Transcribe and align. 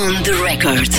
On 0.00 0.22
the 0.22 0.30
record. 0.30 0.92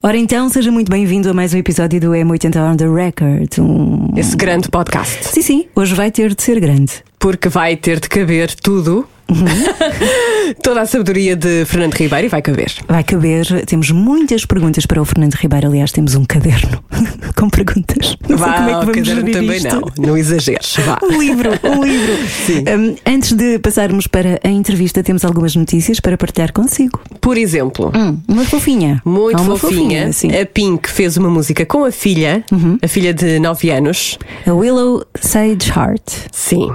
Ora 0.00 0.16
então, 0.16 0.48
seja 0.48 0.70
muito 0.70 0.88
bem-vindo 0.88 1.28
a 1.28 1.34
mais 1.34 1.52
um 1.52 1.58
episódio 1.58 2.00
do 2.00 2.10
M80 2.10 2.56
On 2.60 2.76
The 2.76 2.88
Record. 2.88 3.58
Um... 3.58 4.16
Esse 4.16 4.36
grande 4.36 4.68
podcast. 4.68 5.26
Sim, 5.26 5.42
sim, 5.42 5.68
hoje 5.74 5.96
vai 5.96 6.12
ter 6.12 6.32
de 6.32 6.40
ser 6.40 6.60
grande. 6.60 7.02
Porque 7.18 7.48
vai 7.48 7.76
ter 7.76 7.98
de 7.98 8.08
caber 8.08 8.54
tudo. 8.54 9.04
Toda 10.62 10.80
a 10.82 10.86
sabedoria 10.86 11.36
de 11.36 11.64
Fernando 11.64 11.94
Ribeiro 11.94 12.26
e 12.26 12.28
vai 12.28 12.42
caber. 12.42 12.72
Vai 12.88 13.04
caber, 13.04 13.64
temos 13.66 13.90
muitas 13.90 14.44
perguntas 14.44 14.86
para 14.86 15.00
o 15.00 15.04
Fernando 15.04 15.34
Ribeiro. 15.34 15.68
Aliás, 15.68 15.92
temos 15.92 16.14
um 16.14 16.24
caderno 16.24 16.82
com 17.36 17.48
perguntas. 17.48 18.16
Não 18.28 18.36
Vá, 18.36 18.54
como 18.54 18.68
é 18.68 18.72
que 18.72 18.86
vamos 18.86 19.08
caderno 19.08 19.32
também 19.32 19.56
isto. 19.56 19.68
não. 19.96 20.06
Não 20.08 20.16
exageres. 20.16 20.76
Vá. 20.84 20.98
Um 21.10 21.20
livro, 21.20 21.50
um 21.64 21.82
livro. 21.84 22.12
Sim. 22.46 22.64
Um, 22.68 22.96
antes 23.14 23.32
de 23.32 23.58
passarmos 23.58 24.06
para 24.06 24.38
a 24.44 24.48
entrevista, 24.48 25.02
temos 25.02 25.24
algumas 25.24 25.56
notícias 25.56 25.98
para 25.98 26.16
partilhar 26.16 26.52
consigo. 26.52 27.00
Por 27.20 27.36
exemplo, 27.36 27.90
Hum, 27.94 28.18
uma 28.28 28.44
fofinha. 28.44 29.02
muito 29.04 29.42
uma 29.42 29.56
fofinha, 29.56 30.12
sim. 30.12 30.28
a 30.36 30.46
Pink 30.46 30.88
fez 30.88 31.16
uma 31.16 31.28
música 31.28 31.66
com 31.66 31.84
a 31.84 31.90
filha, 31.90 32.44
a 32.82 32.86
filha 32.88 33.12
de 33.12 33.38
9 33.40 33.70
anos. 33.70 34.18
A 34.46 34.52
Willow 34.52 35.04
Sage 35.20 35.70
Heart, 35.76 36.02
Sim. 36.32 36.70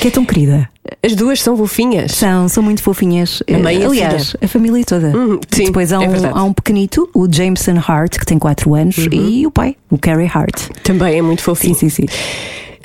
Que 0.00 0.08
é 0.08 0.10
tão 0.10 0.24
querida. 0.24 0.68
As 1.02 1.14
duas 1.14 1.40
são 1.42 1.56
fofinhas. 1.56 2.12
São, 2.12 2.48
são 2.48 2.62
muito 2.62 2.82
fofinhas. 2.82 3.42
A 3.52 3.58
mãe 3.58 3.78
e 3.78 3.84
a 3.84 3.86
Aliás, 3.86 4.36
a 4.42 4.48
família 4.48 4.84
toda. 4.84 5.08
Hum, 5.16 5.38
sim, 5.50 5.64
Depois 5.66 5.92
há 5.92 5.96
é 5.96 6.08
um, 6.08 6.10
verdade. 6.10 6.34
há 6.36 6.42
um 6.42 6.52
pequenito, 6.52 7.08
o 7.14 7.26
Jameson 7.30 7.76
Hart, 7.86 8.18
que 8.18 8.26
tem 8.26 8.38
4 8.38 8.74
anos, 8.74 8.96
e 9.10 9.46
o 9.46 9.50
pai, 9.50 9.76
o 9.90 9.96
Carrie 9.98 10.30
Hart. 10.32 10.68
Também 10.82 11.18
é 11.18 11.22
muito 11.22 11.40
Sim, 11.40 11.44
fofinho. 11.44 11.74
sim, 11.74 11.88
sim. 11.88 12.06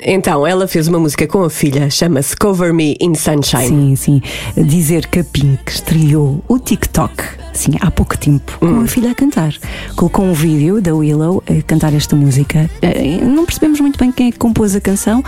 Então, 0.00 0.46
ela 0.46 0.68
fez 0.68 0.88
uma 0.88 0.98
música 0.98 1.26
com 1.26 1.42
a 1.42 1.48
filha, 1.48 1.88
chama-se 1.88 2.36
Cover 2.36 2.72
Me 2.74 2.96
in 3.00 3.14
Sunshine. 3.14 3.96
Sim, 3.96 3.96
sim. 3.96 4.22
Dizer 4.62 5.06
que 5.06 5.20
a 5.20 5.24
Pink 5.24 5.58
estreou 5.68 6.44
o 6.46 6.58
TikTok, 6.58 7.14
sim, 7.54 7.72
há 7.80 7.90
pouco 7.90 8.16
tempo, 8.18 8.58
com 8.60 8.66
Hum. 8.66 8.82
a 8.82 8.86
filha 8.86 9.12
a 9.12 9.14
cantar. 9.14 9.54
Colocou 9.96 10.26
um 10.26 10.34
vídeo 10.34 10.82
da 10.82 10.94
Willow 10.94 11.42
a 11.48 11.62
cantar 11.62 11.94
esta 11.94 12.14
música. 12.14 12.68
Eh, 12.82 13.16
Não 13.24 13.46
percebemos 13.46 13.80
muito 13.80 13.98
bem 13.98 14.12
quem 14.12 14.28
é 14.28 14.32
que 14.32 14.38
compôs 14.38 14.76
a 14.76 14.80
canção, 14.82 15.24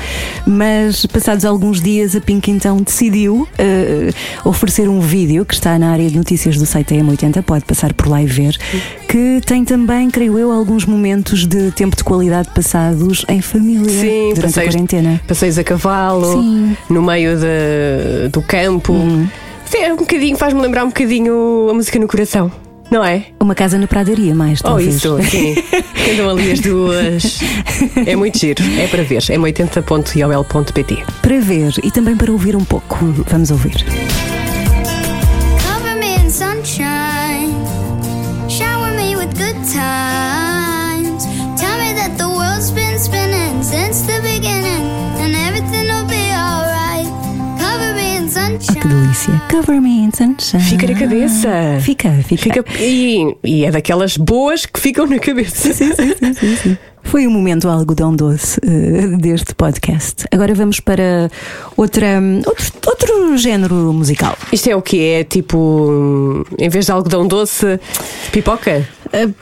mas 0.46 1.06
passados 1.06 1.46
alguns 1.46 1.80
dias 1.80 2.14
a 2.14 2.20
Pink 2.20 2.50
então 2.50 2.76
decidiu 2.76 3.48
eh, 3.56 4.10
oferecer 4.44 4.86
um 4.86 5.00
vídeo 5.00 5.46
que 5.46 5.54
está 5.54 5.78
na 5.78 5.90
área 5.92 6.10
de 6.10 6.16
notícias 6.18 6.58
do 6.58 6.66
site 6.66 6.94
AM80, 6.94 7.42
pode 7.42 7.64
passar 7.64 7.94
por 7.94 8.06
lá 8.08 8.22
e 8.22 8.26
ver, 8.26 8.54
que 9.08 9.40
tem 9.46 9.64
também, 9.64 10.10
creio 10.10 10.38
eu, 10.38 10.52
alguns 10.52 10.84
momentos 10.84 11.46
de 11.46 11.70
tempo 11.70 11.96
de 11.96 12.04
qualidade 12.04 12.50
passados 12.54 13.24
em 13.30 13.40
família 13.40 13.88
Sim, 13.88 14.34
durante 14.34 14.57
passeios, 14.58 14.74
quarentena. 14.74 15.20
passeios 15.26 15.58
a 15.58 15.64
cavalo, 15.64 16.32
Sim. 16.32 16.76
no 16.90 17.02
meio 17.02 17.36
de- 17.38 18.28
do 18.30 18.42
campo. 18.42 18.94
Sim, 19.64 19.78
é 19.78 19.92
um 19.92 19.96
bocadinho, 19.96 20.36
faz-me 20.36 20.60
lembrar 20.60 20.84
um 20.84 20.88
bocadinho 20.88 21.68
a 21.70 21.74
música 21.74 21.98
no 21.98 22.06
coração, 22.08 22.50
não 22.90 23.04
é? 23.04 23.24
Uma 23.40 23.54
casa 23.54 23.76
na 23.78 23.86
pradaria, 23.86 24.34
mais 24.34 24.60
Oh, 24.60 24.68
talvez. 24.68 24.94
isso, 24.96 25.18
sim. 25.30 25.54
Andam 26.12 26.30
ali 26.30 26.52
as 26.52 26.60
duas. 26.60 27.40
É 28.06 28.16
muito 28.16 28.38
giro, 28.38 28.62
é 28.78 28.86
para 28.86 29.02
ver. 29.02 29.22
É 29.28 29.36
80.iol.pt. 29.36 31.04
para 31.20 31.38
ver 31.40 31.72
e 31.82 31.90
também 31.90 32.16
para 32.16 32.32
ouvir 32.32 32.56
um 32.56 32.64
pouco. 32.64 32.96
Vamos 33.28 33.50
ouvir. 33.50 33.84
Que 48.80 48.86
delícia. 48.86 49.42
Cover 49.50 49.80
me 49.80 50.04
in 50.04 50.10
sunshine. 50.12 50.62
Fica 50.62 50.86
na 50.86 50.98
cabeça. 50.98 51.48
Fica, 51.80 52.10
fica. 52.22 52.42
Fica, 52.42 52.64
e, 52.78 53.36
e 53.42 53.64
é 53.64 53.70
daquelas 53.70 54.16
boas 54.16 54.66
que 54.66 54.78
ficam 54.78 55.06
na 55.06 55.18
cabeça. 55.18 55.70
Foi 57.02 57.26
um 57.26 57.30
momento 57.30 57.68
algodão 57.68 58.14
doce 58.14 58.60
eh, 58.62 59.16
deste 59.16 59.54
podcast. 59.54 60.26
Agora 60.30 60.54
vamos 60.54 60.78
para 60.78 61.30
outra, 61.76 62.20
outro, 62.46 62.66
outro 62.86 63.38
género 63.38 63.74
musical. 63.92 64.36
Isto 64.52 64.70
é 64.70 64.76
o 64.76 64.82
que 64.82 65.02
é 65.02 65.24
tipo, 65.24 66.44
em 66.58 66.68
vez 66.68 66.86
de 66.86 66.92
algodão 66.92 67.26
doce, 67.26 67.80
pipoca? 68.30 68.86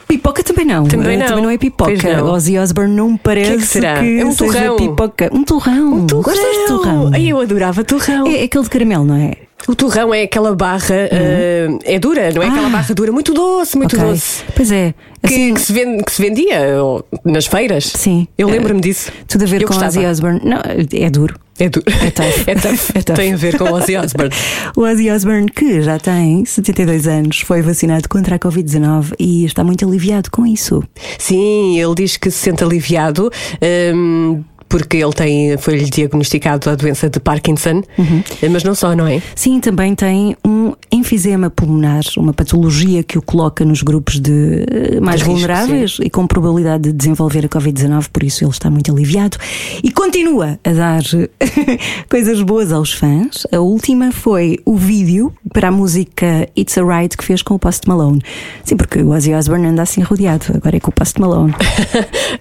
Pipoca 0.08 0.42
também 0.42 0.64
não. 0.66 0.84
Também 0.84 1.14
Eh, 1.14 1.16
não. 1.18 1.26
Também 1.26 1.42
não 1.44 1.50
é 1.50 1.58
pipoca. 1.58 2.16
não. 2.16 2.32
Ozzy 2.32 2.58
Osbourne 2.58 2.94
não 2.94 3.12
me 3.12 3.18
parece 3.18 3.56
que 3.56 3.66
será? 3.66 4.04
É 4.04 4.24
um 4.24 4.34
torrão. 4.34 4.76
pipoca. 4.76 5.30
Um 5.32 5.42
torrão. 5.44 6.06
Gostas 6.06 6.36
de 6.56 6.66
torrão? 6.68 7.10
Ai, 7.12 7.26
eu 7.26 7.40
adorava 7.40 7.82
torrão. 7.84 8.26
É 8.26 8.42
aquele 8.44 8.64
de 8.64 8.70
caramelo, 8.70 9.04
não 9.04 9.16
é? 9.16 9.32
O 9.68 9.74
torrão 9.74 10.14
é 10.14 10.22
aquela 10.22 10.54
barra, 10.54 10.94
eh, 11.10 11.66
é 11.84 11.98
dura, 11.98 12.30
não 12.30 12.40
é 12.42 12.46
aquela 12.46 12.68
Ah. 12.68 12.70
barra 12.70 12.94
dura, 12.94 13.10
muito 13.10 13.34
doce, 13.34 13.76
muito 13.76 13.96
Ok. 13.96 14.08
doce. 14.08 14.44
Pois 14.54 14.70
é. 14.70 14.94
Que, 15.26 15.34
Assim, 15.34 15.54
que 15.54 15.60
se 15.60 15.72
vende- 15.72 16.04
que 16.04 16.12
se 16.12 16.22
vendia 16.22 16.84
ó, 16.84 17.02
nas 17.24 17.46
feiras. 17.46 17.84
Sim. 17.86 18.28
Eu 18.38 18.48
Eh, 18.48 18.52
lembro-me 18.52 18.80
disso. 18.80 19.10
Tudo 19.26 19.42
a 19.42 19.46
ver 19.46 19.62
Eu 19.62 19.66
com 19.66 19.74
gostava. 19.74 19.88
Ozzy 19.98 20.06
Osbourne. 20.06 20.40
Não, 20.44 20.58
é 20.58 21.10
duro. 21.10 21.34
É 21.58 21.68
duro. 21.68 21.84
É 22.00 22.10
tough. 22.10 22.26
É 22.46 22.54
tough. 22.54 22.90
É 22.94 23.02
tough. 23.02 23.16
Tem 23.16 23.32
a 23.32 23.36
ver 23.36 23.58
com 23.58 23.64
Ozzy 23.72 23.96
Osbourne. 23.96 24.30
O 24.76 24.82
Ozzy 24.82 25.10
Osbourne, 25.10 25.50
que 25.50 25.80
já 25.82 25.98
tem 25.98 26.44
72 26.44 27.08
anos, 27.08 27.40
foi 27.40 27.60
vacinado 27.60 28.08
contra 28.08 28.36
a 28.36 28.38
Covid-19 28.38 29.14
e 29.18 29.44
está 29.46 29.64
muito 29.64 29.84
aliviado 29.84 30.30
com 30.30 30.46
isso. 30.46 30.84
Sim, 31.18 31.80
ele 31.80 31.94
diz 31.96 32.16
que 32.16 32.30
se 32.30 32.38
sente 32.38 32.62
aliviado. 32.62 33.32
hum, 33.94 34.44
porque 34.68 34.96
ele 34.96 35.12
tem, 35.12 35.56
foi-lhe 35.58 35.84
diagnosticado 35.84 36.70
a 36.70 36.74
doença 36.74 37.08
de 37.08 37.20
Parkinson, 37.20 37.82
Uhum. 37.98 38.22
mas 38.50 38.64
não 38.64 38.74
só, 38.74 38.94
não 38.94 39.06
é? 39.06 39.22
Sim, 39.34 39.60
também 39.60 39.94
tem 39.94 40.36
um 40.44 40.72
enfisema 40.90 41.50
pulmonar, 41.50 42.02
uma 42.16 42.32
patologia 42.32 43.02
que 43.02 43.18
o 43.18 43.22
coloca 43.22 43.64
nos 43.64 43.82
grupos 43.82 44.18
de 44.20 44.64
eh, 44.70 45.00
mais 45.00 45.20
De 45.20 45.26
risco, 45.26 45.30
vulneráveis 45.40 45.98
e 46.02 46.10
com 46.10 46.26
probabilidade 46.26 46.84
de 46.84 46.92
desenvolver 46.92 47.44
a 47.46 47.48
Covid-19, 47.48 48.06
por 48.12 48.22
isso 48.22 48.44
ele 48.44 48.50
está 48.50 48.70
muito 48.70 48.92
aliviado 48.92 49.36
e 49.82 49.90
continua 49.90 50.58
a 50.64 50.72
dar 50.72 51.02
coisas 52.08 52.40
boas 52.42 52.72
aos 52.72 52.92
fãs. 52.92 53.46
A 53.52 53.58
última 53.60 54.12
foi 54.12 54.58
o 54.64 54.76
vídeo 54.76 55.32
para 55.52 55.68
a 55.68 55.70
música 55.70 56.48
It's 56.56 56.76
Alright 56.78 57.16
que 57.16 57.24
fez 57.24 57.42
com 57.42 57.54
o 57.54 57.58
Post 57.58 57.88
Malone. 57.88 58.20
Sim, 58.64 58.76
porque 58.76 59.00
o 59.00 59.10
Ozzy 59.10 59.34
Osbourne 59.34 59.66
anda 59.68 59.82
assim 59.82 60.02
rodeado, 60.02 60.46
agora 60.54 60.76
é 60.76 60.80
com 60.80 60.90
o 60.90 60.94
Post 60.94 61.20
Malone. 61.20 61.54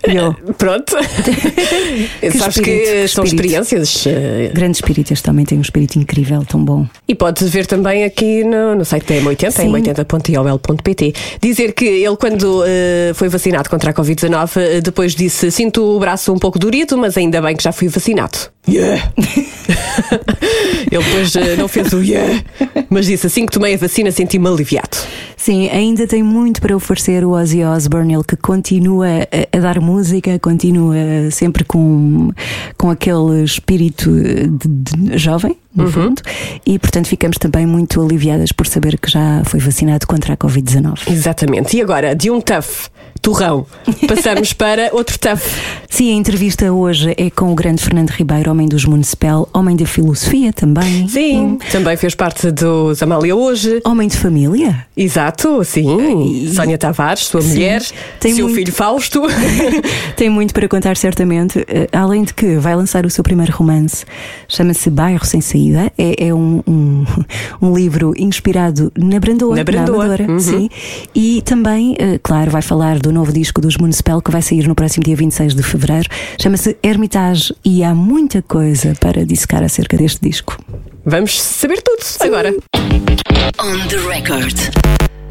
E 0.07 0.17
Pronto. 2.19 2.37
Sabes 2.37 2.57
espírito, 2.57 2.83
que 2.85 3.01
que 3.01 3.07
são 3.07 3.23
espírito. 3.23 3.45
experiências. 3.45 4.07
eh, 4.07 4.51
grande 4.53 4.77
espírito, 4.77 5.11
este 5.13 5.23
também 5.23 5.45
tem 5.45 5.57
um 5.57 5.61
espírito 5.61 5.97
incrível, 5.97 6.43
tão 6.45 6.63
bom. 6.63 6.85
E 7.07 7.15
podes 7.15 7.49
ver 7.49 7.65
também 7.65 8.03
aqui 8.03 8.43
no, 8.43 8.75
no 8.75 8.85
site 8.85 9.05
da 9.07 9.15
M80, 9.21 9.51
Sim. 9.51 9.71
m80.iol.pt. 9.71 11.13
Dizer 11.41 11.73
que 11.73 11.85
ele, 11.85 12.15
quando 12.17 12.63
eh, 12.65 13.11
foi 13.15 13.29
vacinado 13.29 13.69
contra 13.69 13.91
a 13.91 13.93
Covid-19, 13.93 14.51
eh, 14.57 14.81
depois 14.81 15.15
disse: 15.15 15.51
Sinto 15.51 15.83
o 15.83 15.99
braço 15.99 16.33
um 16.33 16.39
pouco 16.39 16.57
dorido, 16.59 16.97
mas 16.97 17.17
ainda 17.17 17.41
bem 17.41 17.55
que 17.55 17.63
já 17.63 17.71
fui 17.71 17.87
vacinado. 17.87 18.37
Yeah! 18.67 19.11
ele 20.91 21.03
depois 21.03 21.35
eh, 21.35 21.55
não 21.55 21.67
fez 21.67 21.93
o 21.93 22.01
yeah, 22.01 22.43
mas 22.89 23.05
disse: 23.05 23.27
Assim 23.27 23.45
que 23.45 23.51
tomei 23.51 23.75
a 23.75 23.77
vacina, 23.77 24.11
senti-me 24.11 24.47
aliviado. 24.47 24.97
Sim, 25.37 25.69
ainda 25.69 26.07
tem 26.07 26.23
muito 26.23 26.59
para 26.59 26.75
oferecer 26.75 27.23
o 27.23 27.31
Ozzy 27.31 27.63
Osbourne, 27.63 28.13
ele 28.13 28.23
que 28.23 28.35
continua 28.35 29.07
a, 29.07 29.57
a 29.57 29.59
dar 29.59 29.79
música, 29.79 30.39
continua 30.39 30.95
sempre 31.29 31.63
com, 31.63 32.31
com 32.77 32.89
aquele 32.89 33.43
espírito 33.43 34.09
de, 34.09 34.67
de 34.67 35.17
jovem, 35.19 35.55
no 35.75 35.91
fundo, 35.91 36.21
e 36.65 36.79
portanto 36.79 37.07
ficamos 37.07 37.37
também 37.37 37.65
muito 37.65 38.01
aliviadas 38.01 38.51
por 38.51 38.65
saber 38.65 38.97
que 38.97 39.11
já 39.11 39.43
foi 39.45 39.59
vacinado 39.59 40.07
contra 40.07 40.33
a 40.33 40.37
Covid-19. 40.37 41.11
Exatamente. 41.11 41.77
E 41.77 41.81
agora, 41.81 42.15
de 42.15 42.31
um 42.31 42.41
tough 42.41 42.89
torrão, 43.25 43.65
passamos 44.07 44.53
para 44.53 44.91
outro 44.93 45.17
tough. 45.17 45.41
Sim, 45.89 46.11
a 46.11 46.15
entrevista 46.15 46.71
hoje 46.71 47.11
é 47.17 47.31
com 47.31 47.51
o 47.51 47.55
grande 47.55 47.81
Fernando 47.81 48.11
Ribeiro, 48.11 48.51
homem 48.51 48.67
dos 48.67 48.85
Municipal, 48.85 49.49
homem 49.51 49.75
da 49.75 49.85
filosofia 49.87 50.53
também. 50.53 51.07
Sim, 51.07 51.57
também 51.71 51.97
fez 51.97 52.13
parte 52.13 52.51
dos 52.51 53.01
Amália 53.01 53.35
hoje. 53.35 53.81
Homem 53.83 54.07
de 54.07 54.15
família. 54.15 54.85
Exato, 54.95 55.63
sim. 55.63 56.51
Sónia 56.53 56.77
Tavares, 56.77 57.23
sua 57.23 57.41
mulher, 57.41 57.81
Tem 58.19 58.35
seu 58.35 58.45
muito- 58.45 58.59
filho 58.59 58.71
Fausto. 58.71 59.23
Tem 60.15 60.29
muito 60.29 60.53
para 60.53 60.67
contar, 60.67 60.95
certamente. 60.95 61.65
Eh, 61.67 61.87
Além 61.91 62.23
de 62.25 62.33
que 62.33 62.57
vai 62.57 62.75
lançar 62.75 63.05
o 63.05 63.09
seu 63.09 63.23
primeiro 63.23 63.51
romance, 63.53 64.05
chama-se 64.47 64.89
Bairro 64.91 65.25
Sem 65.25 65.41
Saída. 65.41 65.91
É, 65.97 66.27
é 66.27 66.33
um, 66.33 66.61
um, 66.67 67.05
um 67.61 67.73
livro 67.75 68.13
inspirado 68.17 68.91
na 68.97 69.19
Brandoa. 69.19 69.55
Na 69.55 69.63
Brandoa, 69.63 70.05
Amadora, 70.05 70.31
uhum. 70.31 70.39
sim. 70.39 70.69
E 71.15 71.41
também, 71.41 71.95
eh, 71.97 72.19
claro, 72.21 72.51
vai 72.51 72.61
falar 72.61 72.99
do 72.99 73.14
novo 73.15 73.31
disco 73.31 73.61
dos 73.61 73.77
Municipal 73.77 74.21
que 74.21 74.29
vai 74.29 74.41
sair 74.41 74.67
no 74.67 74.75
próximo 74.75 75.03
dia 75.05 75.15
26 75.15 75.55
de 75.55 75.63
fevereiro. 75.63 76.09
Chama-se 76.39 76.75
Hermitage 76.83 77.55
e 77.63 77.81
há 77.81 77.95
muita 77.95 78.41
coisa 78.41 78.93
para 78.99 79.25
dissecar 79.25 79.63
acerca 79.63 79.95
deste 79.95 80.19
disco. 80.21 80.57
Vamos 81.05 81.41
saber 81.41 81.81
tudo 81.81 82.03
agora. 82.19 82.53
On 83.59 83.87
the 83.87 83.97
record. 84.07 84.57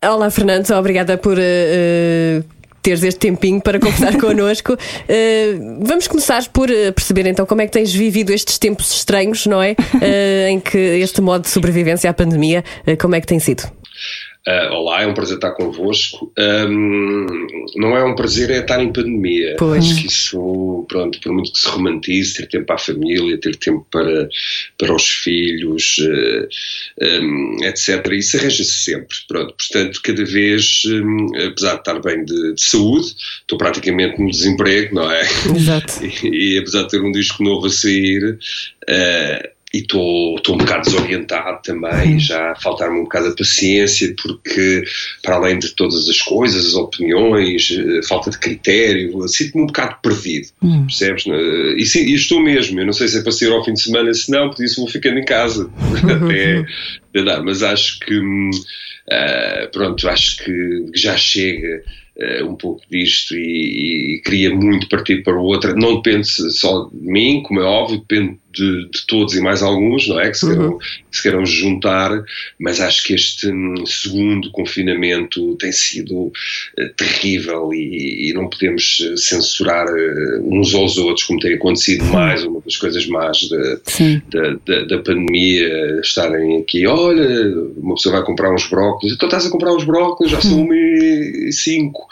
Olá, 0.02 0.31
Fernando, 0.31 0.70
obrigada 0.70 1.19
por. 1.19 1.36
eh, 1.38 2.42
teres 2.81 3.02
este 3.02 3.19
tempinho 3.20 3.60
para 3.60 3.78
conversar 3.78 4.16
connosco. 4.20 4.76
Eh, 5.08 5.54
vamos 5.81 6.06
começar 6.08 6.46
por 6.48 6.69
perceber 6.69 7.26
então 7.26 7.44
como 7.44 7.60
é 7.60 7.66
que 7.66 7.72
tens 7.72 7.92
vivido 7.92 8.31
estes 8.32 8.58
tempos 8.58 8.92
estranhos, 8.94 9.46
não 9.46 9.62
é? 9.62 9.75
Eh, 10.00 10.48
em 10.50 10.60
que 10.60 10.78
este 10.78 11.20
modo 11.20 11.42
de 11.42 11.48
sobrevivência 11.50 12.08
à 12.08 12.14
pandemia, 12.14 12.64
como 12.98 13.14
é 13.14 13.20
que 13.20 13.26
tem 13.26 13.38
sido? 13.38 13.64
Uh, 14.46 14.75
olá, 14.75 15.02
é 15.02 15.06
um 15.06 15.14
prazer 15.14 15.37
estar 15.37 15.52
convosco. 15.52 16.31
Um, 16.38 17.46
não 17.76 17.96
é 17.96 18.05
um 18.05 18.14
prazer, 18.14 18.50
é 18.50 18.58
estar 18.58 18.82
em 18.82 18.93
pandemia. 18.93 19.56
Pois. 19.58 19.82
Acho 19.82 20.00
que 20.02 20.06
isso, 20.06 20.85
pronto, 20.87 21.19
por 21.19 21.32
muito 21.32 21.50
que 21.50 21.61
se 21.61 21.67
romantize, 21.67 22.35
ter 22.35 22.46
tempo 22.49 22.67
para 22.67 22.75
a 22.75 22.79
família, 22.79 23.41
ter 23.41 23.56
tempo 23.56 23.87
para, 23.91 24.29
para 24.76 24.94
os 24.94 25.08
filhos, 25.08 25.96
uh, 25.99 26.49
um, 27.23 27.56
etc. 27.64 28.06
Isso 28.12 28.37
arranja-se 28.37 28.85
sempre. 28.85 29.17
Pronto, 29.26 29.55
portanto, 29.56 30.00
cada 30.02 30.25
vez, 30.26 30.82
um, 30.88 31.26
apesar 31.49 31.73
de 31.73 31.79
estar 31.79 32.02
bem 32.02 32.23
de, 32.23 32.52
de, 32.52 32.62
saúde, 32.62 33.14
estou 33.41 33.56
praticamente 33.56 34.20
no 34.20 34.31
desemprego, 34.31 34.94
não 34.94 35.11
é? 35.11 35.23
Exato. 35.56 35.94
E, 36.25 36.55
e 36.55 36.58
apesar 36.58 36.82
de 36.82 36.88
ter 36.91 37.00
um 37.00 37.12
disco 37.12 37.43
novo 37.43 37.67
a 37.67 37.70
sair. 37.70 38.38
Uh, 38.88 39.53
e 39.74 39.78
estou 39.78 40.38
um 40.50 40.58
bocado 40.58 40.84
desorientado 40.84 41.60
também, 41.64 42.16
já 42.20 42.54
faltar-me 42.62 43.00
um 43.00 43.02
bocado 43.02 43.28
a 43.28 43.34
paciência, 43.34 44.14
porque 44.22 44.84
para 45.20 45.34
além 45.34 45.58
de 45.58 45.74
todas 45.74 46.08
as 46.08 46.20
coisas, 46.20 46.64
as 46.64 46.74
opiniões, 46.74 47.76
eh, 47.76 48.00
falta 48.06 48.30
de 48.30 48.38
critério, 48.38 49.26
sinto-me 49.26 49.64
um 49.64 49.66
bocado 49.66 49.96
perdido, 50.00 50.46
hum. 50.62 50.86
percebes? 50.86 51.24
E, 51.26 51.98
e, 51.98 52.14
estou 52.14 52.40
mesmo, 52.40 52.78
eu 52.78 52.86
não 52.86 52.92
sei 52.92 53.08
se 53.08 53.18
é 53.18 53.22
para 53.22 53.32
sair 53.32 53.50
ao 53.50 53.64
fim 53.64 53.72
de 53.72 53.82
semana, 53.82 54.14
se 54.14 54.30
não, 54.30 54.48
porque 54.48 54.64
isso 54.64 54.80
vou 54.80 54.88
ficando 54.88 55.18
em 55.18 55.24
casa 55.24 55.68
até, 56.06 56.64
até 57.20 57.40
mas 57.42 57.64
acho 57.64 57.98
que, 57.98 58.16
uh, 58.16 59.70
pronto, 59.72 60.08
acho 60.08 60.44
que 60.44 60.86
já 60.94 61.16
chega 61.16 61.82
uh, 62.16 62.48
um 62.48 62.54
pouco 62.54 62.80
disto 62.88 63.34
e, 63.34 64.18
e, 64.18 64.22
queria 64.24 64.54
muito 64.54 64.88
partir 64.88 65.24
para 65.24 65.36
outra. 65.36 65.74
Não 65.74 65.96
depende 65.96 66.28
só 66.28 66.88
de 66.92 66.96
mim, 66.96 67.42
como 67.42 67.58
é 67.58 67.64
óbvio, 67.64 67.98
depende 67.98 68.38
de, 68.54 68.88
de 68.88 69.06
todos 69.06 69.34
e 69.34 69.40
mais 69.40 69.62
alguns, 69.62 70.08
não 70.08 70.20
é? 70.20 70.30
Que 70.30 70.38
se, 70.38 70.46
queiram, 70.46 70.72
uhum. 70.72 70.78
que 70.78 71.16
se 71.16 71.22
queiram 71.22 71.46
juntar, 71.46 72.24
mas 72.58 72.80
acho 72.80 73.04
que 73.04 73.14
este 73.14 73.48
hum, 73.48 73.84
segundo 73.86 74.50
confinamento 74.50 75.56
tem 75.56 75.72
sido 75.72 76.26
uh, 76.26 76.88
terrível 76.96 77.72
e, 77.72 78.30
e, 78.30 78.32
não 78.34 78.48
podemos 78.48 78.98
eh, 79.00 79.16
censurar 79.16 79.86
uh, 79.86 80.58
uns 80.58 80.74
aos 80.74 80.96
outros, 80.96 81.26
como 81.26 81.40
tem 81.40 81.54
acontecido 81.54 82.04
mais, 82.04 82.44
uma 82.44 82.60
das 82.60 82.76
coisas 82.76 83.06
mais 83.06 83.48
da, 83.48 84.56
da, 84.66 84.84
da, 84.84 84.98
pandemia, 84.98 86.00
estarem 86.00 86.60
aqui, 86.60 86.86
olha, 86.86 87.54
uma 87.76 87.94
pessoa 87.94 88.16
vai 88.16 88.24
comprar 88.24 88.52
uns 88.52 88.66
brócolis, 88.66 89.14
então 89.14 89.28
estás 89.28 89.46
a 89.46 89.50
comprar 89.50 89.74
uns 89.74 89.84
brócolis, 89.84 90.32
já 90.32 90.40
são 90.40 90.66
e 90.72 91.52
cinco 91.52 92.00
da 92.02 92.02
tarde. 92.02 92.04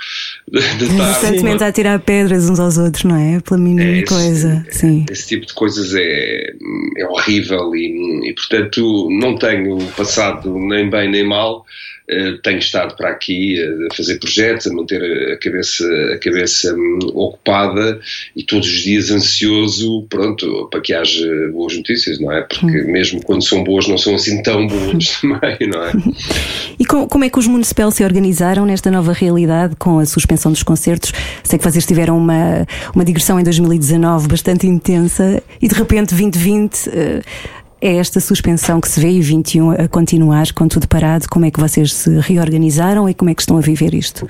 Constantemente 0.52 1.64
a 1.64 1.72
tirar 1.72 1.98
pedras 2.00 2.50
uns 2.50 2.60
aos 2.60 2.76
outros, 2.76 3.04
não 3.04 3.16
é? 3.16 3.40
Pela 3.40 3.58
mínima 3.58 3.98
é, 3.98 4.02
coisa. 4.02 4.64
Esse, 4.68 4.80
Sim. 4.80 5.06
esse 5.10 5.28
tipo 5.28 5.46
de 5.46 5.54
coisas 5.54 5.94
é, 5.94 6.52
é 6.98 7.06
horrível 7.06 7.74
e, 7.74 8.28
e, 8.28 8.34
portanto, 8.34 9.08
não 9.10 9.38
tenho 9.38 9.78
passado 9.96 10.54
nem 10.58 10.90
bem 10.90 11.10
nem 11.10 11.26
mal. 11.26 11.64
Uh, 12.10 12.36
tenho 12.42 12.58
estado 12.58 12.96
para 12.96 13.10
aqui 13.10 13.56
a 13.62 13.94
fazer 13.94 14.18
projetos, 14.18 14.66
a 14.66 14.72
manter 14.72 15.32
a 15.32 15.36
cabeça, 15.38 15.84
a 16.12 16.18
cabeça 16.18 16.74
um, 16.74 16.98
ocupada 17.14 18.00
e 18.36 18.42
todos 18.42 18.68
os 18.68 18.80
dias 18.80 19.10
ansioso, 19.10 20.04
pronto, 20.10 20.68
para 20.70 20.80
que 20.80 20.92
haja 20.92 21.48
boas 21.52 21.76
notícias, 21.76 22.18
não 22.18 22.32
é? 22.32 22.42
Porque 22.42 22.66
hum. 22.66 22.90
mesmo 22.90 23.22
quando 23.22 23.44
são 23.44 23.62
boas, 23.62 23.86
não 23.86 23.96
são 23.96 24.14
assim 24.16 24.42
tão 24.42 24.66
boas 24.66 25.08
também, 25.20 25.58
não 25.68 25.84
é? 25.84 25.92
E 26.78 26.84
com, 26.84 27.06
como 27.06 27.22
é 27.22 27.30
que 27.30 27.38
os 27.38 27.46
Municipal 27.46 27.90
se 27.92 28.02
organizaram 28.02 28.66
nesta 28.66 28.90
nova 28.90 29.12
realidade 29.12 29.76
com 29.76 30.00
a 30.00 30.06
suspensão 30.06 30.50
dos 30.50 30.62
concertos? 30.64 31.12
Sei 31.44 31.58
que 31.58 31.64
vocês 31.64 31.86
tiveram 31.86 32.18
uma, 32.18 32.66
uma 32.94 33.04
digressão 33.04 33.38
em 33.38 33.44
2019 33.44 34.26
bastante 34.26 34.66
intensa 34.66 35.40
e 35.60 35.68
de 35.68 35.74
repente 35.74 36.08
2020. 36.10 36.90
É 37.82 37.96
esta 37.96 38.20
suspensão 38.20 38.80
que 38.80 38.88
se 38.88 39.00
vê 39.00 39.10
e 39.10 39.20
21 39.20 39.72
a 39.72 39.88
continuar 39.88 40.52
com 40.52 40.68
tudo 40.68 40.86
parado. 40.86 41.26
Como 41.28 41.44
é 41.44 41.50
que 41.50 41.58
vocês 41.58 41.92
se 41.92 42.16
reorganizaram 42.20 43.08
e 43.08 43.14
como 43.14 43.28
é 43.28 43.34
que 43.34 43.42
estão 43.42 43.58
a 43.58 43.60
viver 43.60 43.92
isto? 43.92 44.24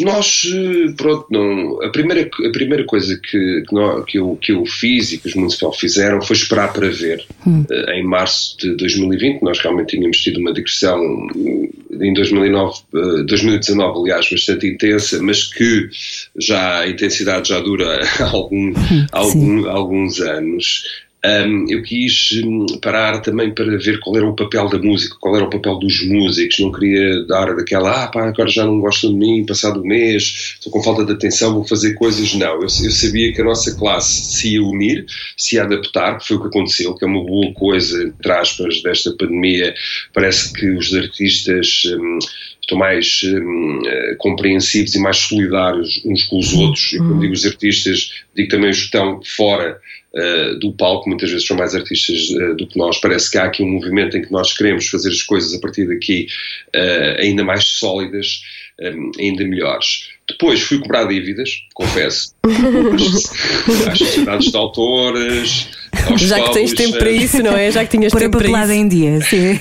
Nós, 0.00 0.42
eh, 0.52 0.92
pronto, 0.96 1.26
não, 1.30 1.80
a, 1.80 1.90
primeira, 1.90 2.28
a 2.44 2.50
primeira 2.50 2.84
coisa 2.84 3.16
que, 3.22 3.62
que, 3.68 3.72
nós, 3.72 4.04
que, 4.04 4.18
eu, 4.18 4.36
que 4.40 4.50
eu 4.50 4.66
fiz 4.66 5.12
e 5.12 5.18
que 5.18 5.28
os 5.28 5.36
municipais 5.36 5.76
fizeram 5.76 6.20
foi 6.20 6.34
esperar 6.34 6.72
para 6.72 6.90
ver. 6.90 7.24
Hum. 7.46 7.64
Eh, 7.70 8.00
em 8.00 8.04
março 8.04 8.58
de 8.58 8.74
2020, 8.74 9.40
nós 9.40 9.60
realmente 9.60 9.96
tínhamos 9.96 10.18
tido 10.18 10.40
uma 10.40 10.52
digressão 10.52 10.98
eh, 11.36 12.04
em 12.04 12.12
2009, 12.14 12.80
2019, 13.28 14.00
aliás, 14.00 14.28
bastante 14.28 14.66
intensa, 14.66 15.22
mas 15.22 15.44
que 15.44 15.88
já 16.36 16.80
a 16.80 16.88
intensidade 16.88 17.50
já 17.50 17.60
dura 17.60 18.00
algum, 18.32 18.72
algum, 19.12 19.68
alguns 19.68 20.20
anos. 20.20 20.82
Um, 21.24 21.66
eu 21.68 21.82
quis 21.84 22.32
hum, 22.44 22.66
parar 22.80 23.20
também 23.20 23.54
para 23.54 23.78
ver 23.78 24.00
qual 24.00 24.16
era 24.16 24.26
o 24.26 24.34
papel 24.34 24.68
da 24.68 24.78
música, 24.78 25.16
qual 25.20 25.36
era 25.36 25.44
o 25.44 25.50
papel 25.50 25.78
dos 25.78 26.04
músicos. 26.04 26.58
Não 26.58 26.72
queria 26.72 27.24
dar 27.26 27.54
daquela, 27.54 28.04
ah, 28.04 28.08
pá, 28.08 28.26
agora 28.26 28.48
já 28.48 28.66
não 28.66 28.80
gostam 28.80 29.10
de 29.10 29.16
mim, 29.16 29.46
passado 29.46 29.80
o 29.80 29.86
mês, 29.86 30.54
estou 30.54 30.72
com 30.72 30.82
falta 30.82 31.04
de 31.04 31.12
atenção, 31.12 31.54
vou 31.54 31.64
fazer 31.64 31.94
coisas. 31.94 32.34
Não, 32.34 32.54
eu, 32.54 32.62
eu, 32.62 32.68
sabia 32.68 33.32
que 33.32 33.40
a 33.40 33.44
nossa 33.44 33.76
classe 33.76 34.36
se 34.36 34.54
ia 34.54 34.62
unir, 34.62 35.06
se 35.36 35.54
ia 35.54 35.62
adaptar, 35.62 36.18
que 36.18 36.26
foi 36.26 36.36
o 36.38 36.40
que 36.40 36.48
aconteceu, 36.48 36.94
que 36.94 37.04
é 37.04 37.08
uma 37.08 37.24
boa 37.24 37.52
coisa, 37.54 38.02
entre 38.02 38.32
aspas, 38.32 38.82
desta 38.82 39.12
pandemia. 39.16 39.72
Parece 40.12 40.52
que 40.52 40.70
os 40.70 40.92
artistas. 40.92 41.82
Hum, 41.86 42.18
estão 42.62 42.78
mais 42.78 43.20
hum, 43.24 43.82
eh, 43.84 44.14
compreensivos 44.18 44.94
e 44.94 44.98
mais 44.98 45.18
solidários 45.18 46.00
uns 46.04 46.24
com 46.24 46.38
os 46.38 46.52
outros. 46.54 46.92
E 46.92 46.98
quando 46.98 47.20
digo 47.20 47.32
os 47.32 47.44
artistas, 47.44 48.24
digo 48.34 48.48
também 48.48 48.70
os 48.70 48.78
que 48.78 48.84
estão 48.84 49.20
fora 49.22 49.80
uh, 50.14 50.58
do 50.58 50.72
palco, 50.72 51.08
muitas 51.08 51.30
vezes 51.30 51.46
são 51.46 51.56
mais 51.56 51.74
artistas 51.74 52.30
uh, 52.30 52.54
do 52.54 52.66
que 52.66 52.78
nós. 52.78 53.00
Parece 53.00 53.30
que 53.30 53.38
há 53.38 53.44
aqui 53.44 53.62
um 53.62 53.70
movimento 53.70 54.16
em 54.16 54.22
que 54.22 54.32
nós 54.32 54.52
queremos 54.56 54.88
fazer 54.88 55.10
as 55.10 55.22
coisas 55.22 55.52
a 55.54 55.60
partir 55.60 55.86
daqui 55.86 56.26
uh, 56.74 57.20
ainda 57.20 57.42
mais 57.44 57.64
sólidas, 57.64 58.42
um, 58.80 59.10
ainda 59.18 59.44
melhores. 59.44 60.08
Depois 60.32 60.60
fui 60.60 60.78
cobrar 60.78 61.04
dívidas, 61.04 61.50
confesso, 61.74 62.34
às 63.90 63.98
sociedades 63.98 64.50
de 64.50 64.56
autores. 64.56 65.68
Já 66.16 66.42
que 66.42 66.52
tens 66.54 66.72
tempo 66.72 66.98
para 66.98 67.10
isso, 67.10 67.42
não 67.42 67.56
é? 67.56 67.70
Já 67.70 67.84
que 67.84 67.96
tinhas 67.96 68.12
tempo 68.12 68.38
para 68.38 68.62
isso. 68.62 68.72
em 68.72 68.88
dia, 68.88 69.20
sim. 69.20 69.60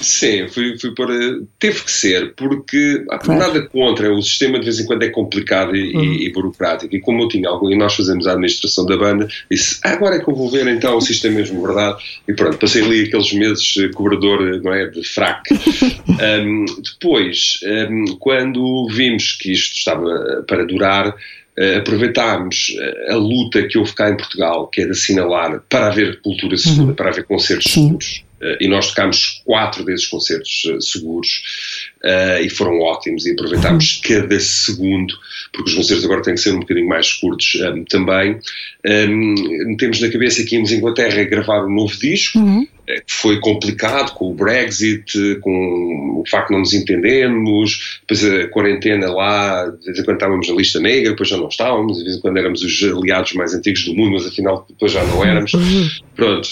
Sim, 0.00 0.46
fui, 0.48 0.78
fui 0.78 0.94
para. 0.94 1.14
Teve 1.58 1.82
que 1.82 1.90
ser, 1.90 2.34
porque 2.34 3.04
claro. 3.20 3.40
nada 3.40 3.62
contra, 3.62 4.12
o 4.12 4.22
sistema 4.22 4.58
de 4.58 4.64
vez 4.64 4.80
em 4.80 4.86
quando 4.86 5.02
é 5.02 5.08
complicado 5.08 5.74
e, 5.74 5.94
e, 5.94 6.26
e, 6.26 6.32
burocrático. 6.32 6.94
E 6.94 7.00
como 7.00 7.22
eu 7.22 7.28
tinha 7.28 7.48
algo, 7.48 7.70
e 7.70 7.76
nós 7.76 7.94
fazemos 7.94 8.26
a 8.26 8.32
administração 8.32 8.84
da 8.84 8.96
banda, 8.96 9.26
disse 9.50 9.80
ah, 9.84 9.92
agora 9.92 10.16
é 10.16 10.18
que 10.20 10.28
eu 10.28 10.34
vou 10.34 10.50
ver 10.50 10.66
então 10.68 11.00
se 11.00 11.12
isto 11.12 11.26
é 11.26 11.30
mesmo 11.30 11.62
verdade. 11.62 12.02
E 12.28 12.34
pronto, 12.34 12.58
passei 12.58 12.82
ali 12.82 13.04
aqueles 13.04 13.32
meses 13.32 13.74
eh, 13.78 13.88
cobrador, 13.88 14.60
não 14.62 14.72
é? 14.72 14.86
De 14.86 15.02
fraco. 15.02 15.42
um, 15.52 16.64
depois, 16.82 17.60
um, 17.90 18.16
quando 18.18 18.86
vimos 18.90 19.32
que 19.32 19.52
isto 19.52 19.76
estava 19.76 20.05
para 20.46 20.64
durar, 20.64 21.14
Uh, 21.58 21.78
aproveitámos 21.78 22.76
a 23.08 23.14
luta 23.14 23.66
que 23.66 23.78
houve 23.78 23.94
cá 23.94 24.10
em 24.10 24.16
Portugal, 24.18 24.66
que 24.66 24.82
é 24.82 24.84
de 24.84 24.90
assinalar 24.90 25.58
para 25.70 25.86
haver 25.86 26.20
cultura 26.20 26.54
segura, 26.58 26.88
uhum. 26.88 26.94
para 26.94 27.08
haver 27.08 27.24
concertos 27.24 27.72
Sim. 27.72 27.84
seguros. 27.84 28.24
Uh, 28.42 28.56
e 28.60 28.68
nós 28.68 28.88
tocámos 28.88 29.40
quatro 29.42 29.82
desses 29.82 30.06
concertos 30.06 30.66
seguros 30.82 31.42
e 32.42 32.50
foram 32.50 32.78
ótimos 32.80 33.24
e 33.24 33.32
aproveitámos 33.32 34.02
uhum. 34.04 34.16
cada 34.18 34.38
segundo, 34.38 35.14
porque 35.50 35.70
os 35.70 35.76
concertos 35.76 36.04
agora 36.04 36.20
têm 36.20 36.34
que 36.34 36.40
ser 36.40 36.54
um 36.54 36.60
bocadinho 36.60 36.88
mais 36.88 37.14
curtos 37.14 37.54
um, 37.54 37.84
também. 37.84 38.38
Um, 38.86 39.76
temos 39.78 39.98
na 40.02 40.10
cabeça 40.10 40.44
que 40.44 40.56
íamos 40.56 40.70
à 40.70 40.74
Inglaterra 40.74 41.24
gravar 41.24 41.64
um 41.64 41.74
novo 41.74 41.96
disco, 41.96 42.38
uhum. 42.38 42.68
Eh, 42.88 43.02
foi 43.06 43.40
complicado 43.40 44.12
com 44.14 44.30
o 44.30 44.34
Brexit, 44.34 45.38
com 45.40 46.20
o 46.20 46.24
facto 46.28 46.48
de 46.48 46.52
não 46.52 46.60
nos 46.60 46.72
entendermos, 46.72 48.00
depois 48.06 48.24
a 48.24 48.48
quarentena 48.48 49.12
lá, 49.12 49.66
de 49.66 49.86
vez 49.86 49.98
em 49.98 50.04
quando 50.04 50.16
estávamos 50.16 50.48
na 50.48 50.54
lista 50.54 50.80
negra, 50.80 51.10
depois 51.10 51.28
já 51.28 51.36
não 51.36 51.48
estávamos, 51.48 51.98
de 51.98 52.04
vez 52.04 52.16
em 52.16 52.20
quando 52.20 52.36
éramos 52.38 52.62
os 52.62 52.82
aliados 52.82 53.32
mais 53.34 53.54
antigos 53.54 53.84
do 53.84 53.94
mundo, 53.94 54.12
mas 54.12 54.26
afinal 54.26 54.64
depois 54.68 54.92
já 54.92 55.04
não 55.04 55.24
éramos. 55.24 55.52
Pronto, 56.14 56.48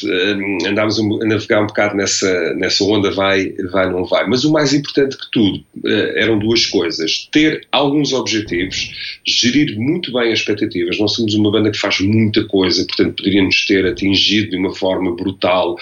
andámos 0.67 1.01
a 1.01 1.27
navegar 1.27 1.63
um 1.63 1.67
bocado 1.67 1.97
nessa, 1.97 2.55
nessa 2.55 2.85
onda 2.85 3.11
vai, 3.11 3.53
vai, 3.71 3.91
não 3.91 4.05
vai. 4.05 4.27
Mas 4.27 4.45
o 4.45 4.53
mais 4.53 4.75
importante 4.75 5.17
que 5.17 5.31
tudo 5.33 5.65
eh, 5.87 6.23
eram 6.23 6.39
duas 6.39 6.67
coisas. 6.67 7.29
Ter 7.33 7.67
alguns 7.73 8.13
objetivos, 8.13 9.21
gerir 9.27 9.79
muito 9.79 10.13
bem 10.13 10.33
as 10.33 10.41
expectativas. 10.41 10.99
Nós 10.99 11.13
somos 11.15 11.35
uma 11.35 11.51
banda 11.51 11.71
que 11.71 11.79
faz 11.79 12.01
muita 12.01 12.45
coisa, 12.45 12.85
portanto 12.87 13.17
poderíamos 13.17 13.65
ter 13.67 13.87
atingido 13.87 14.51
de 14.51 14.57
uma 14.57 14.75
forma 14.75 15.15
brutal 15.17 15.77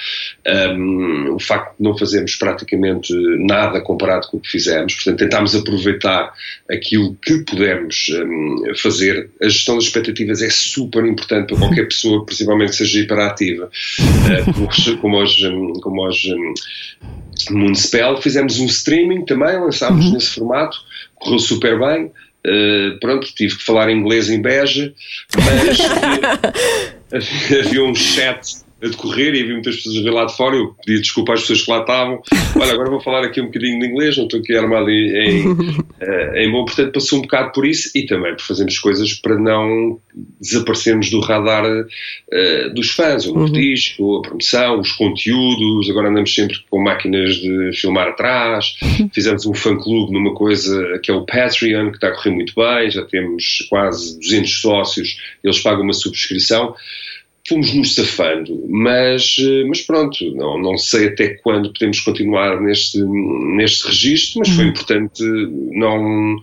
um, 0.46 1.34
o 1.34 1.40
facto 1.40 1.76
de 1.78 1.84
não 1.84 1.96
fazermos 1.96 2.34
praticamente 2.34 3.12
nada 3.38 3.80
comparado 3.80 4.28
com 4.28 4.38
o 4.38 4.40
que 4.40 4.50
fizemos, 4.50 4.94
portanto, 4.94 5.18
tentámos 5.18 5.54
aproveitar 5.54 6.32
aquilo 6.70 7.16
que 7.22 7.38
pudemos 7.44 8.06
um, 8.10 8.74
fazer. 8.76 9.30
A 9.40 9.48
gestão 9.48 9.76
das 9.76 9.84
expectativas 9.84 10.42
é 10.42 10.50
super 10.50 11.04
importante 11.04 11.48
para 11.48 11.58
qualquer 11.58 11.86
pessoa, 11.86 12.24
principalmente 12.24 12.74
seja 12.74 13.00
hiperativa, 13.00 13.66
uh, 13.66 14.52
como, 14.52 14.98
como 14.98 15.16
hoje, 15.18 15.48
como 15.80 16.02
hoje 16.02 16.34
um, 16.34 16.54
Municipal. 17.50 18.20
Fizemos 18.20 18.58
um 18.60 18.66
streaming 18.66 19.24
também, 19.24 19.58
lançámos 19.58 20.06
uhum. 20.06 20.12
nesse 20.12 20.30
formato, 20.34 20.76
correu 21.16 21.38
super 21.38 21.78
bem. 21.78 22.12
Uh, 22.44 22.98
pronto, 23.00 23.32
tive 23.34 23.56
que 23.56 23.62
falar 23.62 23.88
inglês 23.90 24.28
em 24.28 24.42
Beja, 24.42 24.92
mas 25.36 25.80
havia, 27.12 27.60
havia 27.60 27.84
um 27.84 27.94
chat 27.94 28.62
a 28.82 28.88
decorrer 28.88 29.34
e 29.34 29.42
havia 29.42 29.52
muitas 29.52 29.76
pessoas 29.76 29.96
a 29.96 30.02
ver 30.02 30.10
lá 30.10 30.24
de 30.24 30.36
fora. 30.36 30.56
Eu 30.56 30.74
pedi 30.84 31.00
desculpa 31.00 31.34
às 31.34 31.42
pessoas 31.42 31.62
que 31.62 31.70
lá 31.70 31.80
estavam. 31.80 32.20
Olha, 32.60 32.72
agora 32.72 32.90
vou 32.90 33.00
falar 33.00 33.24
aqui 33.24 33.40
um 33.40 33.46
bocadinho 33.46 33.78
de 33.78 33.86
inglês, 33.86 34.16
não 34.16 34.24
estou 34.24 34.40
aqui 34.40 34.56
armado 34.56 34.90
em, 34.90 35.08
em, 35.08 35.44
eh, 36.00 36.44
em 36.44 36.50
bom. 36.50 36.64
Portanto, 36.64 36.92
passou 36.92 37.20
um 37.20 37.22
bocado 37.22 37.52
por 37.52 37.64
isso 37.64 37.90
e 37.94 38.04
também 38.06 38.34
por 38.34 38.42
fazermos 38.42 38.78
coisas 38.80 39.14
para 39.14 39.38
não 39.38 40.00
desaparecermos 40.40 41.10
do 41.10 41.20
radar 41.20 41.64
uh, 41.64 42.74
dos 42.74 42.90
fãs. 42.90 43.24
O 43.26 43.34
novo 43.34 43.52
disco, 43.52 44.16
a 44.16 44.22
promoção, 44.22 44.80
os 44.80 44.90
conteúdos. 44.92 45.88
Agora 45.88 46.08
andamos 46.08 46.34
sempre 46.34 46.58
com 46.68 46.82
máquinas 46.82 47.36
de 47.36 47.70
filmar 47.74 48.08
atrás. 48.08 48.76
Fizemos 49.14 49.46
um 49.46 49.54
fã-clube 49.54 50.12
numa 50.12 50.34
coisa 50.34 50.98
que 51.00 51.10
é 51.10 51.14
o 51.14 51.24
Patreon, 51.24 51.90
que 51.90 51.98
está 51.98 52.08
a 52.08 52.16
correr 52.16 52.30
muito 52.30 52.52
bem. 52.56 52.90
Já 52.90 53.04
temos 53.04 53.64
quase 53.70 54.18
200 54.18 54.60
sócios. 54.60 55.16
Eles 55.44 55.60
pagam 55.60 55.82
uma 55.82 55.92
subscrição 55.92 56.74
fomos 57.48 57.74
nos 57.74 57.94
safando, 57.94 58.66
mas, 58.68 59.36
eh, 59.40 59.64
mas 59.66 59.82
pronto, 59.82 60.24
não, 60.34 60.60
não 60.60 60.78
sei 60.78 61.08
até 61.08 61.34
quando 61.36 61.72
podemos 61.72 62.00
continuar 62.00 62.60
neste, 62.60 63.02
neste 63.02 63.86
registro, 63.86 64.40
mas 64.40 64.48
foi 64.50 64.66
importante 64.66 65.22
não. 65.24 66.36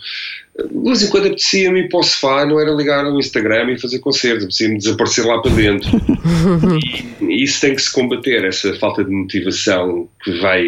De 0.68 0.84
vez 0.84 1.04
em 1.04 1.10
quando 1.10 1.28
apetecia-me 1.28 1.82
ir 1.82 1.90
para 1.90 2.00
o 2.00 2.04
sofá, 2.04 2.46
não 2.46 2.60
era 2.60 2.72
ligar 2.72 3.04
no 3.04 3.20
Instagram 3.20 3.72
e 3.72 3.80
fazer 3.80 4.00
concertos, 4.00 4.44
apetecia-me 4.44 4.78
desaparecer 4.78 5.26
lá 5.26 5.42
para 5.42 5.52
dentro. 5.52 5.90
e 7.22 7.44
isso 7.44 7.62
tem 7.62 7.76
que 7.76 7.82
se 7.82 7.92
combater, 7.92 8.44
essa 8.46 8.74
falta 8.76 9.04
de 9.04 9.12
motivação 9.12 10.08
que 10.24 10.32
vai, 10.40 10.64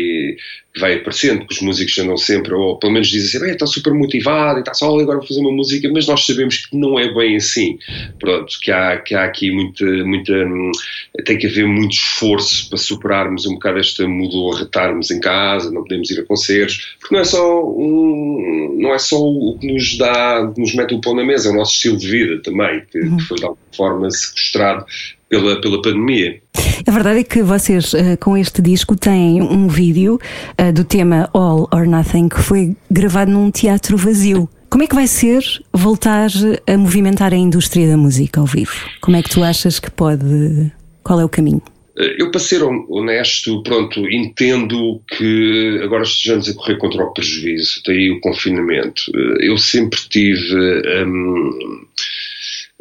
vai 0.80 0.96
aparecendo, 0.96 1.46
que 1.46 1.54
os 1.54 1.62
músicos 1.62 1.98
andam 1.98 2.16
sempre, 2.16 2.54
ou 2.54 2.78
pelo 2.80 2.94
menos 2.94 3.10
dizem 3.10 3.42
assim, 3.42 3.52
está 3.52 3.66
super 3.66 3.94
motivado 3.94 4.60
e 4.60 4.62
está 4.62 4.74
só 4.74 4.98
agora 4.98 5.18
vou 5.18 5.28
fazer 5.28 5.42
uma 5.42 5.52
música, 5.52 5.90
mas 5.92 6.08
nós 6.08 6.26
sabemos 6.26 6.66
que 6.66 6.78
não 6.78 6.98
é 6.98 7.14
bem 7.14 7.36
assim. 7.36 7.78
Pronto, 8.20 8.58
que 8.62 8.72
há, 8.72 8.98
que 8.98 9.14
há 9.14 9.26
aqui 9.26 9.52
muita, 9.52 9.86
muita. 9.86 10.34
tem 11.26 11.38
que 11.38 11.48
haver 11.48 11.68
muito 11.68 11.94
esforço 11.94 12.70
para 12.70 12.78
superarmos 12.78 13.46
um 13.46 13.54
bocado 13.54 13.80
esta 13.80 14.08
mudou, 14.08 14.58
estarmos 14.58 15.12
em 15.12 15.20
casa, 15.20 15.72
não 15.72 15.84
podemos 15.84 16.10
ir 16.10 16.20
a 16.20 16.26
concertos, 16.26 16.96
porque 17.00 17.14
não 17.14 17.22
é 17.22 17.26
só, 17.26 17.66
um, 17.66 18.78
não 18.80 18.94
é 18.94 19.00
só 19.00 19.22
o 19.22 19.58
que 19.60 19.68
nos 19.68 19.81
dá, 19.98 20.52
nos 20.58 20.74
mete 20.74 20.94
o 20.94 21.02
pão 21.02 21.16
na 21.16 21.24
mesa, 21.24 21.50
é 21.50 21.52
o 21.52 21.56
nosso 21.56 21.74
estilo 21.74 21.98
de 21.98 22.08
vida 22.10 22.42
também, 22.42 22.82
que, 22.92 23.00
que 23.00 23.24
foi 23.24 23.38
de 23.38 23.46
alguma 23.46 23.60
forma 23.76 24.12
sequestrado 24.12 24.86
pela, 25.30 25.60
pela 25.62 25.82
pandemia. 25.82 26.42
A 26.86 26.92
verdade 26.92 27.20
é 27.20 27.24
que 27.24 27.42
vocês, 27.42 27.94
uh, 27.94 28.18
com 28.20 28.38
este 28.38 28.62
disco, 28.62 28.96
têm 28.96 29.42
um 29.42 29.68
vídeo 29.68 30.20
uh, 30.60 30.74
do 30.74 30.84
tema 30.84 31.30
All 31.34 31.68
or 31.72 31.88
Nothing 31.88 32.30
que 32.30 32.42
foi 32.42 32.76
gravado 32.90 33.32
num 33.32 33.50
teatro 33.52 33.98
vazio. 33.98 34.50
Como 34.70 34.84
é 34.84 34.88
que 34.88 34.96
vai 34.96 35.08
ser 35.08 35.44
voltar 35.74 36.30
a 36.66 36.78
movimentar 36.78 37.34
a 37.34 37.36
indústria 37.36 37.90
da 37.90 37.98
música 37.98 38.40
ao 38.40 38.46
vivo? 38.46 38.72
Como 39.02 39.18
é 39.18 39.22
que 39.22 39.30
tu 39.30 39.44
achas 39.44 39.80
que 39.80 39.92
pode. 39.92 40.72
Qual 41.04 41.20
é 41.20 41.26
o 41.26 41.30
caminho? 41.30 41.62
Eh, 41.98 42.16
eu, 42.20 42.32
para 42.32 42.40
ser 42.40 42.64
honesto, 42.64 43.62
pronto, 43.64 44.00
entendo 44.10 45.02
que 45.08 45.80
agora 45.84 46.04
estejamos 46.04 46.50
a 46.50 46.54
correr 46.54 46.78
contra 46.78 47.04
o 47.04 47.14
prejuízo, 47.14 47.82
daí 47.86 48.12
o 48.12 48.20
confinamento. 48.22 49.04
Eu 49.40 49.58
sempre 49.58 50.00
tive. 50.10 50.56
Um, 51.06 51.88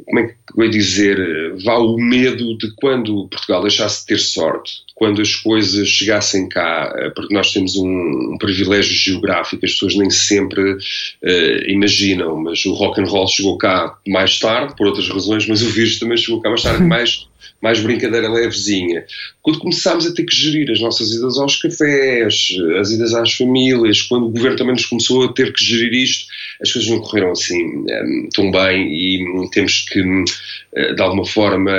como 0.06 0.18
é 0.18 0.26
que 0.28 0.34
eu 0.56 0.64
ia 0.64 0.70
dizer, 0.70 1.54
vá 1.62 1.76
o 1.78 1.96
medo 1.96 2.56
de 2.58 2.72
quando 2.74 3.28
Portugal 3.28 3.62
deixasse 3.62 4.00
de 4.00 4.06
ter 4.06 4.18
sorte, 4.18 4.82
quando 4.94 5.22
as 5.22 5.34
coisas 5.36 5.88
chegassem 5.88 6.48
cá, 6.48 6.92
eh, 6.96 7.10
porque 7.10 7.32
nós 7.32 7.52
temos 7.52 7.76
um, 7.76 8.32
um 8.32 8.38
privilégio 8.38 8.92
geográfico, 8.92 9.64
as 9.64 9.72
pessoas 9.72 9.94
nem 9.94 10.10
sempre 10.10 10.72
uh, 10.72 11.68
imaginam, 11.68 12.36
mas 12.36 12.64
o 12.66 12.74
rock 12.74 13.00
and 13.00 13.04
roll 13.04 13.28
chegou 13.28 13.56
cá 13.56 13.96
mais 14.06 14.38
tarde, 14.38 14.74
por 14.76 14.88
outras 14.88 15.08
razões, 15.08 15.46
mas 15.46 15.62
o 15.62 15.70
vírus 15.70 15.98
também 15.98 16.16
chegou 16.16 16.40
cá 16.40 16.48
mais 16.48 16.62
tarde, 16.62 16.82
mais 16.84 17.29
mais 17.60 17.80
brincadeira 17.80 18.28
levezinha. 18.28 19.04
Quando 19.42 19.58
começámos 19.58 20.06
a 20.06 20.14
ter 20.14 20.24
que 20.24 20.34
gerir 20.34 20.70
as 20.70 20.80
nossas 20.80 21.10
idas 21.12 21.38
aos 21.38 21.56
cafés, 21.56 22.48
as 22.78 22.90
idas 22.90 23.14
às 23.14 23.32
famílias, 23.34 24.02
quando 24.02 24.26
o 24.26 24.30
governo 24.30 24.56
também 24.56 24.74
nos 24.74 24.86
começou 24.86 25.24
a 25.24 25.32
ter 25.32 25.52
que 25.52 25.62
gerir 25.62 25.92
isto, 25.92 26.26
as 26.62 26.72
coisas 26.72 26.90
não 26.90 27.00
correram 27.00 27.32
assim 27.32 27.62
um, 27.64 27.86
eh, 27.88 28.28
tão 28.34 28.50
bem 28.50 28.92
e 28.92 29.50
temos 29.50 29.86
que, 29.88 30.00
uh, 30.00 30.94
de 30.94 31.02
alguma 31.02 31.24
forma, 31.24 31.72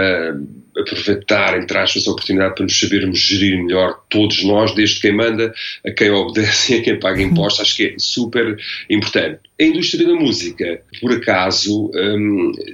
aproveitar, 0.77 1.59
entre 1.59 1.77
aspas, 1.77 2.07
a 2.07 2.11
oportunidade 2.11 2.55
para 2.55 2.63
nos 2.63 2.79
sabermos 2.79 3.19
gerir 3.19 3.61
melhor, 3.61 4.01
todos 4.09 4.43
nós, 4.43 4.73
desde 4.73 5.01
quem 5.01 5.11
manda 5.11 5.53
a 5.85 5.91
quem 5.91 6.09
obedece 6.11 6.75
e 6.75 6.79
a 6.79 6.81
quem 6.81 6.99
paga 6.99 7.21
impostos, 7.21 7.61
acho 7.61 7.75
que 7.75 7.87
é 7.87 7.95
super 7.97 8.57
importante. 8.89 9.39
A 9.59 9.63
indústria 9.63 10.07
da 10.07 10.13
música, 10.13 10.81
por 10.99 11.11
acaso, 11.11 11.91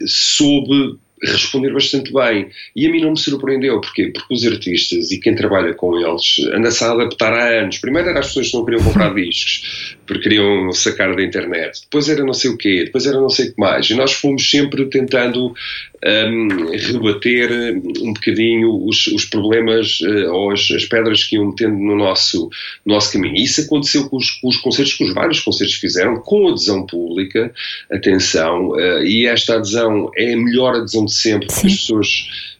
soube 0.05 0.97
responder 1.23 1.73
bastante 1.73 2.11
bem. 2.13 2.49
E 2.75 2.87
a 2.87 2.91
mim 2.91 3.01
não 3.01 3.11
me 3.11 3.19
surpreendeu, 3.19 3.79
porquê? 3.81 4.11
Porque 4.13 4.33
os 4.33 4.45
artistas 4.45 5.11
e 5.11 5.19
quem 5.19 5.35
trabalha 5.35 5.73
com 5.73 5.97
eles 5.97 6.39
anda-se 6.53 6.83
a 6.83 6.91
adaptar 6.91 7.33
há 7.33 7.61
anos. 7.61 7.77
Primeiro 7.77 8.09
eram 8.09 8.19
as 8.19 8.27
pessoas 8.27 8.49
que 8.49 8.57
não 8.57 8.65
queriam 8.65 8.83
comprar 8.83 9.13
discos, 9.15 9.96
porque 10.07 10.23
queriam 10.23 10.71
sacar 10.71 11.15
da 11.15 11.21
internet. 11.21 11.81
Depois 11.81 12.07
era 12.07 12.23
não 12.23 12.33
sei 12.33 12.49
o 12.49 12.57
quê, 12.57 12.85
depois 12.85 13.05
era 13.05 13.19
não 13.19 13.29
sei 13.29 13.49
o 13.49 13.53
que 13.53 13.59
mais. 13.59 13.89
E 13.89 13.93
nós 13.93 14.13
fomos 14.13 14.49
sempre 14.49 14.85
tentando 14.85 15.53
um, 16.05 16.71
rebater 16.71 17.51
um 18.01 18.13
bocadinho 18.13 18.85
os, 18.85 19.07
os 19.07 19.25
problemas 19.25 19.99
uh, 20.01 20.31
ou 20.31 20.51
as, 20.51 20.71
as, 20.71 20.85
pedras 20.85 21.23
que 21.23 21.35
iam 21.35 21.47
metendo 21.47 21.75
no 21.75 21.95
nosso, 21.95 22.49
no 22.85 22.93
nosso 22.93 23.11
caminho. 23.11 23.35
E 23.35 23.43
isso 23.43 23.61
aconteceu 23.61 24.09
com 24.09 24.17
os, 24.17 24.31
com 24.31 24.47
os 24.47 24.57
concertos, 24.57 24.93
que 24.93 25.03
os 25.03 25.13
vários 25.13 25.39
concertos 25.41 25.75
fizeram, 25.75 26.17
com 26.21 26.47
adesão 26.47 26.85
pública, 26.85 27.51
atenção, 27.91 28.69
uh, 28.69 29.03
e 29.03 29.25
esta 29.25 29.55
adesão 29.55 30.09
é 30.15 30.33
a 30.33 30.37
melhor 30.37 30.75
adesão 30.75 31.05
de 31.05 31.13
sempre, 31.13 31.47
porque 31.47 31.67
as 31.67 31.75
pessoas 31.75 32.07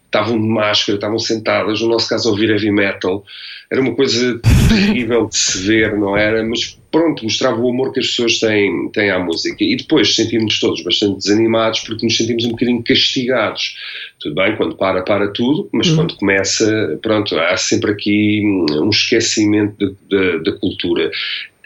estavam 0.05 0.39
de 0.39 0.47
máscara, 0.47 0.97
estavam 0.97 1.19
sentadas, 1.19 1.81
no 1.81 1.89
nosso 1.89 2.09
caso 2.09 2.27
a 2.27 2.31
ouvir 2.31 2.49
heavy 2.49 2.71
metal, 2.71 3.23
era 3.69 3.81
uma 3.81 3.93
coisa 3.95 4.39
terrível 4.69 5.27
de 5.27 5.35
se 5.35 5.59
ver, 5.59 5.97
não 5.97 6.15
era? 6.15 6.43
Mas 6.43 6.79
pronto, 6.97 7.23
mostrava 7.23 7.61
o 7.61 7.69
amor 7.69 7.93
que 7.93 7.99
as 7.99 8.07
pessoas 8.07 8.39
têm, 8.39 8.89
têm 8.91 9.11
à 9.11 9.19
música. 9.19 9.63
E 9.63 9.75
depois 9.75 10.15
sentimos 10.15 10.59
todos 10.59 10.81
bastante 10.83 11.17
desanimados 11.17 11.81
porque 11.81 12.05
nos 12.05 12.17
sentimos 12.17 12.45
um 12.45 12.51
bocadinho 12.51 12.83
castigados. 12.83 13.75
Tudo 14.19 14.35
bem, 14.35 14.55
quando 14.55 14.75
para, 14.75 15.03
para 15.03 15.31
tudo, 15.31 15.69
mas 15.71 15.87
uhum. 15.89 15.97
quando 15.97 16.15
começa, 16.15 16.99
pronto, 17.01 17.37
há 17.37 17.55
sempre 17.55 17.91
aqui 17.91 18.41
um 18.45 18.89
esquecimento 18.89 19.95
da 20.43 20.51
cultura. 20.53 21.11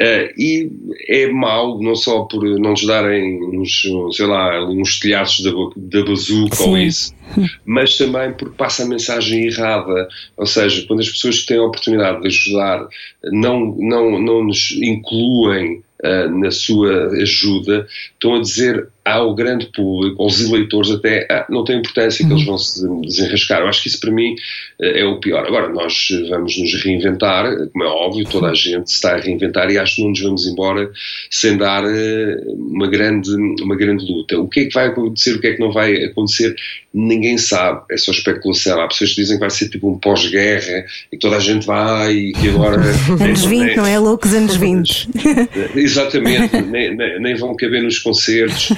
Uh, 0.01 0.33
e 0.35 0.71
é 1.07 1.27
mau, 1.27 1.79
não 1.79 1.95
só 1.95 2.21
por 2.23 2.43
não 2.43 2.71
nos 2.71 2.83
darem 2.87 3.39
uns, 3.43 3.83
sei 4.13 4.25
lá, 4.25 4.65
uns 4.67 4.99
telhaços 4.99 5.43
da, 5.43 5.51
da 5.75 6.03
bazuca 6.03 6.55
Sim. 6.55 6.69
ou 6.69 6.77
isso, 6.77 7.15
mas 7.63 7.97
também 7.97 8.33
porque 8.33 8.55
passa 8.57 8.81
a 8.81 8.87
mensagem 8.87 9.45
errada. 9.45 10.07
Ou 10.35 10.47
seja, 10.47 10.83
quando 10.87 11.01
as 11.01 11.09
pessoas 11.09 11.41
que 11.41 11.47
têm 11.47 11.57
a 11.57 11.65
oportunidade 11.65 12.19
de 12.19 12.27
ajudar 12.27 12.87
não, 13.25 13.75
não, 13.77 14.19
não 14.19 14.43
nos 14.43 14.71
incluem 14.81 15.83
uh, 16.03 16.39
na 16.39 16.49
sua 16.49 17.09
ajuda, 17.21 17.87
estão 18.13 18.35
a 18.35 18.41
dizer 18.41 18.87
ao 19.03 19.33
grande 19.33 19.65
público, 19.67 20.21
aos 20.21 20.39
eleitores 20.39 20.91
até, 20.91 21.27
ah, 21.29 21.45
não 21.49 21.63
tem 21.63 21.79
importância 21.79 22.25
que 22.25 22.31
eles 22.31 22.45
vão 22.45 22.57
se 22.57 22.87
desenrascar. 23.01 23.61
Eu 23.61 23.67
acho 23.67 23.81
que 23.81 23.89
isso 23.89 23.99
para 23.99 24.11
mim 24.11 24.35
eh, 24.79 25.01
é 25.01 25.05
o 25.05 25.19
pior. 25.19 25.45
Agora, 25.45 25.69
nós 25.69 26.07
vamos 26.29 26.57
nos 26.57 26.83
reinventar, 26.83 27.45
como 27.69 27.83
é 27.83 27.87
óbvio, 27.87 28.25
toda 28.25 28.49
a 28.49 28.53
gente 28.53 28.89
se 28.89 28.95
está 28.95 29.15
a 29.15 29.19
reinventar 29.19 29.71
e 29.71 29.77
acho 29.77 29.95
que 29.95 30.03
não 30.03 30.09
nos 30.09 30.21
vamos 30.21 30.47
embora 30.47 30.91
sem 31.31 31.57
dar 31.57 31.83
eh, 31.83 32.43
uma 32.47 32.87
grande, 32.87 33.33
uma 33.61 33.75
grande 33.75 34.05
luta. 34.05 34.39
O 34.39 34.47
que 34.47 34.61
é 34.61 34.65
que 34.65 34.73
vai 34.73 34.87
acontecer, 34.87 35.35
o 35.35 35.41
que 35.41 35.47
é 35.47 35.53
que 35.53 35.59
não 35.59 35.71
vai 35.71 35.95
acontecer, 36.03 36.55
ninguém 36.93 37.39
sabe, 37.39 37.81
é 37.89 37.97
só 37.97 38.11
especulação. 38.11 38.79
Há 38.81 38.87
pessoas 38.87 39.11
que 39.11 39.21
dizem 39.21 39.37
que 39.37 39.41
vai 39.41 39.49
ser 39.49 39.69
tipo 39.69 39.89
um 39.89 39.97
pós-guerra 39.97 40.85
e 41.11 41.17
toda 41.17 41.37
a 41.37 41.39
gente 41.39 41.65
vai 41.65 42.13
e 42.13 42.33
que 42.33 42.49
agora... 42.49 42.81
anos 43.19 43.45
20, 43.45 43.77
não 43.77 43.87
é? 43.87 43.97
Loucos 43.97 44.33
anos 44.33 44.55
20. 44.57 45.09
Exatamente, 45.75 46.61
nem, 46.61 46.95
nem, 46.95 47.19
nem 47.19 47.35
vão 47.35 47.55
caber 47.55 47.81
nos 47.81 47.97
concertos. 47.97 48.69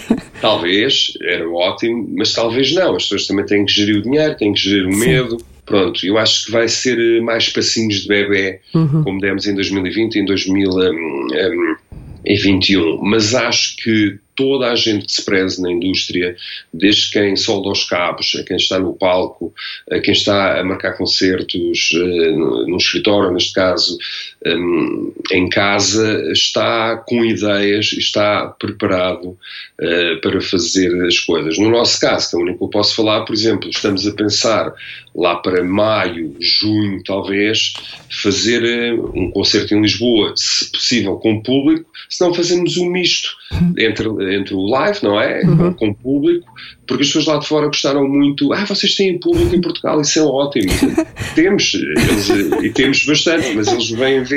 Talvez, 0.41 1.13
era 1.21 1.47
ótimo, 1.49 2.07
mas 2.17 2.33
talvez 2.33 2.73
não. 2.73 2.95
As 2.95 3.03
pessoas 3.03 3.27
também 3.27 3.45
têm 3.45 3.65
que 3.65 3.73
gerir 3.73 3.97
o 3.97 4.01
dinheiro, 4.01 4.35
têm 4.35 4.53
que 4.53 4.61
gerir 4.61 4.87
o 4.87 4.95
medo. 4.95 5.37
Pronto, 5.65 6.05
eu 6.05 6.17
acho 6.17 6.45
que 6.45 6.51
vai 6.51 6.67
ser 6.67 6.99
eh, 6.99 7.21
mais 7.21 7.47
passinhos 7.47 8.01
de 8.01 8.07
bebê, 8.07 8.59
uhum. 8.73 9.03
como 9.03 9.21
demos 9.21 9.47
em 9.47 9.55
2020 9.55 10.15
e 10.15 10.19
em 10.19 10.25
2021. 10.25 13.01
Mas 13.01 13.33
acho 13.33 13.77
que 13.77 14.19
toda 14.35 14.71
a 14.71 14.75
gente 14.75 15.05
que 15.05 15.11
se 15.11 15.23
preze 15.23 15.61
na 15.61 15.71
indústria, 15.71 16.35
desde 16.73 17.11
quem 17.11 17.35
solda 17.35 17.69
os 17.69 17.85
cabos, 17.85 18.35
a 18.39 18.43
quem 18.43 18.57
está 18.57 18.79
no 18.79 18.93
palco, 18.93 19.53
a 19.89 19.99
quem 19.99 20.13
está 20.13 20.59
a 20.59 20.63
marcar 20.63 20.97
concertos 20.97 21.91
uh, 21.93 22.37
no, 22.37 22.67
no, 22.67 22.77
escritório, 22.77 23.31
neste 23.31 23.53
caso, 23.53 23.97
um, 24.45 25.13
em 25.31 25.47
casa 25.47 26.31
está 26.31 26.97
com 26.97 27.23
ideias, 27.23 27.93
está 27.93 28.47
preparado 28.47 29.29
uh, 29.29 30.21
para 30.21 30.41
fazer 30.41 31.05
as 31.05 31.19
coisas. 31.19 31.57
No 31.57 31.69
nosso 31.69 31.99
caso, 31.99 32.29
que 32.29 32.35
é 32.35 32.39
o 32.39 32.41
único 32.41 32.57
que 32.59 32.63
eu 32.65 32.69
posso 32.69 32.95
falar, 32.95 33.21
por 33.25 33.33
exemplo, 33.33 33.69
estamos 33.69 34.05
a 34.05 34.11
pensar 34.11 34.73
lá 35.15 35.35
para 35.35 35.63
maio, 35.63 36.35
junho, 36.39 37.01
talvez, 37.03 37.73
fazer 38.21 38.63
uh, 38.93 39.11
um 39.15 39.31
concerto 39.31 39.75
em 39.75 39.81
Lisboa, 39.81 40.33
se 40.35 40.71
possível 40.71 41.15
com 41.15 41.41
público, 41.41 41.89
se 42.09 42.21
não 42.21 42.33
fazemos 42.33 42.77
um 42.77 42.89
misto 42.89 43.29
entre, 43.77 44.07
entre 44.35 44.53
o 44.53 44.65
live, 44.65 44.99
não 45.03 45.19
é? 45.19 45.41
Uhum. 45.43 45.73
Com, 45.73 45.93
público, 45.93 46.51
porque 46.87 47.03
as 47.03 47.09
pessoas 47.09 47.25
lá 47.27 47.37
de 47.37 47.47
fora 47.47 47.67
gostaram 47.67 48.07
muito. 48.07 48.51
Ah, 48.51 48.65
vocês 48.65 48.95
têm 48.95 49.19
público 49.19 49.55
em 49.55 49.61
Portugal, 49.61 50.01
isso 50.01 50.19
é 50.19 50.23
ótimo. 50.23 50.71
temos, 51.35 51.73
eles, 51.73 52.29
e 52.61 52.69
temos 52.71 53.05
bastante, 53.05 53.53
mas 53.55 53.67
eles 53.67 53.89
vêm 53.91 54.23
ver 54.23 54.32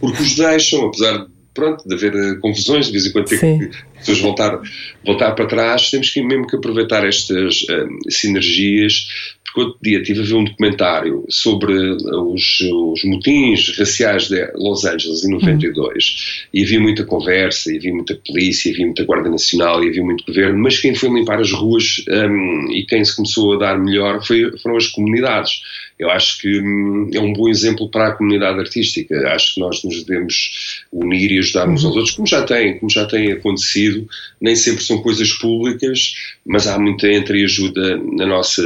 porque 0.00 0.22
os 0.22 0.36
deixam, 0.36 0.86
apesar 0.86 1.18
de 1.18 1.38
pronto, 1.54 1.88
de 1.88 1.94
haver 1.94 2.14
eh, 2.14 2.36
confusões, 2.40 2.86
de 2.86 2.92
vez 2.92 3.06
em 3.06 3.12
quando 3.12 3.26
ter 3.26 3.40
que 3.40 3.70
pessoas 3.98 4.20
voltar, 4.20 4.60
voltar 5.04 5.32
para 5.32 5.46
trás, 5.46 5.90
temos 5.90 6.10
que 6.10 6.22
mesmo 6.22 6.46
que 6.46 6.54
aproveitar 6.54 7.04
estas 7.04 7.62
um, 7.68 7.74
eh, 7.74 8.10
sinergias 8.10 9.06
porque 9.48 9.60
outro 9.60 9.78
dia 9.82 9.98
estive 9.98 10.20
a 10.20 10.24
ver 10.24 10.34
um 10.34 10.44
documentário 10.44 11.24
sobre 11.28 11.74
os, 11.74 12.60
os 12.60 13.04
motins 13.04 13.76
raciais 13.78 14.28
de 14.28 14.50
Los 14.54 14.84
Angeles 14.84 15.24
em 15.24 15.30
92 15.30 15.74
uhum. 15.74 16.48
e 16.52 16.64
havia 16.64 16.80
muita 16.80 17.04
conversa, 17.04 17.72
e 17.72 17.78
havia 17.78 17.94
muita 17.94 18.14
polícia, 18.14 18.68
e 18.68 18.72
havia 18.72 18.86
muita 18.86 19.04
Guarda 19.04 19.30
Nacional, 19.30 19.82
e 19.82 19.88
havia 19.88 20.04
muito 20.04 20.24
governo, 20.26 20.58
mas 20.58 20.78
quem 20.78 20.94
foi 20.94 21.08
limpar 21.10 21.40
as 21.40 21.52
ruas 21.52 22.04
um, 22.08 22.70
e 22.72 22.84
quem 22.86 23.04
se 23.04 23.16
começou 23.16 23.54
a 23.54 23.58
dar 23.58 23.78
melhor 23.78 24.24
foi, 24.24 24.56
foram 24.58 24.76
as 24.76 24.88
comunidades. 24.88 25.62
Eu 25.98 26.10
acho 26.10 26.38
que 26.38 26.60
hum, 26.60 27.10
é 27.12 27.20
um 27.20 27.32
bom 27.32 27.48
exemplo 27.48 27.90
para 27.90 28.08
a 28.08 28.12
comunidade 28.12 28.58
artística. 28.58 29.16
Acho 29.28 29.54
que 29.54 29.60
nós 29.60 29.82
nos 29.82 30.04
devemos 30.04 30.84
unir 30.92 31.32
e 31.32 31.38
ajudar 31.38 31.68
uns 31.68 31.84
aos 31.84 31.92
uhum. 31.92 31.98
outros, 31.98 32.14
como 32.14 32.26
já 32.26 32.42
tem, 32.42 32.78
como 32.78 32.90
já 32.90 33.04
tem 33.06 33.32
acontecido. 33.32 34.08
Nem 34.40 34.54
sempre 34.54 34.84
são 34.84 35.02
coisas 35.02 35.32
públicas, 35.32 36.14
mas 36.46 36.66
há 36.68 36.78
muita 36.78 37.10
entreajuda 37.10 37.96
na 37.96 38.26
nossa 38.26 38.62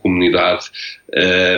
comunidade 0.00 0.66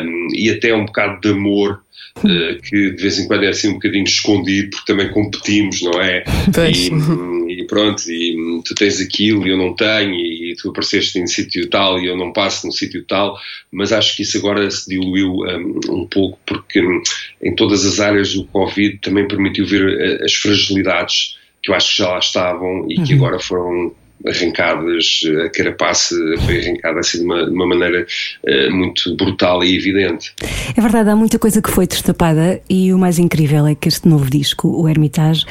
um, 0.03 0.29
e 0.33 0.51
até 0.51 0.75
um 0.75 0.87
bocado 0.87 1.21
de 1.21 1.29
amor 1.29 1.81
Uh, 2.19 2.61
que 2.63 2.91
de 2.91 3.01
vez 3.01 3.17
em 3.19 3.29
quando 3.29 3.45
é 3.45 3.49
assim 3.49 3.69
um 3.69 3.75
bocadinho 3.75 4.03
escondido, 4.03 4.71
porque 4.71 4.93
também 4.93 5.09
competimos, 5.09 5.81
não 5.83 6.01
é? 6.01 6.25
E, 7.48 7.48
e, 7.48 7.48
pronto, 7.69 8.03
e 8.11 8.61
tu 8.65 8.75
tens 8.75 9.01
aquilo 9.01 9.47
e 9.47 9.51
eu 9.51 9.57
não 9.57 9.75
tenho, 9.75 10.15
e, 10.15 10.57
tu 10.61 10.71
apareceste 10.71 11.19
em 11.19 11.27
sítio 11.27 11.69
tal 11.69 12.01
e 12.01 12.07
eu 12.07 12.17
não 12.17 12.33
passo 12.33 12.67
num 12.67 12.73
sítio 12.73 13.05
tal, 13.05 13.39
mas 13.71 13.93
acho 13.93 14.17
que 14.17 14.23
isso 14.23 14.39
agora 14.39 14.69
se 14.71 14.89
diluiu 14.89 15.33
um, 15.33 15.81
um 15.91 16.07
pouco, 16.07 16.39
porque 16.45 16.81
um, 16.81 17.01
em 17.43 17.55
todas 17.55 17.85
as 17.85 18.01
áreas 18.01 18.35
do 18.35 18.45
Covid 18.47 18.99
também 18.99 19.29
permitiu 19.29 19.67
ver 19.67 19.85
uh, 19.87 20.25
as 20.25 20.35
fragilidades 20.35 21.37
que 21.63 21.71
eu 21.71 21.75
acho 21.75 21.91
que 21.91 22.03
já 22.03 22.09
lá 22.09 22.19
estavam 22.19 22.87
e 22.89 22.97
que 23.03 23.15
uhum. 23.15 23.19
agora 23.19 23.39
foram 23.39 23.93
arrancadas, 24.27 25.21
a 25.45 25.49
carapaça 25.51 26.15
foi 26.45 26.61
arrancada 26.61 27.01
assim 27.01 27.19
de 27.19 27.25
uma, 27.25 27.45
de 27.45 27.51
uma 27.53 27.67
maneira 27.67 28.07
uh, 28.45 28.75
muito 28.75 29.15
brutal 29.17 29.63
e 29.63 29.77
evidente. 29.77 30.33
É 30.77 30.81
verdade, 30.81 31.11
há 31.11 31.17
muita 31.17 31.39
coisa 31.39 31.63
que 31.63 31.71
foi 31.71 31.87
destapada 31.87 32.61
e 32.69 32.93
o 32.93 32.99
mais 32.99 33.19
incrível 33.19 33.67
é 33.67 33.75
que 33.75 33.89
este 33.89 34.09
novo 34.09 34.29
disco, 34.29 34.69
o 34.69 34.89
Hermitage, 34.89 35.45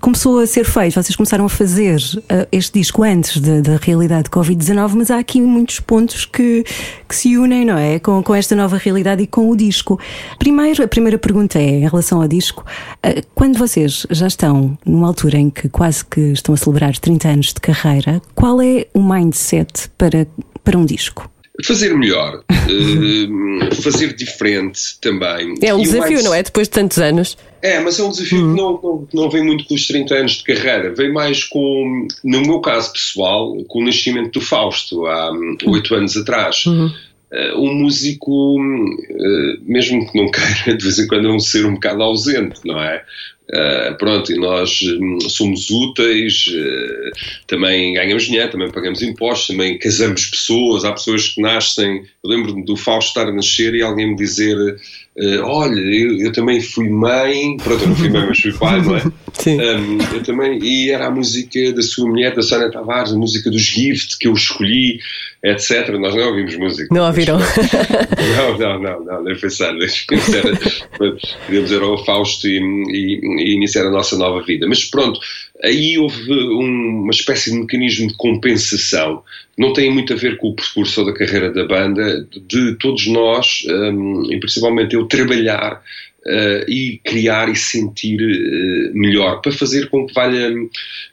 começou 0.00 0.38
a 0.38 0.46
ser 0.46 0.64
feito, 0.64 0.94
vocês 0.94 1.16
começaram 1.16 1.44
a 1.44 1.48
fazer 1.48 1.96
uh, 1.96 2.46
este 2.50 2.78
disco 2.78 3.02
antes 3.02 3.40
da 3.40 3.76
realidade 3.80 4.28
Covid-19, 4.30 4.94
mas 4.94 5.10
há 5.10 5.18
aqui 5.18 5.40
muitos 5.40 5.80
pontos 5.80 6.24
que, 6.24 6.64
que 7.08 7.14
se 7.14 7.36
unem, 7.36 7.64
não 7.64 7.76
é? 7.76 7.98
Com, 7.98 8.22
com 8.22 8.34
esta 8.34 8.54
nova 8.54 8.76
realidade 8.76 9.22
e 9.22 9.26
com 9.26 9.50
o 9.50 9.56
disco. 9.56 9.98
Primeiro, 10.38 10.82
a 10.82 10.88
primeira 10.88 11.18
pergunta 11.18 11.58
é, 11.58 11.62
em 11.62 11.88
relação 11.88 12.20
ao 12.20 12.28
disco, 12.28 12.64
uh, 13.04 13.22
quando 13.34 13.58
vocês 13.58 14.06
já 14.10 14.26
estão 14.26 14.76
numa 14.84 15.06
altura 15.06 15.38
em 15.38 15.50
que 15.50 15.68
quase 15.68 16.04
que 16.04 16.20
estão 16.32 16.54
a 16.54 16.58
celebrar 16.58 16.96
30 16.96 17.28
anos 17.28 17.46
de 17.46 17.60
carreira, 17.60 18.22
qual 18.34 18.60
é 18.60 18.86
o 18.94 19.02
mindset 19.02 19.90
para, 19.96 20.26
para 20.62 20.78
um 20.78 20.84
disco? 20.84 21.30
Fazer 21.64 21.92
melhor, 21.94 22.44
uh, 22.50 23.74
fazer 23.82 24.14
diferente 24.14 24.98
também. 25.00 25.54
É 25.60 25.74
um 25.74 25.80
e 25.80 25.82
desafio, 25.82 26.12
mais... 26.12 26.24
não 26.24 26.34
é? 26.34 26.42
Depois 26.42 26.68
de 26.68 26.72
tantos 26.72 26.98
anos. 26.98 27.36
É, 27.60 27.80
mas 27.80 27.98
é 27.98 28.04
um 28.04 28.10
desafio 28.10 28.44
uhum. 28.44 28.54
que 28.54 28.60
não, 28.60 28.80
não, 28.82 29.08
não 29.12 29.30
vem 29.30 29.44
muito 29.44 29.64
com 29.64 29.74
os 29.74 29.86
30 29.86 30.14
anos 30.14 30.32
de 30.32 30.44
carreira, 30.44 30.94
vem 30.94 31.12
mais 31.12 31.42
com, 31.42 32.06
no 32.22 32.42
meu 32.42 32.60
caso 32.60 32.92
pessoal, 32.92 33.56
com 33.66 33.80
o 33.80 33.84
nascimento 33.84 34.38
do 34.38 34.40
Fausto, 34.40 35.06
há 35.06 35.32
hum, 35.32 35.56
oito 35.66 35.94
anos 35.94 36.16
atrás. 36.16 36.64
Uhum. 36.66 36.92
Uh, 37.30 37.60
um 37.60 37.74
músico, 37.74 38.58
uh, 38.58 39.58
mesmo 39.62 40.10
que 40.10 40.16
não 40.16 40.30
queira, 40.32 40.78
de 40.78 40.82
vez 40.82 40.98
em 40.98 41.06
quando 41.08 41.28
é 41.28 41.32
um 41.32 41.40
ser 41.40 41.66
um 41.66 41.74
bocado 41.74 42.02
ausente, 42.02 42.60
não 42.64 42.80
é? 42.80 43.02
Uh, 43.50 43.96
pronto, 43.96 44.30
e 44.30 44.36
nós 44.36 44.78
um, 45.00 45.20
somos 45.20 45.70
úteis, 45.70 46.44
uh, 46.48 47.10
também 47.46 47.94
ganhamos 47.94 48.24
dinheiro, 48.24 48.50
também 48.50 48.70
pagamos 48.70 49.00
impostos, 49.00 49.46
também 49.46 49.78
casamos 49.78 50.26
pessoas. 50.26 50.84
Há 50.84 50.92
pessoas 50.92 51.28
que 51.28 51.40
nascem. 51.40 52.02
Eu 52.22 52.30
lembro-me 52.30 52.62
do 52.62 52.76
Fausto 52.76 53.08
estar 53.08 53.26
a 53.26 53.32
nascer 53.32 53.74
e 53.74 53.80
alguém 53.80 54.10
me 54.10 54.16
dizer: 54.16 54.54
uh, 54.58 55.40
Olha, 55.44 55.80
eu, 55.80 56.18
eu, 56.18 56.32
também 56.32 56.60
fui 56.60 56.90
mãe. 56.90 57.56
Pronto, 57.56 57.84
eu 57.84 57.88
não 57.88 57.96
fui 57.96 58.10
mãe, 58.10 58.26
mas 58.28 58.38
fui 58.38 58.52
pai, 58.52 58.82
não 58.82 58.96
é? 58.96 59.02
Sim. 59.32 59.58
Um, 59.58 59.98
eu 60.14 60.22
também. 60.22 60.62
E 60.62 60.90
era 60.90 61.06
a 61.06 61.10
música 61.10 61.72
da 61.72 61.80
sua 61.80 62.06
mulher, 62.06 62.34
da 62.34 62.42
Sônia 62.42 62.70
Tavares, 62.70 63.12
a 63.12 63.16
música 63.16 63.50
dos 63.50 63.62
Gift 63.62 64.18
que 64.18 64.28
eu 64.28 64.34
escolhi 64.34 64.98
etc. 65.42 65.88
Nós 65.98 66.14
não 66.14 66.28
ouvimos 66.28 66.56
música. 66.56 66.94
Não 66.94 67.06
ouviram? 67.06 67.38
não, 68.36 68.58
não, 68.58 68.78
não, 68.80 69.04
não, 69.04 69.22
nem 69.22 69.36
pensar. 69.36 69.72
Queríamos 71.46 71.72
era 71.72 71.86
o 71.86 72.04
Fausto 72.04 72.46
e, 72.48 72.58
e, 72.58 73.20
iniciar 73.38 73.86
a 73.86 73.90
nossa 73.90 74.16
nova 74.16 74.42
vida. 74.42 74.66
Mas 74.66 74.84
pronto, 74.84 75.18
aí 75.62 75.98
houve 75.98 76.32
um, 76.32 77.02
uma 77.02 77.10
espécie 77.10 77.50
de 77.50 77.58
mecanismo 77.58 78.08
de 78.08 78.14
compensação. 78.14 79.22
Não 79.56 79.72
tem 79.72 79.92
muito 79.92 80.12
a 80.12 80.16
ver 80.16 80.36
com 80.36 80.48
o 80.48 80.54
percurso 80.54 81.04
da 81.04 81.12
carreira 81.12 81.52
da 81.52 81.64
banda, 81.64 82.26
de 82.46 82.74
todos 82.76 83.06
nós, 83.06 83.64
um, 83.68 84.32
e 84.32 84.38
principalmente 84.38 84.94
eu, 84.94 85.06
trabalhar 85.06 85.82
Uh, 86.26 86.68
e 86.68 87.00
criar 87.04 87.48
e 87.48 87.56
sentir 87.56 88.20
uh, 88.20 88.90
melhor 88.92 89.40
para 89.40 89.52
fazer 89.52 89.88
com 89.88 90.04
que 90.04 90.12
valha 90.12 90.52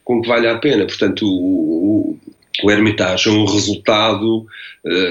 com 0.04 0.20
que 0.20 0.28
valha 0.28 0.52
a 0.52 0.58
pena. 0.58 0.84
Portanto, 0.86 1.26
o, 1.26 2.18
o 2.64 2.72
Hermitage 2.72 3.30
é 3.30 3.32
um 3.32 3.46
resultado 3.46 4.46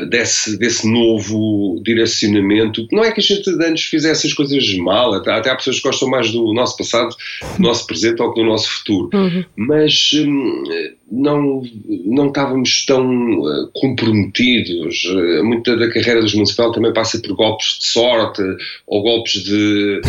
desse, 0.08 0.56
desse 0.56 0.88
novo 0.88 1.80
direcionamento. 1.84 2.86
Não 2.92 3.04
é 3.04 3.10
que 3.10 3.20
a 3.20 3.22
gente 3.22 3.50
antes 3.50 3.84
fizesse 3.84 4.26
as 4.26 4.32
coisas 4.32 4.76
mal, 4.76 5.14
até, 5.14 5.32
até 5.32 5.50
há 5.50 5.56
pessoas 5.56 5.76
que 5.76 5.82
gostam 5.82 6.08
mais 6.08 6.30
do 6.30 6.52
nosso 6.52 6.76
passado, 6.76 7.14
do 7.56 7.62
nosso 7.62 7.86
presente 7.86 8.22
ou 8.22 8.32
do 8.32 8.44
nosso 8.44 8.70
futuro, 8.70 9.10
uhum. 9.12 9.44
mas 9.56 10.12
um, 10.14 10.62
não, 11.10 11.62
não 12.04 12.28
estávamos 12.28 12.84
tão 12.86 13.40
uh, 13.40 13.68
comprometidos. 13.72 15.04
Uh, 15.04 15.44
muita 15.44 15.76
da 15.76 15.88
carreira 15.90 16.20
dos 16.20 16.34
Municipal 16.34 16.72
também 16.72 16.92
passa 16.92 17.18
por 17.20 17.34
golpes 17.34 17.78
de 17.80 17.86
sorte 17.86 18.42
ou 18.86 19.02
golpes 19.02 19.42
de, 19.42 20.00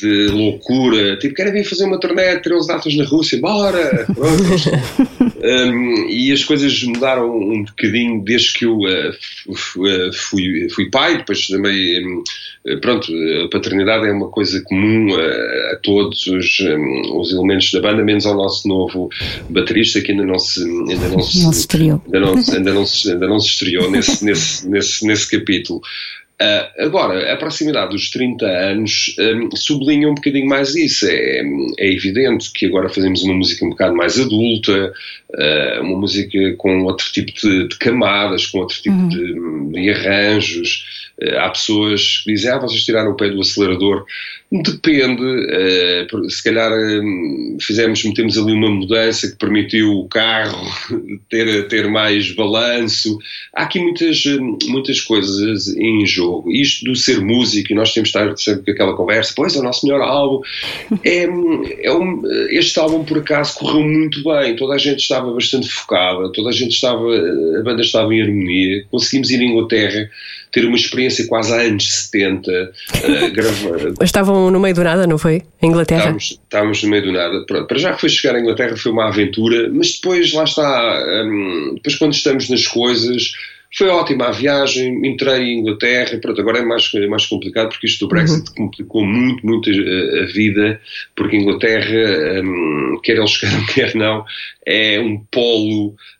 de 0.00 0.26
loucura. 0.28 1.16
Tipo, 1.18 1.34
querem 1.34 1.52
vir 1.52 1.64
fazer 1.64 1.84
uma 1.84 1.98
turnê, 1.98 2.38
13 2.38 2.68
datas 2.68 2.94
na 2.96 3.04
Rússia, 3.04 3.40
bora! 3.40 4.06
um, 5.42 6.08
e 6.08 6.32
as 6.32 6.44
coisas 6.44 6.82
mudaram 6.84 7.36
um 7.36 7.64
bocadinho 7.64 8.22
desde 8.22 8.52
que 8.52 8.64
eu 8.64 8.78
uh, 9.10 10.12
fui, 10.12 10.68
fui 10.70 10.90
pai, 10.90 11.18
depois 11.18 11.46
também, 11.46 12.06
um, 12.06 12.22
pronto, 12.80 13.12
a 13.44 13.48
paternidade 13.48 14.06
é 14.06 14.12
uma 14.12 14.28
coisa 14.28 14.60
comum 14.62 15.14
a, 15.14 15.72
a 15.72 15.76
todos 15.82 16.26
os, 16.26 16.60
um, 16.60 17.18
os 17.18 17.32
elementos 17.32 17.70
da 17.72 17.80
banda, 17.80 18.02
menos 18.02 18.26
ao 18.26 18.34
nosso 18.34 18.66
novo 18.68 19.08
baterista 19.48 20.00
que 20.00 20.12
ainda 20.12 20.24
não 20.24 20.38
se, 20.38 20.62
ainda 20.62 21.08
não 21.08 21.20
se, 21.20 21.42
não 21.42 21.52
se 21.52 21.60
estreou. 21.60 22.02
Ainda 22.06 22.20
não, 22.20 22.34
ainda 22.34 22.74
não 22.74 22.86
se, 22.86 23.10
ainda 23.10 23.26
não 23.26 23.40
se 23.40 23.48
estreou 23.48 23.90
nesse, 23.90 24.24
nesse, 24.24 24.68
nesse, 24.68 25.06
nesse 25.06 25.30
capítulo. 25.30 25.80
Uh, 26.44 26.84
agora, 26.84 27.32
a 27.32 27.36
proximidade 27.36 27.92
dos 27.92 28.10
30 28.10 28.44
anos 28.44 29.16
um, 29.18 29.56
sublinha 29.56 30.10
um 30.10 30.14
bocadinho 30.14 30.46
mais 30.46 30.74
isso. 30.74 31.06
É, 31.06 31.40
é, 31.78 31.92
evidente 31.92 32.52
que 32.52 32.66
agora 32.66 32.88
fazemos 32.88 33.22
uma 33.22 33.34
música 33.34 33.64
um 33.64 33.70
bocado 33.70 33.96
mais 33.96 34.18
adulta, 34.20 34.92
uh, 35.30 35.82
uma 35.82 35.98
música 36.00 36.54
com 36.58 36.82
outro 36.82 37.10
tipo 37.12 37.32
de, 37.32 37.68
de 37.68 37.78
camadas, 37.78 38.46
com 38.46 38.58
outro 38.58 38.76
tipo 38.76 38.94
uhum. 38.94 39.08
de, 39.08 39.80
de, 39.80 39.90
arranjos. 39.90 41.12
Uh, 41.22 41.38
há 41.38 41.48
pessoas 41.48 42.18
que 42.24 42.32
dizem, 42.32 42.50
ah, 42.50 42.58
vocês 42.58 42.84
tiraram 42.84 43.12
o 43.12 43.16
pé 43.16 43.30
do 43.30 43.40
acelerador. 43.40 44.04
Depende, 44.62 45.20
uh, 45.20 46.30
se 46.30 46.44
calhar 46.44 46.70
um, 46.70 47.56
fizemos, 47.60 48.04
metemos 48.04 48.38
ali 48.38 48.52
uma 48.52 48.70
mudança 48.70 49.28
que 49.28 49.36
permitiu 49.36 49.90
o 49.90 50.08
carro 50.08 50.64
ter, 51.28 51.66
ter 51.66 51.88
mais 51.90 52.30
balanço. 52.30 53.18
Há 53.52 53.64
aqui 53.64 53.80
muitas, 53.80 54.22
muitas 54.66 55.00
coisas 55.00 55.66
em 55.76 56.06
jogo. 56.06 56.52
Isto 56.52 56.84
do 56.84 56.94
ser 56.94 57.20
músico, 57.20 57.72
e 57.72 57.74
nós 57.74 57.92
temos 57.92 58.10
de 58.10 58.16
estar 58.16 58.36
sempre 58.36 58.66
com 58.66 58.70
aquela 58.70 58.96
conversa, 58.96 59.32
pois 59.34 59.56
é 59.56 59.58
o 59.58 59.62
nosso 59.64 59.84
melhor 59.86 60.02
álbum. 60.02 60.40
É, 61.04 61.24
é 61.82 61.92
um, 61.92 62.22
este 62.50 62.78
álbum, 62.78 63.04
por 63.04 63.18
acaso, 63.18 63.58
correu 63.58 63.82
muito 63.82 64.22
bem. 64.24 64.56
Toda 64.56 64.74
a 64.74 64.78
gente 64.78 65.00
estava 65.00 65.30
bastante 65.32 65.68
focada, 65.68 66.32
toda 66.32 66.48
a 66.48 66.52
gente 66.52 66.72
estava, 66.72 67.04
a 67.58 67.62
banda 67.62 67.82
estava 67.82 68.14
em 68.14 68.22
harmonia. 68.22 68.84
Conseguimos 68.90 69.30
ir 69.30 69.40
à 69.40 69.44
Inglaterra 69.44 70.10
ter 70.54 70.64
uma 70.64 70.76
experiência 70.76 71.26
quase 71.26 71.52
há 71.52 71.62
anos 71.62 71.92
70, 71.92 72.48
uh, 72.48 72.64
Estavam 74.00 74.04
estavam 74.04 74.50
no 74.52 74.60
meio 74.60 74.72
do 74.72 74.84
nada, 74.84 75.04
não 75.04 75.18
foi? 75.18 75.42
Em 75.60 75.66
Inglaterra? 75.66 75.98
Estávamos, 75.98 76.40
estávamos 76.44 76.82
no 76.84 76.90
meio 76.90 77.02
do 77.02 77.12
nada. 77.12 77.44
Pronto, 77.44 77.66
Para 77.66 77.78
já 77.78 77.92
que 77.92 78.00
foi 78.00 78.08
chegar 78.08 78.36
à 78.36 78.40
Inglaterra 78.40 78.76
foi 78.76 78.92
uma 78.92 79.08
aventura, 79.08 79.68
mas 79.72 79.94
depois, 79.94 80.32
lá 80.32 80.44
está, 80.44 81.24
hum, 81.24 81.72
depois 81.74 81.96
quando 81.96 82.12
estamos 82.12 82.48
nas 82.48 82.68
coisas, 82.68 83.32
foi 83.76 83.88
ótima 83.88 84.26
a 84.26 84.30
viagem, 84.30 85.04
entrei 85.04 85.42
em 85.42 85.58
Inglaterra, 85.58 86.18
pronto, 86.22 86.40
agora 86.40 86.58
é 86.58 86.64
mais, 86.64 86.88
é 86.94 87.08
mais 87.08 87.26
complicado 87.26 87.70
porque 87.70 87.88
isto 87.88 88.06
do 88.06 88.08
Brexit 88.08 88.54
complicou 88.54 89.04
muito, 89.04 89.44
muito 89.44 89.68
a, 89.68 90.22
a 90.22 90.26
vida, 90.26 90.80
porque 91.16 91.36
a 91.36 91.40
Inglaterra, 91.40 92.40
hum, 92.44 93.00
quer 93.02 93.16
eles 93.16 93.36
queiram, 93.36 93.66
quer 93.74 93.94
não, 93.96 94.24
é 94.64 95.00
um 95.00 95.18
polo 95.28 95.96
eh, 95.96 96.13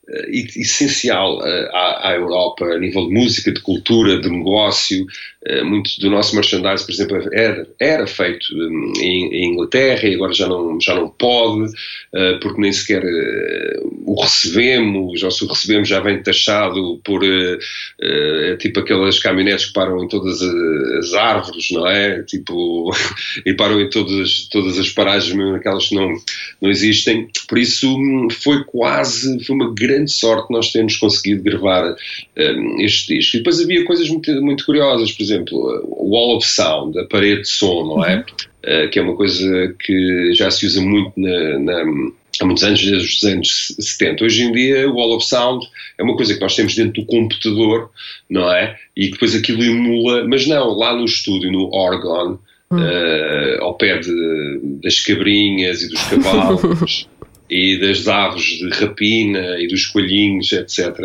essencial 0.56 1.40
eh, 1.44 1.70
à, 1.72 2.10
à 2.10 2.14
Europa 2.14 2.64
a 2.64 2.78
nível 2.78 3.08
de 3.08 3.14
música, 3.14 3.52
de 3.52 3.60
cultura, 3.60 4.20
de 4.20 4.28
negócio. 4.28 5.06
Eh, 5.46 5.62
muito 5.62 5.90
do 6.00 6.10
nosso 6.10 6.34
merchandise, 6.34 6.84
por 6.84 6.92
exemplo, 6.92 7.28
era, 7.32 7.66
era 7.78 8.06
feito 8.06 8.46
hum, 8.54 8.92
em, 8.98 9.26
em 9.34 9.52
Inglaterra 9.52 10.08
e 10.08 10.14
agora 10.14 10.32
já 10.32 10.46
não, 10.46 10.80
já 10.80 10.94
não 10.94 11.10
pode, 11.10 11.70
eh, 12.14 12.38
porque 12.40 12.60
nem 12.60 12.72
sequer 12.72 13.02
eh, 13.04 13.80
o 14.06 14.20
recebemos, 14.20 15.22
ou 15.22 15.30
se 15.30 15.44
o 15.44 15.48
recebemos 15.48 15.88
já 15.88 16.00
vem 16.00 16.22
taxado 16.22 17.00
por 17.04 17.22
eh, 17.24 17.58
eh, 18.00 18.56
tipo 18.58 18.80
aquelas 18.80 19.18
caminhonetes 19.18 19.66
que 19.66 19.72
param 19.74 20.02
em 20.02 20.08
todas 20.08 20.40
as 20.40 21.12
árvores, 21.12 21.70
não 21.70 21.86
é? 21.86 22.22
Tipo, 22.22 22.90
e 23.44 23.52
param 23.54 23.80
em 23.80 23.90
todas, 23.90 24.48
todas 24.50 24.78
as 24.78 24.88
paragens, 24.90 25.34
mesmo 25.34 25.56
aquelas 25.56 25.88
que 25.88 25.94
não, 25.94 26.14
não 26.60 26.70
existem. 26.70 27.28
Por 27.46 27.58
isso 27.58 27.94
hum, 27.94 28.28
foi 28.30 28.64
quase, 28.64 29.44
foi 29.44 29.56
uma 29.56 29.74
grande 29.74 29.93
sorte 30.06 30.52
nós 30.52 30.70
termos 30.72 30.96
conseguido 30.96 31.42
gravar 31.42 31.94
hum, 32.36 32.76
este 32.80 33.14
disco. 33.16 33.36
E 33.36 33.40
depois 33.40 33.60
havia 33.60 33.84
coisas 33.84 34.08
muito, 34.08 34.30
muito 34.42 34.64
curiosas, 34.66 35.12
por 35.12 35.22
exemplo, 35.22 35.56
o 35.88 36.10
Wall 36.10 36.36
of 36.36 36.46
Sound, 36.46 36.98
a 36.98 37.04
parede 37.06 37.42
de 37.42 37.48
som, 37.48 37.84
não 37.84 38.04
é? 38.04 38.24
Uh, 38.64 38.88
que 38.90 38.98
é 38.98 39.02
uma 39.02 39.14
coisa 39.16 39.74
que 39.84 40.32
já 40.34 40.50
se 40.50 40.66
usa 40.66 40.80
muito 40.80 41.12
na, 41.18 41.58
na- 41.58 42.10
há 42.40 42.44
muitos 42.46 42.64
anos, 42.64 42.82
desde 42.82 43.06
os 43.08 43.22
anos 43.24 43.74
70. 43.78 44.24
Hoje 44.24 44.42
em 44.42 44.52
dia, 44.52 44.88
o 44.90 44.94
Wall 44.94 45.16
of 45.16 45.24
Sound 45.26 45.64
é 45.98 46.02
uma 46.02 46.16
coisa 46.16 46.34
que 46.34 46.40
nós 46.40 46.56
temos 46.56 46.74
dentro 46.74 47.00
do 47.02 47.06
computador, 47.06 47.90
não 48.28 48.50
é? 48.52 48.76
E 48.96 49.10
depois 49.10 49.34
aquilo 49.36 49.62
emula, 49.62 50.26
mas 50.26 50.46
não, 50.46 50.70
lá 50.76 50.96
no 50.96 51.04
estúdio, 51.04 51.52
no 51.52 51.70
Orgon, 51.72 52.38
uh, 52.72 53.62
ao 53.62 53.74
pé 53.74 53.98
de- 53.98 54.60
das 54.82 54.98
cabrinhas 55.00 55.82
e 55.82 55.88
dos 55.90 56.02
cavalos 56.02 57.06
e 57.48 57.78
das 57.78 58.06
aves 58.08 58.44
de 58.44 58.68
rapina 58.70 59.60
e 59.60 59.66
dos 59.68 59.86
coelhinhos, 59.86 60.52
etc. 60.52 60.98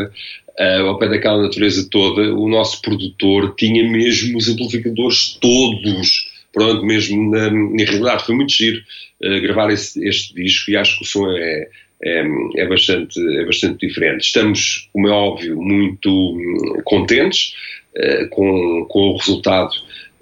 Uh, 0.60 0.88
ao 0.88 0.98
pé 0.98 1.08
daquela 1.08 1.42
natureza 1.42 1.88
toda, 1.90 2.34
o 2.36 2.50
nosso 2.50 2.82
produtor 2.82 3.56
tinha 3.58 3.84
mesmo 3.90 4.38
os 4.38 4.50
amplificadores 4.50 5.38
todos, 5.42 6.30
pronto, 6.54 6.86
mesmo 6.86 7.32
na, 7.32 7.50
na 7.50 7.84
realidade. 7.84 8.26
Foi 8.26 8.36
muito 8.36 8.52
giro 8.54 8.82
uh, 9.24 9.42
gravar 9.42 9.72
esse- 9.72 10.06
este 10.08 10.34
disco 10.34 10.72
e 10.72 10.76
acho 10.76 10.98
que 10.98 11.04
o 11.04 11.08
som 11.08 11.30
é, 11.32 11.68
é, 12.04 12.24
é 12.58 12.68
bastante, 12.68 13.20
é 13.38 13.46
bastante 13.46 13.88
diferente. 13.88 14.22
Estamos, 14.22 14.90
como 14.92 15.08
é 15.08 15.12
óbvio, 15.12 15.62
muito 15.62 16.10
hum, 16.10 16.82
contentes 16.84 17.54
uh, 17.96 18.28
com, 18.30 18.86
com 18.90 19.00
o 19.12 19.18
resultado 19.18 19.72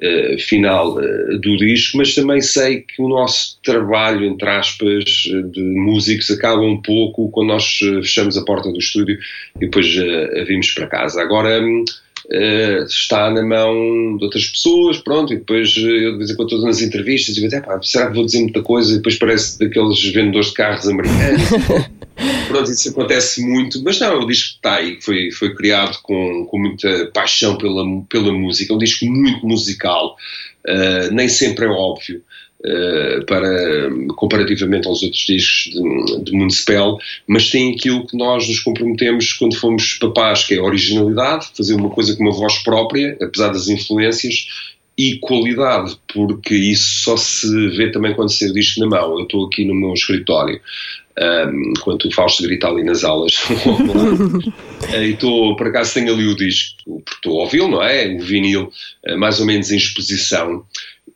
uh, 0.01 0.39
final 0.39 0.97
uh, 0.97 1.39
do 1.39 1.57
disco, 1.57 1.97
mas 1.97 2.15
também 2.15 2.41
sei 2.41 2.81
que 2.81 3.01
o 3.01 3.07
nosso 3.07 3.59
trabalho, 3.63 4.25
entre 4.25 4.49
aspas, 4.49 5.03
de 5.05 5.61
músicos 5.61 6.29
acaba 6.31 6.61
um 6.61 6.81
pouco 6.81 7.29
quando 7.31 7.49
nós 7.49 7.77
fechamos 7.77 8.37
a 8.37 8.45
porta 8.45 8.71
do 8.71 8.79
estúdio 8.79 9.17
e 9.55 9.59
depois 9.59 9.87
uh, 9.97 10.45
vimos 10.45 10.71
para 10.71 10.87
casa. 10.87 11.21
Agora 11.21 11.61
hum, 11.61 11.83
uh, 12.31 12.83
está 12.85 13.31
na 13.31 13.43
mão 13.43 14.17
de 14.17 14.23
outras 14.23 14.45
pessoas, 14.47 14.97
pronto, 14.97 15.33
e 15.33 15.37
depois 15.37 15.75
uh, 15.77 15.87
eu 15.87 16.11
de 16.13 16.17
vez 16.17 16.31
em 16.31 16.35
quando 16.35 16.49
estou 16.49 16.65
nas 16.65 16.81
entrevistas 16.81 17.37
e 17.37 17.41
digo, 17.41 17.55
"Epá, 17.55 17.79
será 17.81 18.07
que 18.07 18.15
vou 18.15 18.25
dizer 18.25 18.41
muita 18.41 18.61
coisa? 18.61 18.93
E 18.93 18.97
depois 18.97 19.17
parece 19.17 19.59
daqueles 19.59 20.03
vendedores 20.03 20.47
de 20.47 20.53
carros 20.53 20.87
americanos. 20.87 21.41
Pronto, 22.47 22.71
isso 22.71 22.89
acontece 22.89 23.41
muito, 23.41 23.83
mas 23.83 23.99
não, 23.99 24.07
é 24.07 24.17
um 24.17 24.25
disco 24.25 24.49
que 24.49 24.55
está 24.55 24.75
aí, 24.75 24.95
que 24.95 25.05
foi, 25.05 25.31
foi 25.31 25.53
criado 25.53 25.99
com, 26.01 26.45
com 26.45 26.59
muita 26.59 27.11
paixão 27.13 27.57
pela, 27.57 27.83
pela 28.09 28.33
música, 28.33 28.73
é 28.73 28.75
um 28.75 28.79
disco 28.79 29.05
muito 29.05 29.45
musical, 29.45 30.15
uh, 30.67 31.13
nem 31.13 31.27
sempre 31.27 31.65
é 31.65 31.69
óbvio. 31.69 32.23
Uh, 32.61 33.25
para, 33.25 33.89
comparativamente 34.15 34.87
aos 34.87 35.03
outros 35.03 35.25
discos 35.25 35.73
de, 35.73 36.23
de 36.23 36.31
Municipal, 36.31 36.97
mas 37.27 37.49
tem 37.49 37.73
aquilo 37.73 38.05
que 38.07 38.17
nós 38.17 38.47
nos 38.47 38.59
comprometemos 38.59 39.33
quando 39.33 39.55
fomos 39.55 39.93
papás, 39.93 40.43
que 40.43 40.55
é 40.55 40.61
originalidade, 40.61 41.47
fazer 41.55 41.75
uma 41.75 41.89
coisa 41.89 42.15
com 42.15 42.23
uma 42.23 42.33
voz 42.33 42.59
própria, 42.59 43.17
apesar 43.21 43.49
das 43.49 43.67
influências, 43.67 44.47
e 44.97 45.19
qualidade, 45.19 45.95
porque 46.11 46.55
isso 46.55 47.03
só 47.03 47.17
se 47.17 47.47
vê 47.69 47.91
também 47.91 48.15
quando 48.15 48.31
se 48.31 48.51
disco 48.51 48.79
na 48.79 48.87
mão. 48.87 49.19
Eu 49.19 49.23
estou 49.25 49.45
aqui 49.45 49.63
no 49.63 49.75
meu 49.75 49.93
escritório, 49.93 50.59
um, 51.19 51.73
enquanto 51.77 52.05
o 52.05 52.11
Fausto 52.11 52.41
grita 52.43 52.67
ali 52.67 52.83
nas 52.83 53.03
aulas. 53.03 53.33
Eh, 54.93 55.07
e 55.07 55.13
estou, 55.13 55.55
por 55.55 55.67
acaso 55.67 55.95
tenho 55.95 56.13
ali 56.13 56.27
o 56.27 56.35
disco, 56.35 56.77
porque 56.85 57.15
estou 57.15 57.39
a 57.39 57.43
ouvi-lo, 57.43 57.67
não 57.67 57.83
é? 57.83 58.07
O 58.07 58.21
vinil, 58.21 58.71
eh, 59.03 59.15
mais 59.15 59.39
ou 59.39 59.45
menos 59.45 59.71
em 59.71 59.75
exposição. 59.75 60.63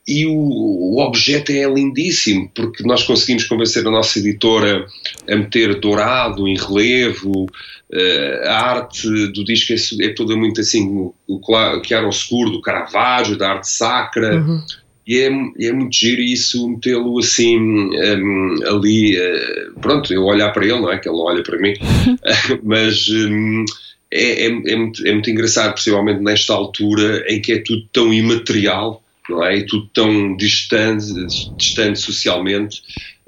E 0.08 0.26
o, 0.26 0.34
o 0.34 1.00
objeto 1.00 1.52
é 1.52 1.64
lindíssimo, 1.72 2.50
porque 2.56 2.84
nós 2.84 3.04
conseguimos 3.04 3.44
convencer 3.44 3.86
a 3.86 3.92
nossa 3.92 4.20
editora 4.20 4.86
a 5.30 5.36
meter 5.36 5.80
dourado 5.80 6.48
em 6.48 6.58
relevo, 6.58 7.46
eh, 7.94 8.44
a 8.48 8.70
arte 8.70 9.08
do 9.28 9.44
disco 9.44 9.74
é, 9.74 10.06
é 10.06 10.10
toda 10.14 10.36
muito 10.36 10.60
assim, 10.62 10.88
o, 10.88 11.14
o 11.28 12.10
escuro 12.10 12.50
do 12.50 12.62
Caravaggio, 12.62 13.38
da 13.38 13.52
arte 13.52 13.70
sacra, 13.70 14.44
e 15.06 15.20
é, 15.20 15.28
é 15.28 15.72
muito 15.74 15.96
giro 15.96 16.22
isso, 16.22 16.68
metê-lo 16.70 17.20
assim 17.20 17.60
hum, 17.60 18.60
ali, 18.66 19.18
eh, 19.18 19.68
pronto, 19.82 20.14
eu 20.14 20.24
olhar 20.24 20.52
para 20.52 20.66
ele, 20.66 20.80
não 20.80 20.92
é? 20.92 20.98
Que 20.98 21.10
ele 21.10 21.18
não 21.18 21.26
olha 21.26 21.44
para 21.44 21.58
mim, 21.60 21.74
mas 22.64 23.08
hum, 23.10 23.66
é, 24.12 24.46
é, 24.46 24.48
é 24.48 24.76
muito, 24.76 25.08
é 25.08 25.12
muito 25.12 25.30
engraçado, 25.30 25.74
principalmente 25.74 26.22
nesta 26.22 26.54
altura 26.54 27.26
em 27.28 27.42
que 27.42 27.54
é 27.54 27.60
tudo 27.60 27.84
tão 27.92 28.14
imaterial, 28.14 29.04
não 29.32 29.44
é? 29.44 29.58
E 29.58 29.66
tudo 29.66 29.88
tão 29.94 30.36
distante, 30.38 31.06
distante 31.58 32.00
socialmente, 32.00 32.82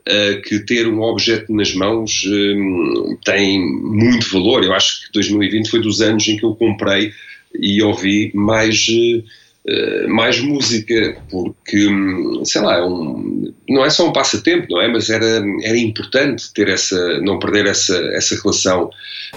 eh, 0.06 0.36
que 0.46 0.60
ter 0.60 0.88
um 0.88 1.02
objeto 1.02 1.54
nas 1.54 1.74
mãos 1.74 2.24
hum, 2.28 3.18
tem 3.26 3.60
muito 3.60 4.30
valor. 4.32 4.64
Eu 4.64 4.74
acho 4.74 5.06
que 5.06 5.14
2020 5.14 5.70
foi 5.70 5.82
dos 5.82 6.02
anos 6.02 6.28
em 6.28 6.38
que 6.38 6.46
eu 6.46 6.56
comprei 6.56 7.12
e 7.60 7.82
ouvi 7.82 8.32
mais. 8.34 8.86
eh, 8.90 9.24
eh, 9.66 10.08
mais 10.08 10.40
música, 10.42 11.18
porque, 11.30 11.88
hum, 11.88 12.44
sei 12.44 12.60
lá, 12.62 12.80
é 12.80 12.84
um- 12.84 13.54
não 13.70 13.86
é 13.86 13.90
só 13.90 14.10
um 14.10 14.12
passatempo, 14.12 14.68
não 14.70 14.82
é? 14.82 14.90
Mas 14.90 15.10
era, 15.10 15.42
era 15.64 15.78
importante 15.78 16.52
ter 16.54 16.68
essa, 16.68 17.22
não 17.22 17.40
perder 17.40 17.66
essa, 17.68 17.96
essa 18.14 18.36
relação 18.42 18.90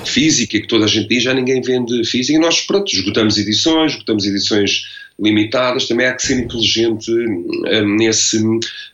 física 0.03 0.61
que 0.61 0.67
toda 0.67 0.85
a 0.85 0.89
gente 0.89 1.09
diz, 1.09 1.23
já 1.23 1.33
ninguém 1.35 1.61
vende 1.63 2.05
física, 2.05 2.37
e 2.39 2.41
nós, 2.41 2.61
pronto, 2.61 2.93
esgotamos 2.93 3.39
edições, 3.39 3.93
esgotamos 3.93 4.25
edições 4.25 4.83
limitadas, 5.19 5.89
também 5.89 6.07
há 6.07 6.15
que 6.15 6.23
ser 6.23 6.39
inteligente 6.39 7.11
hum, 7.11 7.97
nesse, 7.97 8.43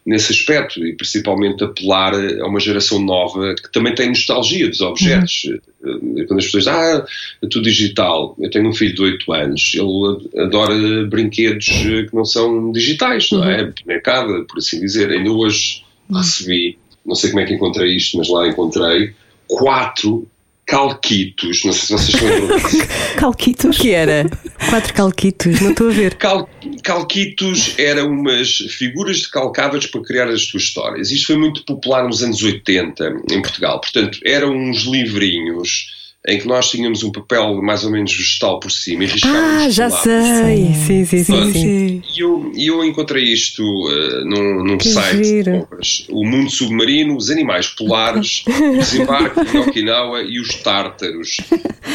nesse 0.06 0.32
aspecto 0.32 0.85
e 0.85 0.94
principalmente 0.94 1.64
apelar 1.64 2.14
a 2.14 2.46
uma 2.46 2.61
geração 2.61 3.00
nova 3.00 3.54
que 3.54 3.72
também 3.72 3.94
tem 3.94 4.08
nostalgia 4.08 4.68
dos 4.68 4.80
objetos. 4.80 5.50
Eh, 5.85 6.24
Quando 6.26 6.38
as 6.38 6.44
pessoas 6.44 6.64
dizem, 6.64 6.72
ah, 6.72 7.04
é 7.42 7.46
tudo 7.48 7.64
digital, 7.64 8.37
eu 8.38 8.50
tenho 8.50 8.68
um 8.68 8.72
filho 8.72 8.94
de 8.94 9.02
8 9.02 9.32
anos, 9.32 9.72
ele 9.74 10.44
adora 10.44 11.06
brinquedos 11.06 11.68
eh, 11.68 12.04
que 12.04 12.14
não 12.14 12.24
são 12.24 12.70
digitais, 12.70 13.30
não 13.32 13.42
é? 13.42 13.72
Mercado, 13.85 14.46
por 14.46 14.58
assim 14.58 14.80
dizer. 14.80 15.11
Ainda 15.11 15.30
hoje 15.30 15.82
recebi, 16.08 16.78
não 17.04 17.16
sei 17.16 17.30
como 17.30 17.42
é 17.42 17.46
que 17.46 17.54
encontrei 17.54 17.96
isto, 17.96 18.16
mas 18.16 18.28
lá 18.28 18.46
encontrei, 18.46 19.12
quatro 19.48 20.28
calquitos, 20.72 21.64
não 21.64 21.72
sei 21.74 21.98
se 21.98 22.12
vocês 22.12 22.22
lembram 22.22 22.56
disso. 22.56 22.78
Calquitos. 23.18 23.76
O 23.76 23.82
que 23.82 23.90
era? 23.90 24.24
Quatro 24.70 24.94
calquitos, 24.94 25.61
não 25.61 25.72
estou 25.72 25.90
a 25.90 25.92
ver. 25.92 26.14
Cal- 26.14 26.48
calquitos 26.82 27.74
eram 27.78 28.08
umas 28.11 28.56
figuras 28.56 29.18
de 29.18 29.28
calcadas 29.28 29.85
para 29.85 30.02
criar 30.02 30.28
as 30.28 30.40
suas 30.46 30.62
histórias. 30.62 31.11
Isto 31.11 31.26
foi 31.26 31.37
muito 31.37 31.62
popular 31.66 32.04
nos 32.06 32.22
anos 32.22 32.42
80 32.42 33.04
em 33.30 33.42
Portugal. 33.42 33.82
Portanto, 33.82 34.18
eram 34.24 34.56
uns 34.56 34.85
livrinhos 34.85 35.88
em 36.28 36.38
que 36.38 36.46
nós 36.46 36.70
tínhamos 36.70 37.02
um 37.02 37.11
papel 37.11 37.61
mais 37.61 37.82
ou 37.85 37.90
menos 37.90 38.14
vegetal 38.14 38.61
por 38.61 38.70
cima 38.70 39.02
e 39.02 39.06
riscávamos 39.08 39.66
Ah, 39.66 39.70
já 39.70 39.90
sei. 39.90 40.72
Sim, 40.87 41.04
sim, 41.04 41.24
sim. 41.24 41.52
Sim. 41.52 42.02
E 42.16 42.20
eu, 42.20 42.52
eu 42.56 42.85
encontrei 42.85 43.24
isto 43.24 43.61
uh, 43.62 44.24
num, 44.24 44.62
num 44.62 44.78
site 44.78 45.24
giro. 45.24 45.66
de. 45.80 46.06
O 46.11 46.24
mundo 46.24 46.48
submarino, 46.48 47.16
os 47.16 47.28
animais 47.28 47.66
polares, 47.66 48.44
o 48.46 48.78
desembarque 48.78 49.44
de 49.50 49.58
Okinawa 49.58 50.22
e 50.22 50.38
os 50.40 50.54
tártaros. 50.62 51.38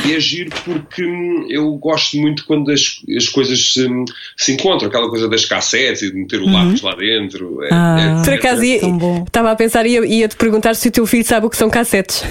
E 0.05 0.13
é 0.13 0.19
giro 0.19 0.51
porque 0.65 1.05
hum, 1.05 1.45
eu 1.49 1.71
gosto 1.75 2.17
muito 2.17 2.45
quando 2.45 2.69
as, 2.71 2.99
as 3.15 3.29
coisas 3.29 3.73
se, 3.73 3.87
se 4.35 4.51
encontram. 4.51 4.89
Aquela 4.89 5.09
coisa 5.09 5.29
das 5.29 5.45
cassetes 5.45 6.01
e 6.01 6.11
de 6.11 6.17
meter 6.17 6.41
o 6.41 6.51
lápis 6.51 6.81
lá 6.81 6.93
dentro. 6.95 7.63
É, 7.63 7.69
Ah. 7.71 8.19
é- 8.21 8.23
Por 8.25 8.33
é- 8.33 8.35
acaso, 8.35 8.61
bom. 8.99 9.23
estava 9.25 9.51
a 9.51 9.55
pensar 9.55 9.85
e 9.85 9.91
ia- 9.91 10.05
ia-te 10.05 10.35
perguntar 10.35 10.73
se 10.73 10.89
o 10.89 10.91
teu 10.91 11.05
filho 11.07 11.23
sabe 11.23 11.45
o 11.45 11.49
que 11.49 11.55
são 11.57 11.69
cassetes. 11.69 12.23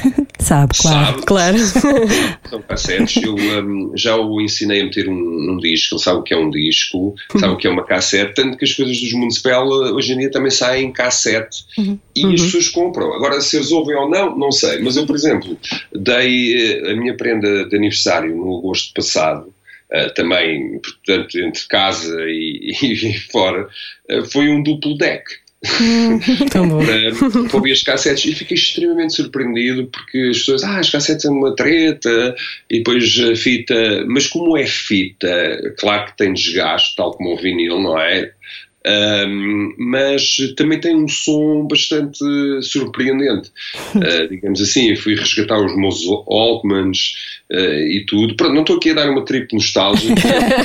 Sabe, 0.46 0.78
claro. 0.78 1.06
Sabe, 1.06 1.26
Claro. 1.26 1.59
São 2.48 2.62
cassetes. 2.62 3.20
Eu 3.20 3.35
um, 3.35 3.92
já 3.96 4.16
o 4.16 4.40
ensinei 4.40 4.80
a 4.80 4.85
meter 4.85 5.09
um, 5.09 5.52
um 5.52 5.56
disco. 5.59 5.96
Ele 5.96 6.02
sabe 6.02 6.20
o 6.20 6.22
que 6.22 6.32
é 6.32 6.37
um 6.37 6.50
disco, 6.50 7.16
sabe 7.32 7.52
o 7.52 7.56
que 7.56 7.66
é 7.66 7.70
uma 7.70 7.85
cassete. 7.85 8.35
Tanto 8.35 8.56
que 8.56 8.64
as 8.64 8.72
coisas 8.72 9.00
dos 9.00 9.12
Municipal 9.12 9.66
uh, 9.66 9.94
hoje 9.96 10.12
em 10.12 10.18
dia 10.18 10.30
também 10.30 10.52
saem 10.52 10.87
em 10.87 10.92
cassete 10.92 11.64
e 12.14 12.24
as 12.26 12.42
pessoas 12.42 12.68
compram. 12.68 13.12
Agora, 13.12 13.40
se 13.40 13.56
eles 13.56 13.72
ouvem 13.72 13.96
ou 13.96 14.09
não, 14.09 14.38
não 14.38 14.52
sei. 14.52 14.80
Mas 14.82 14.96
eu, 14.96 15.04
por 15.04 15.16
exemplo, 15.16 15.59
dei 15.92 16.80
uh, 16.80 16.90
a 16.90 16.94
minha 16.94 17.16
prenda 17.16 17.68
de 17.68 17.76
aniversário 17.76 18.37
no 18.37 18.59
agosto 18.59 18.94
passado. 18.94 19.52
uh, 19.92 20.14
também, 20.14 20.78
portanto, 20.78 21.40
entre 21.40 21.66
casa 21.66 22.16
e, 22.28 22.70
e 22.82 23.18
fora, 23.32 23.68
uh, 24.12 24.24
foi 24.30 24.48
um 24.48 24.62
duplo 24.62 24.96
deck. 24.96 25.24
Tão 26.50 26.68
bom. 26.68 26.80
para 27.48 27.56
ouvir 27.56 27.72
as 27.72 27.82
cassetes 27.82 28.24
e 28.24 28.34
fiquei 28.34 28.56
extremamente 28.56 29.14
surpreendido 29.14 29.86
porque 29.86 30.28
as 30.30 30.38
pessoas, 30.38 30.62
ah, 30.64 30.78
as 30.78 30.90
cassetes 30.90 31.22
são 31.22 31.34
uma 31.34 31.56
treta 31.56 32.34
e 32.70 32.78
depois 32.78 33.18
a 33.18 33.34
fita, 33.34 34.04
mas 34.06 34.26
como 34.26 34.56
é 34.56 34.66
fita, 34.66 35.74
claro 35.78 36.06
que 36.06 36.16
tem 36.16 36.32
desgaste, 36.32 36.94
tal 36.96 37.12
como 37.12 37.34
o 37.34 37.36
vinil, 37.36 37.80
não 37.80 37.98
é? 37.98 38.32
Ahm, 38.87 39.72
mas 39.79 40.37
também 40.57 40.79
tem 40.81 40.94
um 40.94 41.09
som 41.09 41.66
bastante 41.68 42.18
surpreendente. 42.62 43.51
Ah, 43.96 44.27
digamos 44.29 44.61
assim, 44.61 44.90
eu 44.90 44.96
fui 44.96 45.14
resgatar 45.16 45.59
os 45.59 45.75
meus 45.77 46.05
Altmans 46.29 47.14
ah, 47.51 47.57
e 47.57 48.05
tudo. 48.07 48.37
Pronto, 48.37 48.53
não 48.55 48.61
estou 48.61 48.77
aqui 48.77 48.90
a 48.90 48.94
dar 48.94 49.11
uma 49.11 49.25
trip 49.25 49.53
nostálgica. 49.55 50.14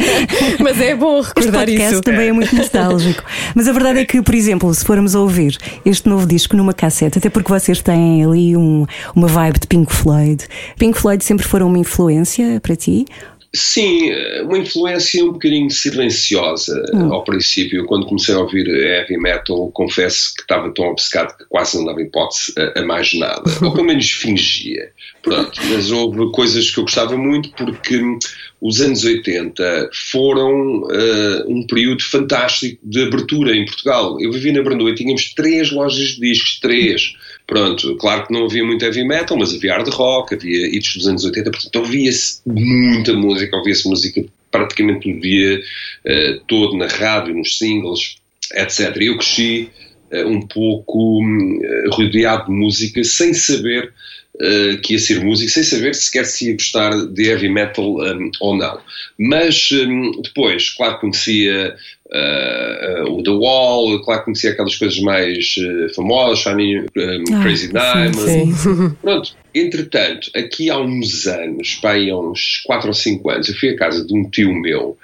Mas 0.59 0.79
é 0.81 0.93
bom 0.95 1.19
Este 1.19 1.29
recordar 1.29 1.61
podcast 1.65 1.93
isso. 1.93 2.01
também 2.03 2.27
é 2.29 2.31
muito 2.31 2.55
nostálgico. 2.55 3.23
Mas 3.55 3.67
a 3.67 3.71
verdade 3.73 3.99
é 3.99 4.05
que, 4.05 4.21
por 4.21 4.35
exemplo, 4.35 4.71
se 4.73 4.85
formos 4.85 5.15
a 5.15 5.19
ouvir 5.21 5.57
este 5.85 6.07
novo 6.09 6.25
disco 6.27 6.55
numa 6.55 6.73
cassete, 6.73 7.17
até 7.17 7.29
porque 7.29 7.49
vocês 7.49 7.81
têm 7.81 8.23
ali 8.23 8.55
um- 8.57 8.85
uma 9.15 9.27
vibe 9.27 9.59
de 9.61 9.67
Pink 9.67 9.91
Floyd, 9.93 10.45
Pink 10.77 10.99
Floyd 10.99 11.23
sempre 11.23 11.45
foram 11.47 11.67
uma 11.67 11.79
influência 11.79 12.59
para 12.61 12.75
ti? 12.75 13.05
Sim, 13.53 14.11
uma 14.43 14.57
influência 14.57 15.25
um 15.25 15.33
bocadinho 15.33 15.69
silenciosa 15.69 16.81
ao 17.11 17.23
princípio. 17.25 17.85
Quando 17.85 18.05
comecei 18.05 18.33
a 18.33 18.39
ouvir 18.39 18.65
heavy 18.65 19.17
metal, 19.17 19.69
confesso 19.73 20.33
que 20.35 20.43
estava 20.43 20.73
tão 20.73 20.85
obcecado 20.85 21.37
que 21.37 21.43
quase 21.49 21.77
não 21.77 21.85
dava 21.85 22.01
hipótese 22.01 22.53
a, 22.57 22.79
a 22.79 22.85
mais 22.85 23.13
nada. 23.13 23.43
Ou 23.61 23.73
pelo 23.73 23.83
menos 23.83 24.09
fingia. 24.09 24.91
Pronto, 25.21 25.59
mas 25.69 25.91
houve 25.91 26.31
coisas 26.31 26.69
que 26.69 26.79
eu 26.79 26.83
gostava 26.83 27.17
muito 27.17 27.51
porque 27.51 27.97
hum, 27.97 28.17
os 28.61 28.79
anos 28.79 29.03
80 29.03 29.89
foram 30.11 30.87
eh, 30.91 31.45
um 31.47 31.65
período 31.67 32.03
fantástico 32.03 32.79
de 32.83 33.03
abertura 33.03 33.55
em 33.55 33.65
Portugal. 33.65 34.21
Eu 34.21 34.31
vivi 34.31 34.51
na 34.51 34.63
Brandoa 34.63 34.91
e 34.91 34.95
tínhamos 34.95 35.33
três 35.33 35.71
lojas 35.71 36.09
de 36.09 36.21
discos, 36.21 36.59
três. 36.59 37.13
Pronto, 37.51 37.97
claro 37.97 38.25
que 38.25 38.31
não 38.31 38.45
havia 38.45 38.63
muito 38.63 38.85
heavy 38.85 39.03
metal, 39.03 39.37
mas 39.37 39.53
havia 39.53 39.73
hard 39.73 39.89
rock, 39.89 40.35
havia 40.35 40.67
hits 40.67 40.95
dos 40.95 41.05
anos 41.05 41.25
80, 41.25 41.51
portanto 41.51 41.75
ouvia-se 41.79 42.39
muita 42.45 43.13
música, 43.13 43.57
ouvia-se 43.57 43.89
música 43.89 44.23
praticamente 44.49 45.11
o 45.11 45.19
dia 45.19 45.61
eh, 46.05 46.39
todo 46.47 46.77
na 46.77 46.87
rádio, 46.87 47.35
nos 47.35 47.57
singles, 47.57 48.15
etc. 48.53 48.95
Eu 49.01 49.17
cresci 49.17 49.69
eh, 50.11 50.23
um 50.23 50.47
pouco 50.47 51.19
hum, 51.21 51.59
eh, 51.61 51.89
rodeado 51.91 52.45
de 52.45 52.51
música 52.53 53.03
sem 53.03 53.33
saber 53.33 53.93
eh, 54.41 54.77
que 54.81 54.93
ia 54.93 54.99
ser 54.99 55.23
músico, 55.23 55.51
sem 55.51 55.61
saber 55.61 55.93
sequer 55.93 56.25
se 56.25 56.47
ia 56.47 56.53
gostar 56.53 56.89
de 57.05 57.27
heavy 57.27 57.47
metal 57.47 57.85
hum, 57.85 58.31
ou 58.41 58.57
não. 58.57 58.79
Mas 59.19 59.69
hum, 59.71 60.19
depois, 60.23 60.71
claro, 60.71 60.99
conhecia 60.99 61.75
eh, 62.11 63.03
o 63.07 63.21
The 63.21 63.29
Wall, 63.29 64.01
claro, 64.03 64.23
conhecia 64.23 64.51
aquelas 64.51 64.75
coisas 64.75 64.99
mais 64.99 65.53
eh, 65.59 65.93
famosas, 65.93 66.39
Shining 66.39 66.79
hum, 66.79 67.23
Ah, 67.33 67.43
Crazy 67.43 67.71
Diamond. 67.71 68.95
Pronto, 69.01 69.35
entretanto, 69.53 70.31
aqui 70.35 70.71
há 70.71 70.79
uns 70.79 71.27
anos, 71.27 71.75
pá, 71.75 71.91
aí 71.91 72.09
há 72.09 72.17
uns 72.17 72.63
4 72.65 72.87
ou 72.87 72.93
5 72.95 73.29
anos, 73.29 73.47
eu 73.47 73.55
fui 73.55 73.69
à 73.69 73.75
casa 73.75 74.03
de 74.03 74.13
um 74.13 74.27
tio 74.27 74.51
meu, 74.53 74.97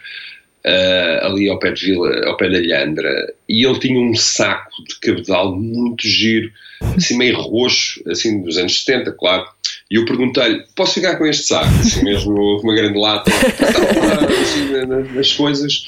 ah, 0.68 1.28
ali 1.28 1.50
ao 1.50 1.58
pé 1.60 1.72
de 1.72 1.86
Vila, 1.86 2.26
ao 2.28 2.36
pé 2.38 2.50
da 2.50 2.60
Lhandra, 2.60 3.34
e 3.48 3.66
ele 3.66 3.80
tinha 3.80 3.98
um 4.00 4.14
saco 4.16 4.84
de 4.88 5.00
cabedal 5.00 5.56
muito 5.56 6.06
giro, 6.08 6.52
assim 6.96 7.18
meio 7.18 7.38
roxo, 7.40 8.02
assim 8.08 8.42
dos 8.44 8.58
anos 8.58 8.84
70, 8.84 9.12
claro. 9.14 9.46
E 9.90 9.96
eu 9.96 10.06
perguntei-lhe, 10.06 10.64
posso 10.76 10.96
ficar 10.96 11.16
com 11.16 11.26
este 11.26 11.44
saco? 11.48 11.70
Assim 11.80 12.04
mesmo, 12.04 12.34
com 12.60 12.68
uma 12.68 12.76
grande 12.76 13.00
lata, 13.00 13.32
Estava 13.32 14.26
assim, 14.26 14.86
na- 14.86 15.14
nas 15.16 15.32
coisas. 15.34 15.88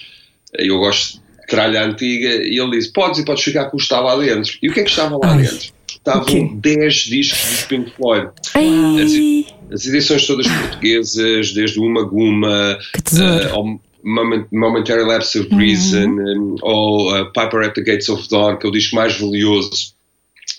Eu 0.58 0.78
gosto 0.80 1.18
de 1.20 1.48
tralha 1.48 1.84
antiga, 1.84 2.30
e 2.44 2.58
ele 2.60 2.72
disse, 2.72 2.94
podes 2.94 3.20
e 3.20 3.26
podes 3.26 3.44
ficar 3.44 3.65
com 3.65 3.76
o 3.76 3.78
que 3.78 3.84
está 3.84 4.00
lá 4.00 4.15
dentro. 4.18 4.54
E 4.63 4.70
o 4.70 4.74
que 4.74 4.80
é 4.80 4.84
que 4.84 4.89
estava 4.89 5.18
lá 5.18 5.36
dentro? 5.36 5.72
Estavam 5.89 6.24
quê? 6.26 6.50
10 6.56 6.94
discos 6.96 7.50
dos 7.50 7.63
Pink 7.65 7.92
Floyd. 7.98 8.30
Ai, 8.56 9.46
As 9.72 9.86
edições 9.86 10.26
todas 10.26 10.48
portuguesas, 10.48 11.52
desde 11.52 11.80
o 11.80 11.84
Uma 11.84 12.04
Guma, 12.04 12.80
Que 12.94 13.02
tesouro. 13.04 13.44
eh, 13.44 13.50
ao 13.52 13.82
Moment- 14.03 14.47
Momentary 14.51 15.03
Lapse 15.03 15.39
of 15.39 15.53
Reason, 15.55 16.09
um, 16.09 16.55
ou 16.62 17.13
uh, 17.13 17.25
Piper 17.31 17.65
at 17.65 17.73
the 17.73 17.81
Gates 17.81 18.09
of 18.09 18.27
Dawn, 18.29 18.57
que 18.57 18.65
é 18.65 18.69
o 18.69 18.71
disco 18.71 18.95
mais 18.95 19.17
valioso 19.17 19.93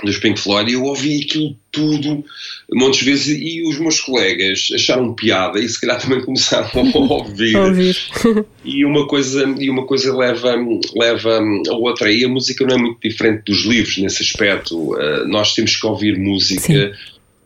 dos 0.04 0.18
Pink 0.18 0.40
Floyd, 0.40 0.70
e 0.70 0.74
eu 0.74 0.84
ouvi 0.84 1.22
aquilo 1.22 1.54
tudo 1.70 2.24
muitas 2.72 3.02
vezes 3.02 3.38
e 3.38 3.62
os 3.68 3.78
meus 3.78 4.00
colegas 4.00 4.68
acharam 4.74 5.12
piada 5.14 5.58
e 5.58 5.68
se 5.68 5.80
calhar 5.80 6.00
também 6.00 6.22
começaram 6.24 6.68
a 6.72 6.98
ouvir. 7.14 7.56
Ouvir. 7.56 7.96
E 8.64 8.84
uma 8.84 9.06
coisa, 9.06 9.42
e 9.58 9.68
uma 9.70 9.86
coisa 9.86 10.14
leva, 10.14 10.54
leva 10.94 11.40
a 11.68 11.74
outra. 11.74 12.12
E 12.12 12.24
a 12.24 12.28
música 12.28 12.64
não 12.66 12.76
é 12.76 12.78
muito 12.78 12.98
diferente 13.02 13.42
dos 13.46 13.64
livros 13.64 13.96
nesse 13.98 14.22
aspecto. 14.22 14.94
Uh, 14.94 15.26
nós 15.26 15.54
temos 15.54 15.76
que 15.76 15.86
ouvir 15.86 16.18
música. 16.18 16.60
Sim. 16.60 16.92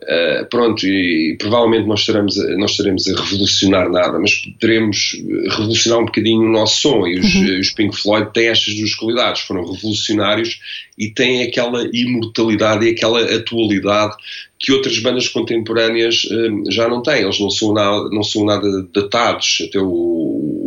Uh, 0.05 0.45
pronto, 0.51 0.85
e, 0.85 1.35
provavelmente 1.39 1.87
não 1.87 1.95
estaremos, 1.95 2.37
a, 2.37 2.47
não 2.57 2.65
estaremos 2.65 3.07
a 3.07 3.19
revolucionar 3.19 3.89
nada, 3.89 4.19
mas 4.19 4.35
poderemos 4.35 5.17
revolucionar 5.49 5.99
um 5.99 6.05
bocadinho 6.05 6.41
o 6.41 6.51
nosso 6.51 6.81
som. 6.81 7.07
E 7.07 7.17
os, 7.17 7.33
os 7.59 7.69
Pink 7.71 7.97
Floyd 7.97 8.31
têm 8.31 8.49
estas 8.49 8.75
duas 8.75 8.93
qualidades: 8.93 9.41
foram 9.41 9.65
revolucionários 9.65 10.59
e 10.95 11.09
têm 11.09 11.41
aquela 11.41 11.89
imortalidade 11.91 12.85
e 12.85 12.91
aquela 12.91 13.21
atualidade 13.21 14.15
que 14.59 14.71
outras 14.71 14.97
bandas 14.99 15.27
contemporâneas 15.27 16.21
já 16.69 16.87
não 16.87 17.01
têm. 17.01 17.23
Eles 17.23 17.39
não 17.39 17.49
são 17.49 17.73
nada, 17.73 18.09
não 18.09 18.23
são 18.23 18.45
nada 18.45 18.87
datados. 18.93 19.63
Até 19.67 19.79
o, 19.79 19.85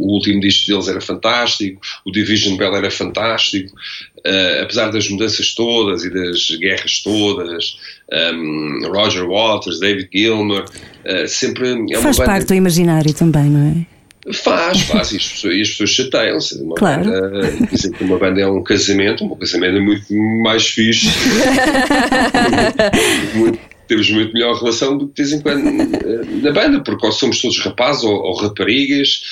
o 0.08 0.12
último 0.14 0.40
disco 0.40 0.66
deles 0.66 0.88
era 0.88 1.00
fantástico, 1.00 1.80
o 2.04 2.10
Division 2.10 2.56
Bell 2.56 2.74
era 2.76 2.90
fantástico, 2.90 3.76
uh, 4.26 4.62
apesar 4.62 4.90
das 4.90 5.08
mudanças 5.08 5.54
todas 5.54 6.04
e 6.04 6.10
das 6.10 6.50
guerras 6.58 7.00
todas. 7.02 7.78
Um, 8.10 8.88
Roger 8.90 9.26
Waters, 9.26 9.80
David 9.80 10.08
Gilmour, 10.14 10.64
uh, 10.64 11.28
sempre 11.28 11.68
é 11.68 11.74
uma 11.74 11.98
faz 12.00 12.16
parte 12.16 12.46
do 12.46 12.54
imaginário 12.54 13.12
também, 13.12 13.44
não 13.44 13.68
é? 13.68 14.32
Faz, 14.32 14.80
faz, 14.82 15.12
e 15.12 15.16
as 15.16 15.26
pessoas, 15.28 15.54
as 15.60 15.68
pessoas 15.70 15.90
chateiam-se. 15.90 16.62
Uma 16.62 16.74
Claro. 16.74 17.04
banda, 17.04 17.50
dizem 17.70 17.92
que 17.92 18.04
uma 18.04 18.18
banda 18.18 18.40
é 18.40 18.46
um 18.46 18.62
casamento, 18.62 19.24
um 19.24 19.34
casamento 19.36 19.76
é 19.76 19.80
muito 19.80 20.14
mais 20.42 20.66
fixe. 20.66 21.06
Muito- 23.34 23.58
temos 23.88 24.10
muito 24.10 24.32
melhor 24.32 24.54
relação 24.54 24.96
do 24.96 25.08
que 25.08 25.14
de 25.14 25.22
vez 25.22 25.32
em 25.32 25.42
quando 25.42 25.66
eh, 25.66 26.24
na 26.42 26.52
banda, 26.52 26.80
porque 26.80 27.10
somos 27.12 27.40
todos 27.40 27.58
rapazes 27.60 28.04
ou, 28.04 28.14
ou 28.14 28.34
raparigas, 28.34 29.22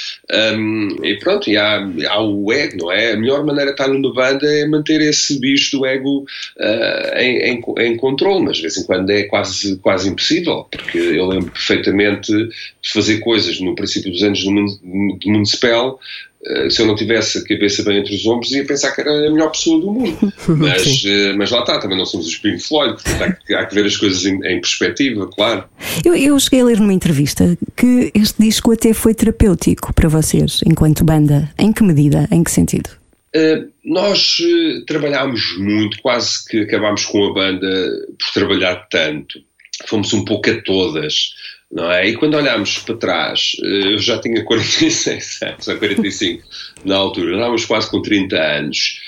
hum, 0.56 0.88
e 1.02 1.14
pronto, 1.16 1.48
e 1.48 1.56
há, 1.56 1.86
há 2.08 2.22
o 2.22 2.52
ego, 2.52 2.78
não 2.78 2.92
é? 2.92 3.12
A 3.12 3.16
melhor 3.16 3.44
maneira 3.44 3.72
de 3.72 3.80
estar 3.80 3.88
numa 3.88 4.12
banda 4.12 4.46
é 4.46 4.66
manter 4.66 5.00
esse 5.00 5.38
bicho 5.38 5.76
do 5.76 5.86
ego 5.86 6.24
ah, 6.58 7.22
em, 7.22 7.38
em, 7.38 7.62
em 7.78 7.96
controle, 7.96 8.44
mas 8.44 8.56
de 8.56 8.62
vez 8.62 8.76
em 8.76 8.84
quando 8.84 9.10
é 9.10 9.24
quase, 9.24 9.76
quase 9.78 10.08
impossível, 10.08 10.66
porque 10.70 10.98
eu 10.98 11.26
lembro 11.26 11.50
perfeitamente 11.50 12.32
de 12.32 12.92
fazer 12.92 13.18
coisas 13.18 13.60
no 13.60 13.74
princípio 13.74 14.10
dos 14.10 14.22
anos 14.22 14.42
do 14.42 15.30
Municipal. 15.30 16.00
Eh, 16.46 16.70
Se 16.70 16.82
eu 16.82 16.86
não 16.86 16.94
tivesse 16.94 17.38
a 17.38 17.44
cabeça 17.44 17.82
bem 17.82 17.98
entre 17.98 18.14
os 18.14 18.26
ombros, 18.26 18.52
ia 18.52 18.64
pensar 18.64 18.92
que 18.92 19.00
era 19.00 19.28
a 19.28 19.30
melhor 19.30 19.50
pessoa 19.50 19.80
do 19.80 19.92
mundo. 19.92 20.32
Mas, 20.48 21.02
eh, 21.04 21.32
mas 21.32 21.50
lá 21.50 21.60
está, 21.60 21.78
também 21.78 21.98
não 21.98 22.06
somos 22.06 22.26
os 22.26 22.36
Pink 22.36 22.60
Floyd, 22.60 22.94
portanto 22.94 23.22
há 23.22 23.32
que, 23.32 23.54
há 23.54 23.66
que 23.66 23.74
ver 23.74 23.86
as 23.86 23.96
coisas 23.96 24.24
em, 24.24 24.36
em 24.46 24.60
perspectiva, 24.60 25.28
claro. 25.28 25.64
Eu, 26.04 26.14
eu 26.14 26.38
cheguei 26.38 26.60
a 26.60 26.64
ler 26.64 26.78
numa 26.78 26.92
entrevista 26.92 27.58
que 27.76 28.10
este 28.14 28.42
disco 28.42 28.72
até 28.72 28.92
foi 28.92 29.14
terapêutico 29.14 29.92
para 29.92 30.08
vocês, 30.08 30.60
enquanto 30.64 31.04
banda. 31.04 31.50
Em 31.58 31.72
que 31.72 31.82
medida? 31.82 32.28
Em 32.30 32.44
que 32.44 32.50
sentido? 32.50 32.90
Uh, 33.34 33.68
nós 33.84 34.38
uh, 34.40 34.84
trabalhámos 34.86 35.58
muito, 35.58 36.00
quase 36.00 36.44
que 36.48 36.60
acabámos 36.60 37.04
com 37.04 37.24
a 37.26 37.34
banda 37.34 37.90
por 38.18 38.32
trabalhar 38.32 38.86
tanto. 38.90 39.40
Fomos 39.86 40.12
um 40.14 40.24
pouco 40.24 40.48
a 40.48 40.62
todas, 40.62 41.34
não 41.70 41.90
é? 41.90 42.08
E 42.08 42.16
quando 42.16 42.34
olhámos 42.34 42.78
para 42.78 42.96
trás, 42.96 43.56
uh, 43.60 43.90
eu 43.92 43.98
já 43.98 44.18
tinha 44.20 44.44
46 44.44 45.40
anos, 45.42 45.68
ou 45.68 45.76
45 45.76 46.42
na 46.84 46.96
altura, 46.96 47.32
estávamos 47.32 47.64
quase 47.64 47.90
com 47.90 48.02
30 48.02 48.36
anos, 48.36 49.00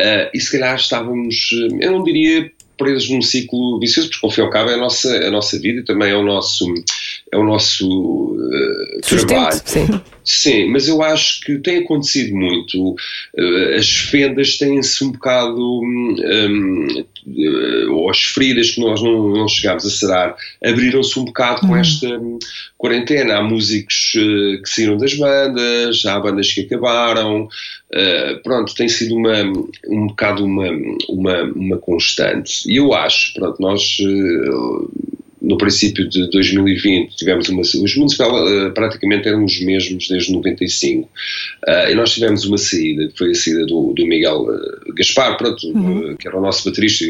uh, 0.00 0.30
e 0.32 0.40
se 0.40 0.52
calhar 0.52 0.76
estávamos, 0.76 1.50
uh, 1.52 1.78
eu 1.80 1.92
não 1.92 2.04
diria 2.04 2.50
presos 2.76 3.08
num 3.10 3.22
ciclo 3.22 3.78
vicioso, 3.78 4.10
porque 4.10 4.26
ao 4.26 4.32
fim 4.32 4.40
e 4.40 4.44
ao 4.44 4.50
cabo 4.50 4.70
é 4.70 4.74
a 4.74 4.78
nossa, 4.78 5.16
a 5.26 5.30
nossa 5.30 5.58
vida 5.58 5.80
e 5.80 5.84
também 5.84 6.10
é 6.10 6.16
o 6.16 6.24
nosso, 6.24 6.72
é 7.34 7.36
o 7.36 7.44
nosso 7.44 8.36
uh, 8.36 9.00
trabalho. 9.00 9.60
sim. 9.64 10.00
Sim, 10.26 10.70
mas 10.70 10.88
eu 10.88 11.02
acho 11.02 11.40
que 11.40 11.58
tem 11.58 11.78
acontecido 11.78 12.34
muito. 12.34 12.92
Uh, 13.36 13.74
as 13.76 13.90
fendas 13.90 14.56
têm-se 14.56 15.04
um 15.04 15.12
bocado, 15.12 15.60
um, 15.60 17.04
uh, 17.26 17.92
ou 17.92 18.08
as 18.08 18.22
feridas 18.22 18.70
que 18.70 18.80
nós 18.80 19.02
não, 19.02 19.28
não 19.28 19.46
chegámos 19.46 19.84
a 19.84 19.90
sarar, 19.90 20.36
abriram-se 20.64 21.18
um 21.18 21.26
bocado 21.26 21.66
com 21.66 21.76
esta 21.76 22.06
um, 22.06 22.38
quarentena. 22.78 23.36
Há 23.36 23.42
músicos 23.42 24.12
que 24.12 24.62
saíram 24.64 24.96
das 24.96 25.12
bandas, 25.12 26.02
há 26.06 26.18
bandas 26.18 26.50
que 26.52 26.62
acabaram. 26.62 27.46
pronto, 28.42 28.74
tem 28.74 28.88
sido 28.88 29.16
uma, 29.16 29.42
um 29.88 30.06
bocado 30.06 30.42
uma, 30.42 30.70
uma, 31.08 31.42
uma 31.54 31.76
constante. 31.78 32.62
E 32.66 32.76
eu 32.76 32.94
acho, 32.94 33.34
pronto, 33.34 33.60
nós 33.60 33.98
no 35.44 35.58
princípio 35.58 36.08
de 36.08 36.28
2020 36.30 37.16
tivemos 37.16 37.48
uma. 37.48 37.60
Os 37.60 37.96
municipais 37.96 38.32
uh, 38.32 38.72
praticamente 38.72 39.28
eram 39.28 39.44
os 39.44 39.60
mesmos 39.60 40.08
desde 40.08 40.32
95. 40.32 41.08
Uh, 41.66 41.90
e 41.90 41.94
nós 41.94 42.12
tivemos 42.12 42.44
uma 42.46 42.56
saída, 42.56 43.08
que 43.08 43.18
foi 43.18 43.30
a 43.30 43.34
saída 43.34 43.66
do, 43.66 43.92
do 43.92 44.06
Miguel 44.06 44.42
uh, 44.42 44.94
Gaspar, 44.94 45.36
pronto, 45.36 45.66
uhum. 45.68 46.16
que 46.16 46.26
era 46.26 46.38
o 46.38 46.40
nosso 46.40 46.68
baterista. 46.68 47.04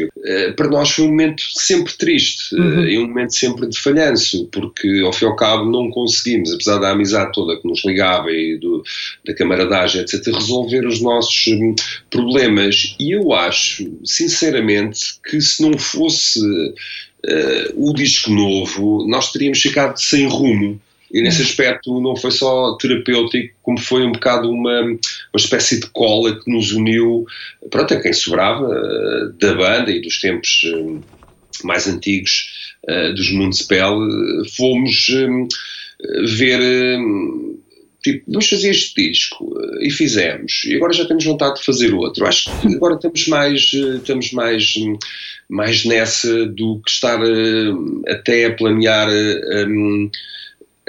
para 0.55 0.67
nós 0.67 0.91
foi 0.91 1.05
um 1.05 1.09
momento 1.09 1.41
sempre 1.53 1.93
triste 1.93 2.55
uhum. 2.55 2.85
e 2.85 2.97
um 2.99 3.07
momento 3.07 3.33
sempre 3.33 3.67
de 3.67 3.79
falhanço, 3.79 4.47
porque 4.51 5.01
ao 5.05 5.13
fim 5.13 5.25
e 5.25 5.27
ao 5.27 5.35
cabo 5.35 5.69
não 5.69 5.89
conseguimos, 5.89 6.51
apesar 6.51 6.77
da 6.77 6.91
amizade 6.91 7.31
toda 7.33 7.59
que 7.59 7.67
nos 7.67 7.85
ligava 7.85 8.31
e 8.31 8.57
do, 8.57 8.83
da 9.25 9.33
camaradagem, 9.33 10.01
etc., 10.01 10.33
resolver 10.33 10.85
os 10.85 11.01
nossos 11.01 11.47
um, 11.47 11.73
problemas. 12.09 12.95
E 12.99 13.15
eu 13.15 13.31
acho, 13.31 13.89
sinceramente, 14.03 15.19
que 15.23 15.39
se 15.39 15.61
não 15.61 15.77
fosse 15.77 16.39
uh, 16.39 16.73
o 17.75 17.93
disco 17.93 18.31
novo, 18.31 19.05
nós 19.07 19.31
teríamos 19.31 19.61
ficado 19.61 19.97
sem 19.97 20.27
rumo. 20.27 20.79
E 21.11 21.21
nesse 21.21 21.41
uhum. 21.41 21.47
aspecto 21.47 22.01
não 22.01 22.15
foi 22.15 22.31
só 22.31 22.75
terapêutico, 22.77 23.55
como 23.61 23.79
foi 23.79 24.03
um 24.03 24.11
bocado 24.11 24.49
uma, 24.49 24.81
uma 24.81 24.99
espécie 25.35 25.79
de 25.79 25.87
cola 25.87 26.37
que 26.37 26.51
nos 26.51 26.71
uniu, 26.71 27.25
pronto, 27.69 27.93
a 27.93 28.01
quem 28.01 28.11
sobrava 28.11 28.67
uh, 28.67 29.33
da 29.33 29.53
banda 29.53 29.91
e 29.91 30.01
dos 30.01 30.19
tempos 30.19 30.63
uh, 30.65 31.01
mais 31.63 31.87
antigos 31.87 32.65
dos 33.15 33.31
Municipal, 33.31 33.97
fomos 34.55 35.07
ver 36.37 36.59
tipo, 38.03 38.23
vamos 38.27 38.47
fazer 38.47 38.69
este 38.69 39.09
disco 39.09 39.57
e 39.81 39.89
fizemos 39.89 40.63
e 40.65 40.75
agora 40.75 40.93
já 40.93 41.03
temos 41.05 41.25
vontade 41.25 41.55
de 41.55 41.65
fazer 41.65 41.95
outro 41.95 42.27
acho 42.27 42.51
que 42.61 42.75
agora 42.75 42.93
estamos 42.93 43.27
mais 43.27 43.73
estamos 43.73 44.31
mais 44.33 44.75
mais 45.49 45.85
nessa 45.85 46.45
do 46.45 46.79
que 46.79 46.89
estar 46.89 47.21
uh, 47.21 48.03
até 48.07 48.45
a 48.45 48.53
planear 48.53 49.07
uh, 49.07 49.67
um, 49.67 50.09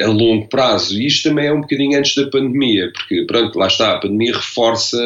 a 0.00 0.06
longo 0.06 0.48
prazo. 0.48 0.98
E 0.98 1.06
isto 1.06 1.28
também 1.28 1.46
é 1.46 1.52
um 1.52 1.60
bocadinho 1.60 1.98
antes 1.98 2.14
da 2.14 2.28
pandemia, 2.30 2.90
porque, 2.92 3.24
pronto, 3.26 3.58
lá 3.58 3.66
está, 3.66 3.92
a 3.92 4.00
pandemia 4.00 4.34
reforça, 4.34 4.98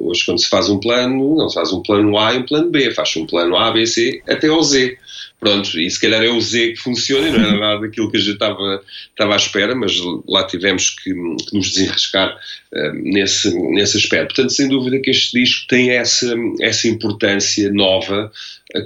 hoje 0.00 0.24
quando 0.24 0.40
se 0.40 0.48
faz 0.48 0.68
um 0.68 0.78
plano, 0.78 1.36
não 1.36 1.48
se 1.48 1.54
faz 1.54 1.72
um 1.72 1.82
plano 1.82 2.18
A 2.18 2.34
e 2.34 2.38
um 2.38 2.46
plano 2.46 2.70
B, 2.70 2.90
faz 2.92 3.14
um 3.16 3.26
plano 3.26 3.56
A, 3.56 3.70
B, 3.70 3.86
C, 3.86 4.22
até 4.28 4.48
ao 4.48 4.62
Z. 4.62 4.96
Pronto, 5.40 5.80
e 5.80 5.90
se 5.90 5.98
calhar 5.98 6.22
é 6.22 6.28
o 6.28 6.38
Z 6.38 6.72
que 6.72 6.76
funciona 6.76 7.28
e 7.28 7.32
não 7.32 7.40
é 7.40 7.58
nada 7.58 7.80
daquilo 7.80 8.10
que 8.10 8.18
a 8.18 8.20
gente 8.20 8.34
estava, 8.34 8.82
estava 9.08 9.32
à 9.32 9.36
espera, 9.36 9.74
mas 9.74 9.92
lá 10.28 10.46
tivemos 10.46 10.90
que, 10.90 11.14
que 11.14 11.56
nos 11.56 11.70
desenrascar 11.70 12.36
uh, 12.72 12.92
nesse, 12.94 13.58
nesse 13.70 13.96
aspecto. 13.96 14.34
Portanto, 14.34 14.52
sem 14.52 14.68
dúvida 14.68 15.00
que 15.00 15.08
este 15.08 15.40
disco 15.40 15.66
tem 15.66 15.92
essa, 15.92 16.34
essa 16.60 16.86
importância 16.86 17.72
nova 17.72 18.30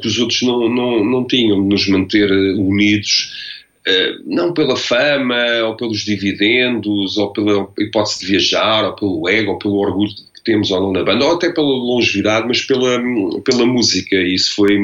que 0.00 0.06
os 0.06 0.18
outros 0.18 0.42
não, 0.42 0.68
não, 0.68 1.04
não 1.04 1.26
tinham, 1.26 1.60
de 1.60 1.68
nos 1.68 1.88
manter 1.88 2.30
unidos 2.30 3.52
Uh, 3.86 4.16
não 4.24 4.54
pela 4.54 4.78
fama, 4.78 5.36
ou 5.66 5.76
pelos 5.76 6.06
dividendos, 6.06 7.18
ou 7.18 7.30
pela 7.34 7.68
hipótese 7.78 8.20
de 8.20 8.26
viajar, 8.28 8.82
ou 8.86 8.94
pelo 8.94 9.28
ego, 9.28 9.50
ou 9.52 9.58
pelo 9.58 9.74
orgulho 9.74 10.08
que 10.34 10.42
temos 10.42 10.70
ou 10.70 10.80
não 10.80 10.92
na 10.92 11.04
banda, 11.04 11.26
ou 11.26 11.32
até 11.32 11.52
pela 11.52 11.66
longevidade, 11.66 12.48
mas 12.48 12.62
pela, 12.62 12.98
pela 13.44 13.66
música. 13.66 14.16
Isso 14.16 14.54
foi 14.54 14.78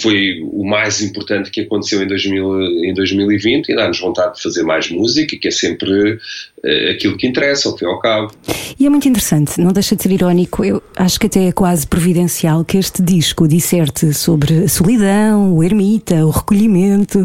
foi 0.00 0.40
o 0.42 0.64
mais 0.64 1.00
importante 1.00 1.50
que 1.50 1.62
aconteceu 1.62 2.02
em, 2.02 2.06
2000, 2.06 2.62
em 2.84 2.94
2020 2.94 3.68
e 3.68 3.76
dá-nos 3.76 4.00
vontade 4.00 4.36
de 4.36 4.42
fazer 4.42 4.62
mais 4.62 4.90
música, 4.90 5.36
que 5.36 5.48
é 5.48 5.50
sempre 5.50 6.14
uh, 6.14 6.90
aquilo 6.90 7.16
que 7.16 7.26
interessa, 7.26 7.68
ao 7.68 7.76
fim 7.76 7.84
e 7.84 7.88
ao 7.88 7.98
cabo. 7.98 8.32
E 8.78 8.86
é 8.86 8.90
muito 8.90 9.08
interessante, 9.08 9.60
não 9.60 9.72
deixa 9.72 9.96
de 9.96 10.02
ser 10.02 10.12
irónico, 10.12 10.64
eu 10.64 10.82
acho 10.96 11.18
que 11.18 11.26
até 11.26 11.48
é 11.48 11.52
quase 11.52 11.86
providencial 11.86 12.64
que 12.64 12.76
este 12.76 13.02
disco 13.02 13.46
disserte 13.46 14.12
sobre 14.12 14.64
a 14.64 14.68
solidão, 14.68 15.54
o 15.54 15.62
ermita, 15.62 16.26
o 16.26 16.30
recolhimento 16.30 17.24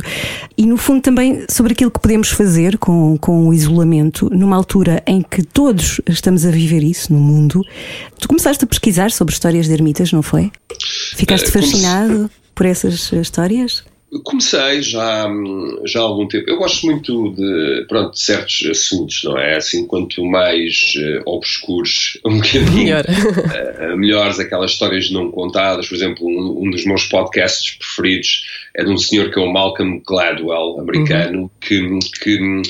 e, 0.58 0.66
no 0.66 0.78
fundo, 0.78 1.02
também 1.02 1.46
sobre 1.50 1.74
aquilo 1.74 1.92
que 1.92 2.00
podemos 2.00 2.30
fazer 2.30 2.78
com, 2.78 3.18
com 3.18 3.48
o 3.48 3.54
isolamento 3.54 4.30
numa 4.30 4.56
altura 4.56 5.02
em 5.08 5.22
que 5.22 5.44
todos 5.44 6.02
estamos 6.08 6.46
a 6.46 6.52
viver 6.52 6.84
isso 6.84 7.12
no 7.12 7.20
mundo. 7.20 7.62
Tu 8.20 8.28
começaste 8.28 8.64
a 8.64 8.68
pesquisar 8.68 9.12
sobre 9.12 9.34
histórias 9.34 9.68
de 9.68 9.74
ermitas, 9.74 10.12
não 10.12 10.22
foi? 10.22 10.52
Ficaste 11.16 11.48
uh, 11.48 11.52
fascinado? 11.52 12.29
Por 12.60 12.66
essas 12.66 13.10
histórias? 13.14 13.86
Comecei 14.26 14.82
já, 14.82 15.30
já 15.86 16.00
há 16.00 16.04
algum 16.04 16.28
tempo. 16.28 16.50
Eu 16.50 16.58
gosto 16.58 16.86
muito 16.88 17.32
de, 17.32 17.86
pronto, 17.88 18.12
de 18.12 18.20
certos 18.20 18.68
assuntos, 18.70 19.22
não 19.24 19.38
é? 19.38 19.56
Assim, 19.56 19.88
quanto 19.88 20.26
mais 20.26 20.94
uh, 20.98 21.22
obscuros, 21.26 22.20
um 22.26 22.36
bocadinho 22.36 22.74
Melhor. 22.74 23.06
uh, 23.06 23.96
melhores 23.96 24.40
aquelas 24.40 24.72
histórias 24.72 25.10
não 25.10 25.32
contadas. 25.32 25.88
Por 25.88 25.96
exemplo, 25.96 26.28
um, 26.28 26.66
um, 26.66 26.70
dos 26.70 26.84
meus 26.86 27.06
podcasts 27.06 27.78
preferidos 27.78 28.44
é 28.76 28.84
de 28.84 28.92
um 28.92 28.98
senhor 28.98 29.32
que 29.32 29.40
é 29.40 29.42
o 29.42 29.54
Malcolm 29.54 30.02
Gladwell, 30.06 30.82
americano, 30.82 31.44
uhum. 31.44 31.50
que, 31.62 32.00
que 32.22 32.62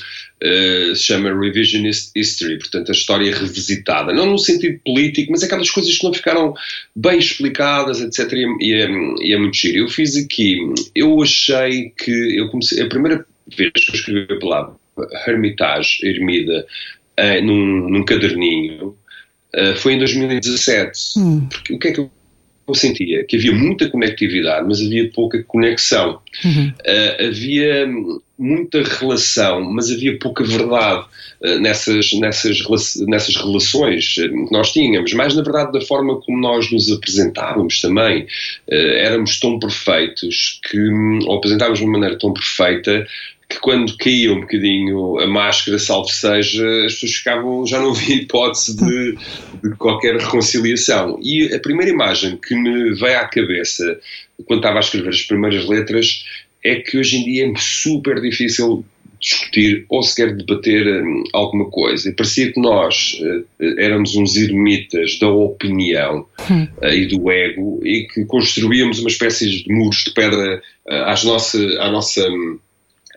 Uh, 0.41 0.95
se 0.95 1.04
chama 1.04 1.38
Revisionist 1.38 2.12
History, 2.15 2.58
portanto 2.58 2.89
a 2.89 2.93
história 2.93 3.36
revisitada, 3.36 4.13
não 4.13 4.25
no 4.25 4.38
sentido 4.38 4.80
político, 4.86 5.34
mas 5.34 5.43
aquelas 5.43 5.69
coisas 5.69 5.97
que 5.97 6.04
não 6.04 6.13
ficaram 6.13 6.54
bem 6.95 7.19
explicadas, 7.19 7.99
etc. 7.99 8.32
E 8.62 8.73
é, 8.73 8.89
e 9.21 9.34
é 9.34 9.38
muito 9.38 9.58
giro. 9.58 9.80
Eu 9.80 9.89
fiz 9.89 10.15
aqui, 10.15 10.58
eu 10.95 11.21
achei 11.21 11.89
que 11.89 12.39
eu 12.39 12.49
comecei, 12.49 12.82
a 12.82 12.88
primeira 12.88 13.25
vez 13.54 13.71
que 13.73 13.91
eu 13.91 13.95
escrevi 13.95 14.34
a 14.34 14.39
palavra 14.39 14.75
Hermitage, 15.28 15.99
Ermida, 16.04 16.65
uh, 17.19 17.41
num, 17.43 17.89
num 17.89 18.06
caderninho, 18.06 18.95
uh, 19.56 19.75
foi 19.75 19.93
em 19.93 19.99
2017. 19.99 21.19
Hum. 21.19 21.47
Porque 21.49 21.73
o 21.73 21.80
que 21.80 21.88
é 21.89 21.91
que 21.91 21.99
eu 21.99 22.12
eu 22.69 22.75
sentia 22.75 23.23
que 23.23 23.36
havia 23.36 23.51
muita 23.51 23.89
conectividade, 23.89 24.67
mas 24.67 24.82
havia 24.82 25.10
pouca 25.12 25.43
conexão. 25.43 26.19
Uhum. 26.43 26.67
Uh, 26.67 27.27
havia 27.27 27.88
muita 28.38 28.82
relação, 28.84 29.62
mas 29.62 29.91
havia 29.91 30.17
pouca 30.17 30.43
verdade 30.43 31.05
uh, 31.41 31.60
nessas, 31.60 32.12
nessas, 32.13 32.63
nessas 33.08 33.36
relações 33.36 34.13
que 34.13 34.51
nós 34.51 34.71
tínhamos, 34.71 35.13
mais 35.13 35.36
na 35.36 35.41
verdade 35.41 35.71
da 35.73 35.82
forma 35.82 36.19
como 36.21 36.39
nós 36.39 36.71
nos 36.71 36.91
apresentávamos 36.91 37.82
também. 37.82 38.23
Uh, 38.71 38.93
éramos 38.97 39.39
tão 39.39 39.60
perfeitos 39.60 40.60
que, 40.69 40.79
ou 41.25 41.38
apresentávamos 41.38 41.79
de 41.79 41.86
uma 41.86 41.93
maneira 41.93 42.17
tão 42.17 42.34
perfeita 42.34 43.05
que 43.50 43.60
quando 43.60 43.98
caía 43.98 44.32
um 44.32 44.42
bocadinho 44.42 45.20
a 45.20 45.26
máscara, 45.26 45.80
salvo 45.80 46.08
seja, 46.08 46.86
as 46.86 46.94
pessoas 46.94 47.14
ficavam, 47.14 47.66
já 47.66 47.80
não 47.80 47.92
havia 47.92 48.16
hipótese 48.16 48.78
de, 48.78 49.18
de, 49.64 49.76
qualquer 49.76 50.18
reconciliação. 50.18 51.20
E 51.22 51.52
a 51.54 51.60
primeira 51.60 51.92
imagem 51.92 52.38
que 52.38 52.54
me 52.54 52.94
veio 52.94 53.18
à 53.18 53.26
cabeça 53.26 54.00
quando 54.46 54.60
estava 54.60 54.78
a 54.78 54.80
escrever 54.80 55.10
as 55.10 55.24
primeiras 55.24 55.68
letras 55.68 56.26
é 56.64 56.76
que 56.76 56.98
hoje 56.98 57.18
em 57.18 57.26
dia 57.26 57.48
é 57.48 57.54
super 57.58 58.22
difícil 58.22 58.86
discutir 59.20 59.86
ou 59.90 60.02
sequer 60.02 60.36
debater 60.36 61.04
hum, 61.04 61.24
alguma 61.34 61.66
coisa. 61.70 62.10
E 62.10 62.14
parecia 62.14 62.52
que 62.52 62.60
nós 62.60 63.20
uh, 63.20 63.80
éramos 63.80 64.16
uns 64.16 64.36
ermitas 64.38 65.20
da 65.20 65.28
opinião 65.28 66.26
hum. 66.50 66.68
uh, 66.82 66.88
e 66.88 67.06
do 67.08 67.30
ego 67.30 67.82
e 67.84 68.08
que 68.14 68.24
construíamos 68.26 69.00
uma 69.00 69.10
espécie 69.10 69.50
de 69.50 69.74
muros 69.74 70.04
de 70.06 70.14
pedra 70.14 70.62
uh, 70.88 70.94
às 71.06 71.24
nossa, 71.24 71.58
à 71.80 71.92
nossa. 71.92 72.26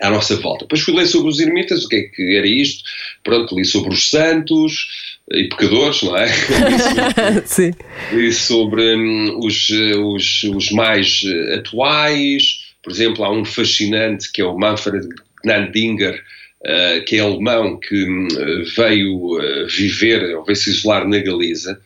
À 0.00 0.10
nossa 0.10 0.36
volta. 0.36 0.64
Depois 0.64 0.80
fui 0.80 0.94
ler 0.94 1.06
sobre 1.06 1.30
os 1.30 1.38
ermitas, 1.38 1.84
o 1.84 1.88
que 1.88 1.96
é 1.96 2.02
que 2.02 2.36
era 2.36 2.46
isto, 2.46 2.82
pronto, 3.22 3.56
li 3.56 3.64
sobre 3.64 3.92
os 3.92 4.10
santos 4.10 5.12
e 5.30 5.44
pecadores, 5.44 6.02
não 6.02 6.16
é? 6.16 6.28
Sim. 7.46 7.72
Li 8.12 8.32
sobre 8.32 8.96
hum, 8.96 9.38
os, 9.38 9.70
os, 9.70 10.42
os 10.44 10.70
mais 10.72 11.22
atuais, 11.56 12.72
por 12.82 12.92
exemplo, 12.92 13.24
há 13.24 13.30
um 13.30 13.44
fascinante 13.44 14.30
que 14.32 14.42
é 14.42 14.44
o 14.44 14.58
Manfred 14.58 15.06
Gnandinger, 15.44 16.22
uh, 16.62 17.04
que 17.04 17.16
é 17.16 17.20
alemão, 17.20 17.78
que 17.78 18.04
um, 18.04 18.28
veio 18.76 19.38
uh, 19.38 19.66
viver, 19.68 20.36
ou 20.36 20.44
veio 20.44 20.56
se 20.56 20.70
isolar 20.70 21.06
na 21.06 21.18
Galiza, 21.18 21.80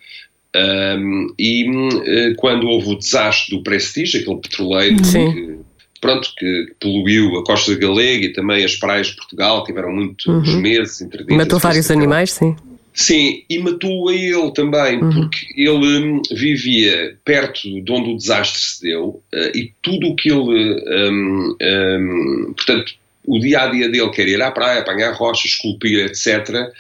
um, 0.57 1.35
e 1.38 1.69
uh, 1.69 2.35
quando 2.37 2.66
houve 2.66 2.90
o 2.90 2.99
desastre 2.99 3.55
do 3.55 3.62
Prestige, 3.62 4.19
aquele 4.19 4.40
petroleiro 4.40 4.97
que, 4.97 5.59
pronto, 6.07 6.33
que 6.37 6.75
poluiu 6.81 7.37
a 7.38 7.45
costa 7.45 7.75
galega 7.75 8.27
e 8.27 8.33
também 8.33 8.64
as 8.64 8.77
praias 8.77 9.09
de 9.09 9.16
Portugal, 9.16 9.64
tiveram 9.64 9.92
muitos 9.92 10.27
uhum. 10.27 10.61
meses 10.61 11.01
interditas. 11.01 11.37
Matou 11.37 11.59
vários 11.59 11.90
animais, 11.90 12.33
sim. 12.33 12.57
Sim, 12.95 13.42
e 13.51 13.59
matou 13.59 14.09
a 14.09 14.14
ele 14.14 14.51
também, 14.53 15.03
uhum. 15.03 15.11
porque 15.11 15.47
ele 15.55 15.99
um, 15.99 16.23
vivia 16.33 17.14
perto 17.25 17.62
de 17.62 17.92
onde 17.92 18.11
o 18.11 18.16
desastre 18.16 18.59
se 18.59 18.83
deu 18.83 19.23
uh, 19.35 19.51
e 19.55 19.71
tudo 19.83 20.09
o 20.09 20.16
que 20.16 20.31
ele, 20.31 21.11
um, 21.11 21.57
um, 21.61 22.55
portanto, 22.57 22.95
o 23.27 23.38
dia 23.38 23.62
a 23.62 23.66
dia 23.66 23.90
dele 23.90 24.09
quer 24.11 24.29
ir 24.29 24.40
à 24.40 24.51
praia, 24.51 24.81
apanhar 24.81 25.12
rochas, 25.12 25.51
esculpir, 25.51 26.07
etc. 26.07 26.71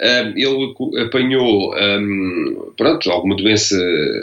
Ele 0.00 0.74
apanhou 1.02 1.72
pronto, 2.76 3.10
alguma 3.10 3.36
doença 3.36 3.76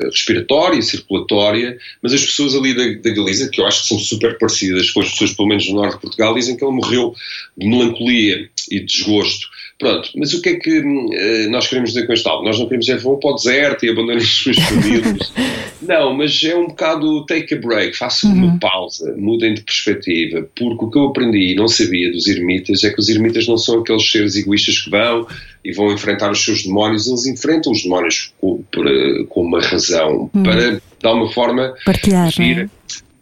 respiratória, 0.03 0.81
circulatória, 0.81 1.77
mas 2.01 2.13
as 2.13 2.21
pessoas 2.21 2.55
ali 2.55 2.73
da, 2.73 3.01
da, 3.01 3.15
Galiza, 3.15 3.49
que 3.49 3.61
eu 3.61 3.65
acho 3.65 3.83
que 3.83 3.87
são 3.87 3.99
super 3.99 4.37
parecidas 4.37 4.89
com 4.91 5.01
as 5.01 5.11
pessoas, 5.11 5.33
pelo 5.33 5.47
menos 5.47 5.65
do 5.65 5.73
norte 5.73 5.95
de 5.95 6.01
Portugal, 6.01 6.33
dizem 6.33 6.57
que 6.57 6.63
ele 6.63 6.73
morreu 6.73 7.15
de 7.57 7.67
melancolia 7.67 8.49
e 8.69 8.79
de 8.79 8.85
desgosto. 8.85 9.47
Pronto, 9.81 10.11
mas 10.15 10.31
o 10.31 10.41
que 10.43 10.49
é 10.49 10.55
que 10.57 10.77
uh, 10.77 11.49
nós 11.49 11.67
queremos 11.67 11.91
dizer 11.91 12.05
com 12.05 12.13
este 12.13 12.29
álbum? 12.29 12.45
Nós 12.45 12.59
não 12.59 12.67
queremos 12.67 12.85
dizer 12.85 12.99
vão 12.99 13.17
para 13.17 13.31
o 13.31 13.33
deserto 13.33 13.83
e 13.83 13.89
abandonem 13.89 14.17
as 14.17 14.27
suas 14.29 14.59
famílias. 14.59 15.33
não, 15.81 16.13
mas 16.15 16.39
é 16.43 16.55
um 16.55 16.67
bocado 16.67 17.25
take 17.25 17.55
a 17.55 17.57
break, 17.57 17.97
façam 17.97 18.29
uhum. 18.29 18.45
uma 18.45 18.59
pausa, 18.59 19.15
mudem 19.17 19.55
de 19.55 19.63
perspectiva, 19.63 20.47
porque 20.55 20.85
o 20.85 20.91
que 20.91 20.99
eu 20.99 21.07
aprendi 21.07 21.53
e 21.53 21.55
não 21.55 21.67
sabia 21.67 22.11
dos 22.11 22.27
ermitas 22.27 22.83
é 22.83 22.91
que 22.91 22.99
os 22.99 23.09
ermitas 23.09 23.47
não 23.47 23.57
são 23.57 23.79
aqueles 23.79 24.07
seres 24.07 24.35
egoístas 24.35 24.77
que 24.77 24.91
vão 24.91 25.25
e 25.65 25.73
vão 25.73 25.91
enfrentar 25.91 26.29
os 26.29 26.45
seus 26.45 26.61
demónios, 26.61 27.07
eles 27.07 27.25
enfrentam 27.25 27.71
os 27.71 27.81
demónios 27.81 28.31
com, 28.39 28.63
por, 28.71 28.85
com 29.29 29.41
uma 29.41 29.61
razão, 29.61 30.29
uhum. 30.31 30.43
para, 30.43 30.73
de 30.73 30.81
alguma 31.07 31.31
forma, 31.31 31.73
partilhar, 31.83 32.31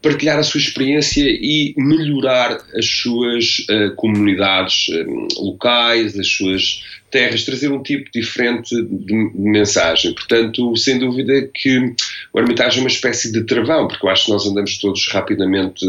partilhar 0.01 0.39
a 0.39 0.43
sua 0.43 0.59
experiência 0.59 1.23
e 1.25 1.73
melhorar 1.77 2.57
as 2.73 2.85
suas 2.85 3.65
uh, 3.69 3.95
comunidades 3.95 4.87
um, 4.89 5.27
locais, 5.37 6.17
as 6.17 6.27
suas 6.27 6.83
terras, 7.09 7.43
trazer 7.43 7.71
um 7.71 7.81
tipo 7.81 8.09
diferente 8.11 8.75
de, 8.81 9.13
mensagem. 9.35 10.13
Portanto, 10.13 10.75
sem 10.75 10.99
dúvida 10.99 11.49
que 11.53 11.93
o 12.33 12.39
Hermitage 12.39 12.77
é 12.77 12.81
uma 12.81 12.89
espécie 12.89 13.31
de 13.31 13.43
travão, 13.43 13.87
porque 13.87 14.05
eu 14.05 14.09
acho 14.09 14.25
que 14.25 14.31
nós 14.31 14.45
andamos 14.45 14.77
todos 14.77 15.07
rapidamente 15.07 15.85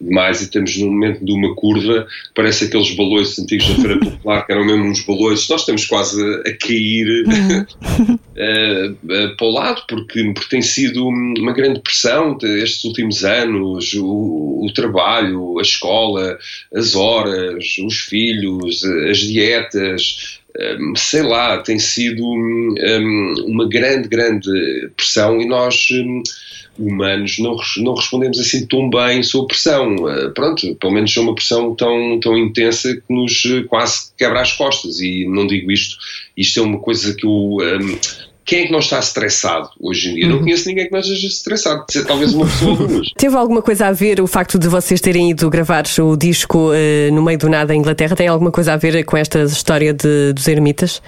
demais 0.00 0.40
e 0.40 0.44
estamos 0.44 0.76
num 0.76 0.90
momento 0.90 1.24
de 1.24 1.32
uma 1.32 1.54
curva, 1.54 2.06
parece 2.34 2.64
aqueles 2.64 2.90
balões 2.92 3.38
antigos 3.38 3.68
da 3.68 3.74
Feira 3.74 4.00
Popular, 4.00 4.46
que 4.46 4.52
eram 4.52 4.64
mesmo 4.64 4.84
uns 4.84 5.04
balões, 5.04 5.48
nós 5.48 5.60
estamos 5.60 5.84
quase 5.86 6.22
a 6.22 6.56
cair 6.58 7.24
uh, 7.26 8.12
uh, 8.12 9.36
para 9.36 9.46
o 9.46 9.50
lado, 9.50 9.82
porque, 9.88 10.22
porque 10.32 10.48
tem 10.50 10.62
sido 10.62 11.06
uma 11.06 11.52
grande 11.52 11.80
pressão 11.80 12.36
estes 12.42 12.84
últimos 12.84 13.24
anos, 13.24 13.92
o, 13.94 14.64
o 14.64 14.72
trabalho, 14.74 15.58
a 15.58 15.62
escola, 15.62 16.38
as 16.74 16.94
horas, 16.94 17.76
os 17.78 18.00
filhos, 18.00 18.84
as 18.84 19.18
dietas, 19.18 20.40
sei 20.96 21.22
lá, 21.22 21.58
tem 21.58 21.78
sido 21.78 22.24
um, 22.24 23.34
uma 23.46 23.68
grande, 23.68 24.08
grande 24.08 24.48
pressão 24.96 25.40
e 25.40 25.46
nós 25.46 25.88
um, 25.92 26.22
humanos 26.78 27.38
não, 27.38 27.56
não 27.78 27.94
respondemos 27.94 28.38
assim 28.38 28.66
tão 28.66 28.88
bem 28.88 29.22
sob 29.22 29.48
pressão. 29.48 29.96
Uh, 29.96 30.30
pronto, 30.32 30.74
pelo 30.76 30.92
menos 30.92 31.16
é 31.16 31.20
uma 31.20 31.34
pressão 31.34 31.74
tão, 31.74 32.20
tão 32.20 32.36
intensa 32.36 32.94
que 32.94 33.12
nos 33.12 33.44
eh, 33.46 33.64
quase 33.66 34.12
quebra 34.16 34.40
as 34.40 34.52
costas 34.52 35.00
e 35.00 35.26
não 35.26 35.46
digo 35.46 35.70
isto, 35.70 35.96
isto 36.36 36.60
é 36.60 36.62
uma 36.62 36.78
coisa 36.78 37.14
que 37.14 37.26
eu... 37.26 37.58
Quem 38.46 38.60
é 38.60 38.66
que 38.66 38.72
não 38.72 38.78
está 38.78 39.00
estressado 39.00 39.68
hoje 39.80 40.08
em 40.08 40.14
dia? 40.14 40.26
Uhum. 40.26 40.32
Não 40.32 40.38
conheço 40.38 40.68
ninguém 40.68 40.86
que 40.86 40.92
não 40.92 41.00
esteja 41.00 41.26
estressado, 41.26 41.84
talvez 42.06 42.32
uma 42.32 42.46
pessoa 42.46 42.76
duas. 42.76 43.08
Teve 43.18 43.36
alguma 43.36 43.60
coisa 43.60 43.88
a 43.88 43.92
ver 43.92 44.20
o 44.20 44.26
facto 44.28 44.56
de 44.56 44.68
vocês 44.68 45.00
terem 45.00 45.30
ido 45.30 45.50
gravar 45.50 45.84
o 45.98 46.16
disco 46.16 46.70
uh, 46.70 47.12
no 47.12 47.22
meio 47.22 47.38
do 47.38 47.48
nada 47.48 47.74
em 47.74 47.78
Inglaterra? 47.78 48.14
Tem 48.14 48.28
alguma 48.28 48.52
coisa 48.52 48.74
a 48.74 48.76
ver 48.76 49.02
com 49.04 49.16
esta 49.16 49.42
história 49.42 49.92
de, 49.92 50.32
dos 50.32 50.46
ermitas? 50.46 51.02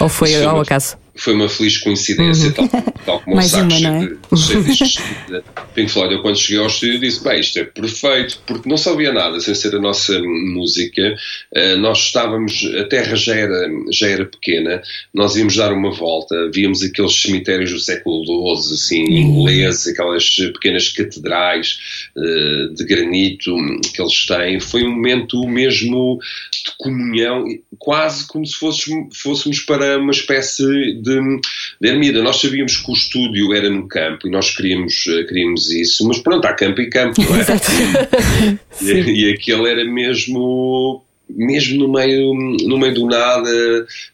Ou 0.00 0.08
foi 0.08 0.42
ao 0.42 0.60
acaso? 0.60 0.98
Foi 1.20 1.34
uma 1.34 1.48
feliz 1.48 1.76
coincidência, 1.78 2.48
uhum. 2.58 2.68
tal, 2.68 2.82
tal 3.04 3.20
como 3.20 3.36
Mais 3.36 3.48
o 3.48 3.56
saco 3.56 3.66
uma, 3.66 4.04
é? 4.04 4.36
cheio 4.36 4.64
de 4.64 5.42
Pink 5.74 5.90
Floyd. 5.90 6.14
Eu, 6.14 6.22
quando 6.22 6.38
cheguei 6.38 6.60
ao 6.60 6.66
estúdio, 6.66 6.98
disse: 6.98 7.22
Bem, 7.22 7.40
isto 7.40 7.58
é 7.58 7.64
perfeito, 7.64 8.42
porque 8.46 8.68
não 8.68 8.78
sabia 8.78 9.12
nada 9.12 9.38
sem 9.38 9.54
ser 9.54 9.74
a 9.76 9.78
nossa 9.78 10.18
música. 10.18 11.14
Uh, 11.54 11.76
nós 11.76 11.98
estávamos, 11.98 12.64
a 12.80 12.84
terra 12.84 13.14
já 13.16 13.34
era, 13.34 13.68
já 13.92 14.08
era 14.08 14.24
pequena, 14.24 14.82
nós 15.12 15.36
íamos 15.36 15.56
dar 15.56 15.72
uma 15.72 15.92
volta, 15.92 16.50
víamos 16.52 16.82
aqueles 16.82 17.20
cemitérios 17.20 17.70
do 17.70 17.78
século 17.78 18.24
XII, 18.24 18.74
assim, 18.74 19.04
uhum. 19.04 19.42
ingleses, 19.42 19.88
aquelas 19.88 20.36
pequenas 20.36 20.88
catedrais 20.88 21.78
uh, 22.16 22.74
de 22.74 22.84
granito 22.84 23.54
que 23.94 24.00
eles 24.00 24.24
têm. 24.24 24.58
Foi 24.58 24.84
um 24.84 24.90
momento 24.90 25.46
mesmo 25.46 26.18
de 26.64 26.72
comunhão, 26.78 27.44
quase 27.78 28.26
como 28.26 28.46
se 28.46 28.54
fôssemos, 28.54 29.18
fôssemos 29.18 29.60
para 29.60 29.98
uma 29.98 30.12
espécie 30.12 30.94
de 30.94 31.09
de, 31.10 31.40
de 31.80 31.88
Ermida. 31.88 32.22
Nós 32.22 32.40
sabíamos 32.40 32.76
que 32.76 32.90
o 32.90 32.94
estúdio 32.94 33.52
era 33.54 33.68
no 33.68 33.88
campo 33.88 34.26
e 34.26 34.30
nós 34.30 34.54
queríamos, 34.54 35.06
eh, 35.08 35.24
queríamos 35.24 35.70
isso, 35.70 36.06
mas 36.06 36.18
pronto, 36.18 36.44
há 36.46 36.52
campo 36.52 36.80
e 36.80 36.88
campo, 36.88 37.20
não 37.22 37.36
é? 37.36 38.58
e, 38.80 39.26
e 39.26 39.32
aquele 39.32 39.68
era 39.68 39.84
mesmo 39.84 41.04
mesmo 41.36 41.78
no 41.78 41.92
meio, 41.92 42.34
no 42.34 42.78
meio 42.78 42.94
do 42.94 43.06
nada, 43.06 43.50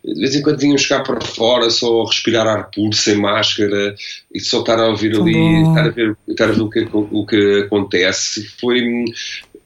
de 0.05 0.21
vez 0.21 0.35
em 0.35 0.43
quando 0.43 0.59
vinham 0.59 0.77
cá 0.89 1.01
para 1.01 1.21
fora, 1.21 1.71
só 1.71 2.05
respirar 2.05 2.47
ar 2.47 2.71
puro, 2.71 2.95
sem 2.95 3.17
máscara, 3.17 3.95
e 4.33 4.41
só 4.41 4.61
estar 4.61 4.79
a 4.79 4.89
ouvir 4.89 5.17
ali, 5.17 5.63
estar 5.63 5.87
a 5.87 5.91
ver, 5.91 6.17
estar 6.29 6.45
a 6.45 6.53
ver 6.53 6.61
o, 6.61 6.71
que, 6.71 6.89
o 6.93 7.27
que 7.27 7.63
acontece. 7.65 8.47
Foi. 8.61 9.05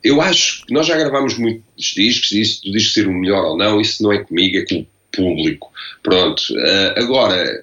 Eu 0.02 0.20
acho 0.20 0.64
que 0.64 0.72
nós 0.72 0.86
já 0.86 0.96
gravámos 0.96 1.36
muitos 1.36 1.94
discos, 1.94 2.32
e 2.32 2.40
isso 2.40 2.62
do 2.64 2.72
disco 2.72 2.94
ser 2.94 3.06
o 3.06 3.12
melhor 3.12 3.44
ou 3.44 3.58
não, 3.58 3.80
isso 3.80 4.02
não 4.02 4.12
é 4.12 4.18
comigo, 4.18 4.56
é 4.56 4.64
com 4.64 4.80
o 4.80 4.86
público. 5.12 5.70
Pronto. 6.02 6.42
Uh, 6.50 6.98
agora, 6.98 7.62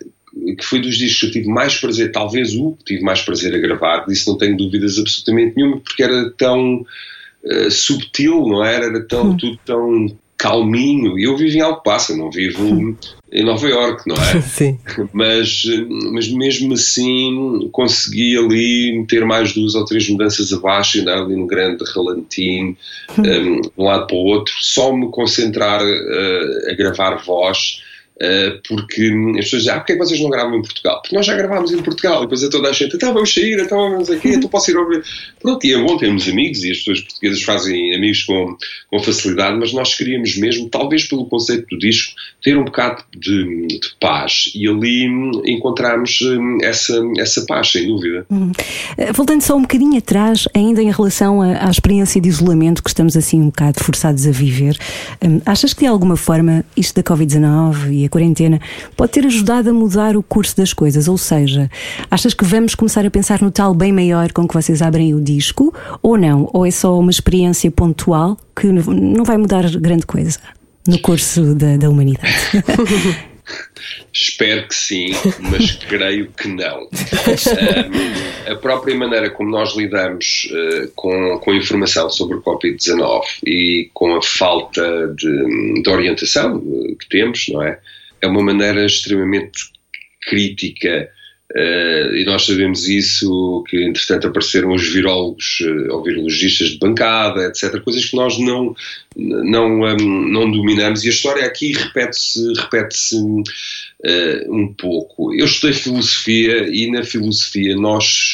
que 0.57 0.63
foi 0.63 0.79
dos 0.79 0.97
discos 0.97 1.19
que 1.19 1.25
eu 1.27 1.31
tive 1.31 1.47
mais 1.47 1.79
prazer, 1.79 2.11
talvez 2.11 2.55
o 2.55 2.73
que 2.73 2.85
tive 2.85 3.03
mais 3.03 3.21
prazer 3.21 3.53
a 3.55 3.59
gravar, 3.59 4.05
disso 4.05 4.29
não 4.29 4.37
tenho 4.37 4.57
dúvidas 4.57 4.97
absolutamente 4.97 5.55
nenhuma, 5.55 5.79
porque 5.79 6.03
era 6.03 6.29
tão 6.31 6.85
uh, 7.43 7.71
subtil, 7.71 8.47
não 8.47 8.63
era? 8.63 8.85
Era 8.85 9.03
tão, 9.07 9.31
hum. 9.31 9.37
tudo 9.37 9.59
tão 9.65 10.17
calminho. 10.37 11.17
E 11.17 11.23
eu 11.23 11.35
vivo 11.35 11.57
em 11.57 11.61
Alcobaça, 11.61 12.15
não 12.15 12.29
vivo 12.29 12.95
em 13.31 13.43
Nova 13.43 13.67
York, 13.67 14.03
não 14.07 14.15
é? 14.15 14.41
Sim. 14.41 14.79
Mas, 15.11 15.63
mas 16.11 16.29
mesmo 16.29 16.73
assim 16.73 17.67
consegui 17.71 18.37
ali 18.37 18.99
meter 18.99 19.25
mais 19.25 19.53
duas 19.53 19.75
ou 19.75 19.83
três 19.83 20.07
mudanças 20.09 20.53
abaixo 20.53 20.97
e 20.97 21.01
andar 21.01 21.17
ali 21.17 21.35
no 21.35 21.47
grande 21.47 21.83
ralantinho, 21.93 22.77
um, 23.17 23.21
hum, 23.21 23.61
de 23.61 23.71
um 23.77 23.83
lado 23.83 24.07
para 24.07 24.15
o 24.15 24.19
outro, 24.19 24.53
só 24.59 24.95
me 24.95 25.09
concentrar 25.09 25.81
uh, 25.81 26.71
a 26.71 26.73
gravar 26.75 27.15
voz 27.23 27.81
porque 28.67 29.11
as 29.37 29.45
pessoas 29.45 29.61
dizem, 29.63 29.73
ah, 29.73 29.79
porque 29.79 29.93
é 29.93 29.95
que 29.95 30.03
vocês 30.03 30.19
não 30.19 30.29
gravam 30.29 30.57
em 30.57 30.61
Portugal? 30.61 31.01
Porque 31.01 31.15
nós 31.15 31.25
já 31.25 31.35
gravámos 31.35 31.71
em 31.71 31.81
Portugal, 31.81 32.19
e 32.19 32.21
depois 32.21 32.43
é 32.43 32.49
toda 32.49 32.69
a 32.69 32.73
gente, 32.73 32.95
então 32.95 33.13
vamos 33.13 33.33
sair, 33.33 33.59
então 33.59 33.77
vamos 33.91 34.09
aqui, 34.09 34.29
então 34.29 34.49
posso 34.49 34.71
ir 34.71 34.77
ouvir. 34.77 35.03
Pronto, 35.39 35.65
e 35.65 35.73
é 35.73 35.77
bom 35.77 35.97
termos 35.97 36.27
amigos, 36.27 36.63
e 36.63 36.71
as 36.71 36.79
pessoas 36.79 37.01
portuguesas 37.01 37.43
fazem 37.43 37.95
amigos 37.95 38.23
com, 38.23 38.57
com 38.89 38.99
facilidade, 38.99 39.57
mas 39.59 39.71
nós 39.71 39.93
queríamos 39.93 40.35
mesmo, 40.37 40.67
talvez 40.69 41.03
pelo 41.03 41.25
conceito 41.27 41.67
do 41.69 41.77
disco, 41.77 42.13
ter 42.41 42.57
um 42.57 42.65
bocado 42.65 43.03
de, 43.15 43.67
de 43.67 43.95
paz, 43.99 44.51
e 44.55 44.67
ali 44.67 45.05
encontramos 45.45 46.19
hum, 46.21 46.57
essa, 46.63 46.99
essa 47.17 47.45
paz, 47.45 47.71
sem 47.71 47.87
dúvida. 47.87 48.25
Hum. 48.31 48.51
Voltando 49.13 49.41
só 49.41 49.55
um 49.55 49.61
bocadinho 49.61 49.97
atrás, 49.97 50.47
ainda 50.55 50.81
em 50.81 50.91
relação 50.91 51.41
à, 51.41 51.67
à, 51.67 51.69
experiência 51.69 52.19
de 52.19 52.29
isolamento 52.29 52.81
que 52.81 52.89
estamos 52.89 53.15
assim 53.15 53.41
um 53.41 53.47
bocado 53.47 53.83
forçados 53.83 54.25
a 54.25 54.31
viver, 54.31 54.75
hum, 55.23 55.39
achas 55.45 55.73
que 55.73 55.81
de 55.81 55.87
alguma 55.87 56.17
forma 56.17 56.65
isto 56.75 56.95
da 56.95 57.03
Covid-19 57.03 57.91
e 57.91 58.06
a 58.07 58.09
quarentena 58.09 58.59
pode 58.95 59.11
ter 59.11 59.25
ajudado 59.25 59.69
a 59.69 59.73
mudar 59.73 60.17
o 60.17 60.23
curso 60.23 60.57
das 60.57 60.73
coisas? 60.73 61.07
Ou 61.07 61.17
seja, 61.17 61.69
achas 62.09 62.33
que 62.33 62.43
vamos 62.43 62.75
começar 62.75 63.05
a 63.05 63.11
pensar 63.11 63.41
no 63.41 63.51
tal 63.51 63.73
bem 63.73 63.91
maior 63.91 64.31
com 64.31 64.47
que 64.47 64.53
vocês 64.53 64.81
abrem 64.81 65.13
o 65.13 65.21
disco 65.21 65.73
ou 66.01 66.17
não? 66.17 66.49
Ou 66.53 66.65
é 66.65 66.71
só 66.71 66.97
uma 66.97 67.11
experiência 67.11 67.69
pontual 67.71 68.37
que 68.55 68.67
não 68.67 69.23
vai 69.23 69.37
mudar 69.37 69.69
grande 69.79 70.05
coisa 70.05 70.39
no 70.87 70.99
curso 70.99 71.53
da, 71.53 71.77
da 71.77 71.89
humanidade? 71.89 72.33
Espero 74.11 74.67
que 74.67 74.75
sim, 74.75 75.11
mas 75.39 75.71
creio 75.87 76.31
que 76.31 76.47
não. 76.47 76.83
Um, 76.83 78.51
a 78.51 78.55
própria 78.55 78.95
maneira 78.95 79.29
como 79.29 79.49
nós 79.49 79.75
lidamos 79.75 80.49
uh, 80.51 80.91
com, 80.95 81.39
com 81.39 81.53
informação 81.53 82.09
sobre 82.09 82.37
o 82.37 82.41
Covid-19 82.41 83.21
e 83.45 83.89
com 83.93 84.15
a 84.15 84.21
falta 84.21 85.13
de, 85.15 85.81
de 85.81 85.89
orientação 85.89 86.59
que 86.99 87.07
temos, 87.09 87.47
não 87.49 87.61
é? 87.61 87.79
É 88.21 88.27
uma 88.27 88.43
maneira 88.43 88.85
extremamente 88.85 89.59
crítica 90.21 91.09
Uh, 91.55 92.13
e 92.13 92.25
nós 92.25 92.45
sabemos 92.45 92.89
isso, 92.89 93.63
que 93.69 93.81
entretanto 93.81 94.27
apareceram 94.27 94.73
os 94.73 94.85
virólogos 94.85 95.61
uh, 95.61 95.93
ou 95.93 96.03
virologistas 96.03 96.71
de 96.71 96.77
bancada, 96.77 97.45
etc. 97.45 97.81
Coisas 97.81 98.03
que 98.03 98.17
nós 98.17 98.37
não, 98.37 98.75
não, 99.15 99.81
um, 99.81 100.29
não 100.29 100.51
dominamos 100.51 101.05
e 101.05 101.07
a 101.07 101.09
história 101.09 101.45
aqui 101.45 101.71
repete-se 101.71 102.51
repete 102.53 102.97
uh, 103.15 104.53
um 104.53 104.73
pouco. 104.73 105.33
Eu 105.33 105.45
estudei 105.45 105.73
filosofia 105.73 106.67
e 106.67 106.91
na 106.91 107.05
filosofia 107.05 107.77
nós 107.77 108.33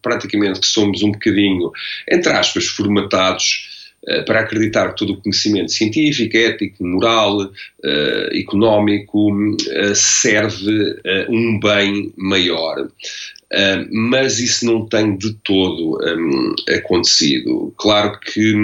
praticamente 0.00 0.64
somos 0.66 1.02
um 1.02 1.12
bocadinho, 1.12 1.70
entre 2.10 2.32
aspas, 2.32 2.64
formatados 2.66 3.68
eh, 3.70 3.75
para 4.24 4.40
acreditar 4.40 4.90
que 4.90 4.98
todo 4.98 5.14
o 5.14 5.20
conhecimento 5.20 5.72
científico, 5.72 6.36
ético, 6.36 6.86
moral, 6.86 7.40
uh, 7.40 8.36
económico 8.36 9.32
uh, 9.32 9.94
serve 9.94 11.00
a 11.04 11.30
um 11.30 11.58
bem 11.58 12.12
maior. 12.16 12.82
Uh, 12.82 13.88
mas 13.90 14.38
isso 14.38 14.64
não 14.66 14.86
tem 14.86 15.16
de 15.16 15.34
todo 15.44 15.98
um, 16.02 16.54
acontecido. 16.74 17.72
Claro 17.76 18.18
que 18.20 18.54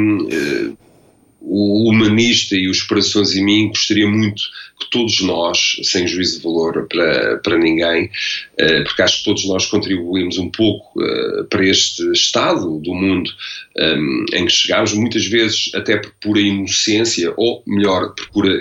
o 1.41 1.89
humanista 1.89 2.55
e 2.57 2.69
o 2.69 2.71
esperançoso 2.71 3.37
em 3.37 3.45
mim 3.45 3.69
gostaria 3.69 4.09
muito 4.09 4.43
todos 4.91 5.21
nós, 5.23 5.77
sem 5.83 6.07
juízo 6.07 6.39
de 6.39 6.45
valor 6.45 6.87
para, 6.89 7.39
para 7.39 7.59
ninguém, 7.59 8.05
uh, 8.07 8.85
porque 8.85 9.03
acho 9.03 9.19
que 9.19 9.25
todos 9.25 9.45
nós 9.47 9.67
contribuímos 9.67 10.39
um 10.39 10.51
pouco 10.51 11.01
uh, 11.01 11.45
para 11.45 11.65
este 11.67 12.11
estado 12.13 12.79
do 12.79 12.95
mundo 12.95 13.31
um, 13.79 14.25
em 14.35 14.47
que 14.47 14.53
chegámos, 14.53 14.93
muitas 14.93 15.27
vezes 15.27 15.71
até 15.75 15.97
por 15.97 16.13
pura 16.21 16.41
inocência, 16.41 17.33
ou 17.37 17.63
melhor, 17.67 18.15
por 18.15 18.29
pura 18.29 18.59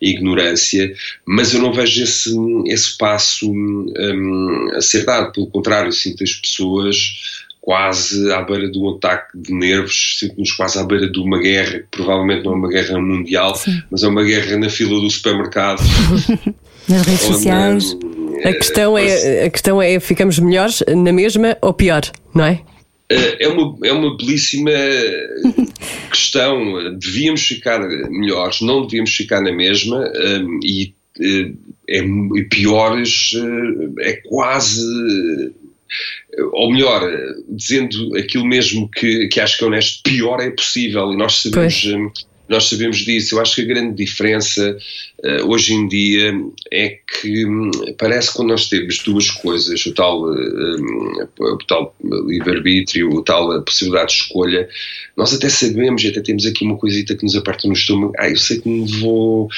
ignorância, 0.00 0.94
mas 1.26 1.52
eu 1.52 1.60
não 1.60 1.72
vejo 1.72 2.02
esse, 2.02 2.34
esse 2.66 2.96
passo 2.96 3.52
a 4.76 4.80
ser 4.80 5.04
dado, 5.04 5.32
pelo 5.32 5.48
contrário, 5.48 5.92
sinto 5.92 6.22
as 6.22 6.32
pessoas 6.32 7.46
quase 7.68 8.32
à 8.32 8.40
beira 8.40 8.70
de 8.70 8.78
um 8.78 8.88
ataque 8.96 9.36
de 9.36 9.52
nervos, 9.52 10.16
sinto-nos 10.18 10.52
quase 10.52 10.78
à 10.78 10.84
beira 10.84 11.06
de 11.06 11.20
uma 11.20 11.38
guerra, 11.38 11.80
que 11.80 11.98
provavelmente 11.98 12.42
não 12.46 12.52
é 12.52 12.54
uma 12.54 12.68
guerra 12.70 12.98
mundial, 12.98 13.54
Sim. 13.56 13.82
mas 13.90 14.02
é 14.02 14.08
uma 14.08 14.24
guerra 14.24 14.56
na 14.56 14.70
fila 14.70 14.98
do 14.98 15.10
supermercado. 15.10 15.82
Nas 16.88 17.06
redes 17.06 17.20
sociais. 17.20 17.98
A 18.42 18.52
questão, 18.54 18.96
é, 18.96 19.44
a 19.44 19.50
questão 19.50 19.82
é: 19.82 20.00
ficamos 20.00 20.38
melhores 20.38 20.82
na 20.88 21.12
mesma 21.12 21.58
ou 21.60 21.74
pior, 21.74 22.00
não 22.34 22.46
é? 22.46 22.62
Eh, 23.10 23.44
é 23.44 23.48
uma, 23.48 23.76
é 23.86 23.92
uma 23.92 24.16
belíssima 24.16 24.70
questão. 26.10 26.96
Devíamos 26.98 27.42
ficar 27.42 27.80
melhores, 28.08 28.62
não 28.62 28.80
devíamos 28.80 29.14
ficar 29.14 29.42
na 29.42 29.52
mesma, 29.52 30.10
ehm, 30.14 30.58
e, 30.64 30.94
eh, 31.20 31.52
é, 31.86 31.98
e 31.98 32.44
piores 32.44 33.34
é 34.00 34.14
quase 34.26 35.52
ou 36.52 36.72
melhor, 36.72 37.10
dizendo 37.48 38.16
aquilo 38.16 38.44
mesmo 38.44 38.88
que, 38.88 39.28
que 39.28 39.40
acho 39.40 39.58
que 39.58 39.64
é 39.64 39.66
honesto, 39.66 40.02
pior 40.02 40.40
é 40.40 40.50
possível, 40.50 41.12
e 41.12 41.16
nós 41.16 41.42
sabemos, 41.42 41.84
hum, 41.84 42.10
nós 42.48 42.68
sabemos 42.68 42.98
disso. 42.98 43.34
Eu 43.34 43.40
acho 43.40 43.56
que 43.56 43.62
a 43.62 43.66
grande 43.66 43.94
diferença 43.94 44.76
uh, 45.24 45.50
hoje 45.50 45.74
em 45.74 45.86
dia 45.86 46.32
é 46.72 46.98
que 47.20 47.44
um, 47.44 47.70
parece 47.98 48.30
que 48.30 48.36
quando 48.36 48.48
nós 48.48 48.68
temos 48.68 48.98
duas 48.98 49.30
coisas, 49.30 49.84
o 49.84 49.92
tal, 49.92 50.24
um, 50.24 51.26
o 51.38 51.58
tal 51.58 51.94
livre-arbítrio, 52.02 53.10
o 53.10 53.22
tal 53.22 53.62
possibilidade 53.62 54.12
de 54.12 54.22
escolha, 54.22 54.68
nós 55.16 55.34
até 55.34 55.48
sabemos 55.48 56.02
e 56.04 56.08
até 56.08 56.20
temos 56.20 56.46
aqui 56.46 56.64
uma 56.64 56.78
coisita 56.78 57.14
que 57.14 57.24
nos 57.24 57.36
aperta 57.36 57.68
no 57.68 57.74
estômago. 57.74 58.12
Ah, 58.18 58.30
eu 58.30 58.36
sei 58.36 58.60
que 58.60 58.68
me 58.68 58.86
vou 59.00 59.48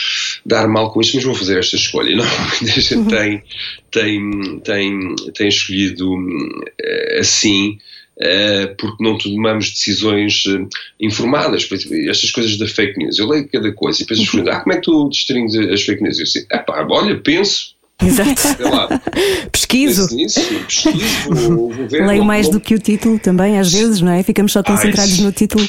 dar 0.44 0.66
mal 0.66 0.92
com 0.92 1.00
isto, 1.00 1.14
mas 1.14 1.24
vou 1.24 1.34
fazer 1.34 1.58
esta 1.58 1.76
escolha. 1.76 2.16
Não, 2.16 2.24
a 2.24 2.64
gente 2.64 2.94
uhum. 2.94 3.06
tem, 3.06 3.42
tem, 3.90 4.60
tem, 4.60 5.14
tem 5.34 5.48
escolhido 5.48 6.12
hum, 6.12 6.48
assim. 7.18 7.78
Uh, 8.22 8.76
porque 8.76 9.02
não 9.02 9.16
tomamos 9.16 9.70
decisões 9.70 10.44
uh, 10.44 10.68
informadas. 11.00 11.66
Estas 12.06 12.30
coisas 12.30 12.58
da 12.58 12.66
fake 12.66 12.98
news. 12.98 13.18
Eu 13.18 13.26
leio 13.26 13.48
cada 13.48 13.72
coisa 13.72 14.02
e 14.02 14.06
depois 14.06 14.34
uhum. 14.34 14.44
ah, 14.52 14.60
como 14.60 14.72
é 14.74 14.76
que 14.76 14.82
tu 14.82 15.08
distingues 15.08 15.56
as 15.56 15.82
fake 15.82 16.02
news? 16.02 16.18
Eu 16.18 16.24
disse, 16.24 16.46
pá, 16.46 16.86
olha, 16.90 17.18
penso. 17.18 17.74
Exato. 18.02 18.42
Pesquiso. 19.52 20.14
Nisso, 20.14 20.40
pesquiso 20.66 20.98
vou, 21.30 21.70
vou 21.72 21.88
ver, 21.88 22.06
Leio 22.06 22.24
mais 22.24 22.48
do 22.48 22.60
que 22.60 22.74
o 22.74 22.78
título 22.78 23.18
também, 23.18 23.58
às 23.58 23.72
vezes, 23.72 24.00
não 24.00 24.12
é? 24.12 24.22
Ficamos 24.22 24.52
só 24.52 24.62
concentrados 24.62 25.18
ah, 25.20 25.22
no 25.22 25.32
título. 25.32 25.66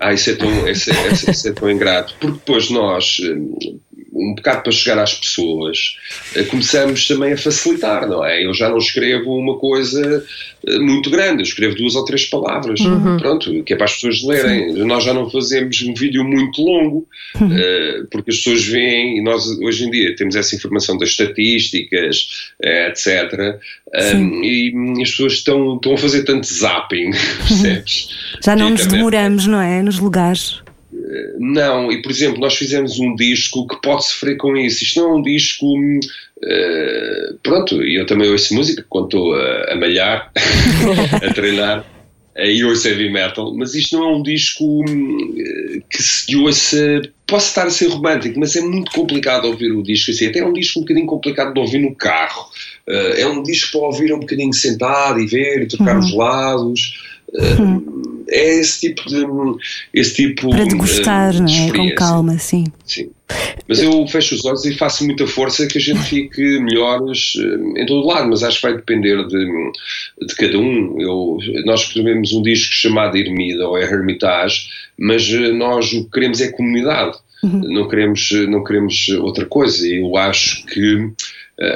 Ah, 0.00 0.14
isso 0.14 0.30
é 0.30 0.34
tão, 0.34 0.68
isso 0.68 0.90
é, 0.90 1.30
isso 1.30 1.48
é 1.48 1.52
tão 1.52 1.70
ingrato. 1.70 2.14
Porque 2.18 2.38
depois 2.38 2.70
nós 2.70 3.18
eh, 3.22 3.74
um 4.12 4.34
bocado 4.34 4.62
para 4.62 4.72
chegar 4.72 4.98
às 4.98 5.14
pessoas, 5.14 5.96
eh, 6.34 6.42
começamos 6.44 7.06
também 7.06 7.32
a 7.32 7.36
facilitar, 7.36 8.08
não 8.08 8.24
é? 8.24 8.44
Eu 8.44 8.52
já 8.52 8.68
não 8.68 8.78
escrevo 8.78 9.36
uma 9.36 9.56
coisa 9.58 10.24
eh, 10.66 10.78
muito 10.78 11.10
grande, 11.10 11.40
eu 11.40 11.44
escrevo 11.44 11.76
duas 11.76 11.94
ou 11.94 12.04
três 12.04 12.26
palavras, 12.26 12.80
uhum. 12.80 13.16
pronto, 13.18 13.62
que 13.62 13.72
é 13.72 13.76
para 13.76 13.84
as 13.84 13.94
pessoas 13.94 14.22
lerem. 14.22 14.74
Sim. 14.74 14.84
Nós 14.84 15.04
já 15.04 15.14
não 15.14 15.30
fazemos 15.30 15.80
um 15.82 15.94
vídeo 15.94 16.24
muito 16.24 16.60
longo, 16.60 17.06
uhum. 17.40 17.46
uh, 17.48 18.06
porque 18.10 18.30
as 18.30 18.38
pessoas 18.38 18.64
veem, 18.64 19.18
e 19.18 19.22
nós 19.22 19.46
hoje 19.60 19.84
em 19.84 19.90
dia 19.90 20.14
temos 20.16 20.34
essa 20.34 20.56
informação 20.56 20.98
das 20.98 21.10
estatísticas, 21.10 22.50
etc. 22.62 23.60
Um, 24.14 24.44
e 24.44 25.02
as 25.02 25.10
pessoas 25.10 25.34
estão, 25.34 25.76
estão 25.76 25.94
a 25.94 25.98
fazer 25.98 26.24
tanto 26.24 26.46
zapping, 26.46 27.10
percebes? 27.46 28.08
Já 28.44 28.56
não 28.56 28.70
nos 28.70 28.86
demoramos, 28.86 29.46
não 29.46 29.60
é? 29.60 29.82
Nos 29.82 29.98
lugares. 29.98 30.60
Não, 31.38 31.90
e 31.90 32.02
por 32.02 32.10
exemplo, 32.10 32.40
nós 32.40 32.56
fizemos 32.56 32.98
um 32.98 33.14
disco 33.14 33.66
que 33.66 33.80
pode 33.80 34.06
sofrer 34.06 34.36
com 34.36 34.56
isso. 34.56 34.82
Isto 34.82 35.00
não 35.00 35.10
é 35.10 35.14
um 35.16 35.22
disco. 35.22 35.66
Uh, 35.76 37.38
pronto, 37.42 37.82
eu 37.82 38.06
também 38.06 38.30
ouço 38.30 38.54
música 38.54 38.84
quando 38.88 39.04
estou 39.04 39.34
a, 39.34 39.72
a 39.72 39.76
malhar, 39.76 40.32
a 41.22 41.34
treinar, 41.34 41.84
e 42.36 42.64
ouço 42.64 42.88
heavy 42.88 43.10
metal, 43.10 43.54
mas 43.54 43.74
isto 43.74 43.96
não 43.96 44.04
é 44.04 44.16
um 44.16 44.22
disco 44.22 44.82
uh, 44.82 45.82
que 45.88 46.02
se 46.02 46.34
ouça. 46.36 47.02
Posso 47.26 47.48
estar 47.48 47.66
a 47.66 47.70
ser 47.70 47.86
romântico, 47.86 48.40
mas 48.40 48.56
é 48.56 48.60
muito 48.60 48.90
complicado 48.90 49.44
ouvir 49.44 49.70
o 49.70 49.82
disco 49.82 50.10
assim. 50.10 50.26
Até 50.26 50.40
é 50.40 50.46
um 50.46 50.52
disco 50.52 50.80
um 50.80 50.82
bocadinho 50.82 51.06
complicado 51.06 51.54
de 51.54 51.60
ouvir 51.60 51.78
no 51.78 51.94
carro. 51.94 52.46
Uh, 52.88 53.14
é 53.16 53.26
um 53.26 53.42
disco 53.42 53.78
para 53.78 53.86
ouvir 53.86 54.12
um 54.12 54.18
bocadinho 54.18 54.52
sentado 54.52 55.20
e 55.20 55.26
ver 55.26 55.62
e 55.62 55.68
trocar 55.68 55.94
uhum. 55.94 56.00
os 56.00 56.14
lados. 56.14 57.09
Uhum. 57.34 58.24
É 58.28 58.60
esse 58.60 58.80
tipo 58.80 59.08
de. 59.08 59.26
Esse 59.92 60.14
tipo 60.14 60.50
Para 60.50 60.64
degustar, 60.64 61.32
de, 61.32 61.42
não 61.42 61.48
é? 61.48 61.70
Com 61.72 61.94
calma, 61.94 62.38
sim. 62.38 62.64
Sim. 62.84 63.10
Mas 63.68 63.80
eu 63.80 64.06
fecho 64.06 64.34
os 64.34 64.44
olhos 64.44 64.64
e 64.64 64.74
faço 64.74 65.04
muita 65.04 65.26
força 65.26 65.66
que 65.66 65.78
a 65.78 65.80
gente 65.80 66.00
fique 66.02 66.40
melhores 66.60 67.34
eh, 67.38 67.82
em 67.82 67.86
todo 67.86 68.06
lado, 68.06 68.28
mas 68.28 68.42
acho 68.42 68.60
que 68.60 68.66
vai 68.66 68.76
depender 68.76 69.24
de, 69.26 69.72
de 70.26 70.34
cada 70.34 70.58
um. 70.58 71.00
Eu, 71.00 71.38
nós 71.64 71.82
escrevemos 71.82 72.32
um 72.32 72.42
disco 72.42 72.72
chamado 72.74 73.16
Ermida 73.16 73.68
ou 73.68 73.78
é 73.78 73.84
Hermitage, 73.84 74.68
mas 74.98 75.28
nós 75.54 75.92
o 75.92 76.04
que 76.04 76.10
queremos 76.10 76.40
é 76.40 76.50
comunidade, 76.50 77.16
uhum. 77.42 77.60
não, 77.72 77.88
queremos, 77.88 78.30
não 78.48 78.64
queremos 78.64 79.08
outra 79.20 79.46
coisa. 79.46 79.86
E 79.86 80.00
eu 80.00 80.16
acho 80.16 80.66
que, 80.66 81.10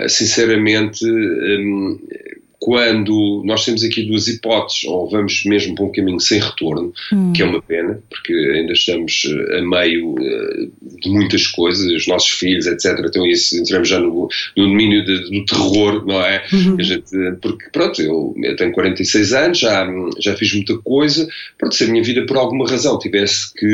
sinceramente, 0.08 1.04
quando 2.64 3.42
nós 3.44 3.62
temos 3.62 3.84
aqui 3.84 4.04
duas 4.04 4.26
hipóteses, 4.26 4.84
ou 4.84 5.06
vamos 5.10 5.44
mesmo 5.44 5.74
para 5.74 5.84
um 5.84 5.92
caminho 5.92 6.18
sem 6.18 6.40
retorno, 6.40 6.94
hum. 7.12 7.30
que 7.34 7.42
é 7.42 7.44
uma 7.44 7.60
pena, 7.60 8.02
porque 8.08 8.32
ainda 8.32 8.72
estamos 8.72 9.26
eh, 9.26 9.58
a 9.58 9.60
meio 9.60 10.14
eh, 10.18 10.68
de 11.02 11.10
muitas 11.10 11.46
coisas, 11.46 11.84
os 11.92 12.06
nossos 12.06 12.30
filhos, 12.30 12.66
etc. 12.66 12.98
Então, 13.06 13.26
isso, 13.26 13.54
entramos 13.60 13.86
já 13.86 14.00
no, 14.00 14.30
no 14.56 14.66
domínio 14.66 15.04
de, 15.04 15.30
do 15.30 15.44
terror, 15.44 16.06
não 16.06 16.18
é? 16.22 16.42
Uhum. 16.54 16.80
Gente, 16.80 17.10
porque, 17.42 17.66
pronto, 17.70 18.00
eu, 18.00 18.34
eu, 18.42 18.56
tenho 18.56 18.72
46 18.72 19.34
anos, 19.34 19.58
já, 19.58 19.86
já 20.18 20.34
fiz 20.34 20.54
muita 20.54 20.78
coisa, 20.78 21.28
pronto, 21.58 21.74
se 21.74 21.84
a 21.84 21.88
minha 21.88 22.02
vida 22.02 22.24
por 22.24 22.38
alguma 22.38 22.66
razão 22.66 22.98
tivesse 22.98 23.52
que, 23.52 23.66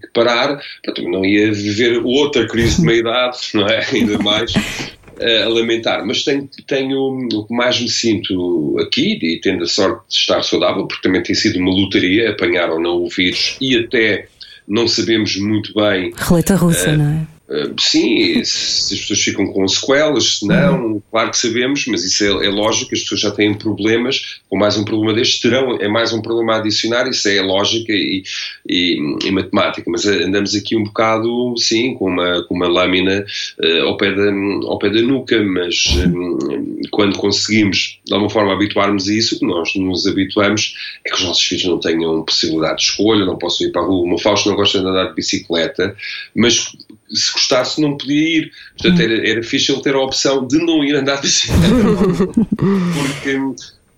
que 0.00 0.06
parar, 0.14 0.62
pronto, 0.84 1.02
não 1.10 1.24
ia 1.24 1.52
viver 1.52 2.00
outra 2.04 2.46
crise 2.46 2.76
de 2.76 2.86
meia-idade, 2.86 3.36
não 3.52 3.66
é? 3.66 3.84
Ainda 3.92 4.16
mais 4.18 4.52
a 5.20 5.48
lamentar, 5.48 6.06
mas 6.06 6.24
tenho, 6.24 6.48
tenho 6.66 7.28
o 7.32 7.46
que 7.46 7.54
mais 7.54 7.80
me 7.80 7.88
sinto 7.88 8.76
aqui, 8.80 9.18
e 9.22 9.40
tendo 9.40 9.64
a 9.64 9.66
sorte 9.66 10.02
de 10.08 10.16
estar 10.16 10.42
saudável, 10.42 10.86
porque 10.86 11.02
também 11.02 11.22
tem 11.22 11.34
sido 11.34 11.58
uma 11.58 11.70
lotaria 11.70 12.30
apanhar 12.30 12.70
ou 12.70 12.80
não 12.80 13.02
o 13.02 13.08
vírus 13.08 13.56
e 13.60 13.76
até 13.76 14.26
não 14.66 14.86
sabemos 14.86 15.36
muito 15.36 15.72
bem. 15.74 16.12
Roleta 16.16 16.54
russa, 16.54 16.90
uh, 16.90 16.98
não 16.98 17.10
é? 17.10 17.37
Uh, 17.48 17.74
sim, 17.80 18.44
se 18.44 18.92
as 18.92 19.00
pessoas 19.00 19.20
ficam 19.20 19.46
com 19.46 19.66
sequelas, 19.66 20.38
se 20.38 20.46
não, 20.46 20.84
uhum. 20.84 21.02
claro 21.10 21.30
que 21.30 21.38
sabemos, 21.38 21.86
mas 21.86 22.04
isso 22.04 22.22
é, 22.22 22.46
é, 22.46 22.50
lógico, 22.50 22.94
as 22.94 23.00
pessoas 23.00 23.22
já 23.22 23.30
têm 23.30 23.54
problemas, 23.54 24.40
com 24.50 24.58
mais 24.58 24.76
um 24.76 24.84
problema 24.84 25.14
destes 25.14 25.40
terão, 25.40 25.78
é 25.80 25.88
mais 25.88 26.12
um 26.12 26.20
problema 26.20 26.54
a 26.54 26.56
adicionar, 26.58 27.08
isso 27.08 27.26
é 27.26 27.40
lógica 27.40 27.90
e, 27.90 28.22
e, 28.68 28.98
e 29.24 29.30
matemática, 29.30 29.90
mas 29.90 30.04
andamos 30.04 30.54
aqui 30.54 30.76
um 30.76 30.84
bocado, 30.84 31.54
sim, 31.56 31.94
com 31.94 32.10
uma, 32.10 32.44
com 32.44 32.54
uma 32.54 32.68
lâmina 32.68 33.24
uh, 33.64 33.86
ao, 33.86 33.96
pé 33.96 34.14
da, 34.14 34.30
ao 34.66 34.78
pé 34.78 34.90
da 34.90 35.00
nuca, 35.00 35.42
mas 35.42 35.86
um, 36.06 36.80
quando 36.90 37.16
conseguimos, 37.16 37.98
de 38.04 38.12
alguma 38.12 38.30
forma, 38.30 38.52
habituarmos 38.52 39.08
a 39.08 39.14
isso, 39.14 39.36
o 39.36 39.38
que 39.38 39.46
nós 39.46 39.74
nos 39.74 40.06
habituamos 40.06 40.74
é 41.02 41.08
que 41.08 41.16
os 41.16 41.24
nossos 41.24 41.42
filhos 41.42 41.64
não 41.64 41.80
tenham 41.80 42.22
possibilidade 42.24 42.76
de 42.76 42.82
escolha, 42.84 43.24
não 43.24 43.38
possam 43.38 43.66
ir 43.66 43.70
para 43.72 43.80
a 43.80 43.84
rua, 43.86 44.02
o 44.02 44.06
meu 44.06 44.18
Fausto 44.18 44.50
não 44.50 44.56
gosta 44.56 44.80
de 44.80 44.86
andar 44.86 45.08
de 45.08 45.14
bicicleta, 45.14 45.96
mas 46.34 46.76
se 47.12 47.32
gostasse 47.32 47.80
não 47.80 47.96
podia 47.96 48.38
ir. 48.38 48.52
Portanto, 48.76 49.00
era, 49.00 49.28
era 49.28 49.42
fixe 49.42 49.72
ele 49.72 49.82
ter 49.82 49.94
a 49.94 50.00
opção 50.00 50.46
de 50.46 50.58
não 50.58 50.84
ir 50.84 50.94
andar 50.94 51.16
de 51.16 51.22
bicicleta. 51.22 52.26
Porque 52.56 53.40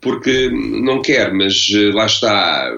porque 0.01 0.49
não 0.51 1.03
quer, 1.03 1.33
mas 1.33 1.69
eh, 1.75 1.93
lá 1.93 2.07
está, 2.07 2.73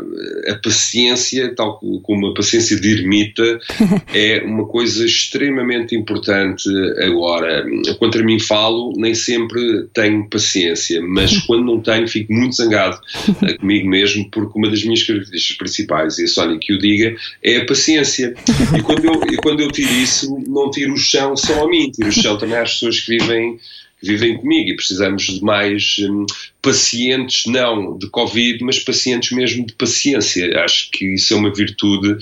a 0.49 0.55
paciência, 0.57 1.55
tal 1.55 1.79
como 2.03 2.29
a 2.29 2.35
paciência 2.35 2.79
de 2.81 2.93
ermita, 2.93 3.61
é 4.13 4.43
uma 4.45 4.67
coisa 4.67 5.05
extremamente 5.05 5.95
importante 5.95 6.69
agora. 7.05 7.65
Contra 7.99 8.25
mim 8.25 8.41
falo, 8.41 8.93
nem 8.97 9.15
sempre 9.15 9.85
tenho 9.95 10.29
paciência, 10.29 11.01
mas 11.01 11.39
quando 11.47 11.65
não 11.65 11.81
tenho 11.81 12.09
fico 12.09 12.33
muito 12.33 12.57
zangado 12.57 12.99
eh, 13.43 13.55
comigo 13.55 13.89
mesmo, 13.89 14.29
porque 14.31 14.59
uma 14.59 14.69
das 14.69 14.83
minhas 14.83 15.03
características 15.05 15.57
principais, 15.57 16.19
e 16.19 16.25
a 16.25 16.29
Sónia 16.29 16.59
que 16.61 16.75
o 16.75 16.79
diga, 16.79 17.15
é 17.43 17.59
a 17.59 17.67
paciência. 17.67 18.35
E 18.77 18.83
quando 18.83 19.05
eu, 19.05 19.21
e 19.31 19.37
quando 19.37 19.61
eu 19.61 19.71
tiro 19.71 19.93
isso, 19.93 20.37
não 20.47 20.71
tiro 20.71 20.93
o 20.95 20.99
chão 20.99 21.37
só 21.37 21.65
a 21.65 21.69
mim, 21.69 21.91
tiro 21.91 22.09
o 22.09 22.13
chão 22.13 22.37
também 22.37 22.59
às 22.59 22.75
pessoas 22.75 23.01
que 23.01 23.17
vivem 23.17 23.59
vivem 24.03 24.37
comigo 24.37 24.71
e 24.71 24.77
precisamos 24.77 25.25
de 25.25 25.43
mais 25.43 25.97
um, 26.01 26.27
pacientes, 26.61 27.47
não 27.47 27.97
de 27.97 28.09
Covid, 28.09 28.63
mas 28.65 28.79
pacientes 28.79 29.31
mesmo 29.33 29.67
de 29.67 29.73
paciência. 29.75 30.61
Acho 30.61 30.91
que 30.91 31.15
isso 31.15 31.35
é 31.35 31.37
uma 31.37 31.53
virtude 31.53 32.17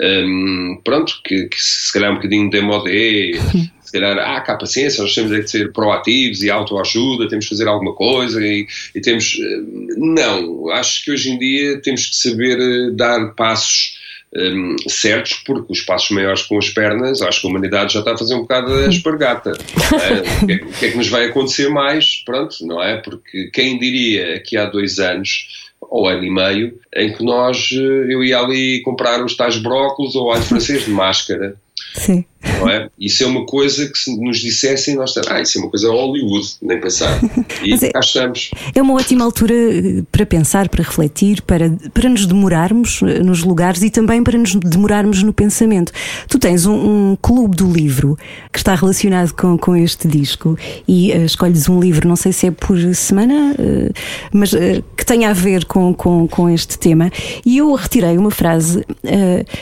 hum, 0.00 0.80
pronto, 0.84 1.20
que, 1.24 1.48
que 1.48 1.62
se 1.62 1.92
calhar 1.92 2.10
é 2.10 2.12
um 2.12 2.16
bocadinho 2.16 2.50
demodé, 2.50 3.32
se 3.82 3.92
calhar, 3.92 4.18
ah, 4.18 4.40
cá 4.40 4.56
paciência, 4.56 5.02
nós 5.02 5.14
temos 5.14 5.32
é 5.32 5.40
de 5.40 5.50
ser 5.50 5.72
proativos 5.72 6.42
e 6.42 6.50
autoajuda, 6.50 7.28
temos 7.28 7.46
que 7.46 7.50
fazer 7.50 7.68
alguma 7.68 7.94
coisa 7.94 8.44
e, 8.44 8.66
e 8.94 9.00
temos. 9.00 9.38
eh, 9.40 9.96
Não, 9.96 10.70
acho 10.70 11.04
que 11.04 11.12
hoje 11.12 11.30
em 11.30 11.38
dia 11.38 11.80
temos 11.80 12.06
que 12.06 12.16
saber 12.16 12.58
eh, 12.60 12.90
dar 12.92 13.34
passos 13.34 13.95
hum, 14.34 14.76
certos, 14.88 15.34
porque 15.44 15.72
os 15.72 15.80
passos 15.80 16.10
maiores 16.10 16.42
com 16.42 16.58
as 16.58 16.68
pernas, 16.70 17.22
acho 17.22 17.40
que 17.40 17.46
a 17.46 17.50
humanidade 17.50 17.94
já 17.94 18.00
está 18.00 18.14
a 18.14 18.18
fazer 18.18 18.34
um 18.34 18.42
bocado 18.42 18.72
a 18.72 18.88
espargata. 18.88 19.52
Eh, 19.96 20.42
o, 20.42 20.46
que 20.46 20.52
é, 20.52 20.56
o 20.56 20.72
que 20.72 20.86
é 20.86 20.90
que 20.90 20.96
nos 20.96 21.08
vai 21.08 21.26
acontecer 21.26 21.68
mais? 21.68 22.16
Pronto, 22.24 22.56
não 22.66 22.82
é? 22.82 22.96
Porque 23.00 23.50
quem 23.52 23.78
diria 23.78 24.40
que 24.40 24.56
há 24.56 24.66
dois 24.66 24.98
anos 24.98 25.48
ou 25.80 26.08
ano 26.08 26.24
e 26.24 26.30
meio, 26.30 26.78
em 26.94 27.12
que 27.12 27.24
nós, 27.24 27.70
eh, 27.72 28.12
eu 28.12 28.22
ia 28.24 28.38
ali 28.38 28.82
comprar 28.82 29.24
os 29.24 29.36
tais 29.36 29.56
brócolos 29.56 30.14
ou 30.16 30.32
alho 30.32 30.42
francês 30.42 30.84
de 30.84 30.90
máscara, 30.90 31.56
Sim. 31.94 32.24
É? 32.68 32.88
Isso 32.98 33.22
é 33.22 33.26
uma 33.26 33.44
coisa 33.46 33.88
que 33.88 33.98
se 33.98 34.14
nos 34.20 34.38
dissessem, 34.38 34.94
nós 34.94 35.10
estamos, 35.10 35.28
ah, 35.30 35.40
isso 35.40 35.58
é 35.58 35.60
uma 35.60 35.70
coisa 35.70 35.90
Hollywood, 35.90 36.56
nem 36.62 36.80
pensar. 36.80 37.20
E 37.62 37.74
é- 37.74 37.90
cá 37.90 38.00
estamos. 38.00 38.50
É 38.74 38.82
uma 38.82 38.94
ótima 38.94 39.24
altura 39.24 39.54
eh, 39.54 40.02
para 40.10 40.24
pensar, 40.26 40.68
para 40.68 40.82
refletir, 40.82 41.42
para, 41.42 41.70
para 41.92 42.08
nos 42.08 42.26
demorarmos 42.26 43.00
eh, 43.02 43.22
nos 43.22 43.42
lugares 43.42 43.82
e 43.82 43.90
também 43.90 44.22
para 44.22 44.38
nos 44.38 44.54
demorarmos 44.54 45.22
no 45.22 45.32
pensamento. 45.32 45.92
Tu 46.28 46.38
tens 46.38 46.66
um, 46.66 47.12
um 47.12 47.16
clube 47.20 47.56
do 47.56 47.70
livro 47.70 48.16
que 48.52 48.58
está 48.58 48.74
relacionado 48.74 49.32
com, 49.32 49.56
com 49.58 49.76
este 49.76 50.08
disco 50.08 50.56
e 50.86 51.12
eh, 51.12 51.24
escolhes 51.24 51.68
um 51.68 51.80
livro, 51.80 52.08
não 52.08 52.16
sei 52.16 52.32
se 52.32 52.46
é 52.46 52.50
por 52.50 52.78
semana, 52.94 53.54
eh, 53.58 53.92
mas 54.32 54.54
eh, 54.54 54.82
que 54.96 55.04
tenha 55.04 55.30
a 55.30 55.32
ver 55.32 55.64
com, 55.64 55.92
com, 55.94 56.26
com 56.28 56.48
este 56.48 56.78
tema. 56.78 57.10
E 57.44 57.58
eu 57.58 57.72
retirei 57.74 58.16
uma 58.18 58.30
frase 58.30 58.84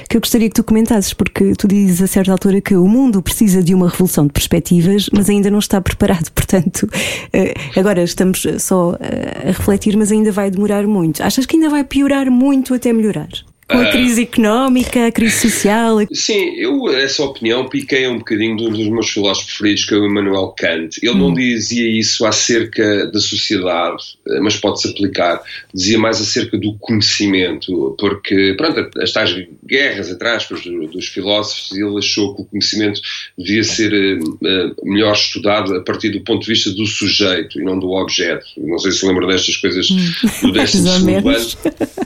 que 0.09 0.17
eu 0.17 0.21
gostaria 0.21 0.49
que 0.49 0.55
tu 0.55 0.65
comentasses, 0.65 1.13
porque 1.13 1.53
tu 1.57 1.69
dizes 1.69 2.03
a 2.03 2.07
certa 2.07 2.33
altura 2.33 2.61
que 2.61 2.74
o 2.77 2.89
mundo 2.89 3.23
precisa 3.23 3.63
de 3.63 3.75
uma 3.75 3.89
revolução 3.89 4.27
de 4.27 4.33
perspectivas, 4.33 5.09
mas 5.13 5.29
ainda 5.29 5.51
não 5.51 5.59
está 5.59 5.81
preparado. 5.81 6.31
Portanto, 6.35 6.89
eh, 7.33 7.55
agora 7.77 8.03
estamos 8.03 8.47
só 8.59 8.97
eh, 9.01 9.49
a 9.49 9.53
refletir, 9.53 9.97
mas 9.97 10.13
ainda 10.13 10.33
vai 10.33 10.51
demorar 10.51 10.87
muito. 10.87 11.23
Achas 11.23 11.47
que 11.47 11.57
ainda 11.57 11.69
vai 11.69 11.85
piorar 11.85 12.31
muito 12.31 12.75
até 12.75 12.93
melhorar? 12.93 13.29
Com 13.69 13.79
a 13.79 13.91
crise 13.91 14.23
económica, 14.23 15.07
a 15.07 15.13
crise 15.13 15.51
social. 15.51 15.99
Sim, 16.13 16.55
eu, 16.57 16.89
essa 16.91 17.23
opinião, 17.25 17.67
piquei 17.69 18.07
um 18.07 18.19
bocadinho 18.19 18.57
de 18.57 18.65
um 18.65 18.71
dos 18.71 18.89
meus 18.89 19.09
filósofos 19.11 19.51
preferidos, 19.53 19.85
que 19.87 19.95
é 19.95 19.97
o 19.97 20.05
Immanuel 20.07 20.55
Kant. 20.59 20.99
Ele 21.03 21.15
não 21.15 21.33
dizia 21.33 21.89
isso 21.89 22.27
acerca 22.27 23.07
da 23.07 23.21
sociedade, 23.21 24.03
eh, 24.29 24.41
mas 24.41 24.57
pode-se 24.57 24.89
aplicar. 24.89 25.41
Dizia 25.73 25.99
mais 25.99 26.21
acerca 26.21 26.59
do 26.59 26.75
conhecimento, 26.79 27.95
porque, 27.99 28.55
pronto, 28.57 28.91
as 29.01 29.13
tais 29.13 29.35
guerras, 29.67 30.11
entre 30.11 30.29
aspas, 30.29 30.61
do- 30.63 30.87
dos 30.89 31.07
filósofos, 31.07 31.73
ele 31.73 31.99
achou 31.99 32.35
que 32.35 32.43
o 32.43 32.45
conhecimento 32.45 33.01
devia 33.39 33.65
ser 33.65 33.93
eh, 33.95 34.19
eh, 34.45 34.71
melhor 34.83 35.13
estudado 35.15 35.75
a 35.75 35.81
partir 35.83 36.11
do 36.11 36.21
ponto 36.21 36.43
de 36.43 36.49
vista 36.53 36.71
do 36.71 36.87
sujeito 36.87 37.61
e 37.61 37.65
não 37.65 37.79
do 37.79 37.91
objeto. 37.93 38.45
Não 38.59 38.79
sei 38.79 38.93
se 38.93 39.07
lembro 39.07 39.27
destas 39.27 39.57
coisas 39.57 39.87
do 40.43 40.53
décimo 40.53 40.89
segundo 40.89 41.29
ano. 41.31 41.47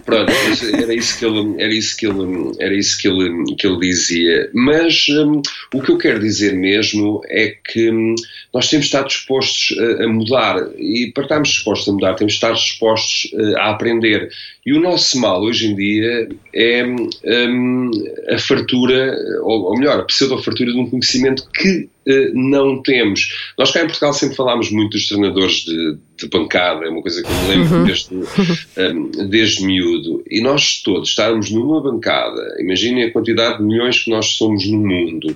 Pronto, 0.04 0.32
era 0.74 0.94
isso 0.94 1.18
que 1.18 1.24
ele, 1.24 1.47
era 1.58 1.72
isso 1.72 1.96
que 1.96 2.06
ele, 2.06 2.52
era 2.58 2.74
isso 2.74 2.98
que 3.00 3.08
ele, 3.08 3.54
que 3.56 3.66
ele 3.66 3.78
dizia. 3.78 4.50
Mas 4.52 5.06
hum, 5.08 5.42
o 5.74 5.82
que 5.82 5.90
eu 5.90 5.98
quero 5.98 6.20
dizer 6.20 6.54
mesmo 6.54 7.20
é 7.28 7.54
que 7.64 7.90
hum, 7.90 8.14
nós 8.52 8.68
temos 8.68 8.86
de 8.86 8.94
estar 8.94 9.06
dispostos 9.06 9.76
a, 9.78 10.04
a 10.04 10.08
mudar 10.08 10.56
e 10.76 11.10
para 11.12 11.24
estarmos 11.24 11.48
dispostos 11.48 11.88
a 11.88 11.92
mudar 11.92 12.14
temos 12.14 12.32
de 12.32 12.36
estar 12.36 12.52
dispostos 12.52 13.30
eh, 13.34 13.54
a 13.58 13.70
aprender. 13.70 14.30
E 14.68 14.72
o 14.74 14.80
nosso 14.82 15.18
mal 15.18 15.40
hoje 15.40 15.66
em 15.66 15.74
dia 15.74 16.28
é 16.54 16.84
hum, 16.84 17.90
a 18.28 18.38
fartura, 18.38 19.16
ou, 19.40 19.62
ou 19.62 19.78
melhor, 19.78 20.00
a 20.00 20.02
pseudo-fartura 20.02 20.70
de 20.70 20.78
um 20.78 20.90
conhecimento 20.90 21.48
que 21.54 21.88
eh, 22.06 22.30
não 22.34 22.82
temos. 22.82 23.52
Nós 23.58 23.70
cá 23.70 23.80
em 23.80 23.86
Portugal 23.86 24.12
sempre 24.12 24.36
falámos 24.36 24.70
muito 24.70 24.90
dos 24.90 25.08
treinadores 25.08 25.64
de, 25.64 25.96
de 26.18 26.28
bancada, 26.28 26.84
é 26.84 26.90
uma 26.90 27.00
coisa 27.00 27.22
que 27.22 27.30
eu 27.30 27.34
me 27.34 27.48
lembro 27.48 27.84
desde, 27.86 28.14
hum, 28.14 29.10
desde 29.30 29.64
miúdo. 29.64 30.22
E 30.30 30.42
nós 30.42 30.82
todos 30.82 31.08
estarmos 31.08 31.50
numa 31.50 31.82
bancada, 31.82 32.56
imaginem 32.60 33.04
a 33.04 33.10
quantidade 33.10 33.56
de 33.56 33.64
milhões 33.64 34.00
que 34.00 34.10
nós 34.10 34.26
somos 34.32 34.68
no 34.68 34.80
mundo. 34.80 35.34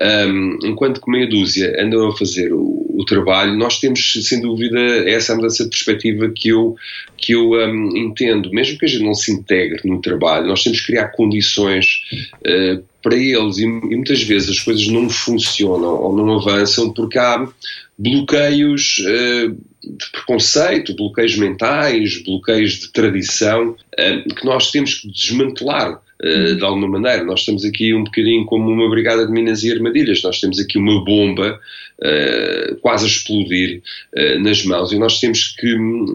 Um, 0.00 0.58
enquanto 0.64 1.00
que 1.00 1.10
meia 1.10 1.28
dúzia 1.28 1.80
andam 1.80 2.08
a 2.08 2.16
fazer 2.16 2.52
o, 2.52 2.86
o 2.94 3.04
trabalho, 3.04 3.56
nós 3.56 3.78
temos, 3.78 4.12
sem 4.22 4.40
dúvida, 4.40 4.78
essa 5.08 5.34
mudança 5.34 5.64
de 5.64 5.70
perspectiva 5.70 6.28
que 6.34 6.48
eu, 6.48 6.76
que 7.16 7.32
eu 7.32 7.52
um, 7.52 7.96
entendo. 7.96 8.50
Mesmo 8.50 8.78
que 8.78 8.84
a 8.84 8.88
gente 8.88 9.04
não 9.04 9.14
se 9.14 9.32
integre 9.32 9.80
no 9.84 10.00
trabalho, 10.00 10.48
nós 10.48 10.62
temos 10.64 10.80
que 10.80 10.86
criar 10.86 11.08
condições 11.08 12.02
uh, 12.40 12.82
para 13.02 13.16
eles 13.16 13.58
e, 13.58 13.62
e 13.62 13.66
muitas 13.66 14.22
vezes 14.22 14.50
as 14.50 14.60
coisas 14.60 14.86
não 14.88 15.08
funcionam 15.08 15.94
ou 16.02 16.16
não 16.16 16.38
avançam 16.38 16.92
porque 16.92 17.18
há 17.18 17.46
bloqueios 17.96 18.98
uh, 18.98 19.50
de 19.50 20.10
preconceito, 20.10 20.96
bloqueios 20.96 21.36
mentais, 21.36 22.22
bloqueios 22.24 22.72
de 22.80 22.88
tradição 22.90 23.70
uh, 23.70 24.34
que 24.34 24.44
nós 24.44 24.70
temos 24.70 24.94
que 24.94 25.08
desmantelar. 25.08 26.00
Uh, 26.24 26.54
de 26.56 26.64
alguma 26.64 26.88
maneira, 26.88 27.22
nós 27.22 27.40
estamos 27.40 27.66
aqui 27.66 27.92
um 27.92 28.04
bocadinho 28.04 28.46
como 28.46 28.70
uma 28.70 28.88
brigada 28.88 29.26
de 29.26 29.32
minas 29.32 29.62
e 29.62 29.70
armadilhas, 29.70 30.22
nós 30.22 30.40
temos 30.40 30.58
aqui 30.58 30.78
uma 30.78 31.04
bomba 31.04 31.60
uh, 31.98 32.76
quase 32.76 33.04
a 33.04 33.08
explodir 33.08 33.82
uh, 34.16 34.38
nas 34.38 34.64
mãos 34.64 34.90
e 34.90 34.98
nós 34.98 35.20
temos 35.20 35.54
que 35.58 35.74
hum, 35.74 36.06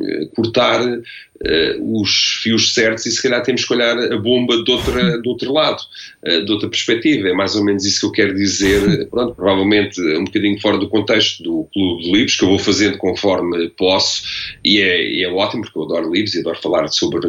cortar 1.40 1.80
os 1.80 2.40
fios 2.44 2.74
certos 2.74 3.06
e 3.06 3.12
se 3.12 3.22
calhar 3.22 3.42
temos 3.44 3.64
que 3.66 3.74
olhar 3.74 3.98
a 3.98 4.18
bomba 4.18 4.62
de, 4.64 4.72
outra, 4.72 5.18
do 5.22 5.30
outro 5.30 5.54
lado, 5.54 5.82
de 6.24 6.52
outra 6.52 6.68
perspectiva. 6.70 7.30
É 7.30 7.34
mais 7.34 7.56
ou 7.56 7.64
menos 7.64 7.86
isso 7.86 8.02
que 8.02 8.06
eu 8.06 8.12
quero 8.12 8.36
dizer, 8.36 9.08
pronto, 9.10 9.36
provavelmente 9.36 10.00
um 10.18 10.26
bocadinho 10.26 10.60
fora 10.60 10.78
do 10.78 10.90
contexto 10.90 11.44
do 11.44 11.68
Clube 11.74 12.04
de 12.04 12.12
Livros, 12.12 12.36
que 12.36 12.44
eu 12.44 12.50
vou 12.50 12.60
fazendo 12.60 12.98
conforme 12.98 13.70
posso 13.70 14.24
e 14.64 14.82
é, 14.82 15.22
é 15.22 15.32
ótimo 15.32 15.64
porque 15.64 15.78
eu 15.78 15.84
adoro 15.84 16.12
livros 16.12 16.36
e 16.36 16.40
adoro 16.40 16.60
falar 16.62 16.88
sobre, 16.90 17.22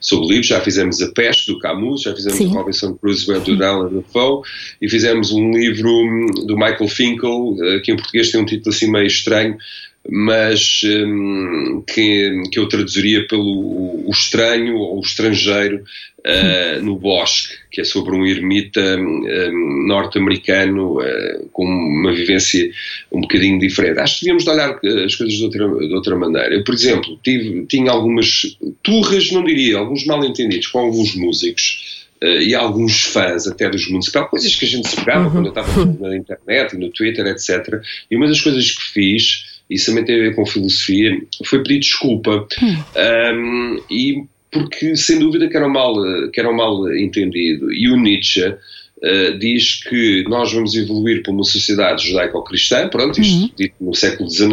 sobre 0.00 0.28
livros. 0.28 0.46
Já 0.46 0.60
fizemos 0.60 1.00
A 1.02 1.10
Peste 1.12 1.52
do 1.52 1.58
Camus, 1.58 2.02
já 2.02 2.14
fizemos 2.14 2.38
Sim. 2.38 2.48
Robinson 2.48 2.94
Crusoe 2.94 3.40
do 3.40 3.64
Alan 3.64 3.88
Defoe 3.88 4.42
e 4.80 4.88
fizemos 4.88 5.32
um 5.32 5.50
livro 5.50 6.26
do 6.46 6.56
Michael 6.56 6.88
Finkel, 6.88 7.56
eh, 7.62 7.80
que 7.80 7.92
em 7.92 7.96
português 7.96 8.30
tem 8.30 8.40
um 8.40 8.44
título 8.44 8.74
assim 8.74 8.90
meio 8.90 9.06
estranho, 9.06 9.56
mas 10.08 10.80
hum, 10.84 11.84
que, 11.86 12.42
que 12.50 12.58
eu 12.58 12.68
traduziria 12.68 13.26
pelo 13.26 14.02
o 14.06 14.10
estranho 14.10 14.76
ou 14.76 14.98
o 14.98 15.00
estrangeiro 15.00 15.84
uh, 16.20 16.82
no 16.82 16.96
bosque, 16.96 17.54
que 17.70 17.80
é 17.80 17.84
sobre 17.84 18.16
um 18.16 18.26
ermita 18.26 18.80
um, 18.98 19.86
norte-americano 19.86 21.00
uh, 21.00 21.48
com 21.52 21.64
uma 21.64 22.12
vivência 22.12 22.70
um 23.12 23.20
bocadinho 23.20 23.58
diferente. 23.58 24.00
Acho 24.00 24.14
que 24.14 24.20
devíamos 24.24 24.44
de 24.44 24.50
olhar 24.50 24.78
as 25.04 25.14
coisas 25.14 25.34
de 25.34 25.44
outra, 25.44 25.68
de 25.68 25.94
outra 25.94 26.16
maneira. 26.16 26.54
Eu, 26.54 26.64
por 26.64 26.74
exemplo, 26.74 27.18
tive, 27.22 27.66
tinha 27.66 27.90
algumas 27.90 28.56
turras, 28.82 29.30
não 29.30 29.44
diria, 29.44 29.78
alguns 29.78 30.06
mal-entendidos 30.06 30.66
com 30.68 30.78
alguns 30.78 31.14
músicos. 31.14 32.00
Uh, 32.22 32.42
e 32.42 32.54
alguns 32.54 33.04
fãs 33.04 33.46
até 33.46 33.66
dos 33.70 33.88
municipais, 33.88 34.28
coisas 34.28 34.54
que 34.54 34.66
a 34.66 34.68
gente 34.68 34.86
se 34.88 34.96
pegava 34.96 35.24
uhum. 35.24 35.30
quando 35.30 35.46
eu 35.46 35.48
estava 35.48 35.86
na 35.86 36.14
internet 36.14 36.74
e 36.74 36.78
no 36.78 36.90
Twitter, 36.90 37.26
etc. 37.26 37.80
E 38.10 38.16
uma 38.16 38.28
das 38.28 38.42
coisas 38.42 38.72
que 38.72 38.92
fiz 38.92 39.49
isso 39.70 39.86
também 39.86 40.04
tem 40.04 40.16
a 40.16 40.22
ver 40.22 40.34
com 40.34 40.44
filosofia, 40.44 41.16
foi 41.44 41.62
pedir 41.62 41.78
desculpa. 41.78 42.46
Hum. 42.60 42.76
Um, 42.96 43.82
e 43.90 44.24
porque, 44.50 44.96
sem 44.96 45.20
dúvida, 45.20 45.48
que 45.48 45.56
era 45.56 45.66
um 45.66 45.70
mal, 45.70 45.94
que 46.32 46.40
era 46.40 46.50
um 46.50 46.56
mal 46.56 46.92
entendido. 46.92 47.72
E 47.72 47.88
o 47.88 47.96
Nietzsche 47.96 48.44
uh, 48.44 49.38
diz 49.38 49.84
que 49.84 50.24
nós 50.28 50.52
vamos 50.52 50.74
evoluir 50.74 51.22
para 51.22 51.32
uma 51.32 51.44
sociedade 51.44 52.08
judaico-cristã, 52.08 52.88
pronto, 52.88 53.20
isto 53.20 53.42
uhum. 53.42 53.50
dito 53.56 53.74
no 53.80 53.94
século 53.94 54.28
XIX, 54.28 54.50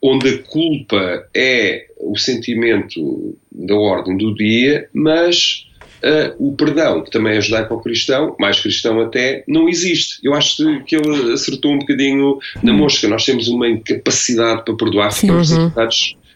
onde 0.00 0.28
a 0.28 0.38
culpa 0.44 1.26
é 1.34 1.86
o 1.98 2.16
sentimento 2.16 3.36
da 3.50 3.74
ordem 3.74 4.16
do 4.16 4.34
dia, 4.34 4.88
mas 4.92 5.66
Uh, 6.04 6.48
o 6.50 6.52
perdão, 6.54 7.02
que 7.02 7.10
também 7.10 7.38
é 7.38 7.40
judaico-cristão, 7.40 8.36
mais 8.38 8.60
cristão 8.60 9.00
até, 9.00 9.42
não 9.48 9.70
existe. 9.70 10.18
Eu 10.22 10.34
acho 10.34 10.56
que 10.84 10.96
ele 10.96 11.32
acertou 11.32 11.72
um 11.72 11.78
bocadinho 11.78 12.38
na 12.62 12.74
mosca. 12.74 13.08
Nós 13.08 13.24
temos 13.24 13.48
uma 13.48 13.66
incapacidade 13.66 14.66
para 14.66 14.76
perdoar, 14.76 15.12
ficamos 15.12 15.50
uhum. 15.50 15.72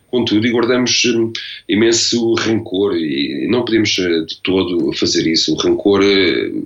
Irritados 0.09 0.11
com 0.11 0.25
tudo 0.25 0.47
e 0.47 0.51
guardamos 0.51 1.05
um, 1.07 1.33
imenso 1.69 2.35
rancor 2.35 2.97
e 2.97 3.47
não 3.49 3.65
podemos 3.65 3.91
de 3.91 4.41
todo 4.43 4.93
fazer 4.95 5.27
isso. 5.27 5.55
O 5.55 5.57
rancor 5.57 6.01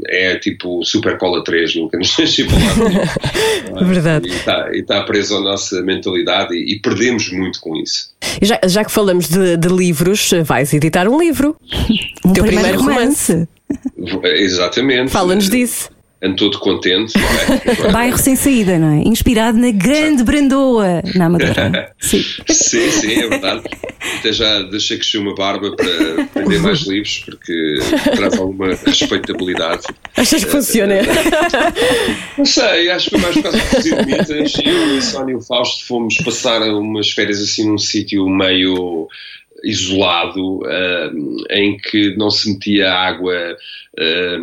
é 0.06 0.36
tipo 0.36 0.84
Super 0.84 1.18
Cola 1.18 1.42
3, 1.42 1.76
nunca 1.76 1.98
nos 1.98 2.14
deixa 2.16 2.44
para 2.46 3.84
Verdade. 3.84 4.28
E 4.28 4.32
está, 4.32 4.70
e 4.72 4.80
está 4.80 5.02
preso 5.02 5.36
à 5.36 5.40
nossa 5.40 5.82
mentalidade 5.82 6.54
e, 6.54 6.74
e 6.74 6.80
perdemos 6.80 7.30
muito 7.32 7.60
com 7.60 7.76
isso. 7.76 8.12
Já, 8.40 8.60
já 8.66 8.84
que 8.84 8.92
falamos 8.92 9.28
de, 9.28 9.56
de, 9.56 9.68
livros, 9.68 10.30
vais 10.44 10.72
editar 10.72 11.08
um 11.08 11.18
livro. 11.18 11.56
um 12.24 12.32
Teu 12.32 12.44
primeiro, 12.44 12.78
primeiro 12.78 12.80
romance. 12.80 13.48
romance. 13.98 14.42
Exatamente. 14.42 15.10
Fala-nos 15.10 15.48
disso. 15.48 15.90
Ando 16.22 16.36
todo 16.36 16.58
contente. 16.60 17.14
Não 17.16 17.88
é? 17.88 17.90
Bairro 17.92 18.16
sem 18.16 18.36
saída, 18.36 18.78
não 18.78 19.00
é? 19.00 19.02
Inspirado 19.02 19.58
na 19.58 19.70
grande 19.72 20.22
Brandoa, 20.22 21.02
na 21.14 21.26
Amadora. 21.26 21.92
Sim. 21.98 22.22
Sim, 22.48 22.90
sim, 22.90 23.12
é 23.14 23.28
verdade. 23.28 23.62
Até 24.18 24.32
já 24.32 24.62
deixei 24.62 24.98
crescer 24.98 25.18
uma 25.18 25.34
barba 25.34 25.74
para 25.74 26.42
vender 26.42 26.60
mais 26.60 26.80
livros, 26.86 27.22
porque 27.24 27.78
traz 28.14 28.38
alguma 28.38 28.74
respeitabilidade. 28.86 29.82
Achas 30.16 30.44
que 30.44 30.50
funciona? 30.50 30.96
Não 32.38 32.44
sei, 32.44 32.90
acho 32.90 33.10
que 33.10 33.18
foi 33.18 33.20
mais 33.20 33.34
por 33.34 33.42
causa 33.42 33.76
dos 33.76 33.86
ermitas. 33.86 34.52
Eu 34.64 34.96
e 34.96 35.02
Sónia 35.02 35.32
e 35.32 35.36
o 35.36 35.40
Fausto 35.40 35.86
fomos 35.86 36.16
passar 36.18 36.62
umas 36.62 37.10
férias 37.10 37.40
assim 37.40 37.68
num 37.68 37.78
sítio 37.78 38.28
meio 38.28 39.08
isolado, 39.64 40.60
ah, 40.66 41.10
em 41.50 41.76
que 41.76 42.16
não 42.16 42.30
se 42.30 42.52
metia 42.52 42.92
água 42.92 43.56
ah, 43.98 44.38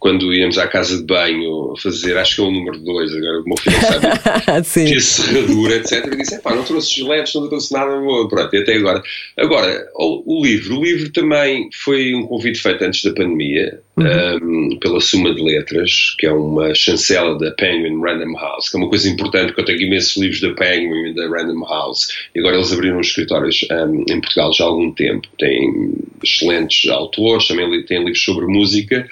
quando 0.00 0.32
íamos 0.34 0.56
à 0.56 0.66
casa 0.66 0.96
de 0.96 1.04
banho 1.04 1.74
fazer, 1.76 2.16
acho 2.16 2.36
que 2.36 2.40
é 2.40 2.44
o 2.44 2.50
número 2.50 2.78
2, 2.78 3.16
agora 3.16 3.40
o 3.40 3.44
meu 3.44 3.56
filho 3.58 3.76
sabe 3.76 4.64
tinha 4.88 5.00
serradura, 5.00 5.76
etc. 5.76 6.06
E 6.06 6.16
disse: 6.16 6.40
pá, 6.40 6.54
não 6.54 6.64
trouxe 6.64 6.94
giletes, 6.94 7.34
não 7.34 7.48
trouxe 7.48 7.72
nada, 7.72 7.92
pronto, 8.28 8.54
e 8.54 8.58
até 8.58 8.76
agora. 8.76 9.02
Agora, 9.36 9.86
o, 9.94 10.38
o 10.38 10.44
livro. 10.44 10.78
O 10.78 10.82
livro 10.82 11.12
também 11.12 11.68
foi 11.72 12.14
um 12.14 12.26
convite 12.26 12.62
feito 12.62 12.82
antes 12.82 13.04
da 13.04 13.12
pandemia, 13.12 13.80
um, 14.00 14.78
pela 14.78 15.00
Suma 15.00 15.34
de 15.34 15.42
Letras, 15.42 16.14
que 16.18 16.26
é 16.26 16.32
uma 16.32 16.74
chancela 16.74 17.38
da 17.38 17.50
Penguin 17.52 18.00
Random 18.00 18.36
House, 18.38 18.68
que 18.68 18.76
é 18.76 18.80
uma 18.80 18.88
coisa 18.88 19.08
importante, 19.08 19.48
porque 19.48 19.60
eu 19.60 19.64
tenho 19.64 19.82
imensos 19.82 20.16
livros 20.16 20.40
da 20.40 20.52
Penguin 20.54 21.10
e 21.10 21.14
da 21.14 21.28
Random 21.28 21.64
House, 21.66 22.08
e 22.34 22.40
agora 22.40 22.56
eles 22.56 22.72
abriram 22.72 22.98
os 22.98 23.08
escritórios 23.08 23.66
um, 23.70 24.04
em 24.10 24.20
Portugal 24.20 24.52
já 24.52 24.64
há 24.64 24.68
algum 24.68 24.92
tempo. 24.92 25.28
Têm 25.38 25.92
excelentes 26.22 26.90
autores, 26.90 27.48
também 27.48 27.84
têm 27.84 27.98
livros 27.98 28.22
sobre 28.22 28.46
música. 28.46 29.08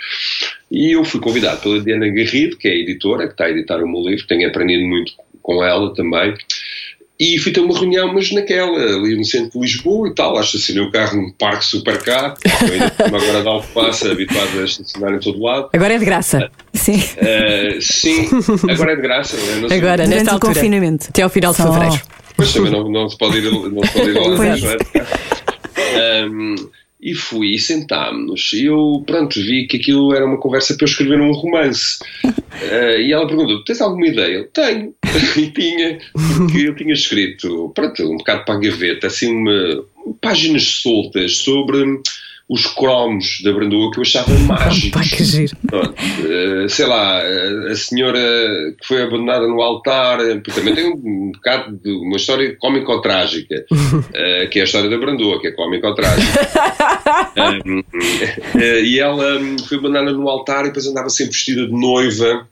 E 0.70 0.93
eu 0.93 1.05
fui 1.05 1.20
convidado 1.20 1.62
pela 1.62 1.80
Diana 1.80 2.09
Garrido, 2.09 2.57
que 2.57 2.68
é 2.68 2.76
editora, 2.76 3.26
que 3.26 3.32
está 3.32 3.47
a 3.47 3.51
editar 3.51 3.82
o 3.82 3.89
meu 3.89 4.03
livro, 4.03 4.26
tenho 4.26 4.49
aprendido 4.49 4.84
muito 4.84 5.12
com 5.43 5.64
ela 5.64 5.95
também. 5.95 6.34
E 7.21 7.37
fui 7.39 7.51
ter 7.51 7.59
uma 7.61 7.77
reunião, 7.77 8.12
mas 8.14 8.31
naquela, 8.31 8.77
ali 8.79 9.16
no 9.16 9.25
centro 9.25 9.51
de 9.51 9.66
Lisboa 9.66 10.09
e 10.09 10.14
tal, 10.14 10.35
lá 10.35 10.41
estacionei 10.41 10.83
o 10.85 10.91
carro 10.93 11.16
num 11.21 11.33
parque 11.33 11.64
super 11.64 11.99
cima 12.47 13.19
agora 13.19 13.43
de 13.43 13.49
Alcobaça, 13.49 14.12
habituado 14.12 14.61
a 14.61 14.64
estacionar 14.64 15.14
em 15.14 15.19
todo 15.19 15.43
lado. 15.43 15.69
Agora 15.73 15.95
é 15.95 15.99
de 15.99 16.05
graça. 16.05 16.49
Sim. 16.73 17.03
Eh, 17.16 17.79
sim, 17.81 18.29
agora 18.71 18.93
é 18.93 18.97
de 18.97 19.03
graça, 19.03 19.37
né? 19.37 19.69
sei- 19.69 19.79
Agora, 19.79 19.97
Durante 19.97 20.09
nesta 20.14 20.33
altura. 20.35 20.55
confinamento. 20.55 21.07
Até 21.09 21.23
ao 21.23 21.29
final 21.29 21.51
de 21.51 21.57
Só. 21.57 21.73
fevereiro. 21.73 22.03
Pois 22.37 22.53
também 22.53 22.71
não, 22.71 22.89
não 22.89 23.09
se 23.11 23.19
pode 23.19 23.39
ir, 23.39 23.51
não 23.51 23.83
se 23.83 23.93
pode 23.93 24.11
ir 24.11 24.37
Pois. 24.37 24.62
não 24.62 24.71
é? 24.71 24.77
Um, 26.29 26.55
e 27.01 27.15
fui 27.15 27.55
e 27.55 27.59
sentámos-nos. 27.59 28.53
E 28.53 28.65
eu, 28.65 29.03
pronto, 29.07 29.41
vi 29.41 29.67
que 29.67 29.77
aquilo 29.77 30.15
era 30.15 30.27
uma 30.27 30.39
conversa 30.39 30.75
para 30.75 30.85
eu 30.85 30.89
escrever 30.89 31.21
um 31.21 31.33
romance. 31.33 31.99
Uh, 32.25 32.99
e 33.01 33.13
ela 33.13 33.27
perguntou: 33.27 33.63
Tens 33.65 33.81
alguma 33.81 34.07
ideia? 34.07 34.35
Eu 34.35 34.49
tenho. 34.49 34.95
e 35.37 35.51
tinha, 35.51 35.99
porque 36.13 36.69
eu 36.69 36.75
tinha 36.75 36.93
escrito, 36.93 37.71
pronto, 37.75 38.03
um 38.05 38.17
bocado 38.17 38.45
para 38.45 38.55
a 38.55 38.61
gaveta, 38.61 39.07
assim, 39.07 39.33
uma, 39.33 39.85
páginas 40.21 40.65
soltas 40.65 41.37
sobre 41.37 42.01
os 42.49 42.67
cromos 42.67 43.43
da 43.45 43.53
Brandoa 43.53 43.91
que 43.91 43.99
eu 43.99 44.03
achava 44.03 44.33
mágicos. 44.41 44.91
Pá, 44.91 45.17
que 45.17 45.25
giro. 45.25 45.57
Pronto, 45.67 45.95
eh, 45.99 46.67
sei 46.69 46.87
lá, 46.87 47.21
eh, 47.23 47.71
a 47.71 47.75
senhora 47.75 48.19
que 48.81 48.87
foi 48.87 49.03
abandonada 49.03 49.47
no 49.47 49.61
altar, 49.61 50.21
eh, 50.21 50.37
porque 50.37 50.53
também 50.53 50.75
tem 50.75 50.87
um 50.87 51.33
bocado 51.33 51.77
de 51.77 51.91
uma 51.91 52.17
história 52.17 52.57
cómico-trágica, 52.59 53.67
que 54.51 54.59
é 54.59 54.63
a 54.63 54.65
história 54.65 54.89
da 54.89 54.97
Brandoa, 54.97 55.41
que 55.41 55.49
é 55.49 55.53
cómico-trágica. 55.53 56.49
E 58.59 58.99
ela 58.99 59.39
hum, 59.39 59.57
foi 59.59 59.79
abandonada 59.79 60.13
no 60.13 60.29
altar 60.29 60.65
e 60.65 60.69
depois 60.69 60.87
andava 60.87 61.09
sempre 61.09 61.33
vestida 61.33 61.67
de 61.67 61.73
noiva. 61.73 62.49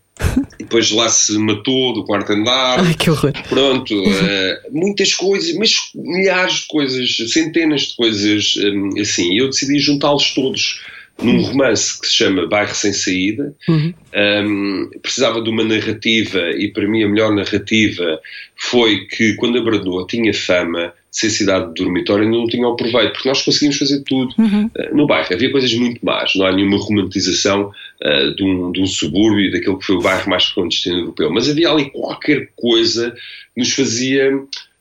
E 0.58 0.64
depois 0.64 0.90
lá 0.90 1.08
se 1.08 1.36
matou 1.38 1.92
do 1.92 2.04
quarto 2.04 2.32
andar. 2.32 2.80
Ai, 2.80 2.94
que 2.94 3.10
horror. 3.10 3.32
Pronto, 3.48 3.94
eh, 4.06 4.60
muitas 4.70 5.14
coisas, 5.14 5.54
mas 5.56 5.76
milhares 5.94 6.60
de 6.60 6.66
coisas, 6.66 7.16
centenas 7.32 7.82
de 7.82 7.96
coisas 7.96 8.54
hum, 8.56 8.90
assim. 9.00 9.36
Eu 9.38 9.46
decidi 9.46 9.78
juntá-los 9.78 10.34
todos 10.34 10.80
num 11.22 11.42
romance 11.42 11.98
que 11.98 12.06
se 12.06 12.14
chama 12.14 12.46
Bairro 12.46 12.74
Sem 12.74 12.92
Saída. 12.92 13.54
Um, 13.68 14.90
precisava 15.00 15.40
de 15.40 15.48
uma 15.48 15.64
narrativa 15.64 16.50
e 16.50 16.70
para 16.70 16.86
mim 16.86 17.02
a 17.02 17.08
melhor 17.08 17.34
narrativa 17.34 18.20
foi 18.54 19.06
que 19.06 19.34
quando 19.36 19.58
a 19.58 19.62
Brandoa 19.62 20.06
tinha 20.06 20.32
fama 20.34 20.92
ser 21.16 21.30
cidade 21.30 21.68
de 21.68 21.82
dormitório 21.82 22.28
não 22.28 22.46
tinha 22.46 22.68
o 22.68 22.76
proveito, 22.76 23.12
porque 23.12 23.28
nós 23.28 23.40
conseguimos 23.40 23.78
fazer 23.78 24.02
tudo 24.02 24.34
uh, 24.34 24.94
no 24.94 25.06
bairro. 25.06 25.32
Havia 25.32 25.50
coisas 25.50 25.72
muito 25.72 26.04
más, 26.04 26.34
não 26.34 26.44
há 26.44 26.52
nenhuma 26.52 26.76
romantização 26.76 27.70
uh, 28.04 28.34
de, 28.34 28.44
um, 28.44 28.70
de 28.70 28.82
um 28.82 28.86
subúrbio, 28.86 29.50
daquele 29.50 29.78
que 29.78 29.86
foi 29.86 29.96
o 29.96 30.02
bairro 30.02 30.28
mais 30.28 30.50
clandestino 30.50 30.98
europeu, 30.98 31.32
mas 31.32 31.48
havia 31.48 31.70
ali 31.70 31.90
qualquer 31.90 32.50
coisa 32.54 33.12
que 33.54 33.60
nos 33.60 33.72
fazia 33.72 34.30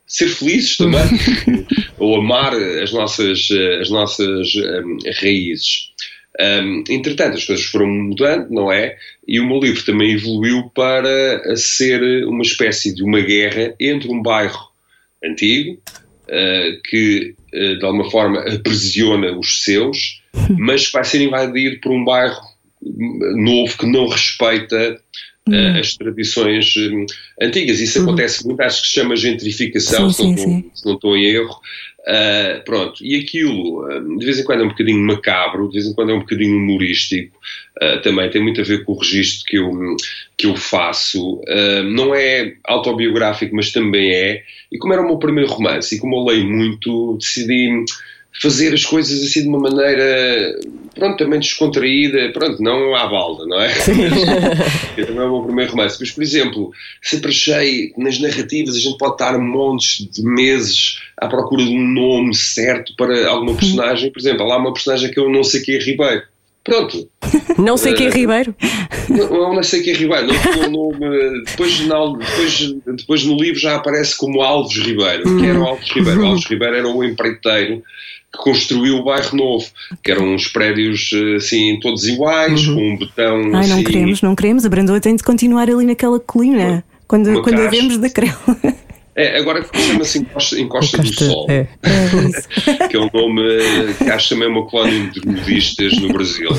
ser 0.05 0.27
felizes 0.27 0.75
também, 0.75 1.03
ou 1.97 2.17
amar 2.17 2.53
as 2.53 2.91
nossas, 2.91 3.49
uh, 3.49 3.79
as 3.79 3.89
nossas 3.89 4.53
um, 4.55 4.97
raízes. 5.21 5.93
Um, 6.37 6.83
entretanto, 6.89 7.37
as 7.37 7.45
coisas 7.45 7.63
foram 7.63 7.87
mudando, 7.87 8.49
não 8.49 8.69
é? 8.69 8.97
E 9.25 9.39
o 9.39 9.47
meu 9.47 9.57
livro 9.57 9.85
também 9.85 10.11
evoluiu 10.11 10.69
para 10.75 11.55
ser 11.55 12.27
uma 12.27 12.41
espécie 12.41 12.93
de 12.93 13.03
uma 13.03 13.21
guerra 13.21 13.73
entre 13.79 14.11
um 14.11 14.21
bairro 14.21 14.67
antigo, 15.23 15.81
que 16.89 17.35
uh, 17.53 17.77
de 17.79 17.85
alguma 17.85 18.09
forma 18.09 18.39
aprisiona 18.41 19.37
os 19.37 19.63
seus, 19.63 20.21
mas 20.57 20.87
que 20.87 20.93
vai 20.93 21.03
ser 21.03 21.21
invadido 21.21 21.79
por 21.81 21.91
um 21.91 22.03
bairro 22.03 22.39
novo 23.35 23.77
que 23.77 23.85
não 23.85 24.07
respeita 24.07 24.99
uh, 25.49 25.79
as 25.79 25.95
tradições 25.95 26.73
antigas. 27.41 27.79
Isso 27.79 28.01
acontece 28.01 28.45
muito, 28.45 28.61
acho 28.61 28.81
que 28.81 28.87
se 28.87 28.93
chama 28.93 29.15
gentrificação, 29.15 30.09
Sim, 30.09 30.13
se, 30.13 30.23
não 30.23 30.37
sim, 30.37 30.57
estou, 30.57 30.71
se 30.75 30.85
não 30.85 30.93
estou 30.95 31.17
em 31.17 31.25
erro. 31.25 31.55
Uh, 32.07 32.63
pronto, 32.63 33.03
e 33.03 33.15
aquilo 33.15 33.83
uh, 33.83 34.19
de 34.19 34.23
vez 34.23 34.39
em 34.39 34.43
quando 34.43 34.61
é 34.61 34.65
um 34.65 34.69
bocadinho 34.69 34.99
macabro, 34.99 35.67
de 35.69 35.73
vez 35.73 35.87
em 35.87 35.93
quando 35.95 36.11
é 36.11 36.13
um 36.13 36.19
bocadinho 36.19 36.55
humorístico, 36.55 37.35
uh, 37.81 37.99
também 38.03 38.29
tem 38.29 38.43
muito 38.43 38.61
a 38.61 38.63
ver 38.63 38.83
com 38.83 38.91
o 38.91 38.97
registro 38.99 39.43
que 39.47 39.57
eu, 39.57 39.97
que 40.37 40.45
eu 40.45 40.55
faço. 40.55 41.41
não 41.95 42.13
é 42.13 42.57
autobiográfico, 42.63 43.55
mas 43.55 43.71
também 43.71 44.13
é. 44.13 44.43
E 44.71 44.77
como 44.77 44.93
era 44.93 45.01
o 45.01 45.05
meu 45.05 45.17
primeiro 45.17 45.49
romance 45.49 45.95
e 45.95 45.99
como 45.99 46.15
eu 46.15 46.25
leio 46.25 46.45
muito, 46.45 47.17
decidi 47.17 47.85
fazer 48.41 48.73
as 48.73 48.83
coisas 48.85 49.23
assim 49.23 49.43
de 49.43 49.47
uma 49.47 49.59
maneira, 49.59 50.59
pronto, 50.93 51.17
também 51.17 51.39
descontraída, 51.39 52.31
pronto, 52.33 52.61
não 52.61 52.93
à 52.95 53.07
balda, 53.07 53.45
não 53.45 53.59
é? 53.59 53.71
Eu 54.97 55.05
também 55.07 55.21
é 55.21 55.25
o 55.25 55.31
meu 55.31 55.43
primeiro 55.43 55.71
romance. 55.71 55.97
Mas, 55.99 56.11
por 56.11 56.21
exemplo, 56.23 56.71
sempre 57.01 57.29
achei 57.31 57.93
nas 57.97 58.19
narrativas 58.19 58.75
a 58.75 58.79
gente 58.79 58.97
pode 58.97 59.13
estar 59.13 59.37
montes 59.37 60.07
de 60.11 60.21
meses 60.23 60.99
à 61.17 61.27
procura 61.27 61.63
de 61.63 61.69
um 61.69 61.87
nome 61.87 62.35
certo 62.35 62.93
para 62.97 63.27
alguma 63.29 63.55
personagem. 63.55 64.11
Por 64.11 64.19
exemplo, 64.19 64.43
há 64.43 64.47
lá 64.47 64.57
uma 64.57 64.73
personagem 64.73 65.11
que 65.11 65.19
eu 65.19 65.29
não 65.29 65.43
sei 65.43 65.61
que 65.61 65.75
é 65.75 65.79
Ribeiro. 65.79 66.23
Pronto. 66.63 67.07
Não 67.59 67.77
sei 67.77 67.93
quem 67.93 68.07
é 68.07 68.09
Ribeiro. 68.09 68.55
Não, 69.07 69.53
não 69.53 69.61
sei 69.61 69.83
que 69.83 69.91
é 69.91 69.93
Ribeiro. 69.93 70.25
Não 70.25 70.33
tinha 70.41 70.67
o 70.67 70.71
nome. 70.71 71.43
Depois, 71.45 71.79
na- 71.85 72.17
depois, 72.17 72.73
depois 72.97 73.23
no 73.23 73.37
livro 73.37 73.59
já 73.59 73.75
aparece 73.75 74.17
como 74.17 74.41
Alves 74.41 74.75
Ribeiro. 74.75 75.37
que 75.37 75.45
era 75.45 75.59
o 75.59 75.63
Alves 75.63 75.91
Ribeiro? 75.91 76.25
Alves 76.25 76.45
Ribeiro 76.45 76.75
era 76.75 76.87
o 76.87 77.03
empreiteiro 77.03 77.83
que 78.35 78.43
construiu 78.43 78.97
o 78.97 79.03
bairro 79.03 79.35
novo, 79.35 79.65
que 80.03 80.11
eram 80.11 80.33
uns 80.33 80.47
prédios 80.47 81.11
assim, 81.35 81.79
todos 81.81 82.05
iguais, 82.07 82.65
com 82.65 82.93
um 82.93 82.97
betão 82.97 83.51
Ai, 83.53 83.61
assim. 83.61 83.69
não 83.69 83.83
queremos, 83.83 84.21
não 84.21 84.35
queremos. 84.35 84.65
A 84.65 84.69
Brandoa 84.69 84.99
tem 84.99 85.15
de 85.15 85.23
continuar 85.23 85.69
ali 85.69 85.85
naquela 85.85 86.19
colina. 86.19 86.83
Quando, 87.07 87.41
quando 87.43 87.59
a 87.59 87.69
vemos 87.69 87.97
da 87.97 88.09
Crel. 88.09 88.35
É, 89.15 89.37
agora 89.39 89.65
chama-se 89.73 90.19
Encosta, 90.19 90.59
Encosta, 90.59 90.97
do 90.97 91.03
Encosta, 91.07 91.25
Sol. 91.25 91.47
é. 91.49 91.67
que 92.89 92.97
é 92.97 92.99
um 92.99 93.09
nome 93.13 93.41
que 93.97 94.09
acho 94.09 94.29
também 94.29 94.47
uma 94.49 94.65
colónia 94.67 95.09
de 95.09 95.25
nudistas 95.25 95.97
no 95.99 96.09
Brasil. 96.09 96.49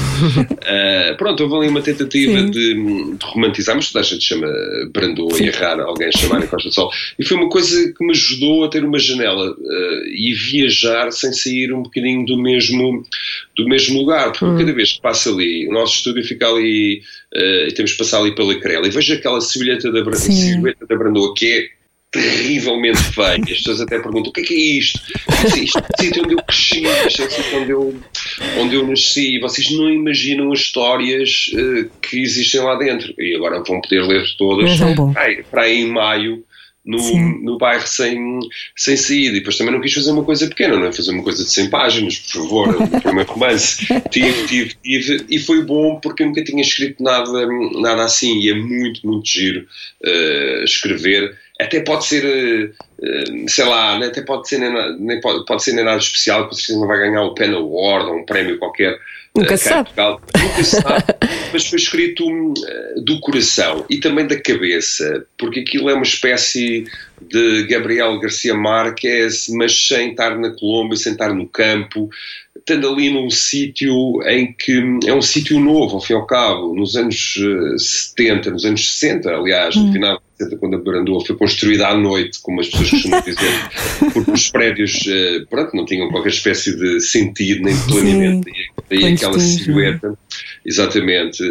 Eh, 0.65 1.15
pronto, 1.19 1.43
houve 1.43 1.57
ali 1.57 1.69
uma 1.69 1.83
tentativa 1.83 2.43
de, 2.45 2.51
de 2.75 3.17
romantizar, 3.25 3.77
mas 3.77 3.91
toda 3.93 4.01
a 4.05 4.09
gente 4.09 4.25
chama 4.25 4.47
Brandoa 4.93 5.39
e 5.39 5.49
é 5.49 5.51
raro 5.51 5.83
alguém 5.83 6.11
chamar 6.13 6.43
a 6.43 6.47
Costa 6.47 6.69
do 6.71 6.75
Sol. 6.75 6.91
E 7.19 7.25
foi 7.25 7.37
uma 7.37 7.49
coisa 7.51 7.93
que 7.93 8.05
me 8.05 8.13
ajudou 8.13 8.65
a 8.65 8.69
ter 8.71 8.83
uma 8.85 8.99
janela 8.99 9.55
eh, 9.61 10.03
e 10.17 10.33
viajar 10.33 11.11
sem 11.13 11.33
sair 11.35 11.73
um 11.75 11.83
bocadinho 11.83 12.25
do 12.25 12.41
mesmo, 12.41 13.03
do 13.55 13.69
mesmo 13.69 13.99
lugar, 13.99 14.33
porque 14.33 14.65
cada 14.65 14.73
vez 14.73 14.93
que 14.95 15.03
passa 15.03 15.29
ali, 15.31 15.69
o 15.69 15.73
nosso 15.73 15.97
estúdio 15.97 16.25
fica 16.25 16.49
ali 16.49 17.03
eh, 17.35 17.67
e 17.69 17.73
temos 17.73 17.93
que 17.93 17.99
passar 17.99 18.21
ali 18.21 18.35
pela 18.35 18.59
Crela 18.59 18.87
e 18.87 18.91
vejo 18.91 19.13
aquela 19.13 19.43
silhueta 19.43 19.93
da, 19.93 20.03
Bra- 20.03 20.17
Sim. 20.17 20.33
silhueta 20.33 20.87
da 20.87 20.97
Brandoa 20.97 21.35
que 21.37 21.47
é 21.53 21.76
terrivelmente 22.17 22.99
feio. 22.99 23.43
As 23.43 23.59
pessoas 23.59 23.81
até 23.81 23.99
perguntam 23.99 24.31
o 24.31 24.33
que 24.33 24.41
é 24.41 24.45
que 24.45 24.55
é 24.55 24.79
isto? 24.79 25.01
Eu 25.29 25.51
disse, 25.51 25.65
Isto 25.65 25.79
é 25.79 25.83
o 25.83 26.03
sítio 26.03 26.25
onde 26.25 26.35
eu 26.35 26.43
cresci, 26.43 26.83
isto 27.07 27.23
é 27.23 27.27
o 27.27 27.31
sítio 27.31 27.61
onde 27.61 27.71
eu, 27.71 27.95
onde 28.59 28.75
eu 28.75 28.87
nasci. 28.87 29.39
Vocês 29.39 29.71
não 29.71 29.91
imaginam 29.91 30.53
as 30.53 30.61
histórias 30.61 31.51
eh, 31.55 31.89
que 32.03 32.21
existem 32.21 32.61
lá 32.61 32.77
dentro. 32.77 33.15
E 33.19 33.35
agora 33.35 33.63
vão 33.63 33.81
poder 33.81 34.03
ler 34.03 34.25
todas. 34.37 34.65
Ai, 35.17 35.45
para 35.51 35.63
aí 35.63 35.81
em 35.81 35.89
maio 35.89 36.45
no, 36.87 37.01
Sim. 37.01 37.43
no 37.43 37.59
bairro 37.59 37.87
sem, 37.87 38.39
sem 38.77 38.97
saída. 38.97 39.37
E 39.37 39.41
depois 39.41 39.59
também 39.59 39.75
não 39.75 39.81
quis 39.81 39.93
fazer 39.93 40.13
uma 40.13 40.25
coisa 40.25 40.47
pequena, 40.47 40.77
não 40.77 40.87
é 40.87 40.93
fazer 40.93 41.11
uma 41.11 41.25
coisa 41.25 41.43
de 41.43 41.51
100 41.51 41.69
páginas, 41.69 42.19
por 42.19 42.43
favor, 42.43 42.83
o 42.83 42.89
primeiro 43.03 43.33
romance. 43.33 43.85
tive, 44.11 44.47
tive, 44.47 44.75
tive, 44.83 45.27
e 45.29 45.39
foi 45.41 45.65
bom 45.65 45.99
porque 46.01 46.23
eu 46.23 46.29
nunca 46.29 46.45
tinha 46.45 46.63
escrito 46.63 47.03
nada, 47.03 47.31
nada 47.81 48.05
assim, 48.05 48.39
e 48.39 48.51
é 48.51 48.55
muito, 48.55 49.05
muito 49.07 49.29
giro 49.29 49.67
eh, 50.05 50.63
escrever. 50.65 51.37
Até 51.61 51.81
pode 51.81 52.05
ser, 52.05 52.25
eh, 52.25 52.71
eh, 53.03 53.49
sei 53.49 53.65
lá, 53.65 53.99
né, 53.99 54.07
até 54.07 54.21
pode 54.21 54.47
ser, 54.47 54.59
nem, 54.59 55.21
pode, 55.21 55.45
pode 55.47 55.63
ser 55.63 55.73
nem 55.73 55.85
nada 55.85 55.97
especial, 55.97 56.49
que 56.49 56.55
você 56.55 56.75
não 56.75 56.87
vai 56.87 56.99
ganhar 56.99 57.23
o 57.23 57.35
Pen 57.35 57.55
Award 57.55 58.11
ou 58.11 58.19
um 58.19 58.27
prémio 58.27 58.59
qualquer. 58.59 58.99
Nunca 59.35 59.55
eh, 59.55 59.57
se 59.57 59.69
cá 59.69 59.81
em 59.81 59.95
sabe. 59.95 60.21
Nunca 60.39 60.65
se 60.65 60.83
sabe, 60.83 61.05
mas 61.53 61.67
foi 61.67 61.79
escrito 61.79 62.27
hum, 62.27 62.53
do 63.03 63.21
coração 63.21 63.87
e 63.89 63.99
também 63.99 64.27
da 64.27 64.39
cabeça, 64.39 65.27
porque 65.39 65.61
aquilo 65.61 65.89
é 65.89 65.95
uma 65.95 66.03
espécie 66.03 66.85
de 67.23 67.67
Gabriel 67.67 68.19
Garcia 68.21 68.55
Marques, 68.55 69.47
mas 69.49 69.89
sem 69.89 70.11
estar 70.11 70.39
na 70.39 70.51
Colômbia, 70.51 70.97
sem 70.97 71.13
estar 71.13 71.33
no 71.33 71.49
campo, 71.49 72.11
estando 72.55 72.89
ali 72.89 73.11
num 73.11 73.31
sítio 73.31 74.23
em 74.27 74.53
que 74.53 74.79
hum, 74.79 75.01
é 75.07 75.15
um 75.15 75.23
sítio 75.23 75.59
novo, 75.59 75.95
ao 75.95 76.03
fim 76.03 76.13
e 76.13 76.17
ao 76.17 76.27
cabo, 76.27 76.75
nos 76.75 76.97
anos 76.97 77.39
eh, 77.39 77.79
70, 77.79 78.51
nos 78.51 78.65
anos 78.67 78.99
60, 78.99 79.31
aliás, 79.31 79.75
no 79.75 79.91
final 79.93 80.21
de 80.39 80.45
60, 80.45 80.57
quando 80.59 80.77
a 80.77 80.79
Brandoa 80.79 81.25
foi 81.25 81.37
construída 81.37 81.89
à 81.89 81.97
noite, 81.97 82.41
como 82.41 82.61
as 82.61 82.69
pessoas 82.69 82.91
costumam 82.91 83.21
dizer, 83.23 83.53
porque 84.13 84.31
os 84.31 84.51
prédios, 84.51 85.05
eh, 85.09 85.45
pronto, 85.49 85.77
não 85.77 85.85
tinham 85.85 86.11
qualquer 86.11 86.31
espécie 86.31 86.77
de 86.77 87.01
sentido 87.01 87.63
nem 87.63 87.75
de 87.75 87.85
planeamento. 87.87 88.49
E 88.49 88.53
Daí 88.89 89.15
aquela 89.15 89.39
silhueta, 89.39 90.19
exatamente. 90.65 91.43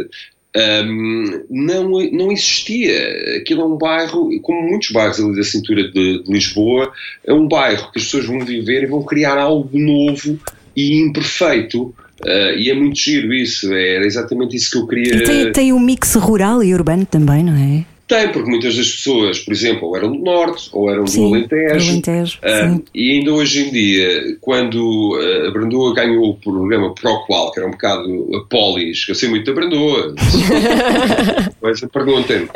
Hum, 0.58 1.44
não, 1.50 1.90
não 2.12 2.32
existia. 2.32 3.38
Aquilo 3.38 3.62
é 3.62 3.66
um 3.66 3.78
bairro, 3.78 4.30
como 4.42 4.62
muitos 4.62 4.92
bairros 4.92 5.20
ali 5.20 5.36
da 5.36 5.44
cintura 5.44 5.92
de, 5.92 6.24
de 6.24 6.32
Lisboa, 6.32 6.94
é 7.26 7.34
um 7.34 7.48
bairro 7.48 7.92
que 7.92 8.00
as 8.00 8.06
pessoas 8.06 8.26
vão 8.26 8.40
viver 8.40 8.84
e 8.84 8.88
vão 8.88 9.04
criar 9.04 9.38
algo 9.38 9.78
novo 9.78 10.40
e 10.76 11.02
imperfeito. 11.02 11.94
Ah, 12.24 12.54
e 12.56 12.70
é 12.70 12.74
muito 12.74 12.98
giro 12.98 13.34
isso, 13.34 13.74
era 13.74 14.06
exatamente 14.06 14.56
isso 14.56 14.72
que 14.72 14.78
eu 14.78 14.88
queria. 14.88 15.16
E 15.16 15.24
tem, 15.24 15.52
tem 15.52 15.74
um 15.74 15.80
mix 15.80 16.16
rural 16.16 16.64
e 16.64 16.74
urbano 16.74 17.06
também, 17.06 17.44
não 17.44 17.54
é? 17.54 17.86
Tem, 18.08 18.32
porque 18.32 18.48
muitas 18.50 18.76
das 18.78 18.88
pessoas, 18.92 19.40
por 19.40 19.52
exemplo, 19.52 19.88
ou 19.88 19.98
eram 19.98 20.12
do 20.12 20.20
Norte 20.24 20.70
ou 20.72 20.92
eram 20.92 21.08
Sim, 21.08 21.28
do 21.30 21.36
Alentejo. 21.36 21.86
do 21.86 21.90
Alentejo, 21.92 22.40
Ah, 22.44 22.70
sim. 22.70 22.84
e 22.94 23.12
ainda 23.14 23.32
hoje 23.34 23.68
em 23.68 23.72
dia, 23.72 24.38
quando 24.42 25.18
ah, 25.20 25.48
a 25.48 25.52
Brandoa 25.52 25.94
ganhou 25.96 26.30
o 26.30 26.36
programa 26.36 26.94
Proqual, 26.94 27.52
que 27.52 27.60
era 27.60 27.68
um 27.68 27.72
bocado 27.72 28.30
a 28.36 28.48
Polis, 28.48 29.06
que 29.06 29.12
eu 29.12 29.16
sei 29.16 29.28
muito 29.30 29.46
da 29.46 29.54
Brandoa, 29.54 30.14
coisa, 31.60 31.90
perguntem-me. 31.90 32.48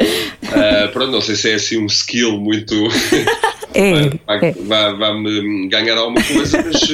Ah, 0.54 0.88
pronto, 0.93 1.12
não 1.12 1.22
sei 1.22 1.36
se 1.36 1.50
é 1.50 1.54
assim 1.56 1.78
um 1.80 1.88
skill 1.88 2.34
muito. 2.39 2.76
É, 3.74 4.09
vai, 4.26 4.45
é. 4.45 4.51
vai- 4.51 4.95
vai-me 4.97 5.67
ganhar 5.67 5.97
alguma 5.97 6.24
coisa, 6.24 6.57
mas 6.65 6.89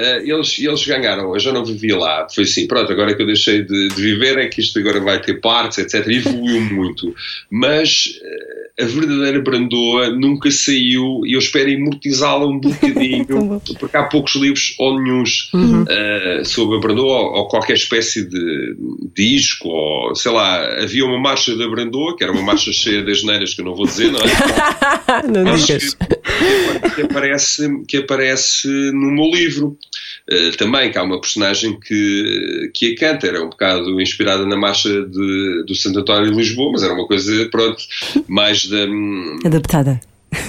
eh, 0.00 0.22
eles, 0.24 0.58
eles 0.58 0.86
ganharam. 0.86 1.34
Eu 1.34 1.40
já 1.40 1.52
não 1.52 1.64
vivia 1.64 1.96
lá. 1.96 2.26
Foi 2.32 2.44
assim, 2.44 2.66
pronto, 2.66 2.90
agora 2.92 3.14
que 3.14 3.22
eu 3.22 3.26
deixei 3.26 3.62
de, 3.62 3.88
de 3.88 4.00
viver 4.00 4.38
é 4.38 4.46
que 4.48 4.60
isto 4.60 4.78
agora 4.78 5.00
vai 5.00 5.20
ter 5.20 5.40
partes, 5.40 5.78
etc. 5.78 6.06
E 6.06 6.16
evoluiu 6.18 6.60
muito. 6.72 7.14
Mas 7.50 8.04
eh, 8.22 8.84
a 8.84 8.86
verdadeira 8.86 9.40
Brandoa 9.40 10.10
nunca 10.10 10.50
saiu 10.52 11.22
e 11.26 11.32
eu 11.34 11.38
espero 11.40 11.68
imortizá-la 11.68 12.46
um 12.46 12.60
bocadinho, 12.60 13.60
porque 13.80 13.96
há 13.96 14.04
poucos 14.04 14.36
livros 14.36 14.76
ou 14.78 15.00
nenhuns 15.00 15.50
eh, 15.88 16.42
sobre 16.44 16.76
a 16.76 16.80
Brandoa 16.80 17.18
ou, 17.18 17.32
ou 17.38 17.48
qualquer 17.48 17.74
espécie 17.74 18.24
de 18.28 18.76
disco, 19.14 19.68
ou 19.68 20.14
sei 20.14 20.30
lá, 20.30 20.64
havia 20.80 21.04
uma 21.04 21.18
marcha 21.18 21.56
da 21.56 21.66
Brandoa, 21.68 22.16
que 22.16 22.22
era 22.22 22.32
uma 22.32 22.42
marcha 22.42 22.72
cheia 22.72 23.02
de 23.02 23.10
asneiras 23.10 23.52
que 23.54 23.60
eu 23.62 23.64
não 23.64 23.74
vou 23.74 23.84
dizer, 23.86 24.12
não 24.12 24.20
é? 24.20 25.26
não 25.28 25.44
Mas 25.44 25.66
digas. 25.66 25.87
Que, 25.94 26.94
que 26.94 27.02
aparece, 27.02 27.82
que 27.86 27.96
aparece 27.98 28.68
no 28.92 29.10
meu 29.10 29.30
livro. 29.30 29.78
Eh, 30.30 30.50
também 30.58 30.92
que 30.92 30.98
há 30.98 31.02
uma 31.02 31.20
personagem 31.20 31.78
que, 31.80 32.70
que 32.74 32.92
a 32.92 32.96
canta, 32.96 33.26
era 33.26 33.42
um 33.42 33.48
bocado 33.48 33.98
inspirada 33.98 34.44
na 34.44 34.56
marcha 34.56 34.90
de, 34.90 35.64
do 35.66 35.74
Santo 35.74 36.00
António 36.00 36.30
de 36.30 36.36
Lisboa, 36.36 36.72
mas 36.72 36.82
era 36.82 36.92
uma 36.92 37.06
coisa, 37.06 37.48
pronto, 37.48 37.82
mais 38.28 38.66
da, 38.66 38.84
Adaptada. 39.46 39.98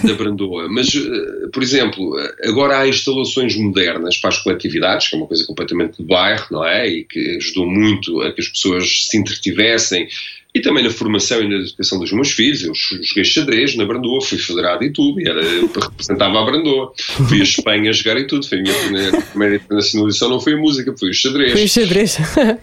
da 0.03 0.13
Brandoa. 0.15 0.67
Mas, 0.69 0.93
eh, 0.93 1.47
por 1.53 1.63
exemplo, 1.63 2.13
agora 2.43 2.79
há 2.79 2.89
instalações 2.89 3.55
modernas 3.55 4.17
para 4.17 4.31
as 4.31 4.39
coletividades, 4.39 5.07
que 5.07 5.15
é 5.15 5.17
uma 5.17 5.27
coisa 5.27 5.45
completamente 5.45 5.97
de 5.97 6.03
bairro, 6.03 6.47
não 6.51 6.65
é? 6.65 6.85
E 6.85 7.05
que 7.05 7.37
ajudou 7.37 7.65
muito 7.65 8.21
a 8.21 8.33
que 8.33 8.41
as 8.41 8.49
pessoas 8.49 9.07
se 9.07 9.17
entretivessem. 9.17 10.09
E 10.53 10.61
também 10.61 10.83
na 10.83 10.89
formação 10.89 11.41
e 11.43 11.47
na 11.47 11.57
educação 11.57 11.99
dos 11.99 12.11
meus 12.11 12.31
filhos. 12.31 12.63
Eu 12.63 12.73
joguei 13.03 13.23
xadrez 13.23 13.75
na 13.75 13.85
Brandoa, 13.85 14.19
fui 14.19 14.39
federado 14.39 14.83
e 14.83 14.91
tudo, 14.91 15.21
e 15.21 15.29
era, 15.29 15.41
eu 15.41 15.67
representava 15.67 16.41
a 16.41 16.45
Brandoa. 16.45 16.91
Fui 16.97 17.39
a 17.39 17.43
Espanha 17.43 17.93
jogar 17.93 18.17
e 18.17 18.25
tudo. 18.25 18.47
Foi 18.47 18.57
a 18.57 18.61
minha 18.63 18.73
primeira, 18.73 19.21
primeira 19.21 19.55
internacionalização, 19.57 20.29
não 20.29 20.39
foi 20.39 20.53
a 20.53 20.57
música, 20.57 20.95
foi 20.97 21.11
o 21.11 21.13
xadrez. 21.13 21.51
Foi 21.51 21.63
o 21.63 21.69
xadrez. 21.69 22.17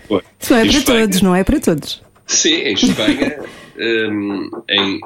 Foi. 0.09 0.23
Isso 0.41 0.53
não 0.53 0.59
é 0.59 0.65
para 0.65 0.79
Espanha. 0.79 1.01
todos, 1.03 1.23
não 1.23 1.35
é 1.35 1.45
para 1.45 1.61
todos. 1.61 2.07
Sim, 2.27 2.55
em 2.55 2.75
Espanha, 2.75 3.39
hum, 3.79 4.51
em, 4.69 5.01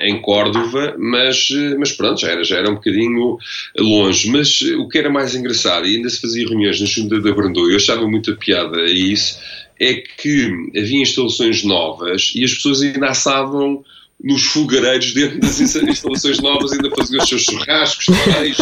em 0.00 0.22
Córdoba, 0.22 0.96
mas, 0.98 1.48
mas 1.78 1.92
pronto, 1.92 2.20
já 2.20 2.28
era, 2.30 2.42
já 2.42 2.56
era 2.56 2.70
um 2.70 2.76
bocadinho 2.76 3.36
longe. 3.78 4.30
Mas 4.30 4.60
eh, 4.62 4.74
o 4.76 4.88
que 4.88 4.96
era 4.96 5.10
mais 5.10 5.34
engraçado, 5.34 5.86
e 5.86 5.96
ainda 5.96 6.08
se 6.08 6.22
fazia 6.22 6.48
reuniões 6.48 6.80
na 6.80 6.86
Junta 6.86 7.20
da 7.20 7.32
Brandoa, 7.32 7.70
eu 7.70 7.76
achava 7.76 8.08
muita 8.08 8.34
piada 8.34 8.78
a 8.78 8.90
isso, 8.90 9.38
é 9.84 9.94
que 9.94 10.70
havia 10.76 11.02
instalações 11.02 11.64
novas 11.64 12.32
e 12.34 12.44
as 12.44 12.54
pessoas 12.54 12.82
ainda 12.82 13.08
assavam 13.08 13.84
nos 14.22 14.42
fogareiros 14.42 15.12
dentro 15.12 15.40
das 15.40 15.60
insta- 15.60 15.84
instalações 15.88 16.40
novas, 16.40 16.72
ainda 16.72 16.90
faziam 16.90 17.22
os 17.22 17.28
seus 17.28 17.42
churrascos, 17.42 18.06
também, 18.06 18.54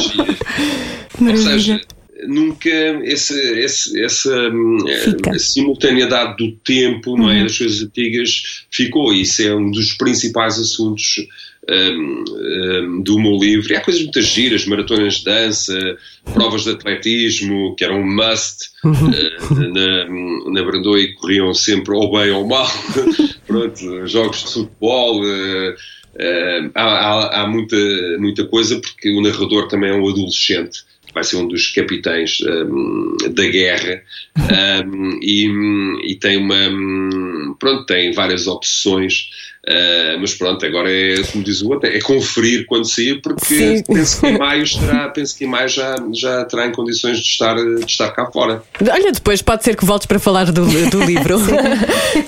ou 1.31 1.37
seja, 1.37 1.81
nunca 2.27 2.69
esse, 3.05 3.63
essa 4.03 4.51
hum, 4.51 4.79
eh, 4.89 5.39
simultaneidade 5.39 6.37
do 6.37 6.53
tempo 6.53 7.17
não 7.17 7.31
é, 7.31 7.43
das 7.43 7.59
coisas 7.59 7.83
antigas 7.83 8.65
ficou. 8.71 9.13
Isso 9.13 9.43
é 9.43 9.55
um 9.55 9.71
dos 9.71 9.93
principais 9.93 10.59
assuntos 10.59 11.27
hum, 11.69 13.03
do 13.03 13.19
meu 13.19 13.37
livro. 13.39 13.73
E 13.73 13.77
há 13.77 13.81
coisas 13.81 14.03
muitas 14.03 14.27
giras, 14.27 14.67
maratonas 14.67 15.15
de 15.17 15.25
dança, 15.25 15.99
provas 16.33 16.65
de 16.65 16.71
atletismo, 16.71 17.75
que 17.77 17.85
eram 17.85 18.01
um 18.01 18.07
must 18.07 18.71
eh, 18.85 19.55
na, 19.69 20.53
na 20.53 20.63
Brandoa 20.65 21.01
e 21.01 21.15
corriam 21.15 21.53
sempre 21.55 21.95
ou 21.95 22.11
bem 22.11 22.31
ou 22.31 22.47
mal. 22.47 22.71
Pronto, 23.47 24.07
jogos 24.07 24.45
de 24.45 24.53
futebol. 24.53 25.23
eh, 25.25 25.75
eh, 26.19 26.71
há, 26.75 26.85
há, 26.85 27.43
há 27.43 27.47
muita, 27.47 27.77
muita 28.19 28.45
coisa 28.47 28.79
porque 28.81 29.11
o 29.11 29.23
narrador 29.23 29.69
também 29.69 29.91
é 29.91 29.95
um 29.95 30.09
adolescente 30.09 30.85
vai 31.15 31.25
ser 31.25 31.37
um 31.37 31.47
dos 31.47 31.69
capitães 31.69 32.39
hum, 32.41 33.17
da 33.31 33.47
guerra 33.47 34.03
hum, 34.87 35.19
e, 35.23 36.11
e 36.11 36.15
tem 36.17 36.39
uma 36.39 36.69
hum, 36.69 37.55
pronto, 37.59 37.87
tem 37.87 38.13
várias 38.13 38.47
opções 38.47 39.29
ah, 39.69 40.17
mas 40.21 40.35
pronto, 40.35 40.65
agora 40.67 40.91
é 40.91 41.23
como 41.31 41.45
diz 41.45 41.63
o 41.63 41.71
outro, 41.71 41.89
é 41.89 42.01
conferir 42.01 42.67
quando 42.67 42.85
sair 42.85 43.21
porque 43.23 43.45
Sim. 43.45 43.83
penso 43.85 44.21
que 44.21 44.27
em 44.27 44.37
maio 44.39 44.63
estará, 44.65 45.09
penso 45.09 45.37
que 45.39 45.45
em 45.45 45.49
maio 45.49 45.69
já, 45.69 45.95
já 46.13 46.45
terá 46.47 46.67
em 46.67 46.73
condições 46.73 47.19
de 47.19 47.25
estar, 47.27 47.55
de 47.55 47.85
estar 47.85 48.11
cá 48.11 48.27
fora 48.27 48.63
Olha, 48.81 49.13
depois 49.13 49.41
pode 49.43 49.63
ser 49.65 49.77
que 49.77 49.85
voltes 49.85 50.07
para 50.07 50.19
falar 50.19 50.47
do, 50.51 50.67
do 50.91 51.03
livro. 51.05 51.39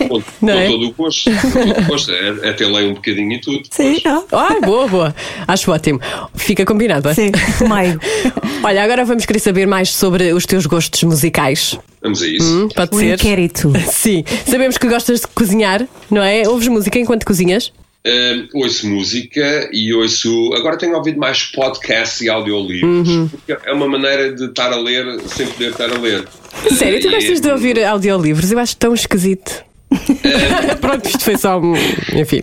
com, 0.08 0.48
é? 0.48 0.66
todo 0.68 0.86
o 0.86 0.92
gosto, 0.92 1.30
com 1.30 1.50
todo 1.50 1.80
o 1.80 1.84
gosto. 1.86 2.12
É- 2.12 2.48
até 2.50 2.66
leio 2.66 2.90
um 2.90 2.94
bocadinho 2.94 3.32
e 3.32 3.40
tudo 3.40 3.62
Sim, 3.70 4.00
ah, 4.06 4.22
Ah, 4.32 4.60
boa, 4.64 4.86
boa. 4.86 5.14
Acho 5.48 5.72
ótimo. 5.72 6.00
Fica 6.34 6.64
combinado. 6.64 7.08
é? 7.08 7.14
sim, 7.14 7.30
maio. 7.68 7.98
Olha, 8.62 8.82
agora 8.84 9.04
vamos 9.04 9.24
querer 9.26 9.40
saber 9.40 9.66
mais 9.66 9.90
sobre 9.90 10.32
os 10.32 10.46
teus 10.46 10.66
gostos 10.66 11.02
musicais. 11.02 11.78
Vamos 12.04 12.22
a 12.22 12.26
isso 12.28 12.44
Hum, 12.64 12.68
pode 12.68 12.94
O 12.94 12.98
ser? 13.00 13.14
inquérito. 13.14 13.72
Sim. 13.90 14.22
Sabemos 14.46 14.78
que 14.78 14.86
gostas 14.86 15.20
de 15.22 15.26
cozinhar, 15.28 15.88
não 16.10 16.22
é? 16.22 16.46
Ouves 16.48 16.68
música 16.68 16.98
enquanto 16.98 17.24
cozinhas? 17.26 17.72
Uh, 18.06 18.46
ouço 18.62 18.86
música 18.86 19.70
e 19.72 19.92
ouço. 19.94 20.52
Agora 20.54 20.76
tenho 20.76 20.94
ouvido 20.94 21.18
mais 21.18 21.44
podcasts 21.44 22.20
e 22.20 22.28
audiolivros, 22.28 23.08
Uhum. 23.08 23.28
porque 23.28 23.56
é 23.66 23.72
uma 23.72 23.88
maneira 23.88 24.30
de 24.34 24.44
estar 24.44 24.70
a 24.70 24.76
ler 24.76 25.18
sem 25.26 25.46
poder 25.46 25.70
estar 25.70 25.90
a 25.90 25.98
ler. 25.98 26.28
Sério, 26.78 27.00
tu 27.00 27.08
E- 27.08 27.10
gostas 27.10 27.40
de 27.40 27.48
ouvir 27.50 27.82
audiolivros? 27.82 28.52
Eu 28.52 28.58
acho 28.58 28.76
tão 28.76 28.92
esquisito. 28.92 29.64
Pronto, 30.80 31.06
isto 31.06 31.24
foi 31.24 31.36
só 31.36 31.58
um. 31.60 31.74
Enfim. 32.18 32.42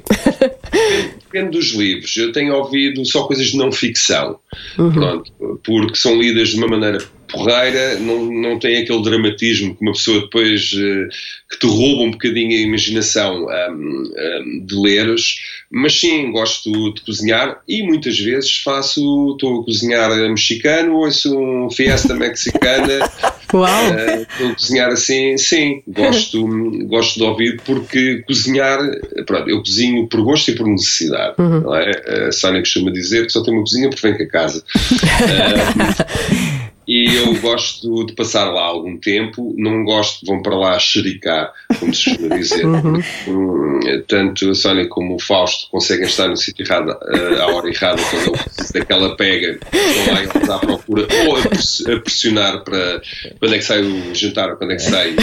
Depende 1.32 1.52
dos 1.58 1.72
livros. 1.74 2.16
Eu 2.18 2.32
tenho 2.32 2.54
ouvido 2.56 3.06
só 3.06 3.24
coisas 3.24 3.48
de 3.48 3.58
não 3.58 3.72
ficção, 3.72 4.38
Uhum. 4.78 4.92
pronto, 4.92 5.32
porque 5.64 5.96
são 5.96 6.20
lidas 6.20 6.50
de 6.50 6.58
uma 6.58 6.68
maneira 6.68 6.98
porreira, 7.32 7.98
não, 8.00 8.26
não 8.26 8.60
tem 8.60 8.78
aquele 8.78 9.02
dramatismo 9.02 9.74
que 9.74 9.82
uma 9.82 9.94
pessoa 9.94 10.20
depois 10.22 10.72
eh, 10.78 11.08
que 11.50 11.60
te 11.60 11.66
rouba 11.66 12.04
um 12.04 12.12
bocadinho 12.12 12.52
a 12.52 12.62
imaginação 12.62 13.50
ahm, 13.50 14.04
ahm, 14.18 14.66
de 14.66 14.76
leres, 14.76 15.36
mas 15.72 15.98
sim, 15.98 16.30
gosto 16.32 16.94
de 16.94 17.02
cozinhar 17.02 17.62
e 17.68 17.82
muitas 17.84 18.20
vezes 18.20 18.58
faço, 18.58 19.32
estou 19.32 19.62
a 19.62 19.64
cozinhar 19.64 20.10
mexicano, 20.30 20.98
ouço 20.98 21.34
um 21.38 21.70
fiesta 21.72 22.14
mexicana 22.14 23.00
Uau! 23.54 23.68
Uh, 23.92 24.56
cozinhar 24.56 24.90
assim, 24.92 25.38
sim, 25.38 25.82
gosto, 25.88 26.48
gosto 26.88 27.20
de 27.20 27.24
ouvir 27.24 27.62
porque 27.66 28.24
cozinhar, 28.28 28.80
pronto, 29.26 29.50
eu 29.50 29.60
cozinho 29.60 30.08
por 30.08 30.22
gosto 30.22 30.52
e 30.52 30.56
por 30.56 30.68
necessidade, 30.68 31.36
Uhum. 31.40 31.62
não 31.62 31.76
é? 31.76 31.92
A 32.28 32.32
Sónia 32.32 32.62
costuma 32.62 32.92
dizer 32.92 33.26
que 33.26 33.32
só 33.32 33.44
tem 33.44 33.54
uma 33.54 33.64
cozinha 33.64 33.90
porque 33.90 34.08
vem 34.08 34.18
com 34.18 34.24
a 34.24 34.28
casa. 34.28 34.64
Uh, 34.76 36.71
e 36.88 37.16
eu 37.16 37.34
gosto 37.42 38.06
de 38.06 38.14
passar 38.14 38.46
lá 38.52 38.64
algum 38.64 38.98
tempo, 38.98 39.54
não 39.58 39.84
gosto 39.84 40.22
de 40.22 40.32
vão 40.32 40.42
para 40.42 40.56
lá 40.56 40.80
xericar, 40.80 41.52
como 41.80 41.94
se 41.94 42.10
costuma 42.10 42.38
dizer. 42.38 42.66
Uhum. 42.66 43.02
Hum, 43.28 43.80
Tanto 44.08 44.50
a 44.50 44.54
Sónia 44.56 44.88
como 44.88 45.16
o 45.16 45.20
Fausto 45.20 45.68
conseguem 45.72 46.06
estar 46.06 46.28
no 46.28 46.38
sítio 46.38 46.64
errado 46.66 46.92
eh, 46.92 47.42
à 47.42 47.48
hora 47.48 47.68
errada 47.70 48.02
quando 48.10 48.28
eu 48.28 48.36
daquela 48.74 49.16
pega, 49.16 49.60
estão 49.74 50.14
lá 50.14 50.22
eles 50.24 50.50
à 50.50 50.60
procura, 50.60 51.08
ou 51.28 51.36
a 51.38 51.42
press- 51.42 51.84
a 51.88 52.00
pressionar 52.00 52.64
para 52.64 53.02
quando 53.40 53.56
é 53.56 53.58
que 53.58 53.64
sai 53.66 53.82
o 53.82 54.14
jantar 54.16 54.52
ou 54.52 54.58
quando 54.58 54.72
é 54.72 54.76
que 54.76 54.82
sai 54.84 55.16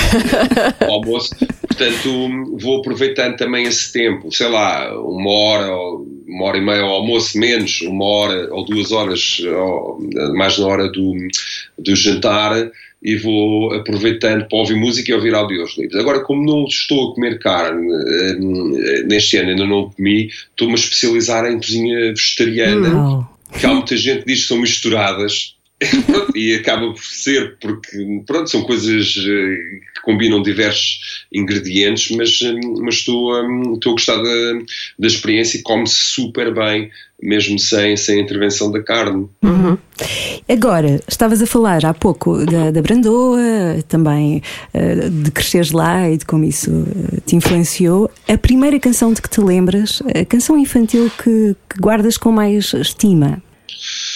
o 0.88 0.92
almoço. 0.92 1.30
Portanto, 1.66 2.28
vou 2.58 2.78
aproveitando 2.80 3.36
também 3.36 3.64
esse 3.66 3.92
tempo, 3.92 4.32
sei 4.32 4.48
lá, 4.48 4.92
uma 5.00 5.30
hora 5.30 5.72
ou 5.72 6.18
uma 6.26 6.44
hora 6.46 6.58
e 6.58 6.60
meia 6.60 6.82
ao 6.82 6.90
almoço, 6.90 7.38
menos 7.38 7.80
uma 7.82 8.04
hora 8.04 8.48
ou 8.52 8.64
duas 8.64 8.90
horas, 8.92 9.40
ou, 9.44 9.98
mais 10.34 10.58
na 10.58 10.66
hora 10.66 10.88
do, 10.90 11.14
do 11.78 11.94
jantar, 11.94 12.70
e 13.02 13.16
vou 13.16 13.72
aproveitando 13.74 14.48
para 14.48 14.58
ouvir 14.58 14.74
música 14.74 15.10
e 15.10 15.14
ouvir 15.14 15.34
audiolivros. 15.34 15.94
Agora, 15.94 16.20
como 16.20 16.44
não 16.44 16.64
estou 16.64 17.10
a 17.10 17.14
comer 17.14 17.38
carne, 17.38 17.86
eh, 17.92 19.02
neste 19.04 19.36
ano 19.36 19.50
ainda 19.50 19.66
não 19.66 19.90
comi, 19.90 20.28
estou-me 20.50 20.72
a 20.72 20.76
especializar 20.76 21.46
em 21.46 21.58
cozinha 21.58 22.10
vegetariana, 22.10 22.88
Uau. 22.88 23.38
que 23.58 23.66
há 23.66 23.72
muita 23.72 23.96
gente 23.96 24.20
que 24.20 24.26
diz 24.26 24.42
que 24.42 24.48
são 24.48 24.60
misturadas. 24.60 25.56
E 26.34 26.54
acaba 26.54 26.92
por 26.92 27.02
ser, 27.02 27.56
porque 27.60 28.22
pronto, 28.26 28.50
são 28.50 28.62
coisas 28.62 29.14
eh, 29.18 29.80
que 29.94 30.02
combinam 30.02 30.42
diversos 30.42 31.26
ingredientes, 31.32 32.14
mas, 32.16 32.38
eh, 32.42 32.54
mas 32.80 32.96
estou, 32.96 33.32
hum, 33.42 33.74
estou 33.74 33.92
a 33.92 33.94
gostar 33.94 34.16
da, 34.16 34.58
da 34.98 35.06
experiência 35.06 35.58
e 35.58 35.62
come-se 35.62 35.94
super 35.94 36.52
bem, 36.54 36.90
mesmo 37.20 37.58
sem, 37.58 37.96
sem 37.96 38.18
a 38.18 38.22
intervenção 38.22 38.70
da 38.70 38.82
carne. 38.82 39.28
Agora, 40.48 41.00
estavas 41.08 41.42
a 41.42 41.46
falar 41.46 41.84
há 41.84 41.94
pouco 41.94 42.44
da, 42.44 42.70
da 42.70 42.82
Brandoa, 42.82 43.82
também 43.88 44.42
eh, 44.74 45.08
de 45.08 45.30
cresceres 45.30 45.72
lá 45.72 46.08
e 46.08 46.16
de 46.16 46.24
como 46.24 46.44
isso 46.44 46.70
te 47.26 47.36
influenciou. 47.36 48.10
A 48.28 48.36
primeira 48.38 48.78
canção 48.78 49.12
de 49.12 49.22
que 49.22 49.30
te 49.30 49.40
lembras, 49.40 50.02
a 50.14 50.24
canção 50.24 50.56
infantil 50.58 51.10
que, 51.22 51.56
que 51.68 51.80
guardas 51.80 52.16
com 52.16 52.30
mais 52.30 52.72
estima? 52.74 53.42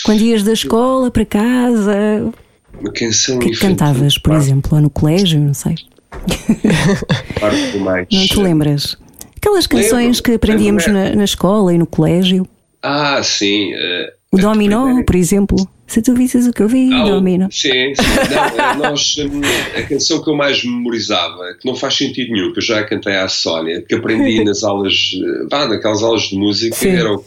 Quando 0.05 0.20
ias 0.20 0.42
da 0.42 0.53
escola 0.53 1.11
para 1.11 1.24
casa, 1.24 2.32
Uma 2.80 2.92
canção 2.92 3.38
que 3.38 3.50
é 3.50 3.57
cantavas, 3.57 4.18
por 4.18 4.34
exemplo, 4.34 4.74
ou 4.76 4.80
no 4.82 4.90
colégio, 4.90 5.38
não 5.40 5.55
sei. 5.55 5.74
parte 7.40 7.72
do 7.72 7.80
mais- 7.80 8.07
Não 8.12 8.26
te 8.26 8.36
lembras? 8.38 8.96
Aquelas 9.36 9.66
canções 9.66 9.92
Lembro, 10.18 10.22
que 10.22 10.32
aprendíamos 10.32 10.86
na, 10.86 11.14
na 11.14 11.24
escola 11.24 11.74
e 11.74 11.78
no 11.78 11.86
colégio. 11.86 12.46
Ah, 12.82 13.20
sim. 13.22 13.72
eh, 13.74 14.12
O 14.30 14.38
dominó, 14.38 14.82
primeira- 14.84 15.05
por 15.07 15.16
exemplo. 15.16 15.68
Se 15.86 16.00
tu 16.00 16.14
visses 16.14 16.46
o 16.46 16.53
que 16.53 16.62
eu 16.62 16.68
vi, 16.68 16.90
Ah, 16.92 17.05
o- 17.05 17.11
dominó. 17.11 17.48
Sim, 17.50 17.92
sim. 17.94 18.03
Não, 18.34 18.44
eh, 18.84 18.88
nós, 18.90 19.16
hum, 19.18 19.40
a 19.76 19.82
canção 19.82 20.22
que 20.22 20.30
eu 20.30 20.34
mais 20.34 20.64
memorizava, 20.64 21.55
que 21.61 21.68
não 21.68 21.76
faz 21.76 21.96
sentido 21.96 22.32
nenhum, 22.32 22.50
que 22.53 22.61
eu 22.61 22.62
já 22.62 22.82
cantei 22.84 23.14
à 23.16 23.28
Sónia, 23.28 23.82
que 23.82 23.94
aprendi 23.94 24.42
nas 24.44 24.62
aulas, 24.62 25.11
eh, 25.14 25.46
vá, 25.50 25.66
naquelas 25.68 26.03
aulas 26.03 26.22
de 26.22 26.36
música, 26.38 26.74
Sim. 26.76 26.90
era 26.90 27.12
o 27.12 27.18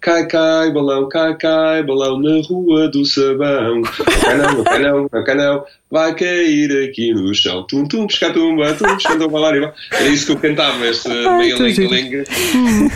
cai, 0.00 0.26
cai, 0.26 0.72
balão, 0.72 1.08
cai, 1.08 1.36
cai, 1.36 1.82
balão 1.82 2.18
na 2.18 2.40
rua 2.46 2.88
do 2.88 3.04
sabão. 3.04 3.82
Cai 4.22 4.36
não, 4.38 4.52
não 4.54 4.64
cai 4.64 4.78
não, 4.78 5.08
não 5.12 5.24
cai 5.24 5.34
não, 5.34 5.64
vai 5.90 6.14
cair 6.14 6.88
aqui 6.88 7.12
no 7.12 7.34
chão. 7.34 7.64
Tum, 7.64 7.86
tum, 7.86 8.06
pescar 8.06 8.32
tumba, 8.32 8.72
tum, 8.74 8.86
lá, 9.38 9.50
lá. 9.50 9.74
Era 9.92 10.08
isso 10.08 10.26
que 10.26 10.32
eu 10.32 10.36
cantava, 10.38 10.86
esta 10.86 11.08
meia 11.36 11.56
lenga-lenga. 11.56 12.24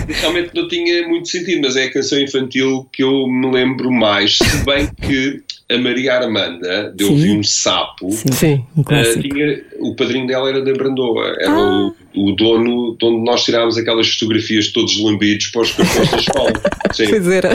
Realmente 0.09 0.51
não 0.55 0.69
tinha 0.69 1.07
muito 1.07 1.29
sentido, 1.29 1.63
mas 1.63 1.77
é 1.77 1.85
a 1.85 1.93
canção 1.93 2.19
infantil 2.19 2.89
que 2.93 3.03
eu 3.03 3.27
me 3.27 3.51
lembro 3.51 3.91
mais, 3.91 4.39
se 4.39 4.65
bem 4.65 4.89
que 5.03 5.43
a 5.71 5.79
Maria 5.79 6.15
Armanda, 6.19 6.93
de 6.95 7.05
Sim. 7.05 7.39
um 7.39 7.43
sapo, 7.43 8.11
Sim, 8.13 8.33
Sim. 8.33 8.65
um 8.77 8.83
Uh, 8.83 9.21
tinha, 9.23 9.63
o 9.81 9.97
padrinho 9.97 10.27
dela 10.27 10.49
era 10.49 10.63
da 10.63 10.73
Brandoa, 10.73 11.35
era 11.41 11.51
Ah. 11.51 11.91
o, 12.15 12.29
o 12.31 12.37
dono 12.37 12.97
de 12.99 13.07
onde 13.07 13.25
nós 13.25 13.45
tirámos 13.45 13.77
aquelas 13.79 14.09
fotografias 14.11 14.69
todos 14.69 14.99
lambidos 15.01 15.47
para 15.49 15.63
os 15.63 15.73
cartões 15.73 16.11
da 16.13 16.17
escola. 16.19 16.53
Sim. 16.93 17.09
Pois 17.09 17.27
era. 17.29 17.51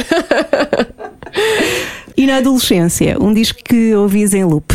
E 2.17 2.25
na 2.25 2.37
adolescência, 2.37 3.17
um 3.19 3.33
disco 3.33 3.59
que 3.63 3.93
ouvias 3.95 4.33
em 4.33 4.43
loop? 4.43 4.73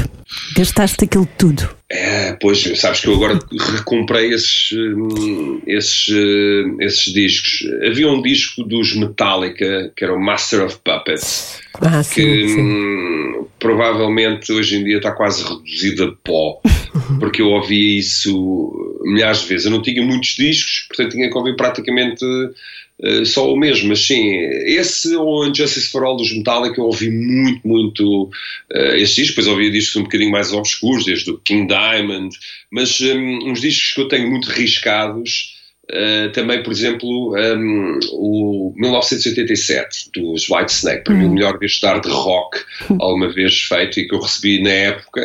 Gastaste 0.56 1.04
aquilo 1.04 1.28
tudo. 1.36 1.68
É, 1.96 2.32
pois, 2.40 2.60
sabes 2.80 2.98
que 3.00 3.06
eu 3.06 3.14
agora 3.14 3.38
recomprei 3.76 4.34
esses, 4.34 4.72
hum, 4.72 5.62
esses, 5.64 6.08
hum, 6.08 6.76
esses 6.80 7.12
discos. 7.12 7.68
Havia 7.86 8.08
um 8.08 8.20
disco 8.20 8.64
dos 8.64 8.96
Metallica, 8.96 9.92
que 9.96 10.02
era 10.02 10.12
o 10.12 10.20
Master 10.20 10.64
of 10.64 10.76
Puppets, 10.82 11.60
Ah, 11.74 12.02
que 12.02 12.20
sim, 12.20 12.48
sim. 12.48 12.60
hum, 12.60 13.46
provavelmente 13.60 14.52
hoje 14.52 14.76
em 14.76 14.84
dia 14.84 14.96
está 14.96 15.12
quase 15.12 15.44
reduzido 15.44 16.02
a 16.02 16.12
pó, 16.24 16.60
porque 17.20 17.40
eu 17.40 17.46
ouvia 17.50 18.00
isso 18.00 18.72
milhares 19.04 19.42
de 19.42 19.48
vezes. 19.50 19.66
Eu 19.66 19.70
não 19.70 19.80
tinha 19.80 20.02
muitos 20.02 20.30
discos, 20.30 20.86
portanto 20.88 21.12
tinha 21.12 21.30
que 21.30 21.38
ouvir 21.38 21.54
praticamente 21.54 22.24
eh, 23.02 23.24
só 23.24 23.52
o 23.52 23.56
mesmo, 23.56 23.88
mas 23.88 24.06
sim, 24.06 24.36
esse 24.66 25.16
ou 25.16 25.46
Injustice 25.46 25.90
for 25.90 26.04
All 26.04 26.16
dos 26.16 26.32
Metallica 26.32 26.80
eu 26.80 26.84
ouvi 26.84 27.10
muito, 27.10 27.66
muito 27.66 28.24
uh, 28.72 28.94
esses 28.94 29.16
discos, 29.16 29.44
depois 29.44 29.46
ouvi 29.48 29.70
discos 29.70 29.96
um 29.96 30.04
bocadinho 30.04 30.30
mais 30.30 30.52
obscuros, 30.52 31.04
desde 31.04 31.30
o 31.30 31.38
King 31.38 31.66
Diamond, 31.66 32.36
mas 32.70 33.00
um, 33.00 33.50
uns 33.50 33.60
discos 33.60 33.92
que 33.94 34.00
eu 34.00 34.08
tenho 34.08 34.30
muito 34.30 34.48
riscados, 34.48 35.53
uh, 35.90 36.32
também, 36.32 36.62
por 36.62 36.72
exemplo, 36.72 37.34
um, 37.36 37.98
o 38.12 38.72
1987 38.76 40.10
dos 40.14 40.48
White 40.48 40.72
Snake, 40.72 41.04
para 41.04 41.14
mim 41.14 41.26
o 41.26 41.32
melhor 41.32 41.58
disco 41.58 42.00
de 42.00 42.08
rock 42.08 42.58
alguma 43.00 43.32
vez 43.32 43.60
feito 43.62 44.00
e 44.00 44.06
que 44.08 44.14
eu 44.14 44.20
recebi 44.20 44.62
na 44.62 44.70
época, 44.70 45.24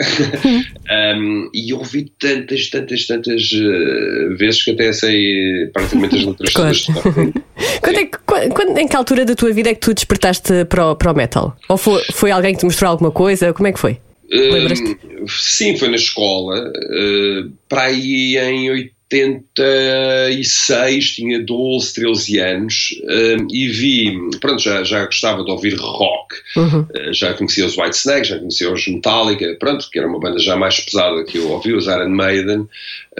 um, 1.18 1.50
e 1.54 1.74
ouvi 1.74 2.12
tantas, 2.20 2.70
tantas, 2.70 3.06
tantas 3.06 3.52
uh, 3.52 4.36
vezes 4.38 4.64
que 4.64 4.72
até 4.72 4.92
sei 4.94 5.68
praticamente 5.74 6.16
as 6.18 6.26
letras 6.26 6.54
todas. 6.54 6.86
Quando 7.82 7.98
é 8.00 8.06
que- 8.06 8.18
quando- 8.54 8.78
em 8.78 8.88
que 8.88 8.96
altura 8.96 9.26
da 9.26 9.36
tua 9.36 9.52
vida 9.52 9.70
é 9.70 9.74
que 9.74 9.80
tu 9.82 9.94
despertaste 9.94 10.66
para 10.66 10.92
o, 10.92 10.96
para 10.96 11.12
o 11.12 11.16
metal? 11.16 11.58
Ou 11.68 11.78
foi, 11.78 12.02
foi 12.14 12.32
alguém 12.32 12.54
que 12.54 12.60
te 12.60 12.66
mostrou 12.66 12.92
alguma 12.92 13.12
coisa? 13.12 13.54
Como 13.54 13.68
é 13.68 13.72
que 13.74 13.80
foi? 13.80 13.98
Hum, 14.32 15.26
sim, 15.28 15.76
foi 15.76 15.90
na 15.90 15.96
escola. 15.96 16.70
uh, 16.70 17.52
para 17.68 17.84
aí 17.84 18.38
em 18.38 18.70
86, 19.12 21.16
tinha 21.16 21.44
12, 21.44 21.94
13 21.94 22.40
anos 22.40 22.96
um, 23.04 23.48
e 23.52 23.68
vi, 23.68 24.18
pronto, 24.40 24.62
já, 24.62 24.84
já 24.84 25.06
gostava 25.06 25.44
de 25.44 25.52
ouvir 25.52 25.76
rock, 25.76 26.36
Uhum. 26.56 26.82
Uh, 26.82 27.14
já 27.14 27.34
conhecia 27.34 27.66
os 27.66 27.78
White 27.78 27.96
Snake, 27.96 28.28
já 28.28 28.40
conhecia 28.40 28.72
os 28.72 28.88
Metallica, 28.88 29.56
pronto, 29.60 29.90
que 29.90 30.00
era 30.00 30.08
uma 30.08 30.20
banda 30.20 30.40
já 30.40 30.56
mais 30.56 30.80
pesada 30.80 31.24
que 31.24 31.38
eu 31.38 31.50
ouvi, 31.50 31.74
os 31.74 31.86
Iron 31.86 32.10
Maiden, 32.10 32.68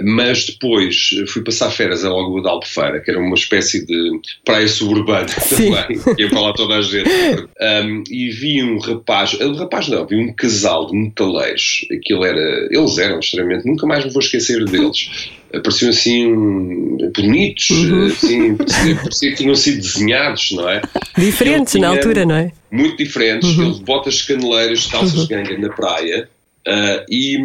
mas 0.02 0.46
depois 0.46 1.10
fui 1.28 1.44
passar 1.44 1.70
férias 1.70 2.04
a 2.04 2.14
Lagoa 2.14 2.42
de 2.42 2.48
Albufeira, 2.48 3.00
que 3.02 3.12
era 3.12 3.20
uma 3.20 3.36
espécie 3.36 3.86
de 3.86 4.20
praia 4.44 4.68
suburbana 4.68 5.28
Sim. 5.28 5.72
também, 5.72 6.16
que 6.16 6.22
ia 6.22 6.30
para 6.30 6.42
lá 6.42 6.54
toda 6.54 6.76
a 6.76 6.82
gente. 6.82 7.10
Um, 7.10 8.04
e 8.10 8.30
vi 8.30 8.64
um 8.64 8.80
rapaz, 8.80 9.40
um 9.40 9.54
rapaz 9.54 9.88
não, 9.88 10.06
vi 10.06 10.18
um 10.18 10.34
casal 10.34 10.88
de 10.88 10.96
metaleiros, 10.96 11.86
aquilo 11.92 12.26
era, 12.26 12.68
eles 12.72 12.98
eram 12.98 13.20
extremamente, 13.20 13.68
nunca 13.68 13.86
mais 13.86 14.06
me 14.06 14.12
vou 14.12 14.22
esquecer 14.22 14.64
deles. 14.66 15.30
Pareciam 15.52 15.90
assim 15.90 16.98
bonitos, 17.16 17.70
assim, 18.14 18.56
parecia, 18.56 18.96
parecia 18.96 19.30
que 19.32 19.38
tinham 19.38 19.56
sido 19.56 19.82
desenhados, 19.82 20.52
não 20.52 20.70
é? 20.70 20.82
Diferentes 21.18 21.76
Ele 21.76 21.82
na 21.82 21.90
altura, 21.90 22.26
não 22.26 22.36
é? 22.36 22.52
muito 22.72 22.98
diferentes, 22.98 23.58
ele 23.58 23.74
de 23.74 23.84
botas 23.84 24.22
caneleiras, 24.22 24.86
calças 24.86 25.28
de 25.28 25.34
ganga 25.34 25.58
na 25.58 25.70
praia 25.70 26.30
ah, 26.68 27.06
e, 27.10 27.38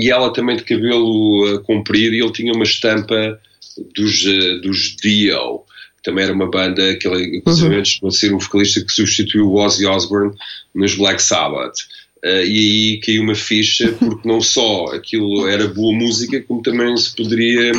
e 0.00 0.10
ela 0.10 0.32
também 0.32 0.56
de 0.56 0.64
cabelo 0.64 1.46
ah, 1.46 1.58
comprido 1.60 2.14
e 2.14 2.20
ele 2.20 2.32
tinha 2.32 2.52
uma 2.52 2.64
estampa 2.64 3.40
dos, 3.94 4.22
dos 4.62 4.96
Dio, 4.96 5.62
que 5.96 6.02
também 6.04 6.24
era 6.24 6.32
uma 6.32 6.50
banda 6.50 6.96
que 6.96 7.08
ele 7.08 7.38
inclusive 7.38 7.84
chegou 7.84 8.08
a 8.08 8.12
ser 8.12 8.32
o 8.32 8.38
vocalista 8.38 8.84
que 8.84 8.92
substituiu 8.92 9.48
o 9.48 9.56
Ozzy 9.56 9.86
Osbourne 9.86 10.34
nos 10.74 10.94
Black 10.94 11.22
Sabbath. 11.22 11.78
Ah, 12.24 12.42
e 12.42 12.94
aí 12.94 13.00
caiu 13.00 13.22
uma 13.22 13.34
ficha 13.34 13.92
porque 13.92 14.28
não 14.28 14.40
só 14.40 14.86
aquilo 14.86 15.48
era 15.48 15.68
boa 15.68 15.94
música, 15.94 16.42
como 16.42 16.62
também 16.62 16.96
se 16.96 17.14
poderia 17.14 17.72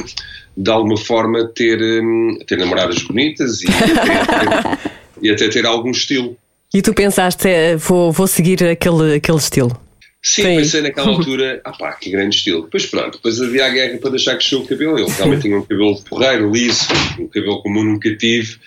de 0.56 0.70
alguma 0.70 0.98
forma 0.98 1.48
ter, 1.48 1.82
hum, 1.82 2.38
ter 2.46 2.58
namoradas 2.58 3.02
bonitas 3.04 3.62
e 3.62 3.68
até, 3.68 4.92
e 5.22 5.30
até 5.30 5.50
ter 5.50 5.66
algum 5.66 5.92
estilo. 5.92 6.38
E 6.74 6.82
tu 6.82 6.94
pensaste, 6.94 7.48
eh, 7.48 7.76
vou, 7.76 8.12
vou 8.12 8.28
seguir 8.28 8.64
aquele, 8.64 9.16
aquele 9.16 9.38
estilo? 9.38 9.80
Sim, 10.22 10.44
Sim. 10.44 10.58
pensei 10.58 10.82
naquela 10.82 11.10
altura, 11.16 11.62
ah 11.64 11.72
pá, 11.72 11.94
que 11.94 12.10
grande 12.10 12.36
estilo. 12.36 12.64
Depois 12.64 12.86
pronto, 12.86 13.18
depois 13.18 13.42
havia 13.42 13.66
a 13.66 13.70
guerra 13.70 13.98
para 13.98 14.12
deixar 14.12 14.36
crescer 14.36 14.56
o 14.56 14.66
cabelo. 14.66 15.00
Ele 15.00 15.10
realmente 15.10 15.42
tinha 15.42 15.58
um 15.58 15.62
cabelo 15.64 16.02
porreiro, 16.04 16.52
liso, 16.52 16.88
um 17.20 17.28
cabelo 17.28 17.62
como 17.62 17.80
eu 17.80 17.86
nunca 17.86 18.16
tive, 18.16 18.58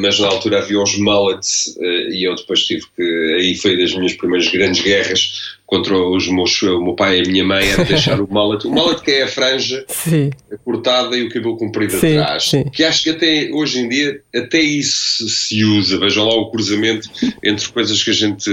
mas 0.00 0.18
na 0.18 0.28
altura 0.28 0.58
havia 0.58 0.80
os 0.80 0.96
mullets 0.96 1.76
eh, 1.78 2.08
e 2.10 2.24
eu 2.26 2.34
depois 2.34 2.64
tive 2.64 2.82
que, 2.96 3.36
aí 3.38 3.54
foi 3.54 3.76
das 3.76 3.94
minhas 3.94 4.14
primeiras 4.14 4.48
grandes 4.48 4.82
guerras 4.82 5.58
contra 5.66 5.96
os 5.96 6.26
meus, 6.28 6.62
o 6.62 6.82
meu 6.82 6.94
pai 6.94 7.18
e 7.18 7.20
a 7.20 7.30
minha 7.30 7.44
mãe 7.44 7.70
era 7.70 7.84
deixar 7.86 8.20
o 8.20 8.28
mullet. 8.28 8.66
O 8.66 8.70
mullet 8.70 9.02
que 9.02 9.10
é 9.10 9.22
a 9.22 9.28
franja 9.28 9.84
Sim. 9.86 10.30
cortada 10.64 11.16
e 11.16 11.24
o 11.24 11.28
cabelo 11.28 11.56
comprido 11.56 11.92
Sim, 11.92 12.16
atrás. 12.16 12.44
sim. 12.44 12.64
Que 12.70 12.82
acho 12.82 13.04
que 13.04 13.10
até 13.10 13.50
hoje 13.52 13.78
em 13.80 13.88
dia 13.88 14.20
até 14.34 14.60
isso 14.60 15.28
se 15.28 15.62
usa. 15.62 15.98
Vejam 15.98 16.26
lá 16.26 16.34
o 16.34 16.50
cruzamento 16.50 17.08
entre 17.44 17.68
coisas 17.68 18.02
que 18.02 18.10
a 18.10 18.14
gente, 18.14 18.50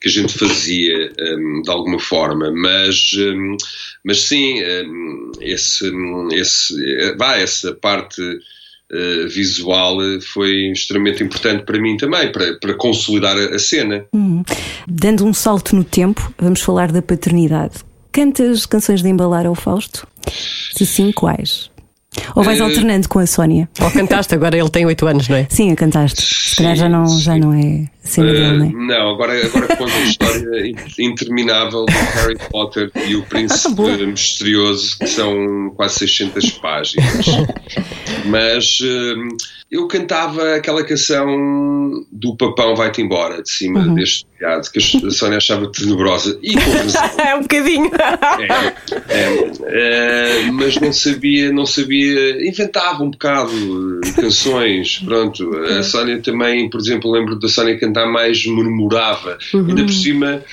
que 0.00 0.08
a 0.08 0.10
gente 0.10 0.36
fazia 0.36 1.12
hum, 1.38 1.62
de 1.64 1.70
alguma 1.70 1.98
forma. 1.98 2.50
Mas, 2.50 3.12
hum, 3.16 3.56
mas 4.04 4.20
sim, 4.20 4.62
hum, 4.62 5.32
esse, 5.40 5.88
hum, 5.88 6.28
esse, 6.32 6.74
eh, 7.00 7.14
vá, 7.16 7.38
essa 7.38 7.72
parte 7.74 8.20
eh, 8.92 9.26
visual 9.26 10.02
eh, 10.02 10.20
foi 10.20 10.70
extremamente 10.70 11.22
importante 11.24 11.64
para 11.64 11.80
mim 11.80 11.96
também, 11.96 12.30
para, 12.30 12.54
para 12.58 12.74
consolidar 12.74 13.36
a, 13.36 13.54
a 13.54 13.58
cena. 13.58 14.04
Hum. 14.12 14.42
Dando 14.86 15.24
um 15.24 15.32
salto 15.32 15.74
no 15.74 15.82
tempo, 15.82 16.32
vamos 16.38 16.60
falar 16.60 16.92
da 16.92 17.00
paternidade. 17.00 17.76
Cantas 18.12 18.66
canções 18.66 19.02
de 19.02 19.08
embalar 19.08 19.46
ao 19.46 19.54
Fausto? 19.54 20.06
Se 20.74 20.84
sim, 20.84 21.10
quais? 21.10 21.71
Ou 22.36 22.42
vais 22.42 22.58
Eh, 22.60 22.62
alternando 22.62 23.08
com 23.08 23.18
a 23.18 23.26
Sónia? 23.26 23.68
Ou 23.80 23.90
cantaste, 23.90 24.34
agora 24.34 24.56
ele 24.56 24.68
tem 24.68 24.84
8 24.84 25.06
anos, 25.06 25.28
não 25.28 25.36
é? 25.36 25.46
Sim, 25.48 25.72
a 25.72 25.76
cantaste. 25.76 26.20
Se 26.50 26.56
calhar 26.56 26.76
já 26.76 26.88
não, 26.88 27.06
já 27.18 27.36
não 27.38 27.54
é 27.54 27.84
cena 28.02 28.28
Eh, 28.28 28.32
dele, 28.32 28.58
não 28.58 28.66
é? 28.66 28.98
não, 28.98 29.10
agora, 29.14 29.46
agora 29.46 29.76
conta 29.76 29.92
a 29.94 30.00
história 30.02 30.66
in- 30.66 30.76
interminável 30.98 31.86
do 31.86 31.92
Harry 31.92 32.36
Potter 32.50 32.90
e 33.06 33.16
o 33.16 33.22
Príncipe 33.22 34.06
Misterioso, 34.06 34.98
que 34.98 35.06
são 35.06 35.72
quase 35.74 36.00
600 36.00 36.50
páginas. 36.52 37.26
Mas 38.26 38.78
hum, 38.82 39.28
eu 39.72 39.88
cantava 39.88 40.54
aquela 40.54 40.84
canção 40.84 42.04
do 42.12 42.36
Papão 42.36 42.76
Vai-te 42.76 43.00
Embora, 43.00 43.42
de 43.42 43.50
cima 43.50 43.80
Uhum. 43.80 43.94
deste 43.94 44.26
telhado, 44.38 44.70
que 44.70 44.78
a 44.78 45.10
Sónia 45.10 45.38
achava 45.38 45.66
tenebrosa, 45.72 46.38
e. 46.42 46.52
É 47.26 47.34
um 47.34 47.40
bocadinho. 47.40 47.90
É, 48.38 48.74
é, 49.08 50.42
é, 50.44 50.50
mas 50.52 50.78
não 50.78 50.92
sabia, 50.92 51.50
não 51.50 51.64
sabia, 51.64 52.46
inventava 52.46 53.02
um 53.02 53.10
bocado 53.10 53.50
canções, 54.14 54.98
pronto. 54.98 55.56
A 55.78 55.82
Sónia 55.82 56.20
também, 56.20 56.68
por 56.68 56.78
exemplo, 56.78 57.10
lembro 57.10 57.38
da 57.38 57.48
Sónia 57.48 57.78
cantar 57.78 58.06
mais 58.06 58.44
murmurava, 58.44 59.38
ainda 59.54 59.84
por 59.84 59.92
cima. 59.92 60.44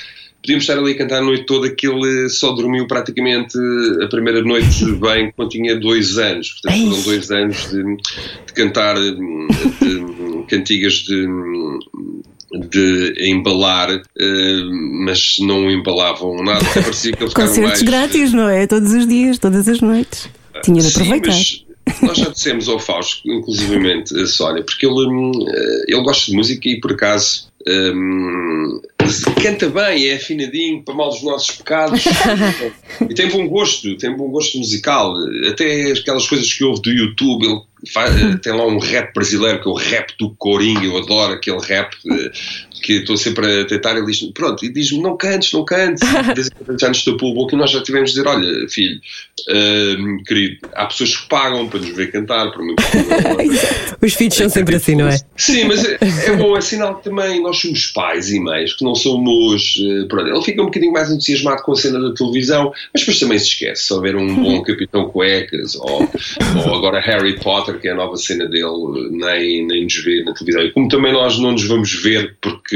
Podíamos 0.42 0.64
estar 0.64 0.78
ali 0.78 0.94
a 0.94 0.98
cantar 0.98 1.18
a 1.18 1.22
noite 1.22 1.46
toda 1.46 1.70
que 1.70 1.88
ele 1.88 2.30
só 2.30 2.54
dormiu 2.54 2.88
praticamente 2.88 3.58
a 4.02 4.08
primeira 4.08 4.42
noite 4.42 4.86
bem 5.00 5.32
quando 5.36 5.50
tinha 5.50 5.76
dois 5.76 6.18
anos. 6.18 6.52
Portanto, 6.52 6.84
foram 6.84 7.02
dois 7.04 7.32
anos 7.32 7.70
de, 7.70 7.84
de 8.48 8.54
cantar 8.54 8.96
de, 8.96 10.46
cantigas 10.48 10.94
de, 10.94 11.28
de 12.70 13.30
embalar, 13.30 13.90
eh, 13.92 14.64
mas 15.06 15.38
não 15.40 15.70
embalavam 15.70 16.44
nada. 16.44 16.66
Parecia 16.74 17.12
que 17.12 17.24
ele 17.24 17.30
ficava 17.30 17.48
Concertos 17.48 17.82
mais... 17.82 17.82
grátis, 17.82 18.34
não 18.34 18.50
é? 18.50 18.66
Todos 18.66 18.94
os 18.94 19.08
dias, 19.08 19.38
todas 19.38 19.68
as 19.68 19.82
noites. 19.82 20.30
Tinha 20.64 20.82
de 20.82 20.90
Sim, 20.90 21.02
aproveitar. 21.02 21.28
mas 21.28 21.66
nós 22.02 22.18
já 22.18 22.30
dissemos 22.30 22.68
ao 22.68 22.80
Fausto, 22.80 23.30
inclusivamente 23.32 24.18
a 24.20 24.26
Sónia, 24.26 24.64
porque 24.64 24.86
ele, 24.86 25.06
eh, 25.48 25.84
ele 25.88 26.02
gosta 26.02 26.32
de 26.32 26.38
música 26.38 26.70
e 26.70 26.80
por 26.80 26.94
acaso 26.94 27.48
hum, 27.68 28.82
canta 29.42 29.70
bem, 29.70 30.08
é 30.08 30.16
afinadinho 30.16 30.84
para 30.84 30.94
mal 30.94 31.10
dos 31.10 31.24
nossos 31.24 31.52
pecados 31.58 32.04
e 33.10 33.14
tem 33.14 33.30
bom 33.30 33.48
gosto, 33.48 33.96
tem 33.98 34.16
bom 34.16 34.30
gosto 34.30 34.58
musical. 34.58 35.14
Até 35.50 35.92
aquelas 35.92 36.28
coisas 36.28 36.52
que 36.54 36.64
ouve 36.64 36.82
do 36.82 36.92
YouTube, 36.92 37.46
ele 37.46 37.62
faz- 37.92 38.16
eh, 38.22 38.38
tem 38.38 38.54
lá 38.54 38.66
um 38.66 38.78
rap 38.80 39.14
brasileiro 39.14 39.62
que 39.62 39.68
é 39.68 39.72
o 39.72 39.76
rap 39.76 40.14
do 40.20 40.32
Coringa, 40.36 40.86
eu 40.86 40.98
adoro 40.98 41.34
aquele 41.34 41.60
rap 41.60 41.96
eh, 42.12 42.32
que 42.82 42.94
estou 42.94 43.18
sempre 43.18 43.62
a 43.62 43.66
tentar. 43.66 43.96
Ele 43.98 44.06
diz: 44.06 44.22
Pronto, 44.34 44.64
e 44.66 44.70
diz-me, 44.70 45.02
não 45.02 45.18
cantes, 45.18 45.52
não 45.54 45.66
cantes. 45.66 46.08
Já 46.80 46.88
nos 46.90 47.04
tapou 47.04 47.32
o 47.32 47.36
boca 47.36 47.56
e 47.56 47.60
nós 47.60 47.72
já 47.72 47.82
tivemos 47.82 48.12
de 48.12 48.18
dizer: 48.18 48.28
Olha, 48.28 48.68
filho, 48.70 49.00
hum, 49.50 50.24
querido, 50.26 50.58
há 50.74 50.86
pessoas 50.86 51.16
que 51.18 51.28
pagam 51.30 51.68
para 51.68 51.80
nos 51.80 51.96
ver 51.96 52.12
cantar, 52.12 52.52
que 52.52 52.60
Os 54.06 54.14
filhos 54.14 54.36
são 54.36 54.50
sempre 54.50 54.76
assim, 54.76 54.96
não 54.96 55.08
é? 55.08 55.18
Sim, 55.38 55.66
mas 55.66 55.84
é, 55.86 55.98
é 56.28 56.36
bom, 56.36 56.56
é 56.58 56.62
sinal 56.62 56.96
que 56.98 57.04
também 57.06 57.42
nós 57.42 57.58
somos 57.58 57.88
pais 57.88 58.32
e 58.32 58.40
mães, 58.40 58.74
que 58.74 58.84
não 58.84 58.96
somos. 58.96 59.76
eh, 59.78 60.06
Pronto, 60.08 60.28
ele 60.28 60.42
fica 60.42 60.62
um 60.62 60.66
bocadinho 60.66 60.94
mais 60.94 61.10
entusiasmado 61.12 61.62
com 61.64 61.72
a 61.72 61.76
cena 61.76 62.00
da 62.00 62.14
televisão, 62.14 62.72
mas 62.94 63.02
depois 63.02 63.20
também 63.20 63.40
se 63.40 63.48
esquece. 63.48 63.84
Se 63.84 63.94
houver 63.94 64.16
um 64.16 64.36
bom 64.36 64.62
Capitão 64.64 65.10
Cuecas 65.10 65.76
ou, 65.76 66.10
ou 66.66 66.76
agora 66.76 67.00
Harry 67.00 67.40
Potter, 67.40 67.80
que 67.80 67.88
é 67.88 67.92
a 67.92 67.96
nova 67.96 68.16
cena 68.18 68.46
dele, 68.46 69.10
nem, 69.12 69.66
nem 69.68 69.84
nos 69.84 69.96
vê 70.04 70.24
na 70.24 70.34
televisão. 70.34 70.64
E 70.64 70.72
como 70.72 70.88
também 70.88 71.14
nós 71.14 71.38
não 71.40 71.52
nos 71.52 71.64
vamos 71.66 71.94
ver 72.02 72.36
porque 72.42 72.69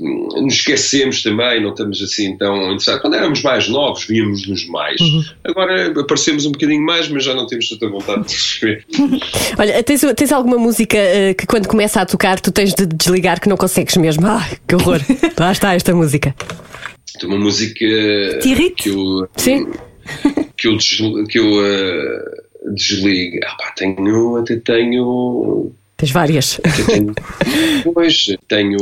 hum, 0.00 0.28
nos 0.42 0.54
esquecemos 0.54 1.22
também, 1.22 1.62
não 1.62 1.70
estamos 1.70 2.02
assim 2.02 2.36
tão 2.36 2.56
interessados. 2.64 3.00
Quando 3.00 3.14
éramos 3.14 3.42
mais 3.42 3.68
novos, 3.68 4.04
víamos-nos 4.04 4.66
mais. 4.68 5.00
Agora 5.44 5.92
aparecemos 6.00 6.46
um 6.46 6.52
bocadinho 6.52 6.84
mais, 6.84 7.08
mas 7.08 7.24
já 7.24 7.34
não 7.34 7.46
temos 7.46 7.68
tanta 7.68 7.88
vontade 7.88 8.26
de 8.26 8.34
nos 8.34 8.58
ver. 8.60 8.86
Olha, 9.58 9.82
tens, 9.82 10.00
tens 10.16 10.32
alguma 10.32 10.56
música 10.58 10.96
eh, 10.96 11.34
que 11.34 11.46
quando 11.46 11.68
começa 11.68 12.00
a 12.00 12.06
tocar 12.06 12.40
tu 12.40 12.50
tens 12.52 12.74
de 12.74 12.86
desligar 12.86 13.40
que 13.40 13.48
não 13.48 13.56
consegues 13.56 13.96
mesmo? 13.96 14.26
Ai, 14.26 14.56
que 14.66 14.74
horror! 14.74 15.00
Lá 15.38 15.52
está 15.52 15.74
esta 15.74 15.94
música. 15.94 16.34
Tem 17.18 17.28
uma 17.28 17.38
música 17.38 17.74
que 18.82 18.88
eu, 18.88 19.28
Sim. 19.36 19.66
que 20.56 20.68
eu, 20.68 20.76
desl- 20.76 21.24
que 21.28 21.38
eu 21.38 21.64
eh, 21.64 22.24
desligo. 22.74 23.38
Ah, 23.44 23.54
pá, 23.58 23.72
tenho, 23.76 24.36
até 24.36 24.56
tenho. 24.56 25.72
Tens 25.96 26.10
várias. 26.10 26.60
tenho 26.86 27.14
pois, 27.94 28.36
tenho, 28.46 28.78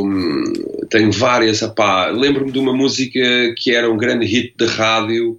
tenho 0.90 1.12
várias. 1.12 1.60
Lembro-me 2.12 2.50
de 2.50 2.58
uma 2.58 2.72
música 2.72 3.20
que 3.56 3.74
era 3.74 3.90
um 3.90 3.96
grande 3.96 4.26
hit 4.26 4.54
de 4.58 4.66
rádio. 4.66 5.38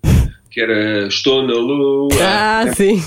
Que 0.49 0.61
era 0.61 1.07
Estou 1.09 1.45
na 1.45 1.53
Lua. 1.53 2.07
Ah, 2.21 2.73
sim. 2.73 3.03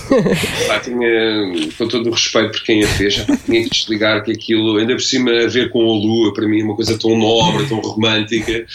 Pá, 0.66 0.81
tinha, 0.81 1.71
com 1.79 1.89
todo 1.89 2.11
o 2.11 2.12
respeito 2.12 2.51
por 2.51 2.62
quem 2.62 2.85
a 2.85 2.89
fez, 2.89 3.14
já 3.14 3.25
tinha 3.25 3.64
que 3.64 3.71
desligar 3.71 4.23
que 4.23 4.33
aquilo, 4.33 4.77
ainda 4.77 4.93
por 4.93 5.01
cima, 5.01 5.31
a 5.31 5.47
ver 5.47 5.71
com 5.71 5.81
a 5.81 5.95
lua, 5.95 6.35
para 6.35 6.47
mim, 6.47 6.61
é 6.61 6.64
uma 6.64 6.77
coisa 6.77 6.99
tão 6.99 7.16
nobre, 7.16 7.66
tão 7.66 7.81
romântica, 7.81 8.66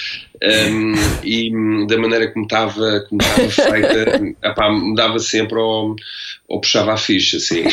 um, 0.44 0.94
e 1.24 1.86
da 1.88 1.98
maneira 1.98 2.28
como 2.32 2.44
estava, 2.46 3.06
como 3.08 3.22
estava 3.22 3.48
feita, 3.72 4.36
epá, 4.44 4.72
me 4.72 4.94
dava 4.94 5.18
sempre 5.20 5.58
ao, 5.58 5.96
ao 6.50 6.60
puxava 6.60 6.94
a 6.94 6.98
ficha, 6.98 7.38
assim. 7.38 7.64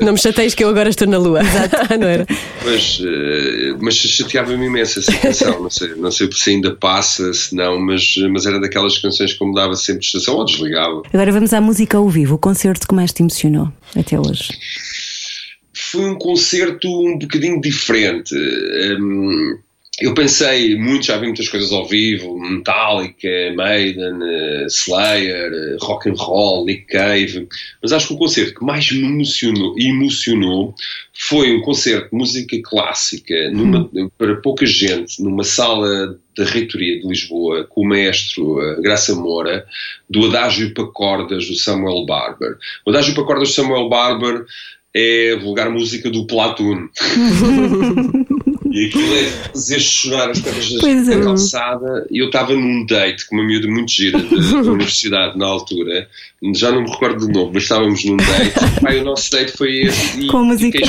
Não 0.00 0.12
me 0.12 0.18
chateias 0.18 0.54
que 0.54 0.62
eu 0.62 0.68
agora 0.68 0.88
estou 0.88 1.08
na 1.08 1.18
lua. 1.18 1.40
não 1.98 2.06
era? 2.06 2.26
Mas, 2.64 3.00
eh, 3.04 3.76
mas 3.80 3.96
chateava-me 3.96 4.66
imenso 4.66 5.00
essa 5.00 5.12
canção, 5.18 5.62
não 5.62 5.70
sei, 5.70 5.94
não 5.96 6.12
sei 6.12 6.30
se 6.32 6.50
ainda 6.50 6.76
passa, 6.76 7.32
se 7.34 7.54
não, 7.54 7.80
mas, 7.80 8.14
mas 8.30 8.46
era 8.46 8.60
daquelas 8.60 8.96
canções 8.98 9.32
que 9.32 9.44
me 9.44 9.54
dava 9.54 9.74
sempre 9.74 10.04
estação 10.04 10.36
ou 10.36 10.44
desligava. 10.44 11.02
Agora 11.12 11.32
vamos 11.32 11.52
à 11.52 11.60
música 11.60 11.96
ao 11.96 12.08
vivo, 12.08 12.36
o 12.36 12.38
concerto 12.38 12.86
que 12.86 12.94
mais 12.94 13.12
te 13.12 13.22
emocionou 13.22 13.72
até 13.96 14.18
hoje. 14.18 14.52
foi 15.72 16.04
um 16.04 16.14
concerto 16.14 16.88
um 16.88 17.18
bocadinho 17.18 17.60
diferente. 17.60 18.32
Hum, 19.00 19.58
eu 20.00 20.12
pensei 20.12 20.76
muito, 20.76 21.06
já 21.06 21.16
vi 21.16 21.26
muitas 21.26 21.48
coisas 21.48 21.70
ao 21.70 21.86
vivo, 21.86 22.36
Metallica, 22.38 23.28
Maiden, 23.54 24.18
eh, 24.22 24.66
Slayer, 24.66 25.52
eh, 25.52 25.76
Rock 25.80 26.10
and 26.10 26.16
Roll, 26.16 26.64
Nick 26.64 26.86
Cave, 26.86 27.46
mas 27.80 27.92
acho 27.92 28.08
que 28.08 28.14
o 28.14 28.18
concerto 28.18 28.58
que 28.58 28.64
mais 28.64 28.90
me 28.90 29.04
emocionou, 29.04 29.78
emocionou 29.78 30.74
foi 31.12 31.54
um 31.56 31.60
concerto 31.60 32.10
de 32.10 32.16
música 32.16 32.60
clássica 32.64 33.50
numa, 33.52 33.88
para 34.18 34.34
pouca 34.36 34.66
gente, 34.66 35.22
numa 35.22 35.44
sala 35.44 36.18
da 36.36 36.44
reitoria 36.44 37.00
de 37.00 37.06
Lisboa, 37.06 37.64
com 37.64 37.82
o 37.82 37.88
maestro 37.88 38.60
eh, 38.60 38.80
Graça 38.80 39.14
Moura, 39.14 39.64
do 40.10 40.26
Adágio 40.26 40.74
para 40.74 40.86
Cordas 40.86 41.46
do 41.46 41.54
Samuel 41.54 42.04
Barber. 42.04 42.56
O 42.84 42.90
Adágio 42.90 43.14
para 43.14 43.24
Cordas 43.24 43.50
do 43.50 43.54
Samuel 43.54 43.88
Barber 43.88 44.44
é 44.92 45.36
vulgar 45.36 45.70
música 45.70 46.10
do 46.10 46.26
Platoon. 46.26 46.88
e 48.74 48.86
aquilo 48.86 49.14
é 49.14 49.24
fazer 49.52 49.78
chorar 49.78 50.30
as 50.30 50.40
pernas 50.40 50.68
Pois 50.80 51.08
é. 51.08 51.16
da 51.16 51.24
calçada. 51.24 52.06
E 52.10 52.18
eu 52.18 52.26
estava 52.26 52.52
num 52.54 52.84
date 52.84 53.24
com 53.28 53.36
uma 53.36 53.44
miúda 53.44 53.68
muito 53.68 53.92
gira 53.92 54.18
da, 54.18 54.28
da 54.28 54.58
universidade 54.72 55.38
na 55.38 55.46
altura, 55.46 56.08
já 56.56 56.72
não 56.72 56.82
me 56.82 56.90
recordo 56.90 57.26
do 57.28 57.32
nome, 57.32 57.52
mas 57.54 57.62
estávamos 57.62 58.04
num 58.04 58.16
date. 58.16 58.80
Pai, 58.82 58.98
o 58.98 59.04
nosso 59.04 59.30
date 59.30 59.56
foi 59.56 59.82
esse. 59.82 60.22
E 60.22 60.26
Com 60.26 60.42
música. 60.44 60.80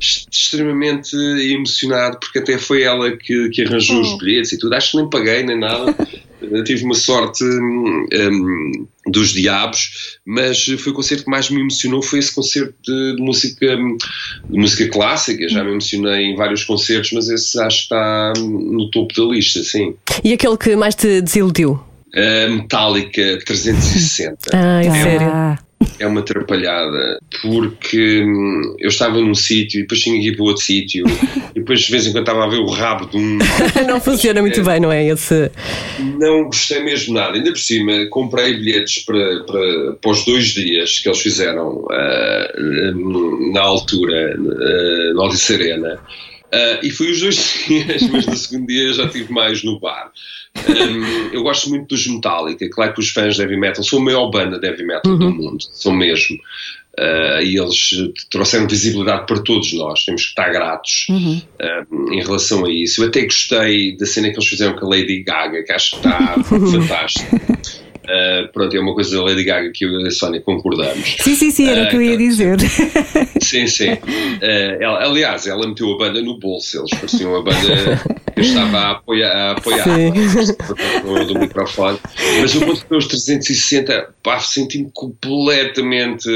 extremamente 0.00 1.16
emocionado 1.16 2.18
porque 2.18 2.40
até 2.40 2.58
foi 2.58 2.82
ela 2.82 3.16
que, 3.16 3.50
que 3.50 3.62
arranjou 3.62 4.00
os 4.00 4.18
bilhetes 4.18 4.52
e 4.52 4.58
tudo. 4.58 4.74
Acho 4.74 4.90
que 4.90 4.96
nem 4.96 5.08
paguei 5.08 5.44
nem 5.44 5.58
nada. 5.58 5.94
Eu 6.42 6.64
tive 6.64 6.84
uma 6.84 6.94
sorte 6.94 7.44
hum, 7.44 8.06
hum, 8.12 8.86
dos 9.06 9.32
diabos, 9.32 10.18
mas 10.24 10.64
foi 10.64 10.92
o 10.92 10.94
concerto 10.94 11.24
que 11.24 11.30
mais 11.30 11.48
me 11.48 11.60
emocionou. 11.60 12.02
Foi 12.02 12.18
esse 12.18 12.34
concerto 12.34 12.74
de, 12.82 13.16
de 13.16 13.22
música, 13.22 13.76
de 13.76 14.58
música 14.58 14.88
clássica. 14.88 15.48
Já 15.48 15.62
me 15.62 15.70
emocionei 15.72 16.26
em 16.26 16.36
vários 16.36 16.64
concertos, 16.64 17.12
mas 17.12 17.28
esse 17.28 17.60
acho 17.60 17.76
que 17.76 17.82
está 17.84 18.32
no 18.36 18.90
topo 18.90 19.14
da 19.14 19.34
lista, 19.34 19.62
sim. 19.62 19.94
E 20.24 20.32
aquele 20.32 20.56
que 20.56 20.74
mais 20.76 20.94
te 20.94 21.20
desiludiu? 21.20 21.80
A 22.14 22.48
Metallica 22.48 23.38
360. 23.44 24.38
Ai, 24.52 24.84
sério. 24.84 25.28
Ah, 25.28 25.58
é 25.98 26.06
uma 26.06 26.20
atrapalhada 26.20 27.18
porque 27.42 28.22
hum, 28.22 28.76
eu 28.78 28.88
estava 28.88 29.18
num 29.18 29.34
sítio 29.34 29.78
e 29.78 29.82
depois 29.82 30.00
tinha 30.00 30.18
que 30.20 30.28
ir 30.28 30.36
para 30.36 30.44
outro 30.44 30.62
sítio 30.62 31.04
e 31.54 31.58
depois 31.58 31.80
de 31.80 31.90
vez 31.90 32.06
em 32.06 32.12
quando 32.12 32.22
estava 32.22 32.44
a 32.44 32.48
ver 32.48 32.58
o 32.58 32.66
rabo 32.66 33.06
de 33.06 33.16
um. 33.16 33.38
não 33.86 34.00
funciona 34.00 34.40
muito 34.40 34.62
bem, 34.62 34.80
não 34.80 34.90
é? 34.90 35.06
Esse... 35.06 35.50
Não 36.18 36.44
gostei 36.44 36.82
mesmo 36.82 37.14
nada. 37.14 37.36
Ainda 37.36 37.50
por 37.50 37.58
cima, 37.58 38.06
comprei 38.10 38.54
bilhetes 38.54 39.04
para, 39.04 39.44
para, 39.44 39.92
para 40.00 40.10
os 40.10 40.24
dois 40.24 40.46
dias 40.46 40.98
que 40.98 41.08
eles 41.08 41.20
fizeram 41.20 41.84
uh, 41.84 43.52
na 43.52 43.60
altura, 43.60 44.36
uh, 44.38 45.14
na 45.14 45.24
Odisseia 45.24 45.74
Arena. 45.74 46.00
Uh, 46.46 46.78
e 46.82 46.90
fui 46.90 47.10
os 47.10 47.20
dois 47.20 47.64
dias, 47.66 48.02
mas 48.10 48.26
no 48.26 48.36
segundo 48.36 48.66
dia 48.66 48.92
já 48.92 49.04
estive 49.04 49.32
mais 49.32 49.62
no 49.62 49.78
bar. 49.80 50.10
Um, 50.68 51.34
eu 51.34 51.42
gosto 51.42 51.70
muito 51.70 51.88
dos 51.88 52.06
Metallica, 52.06 52.68
claro 52.70 52.94
que 52.94 53.00
os 53.00 53.10
fãs 53.10 53.36
de 53.36 53.42
heavy 53.42 53.56
metal 53.56 53.84
são 53.84 53.98
a 53.98 54.02
maior 54.02 54.30
banda 54.30 54.58
de 54.58 54.66
heavy 54.66 54.84
metal 54.84 55.12
uhum. 55.12 55.18
do 55.18 55.30
mundo, 55.30 55.64
são 55.72 55.92
mesmo. 55.92 56.36
Uh, 56.98 57.42
e 57.42 57.58
eles 57.58 57.90
trouxeram 58.30 58.66
visibilidade 58.66 59.26
para 59.26 59.38
todos 59.42 59.70
nós, 59.74 60.06
temos 60.06 60.22
que 60.22 60.28
estar 60.28 60.50
gratos 60.50 61.06
uhum. 61.10 61.42
uh, 61.60 62.12
em 62.12 62.22
relação 62.22 62.64
a 62.64 62.72
isso. 62.72 63.02
Eu 63.02 63.08
até 63.08 63.22
gostei 63.24 63.96
da 63.98 64.06
cena 64.06 64.30
que 64.30 64.36
eles 64.36 64.48
fizeram 64.48 64.74
com 64.74 64.86
a 64.86 64.88
Lady 64.88 65.22
Gaga, 65.22 65.62
que 65.62 65.72
acho 65.72 65.90
que 65.90 65.96
está 65.96 66.36
fantástico. 66.42 67.36
Uh, 68.06 68.46
pronto, 68.52 68.76
é 68.76 68.80
uma 68.80 68.94
coisa 68.94 69.16
da 69.16 69.24
Lady 69.24 69.42
Gaga 69.42 69.70
que 69.72 69.84
eu 69.84 70.00
e 70.00 70.06
a 70.06 70.10
Sónia 70.12 70.40
concordamos. 70.40 71.16
Sim, 71.20 71.34
sim, 71.34 71.50
sim, 71.50 71.68
era 71.68 71.82
o 71.82 71.84
uh, 71.86 71.90
que 71.90 71.96
eu 71.96 72.02
ia 72.02 72.16
dizer. 72.16 72.56
Sim, 73.42 73.66
sim. 73.66 73.92
Uh, 73.94 74.80
ela, 74.80 75.04
aliás, 75.04 75.46
ela 75.46 75.66
meteu 75.66 75.92
a 75.92 75.98
banda 75.98 76.22
no 76.22 76.38
bolso, 76.38 76.78
eles 76.78 76.90
pareciam 76.90 77.34
a 77.34 77.42
banda 77.42 78.00
que 78.32 78.40
eu 78.40 78.44
estava 78.44 78.78
a 78.78 78.90
apoiar, 78.92 79.32
a 79.32 79.50
apoiar 79.52 79.84
do 81.26 81.38
microfone. 81.38 81.98
Mas 82.40 82.54
eu 82.54 82.60
quando 82.60 82.84
aos 82.90 83.06
360, 83.06 84.14
pá, 84.22 84.38
senti-me 84.38 84.90
completamente. 84.92 86.28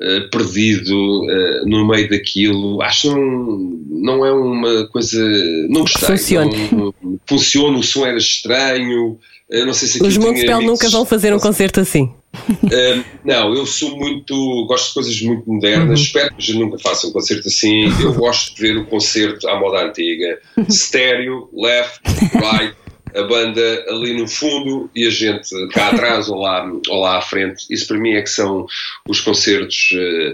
Uh, 0.00 0.30
perdido 0.30 0.94
uh, 1.24 1.68
no 1.68 1.84
meio 1.84 2.08
daquilo. 2.08 2.80
Acho 2.82 3.08
que 3.08 3.14
não, 3.16 3.58
não 3.90 4.24
é 4.24 4.30
uma 4.30 4.86
coisa. 4.86 5.20
Não 5.68 5.80
gostei. 5.80 6.06
Funciona. 6.06 6.52
Não, 6.70 6.94
funciona, 7.26 7.76
o 7.76 7.82
som 7.82 8.06
era 8.06 8.16
estranho. 8.16 9.18
Eu 9.50 9.64
não 9.64 9.72
sei 9.72 9.88
se 9.88 10.02
Os 10.02 10.16
Montepel 10.18 10.60
nunca 10.60 10.88
vão 10.90 11.06
fazer 11.06 11.32
um 11.32 11.38
concerto 11.38 11.80
assim. 11.80 12.12
Uh, 12.34 13.04
não, 13.24 13.54
eu 13.54 13.64
sou 13.64 13.96
muito. 13.96 14.66
Gosto 14.66 14.88
de 14.88 14.94
coisas 14.94 15.22
muito 15.22 15.50
modernas. 15.50 16.00
Uhum. 16.00 16.04
Espero 16.04 16.34
que 16.34 16.52
nunca 16.52 16.78
faça 16.78 17.06
um 17.06 17.12
concerto 17.12 17.48
assim. 17.48 17.84
Eu 18.02 18.12
gosto 18.12 18.54
de 18.54 18.60
ver 18.60 18.76
o 18.76 18.86
concerto 18.86 19.48
à 19.48 19.58
moda 19.58 19.86
antiga: 19.86 20.38
estéreo, 20.68 21.48
left, 21.54 22.00
right, 22.34 22.76
a 23.14 23.22
banda 23.22 23.86
ali 23.88 24.12
no 24.14 24.28
fundo 24.28 24.90
e 24.94 25.06
a 25.06 25.10
gente 25.10 25.48
cá 25.68 25.88
atrás 25.88 26.28
ou 26.28 26.36
lá, 26.36 26.70
ou 26.88 27.00
lá 27.00 27.16
à 27.16 27.22
frente. 27.22 27.64
Isso 27.70 27.86
para 27.88 27.98
mim 27.98 28.12
é 28.12 28.22
que 28.22 28.30
são 28.30 28.66
os 29.08 29.20
concertos. 29.20 29.90
Uh, 29.92 30.32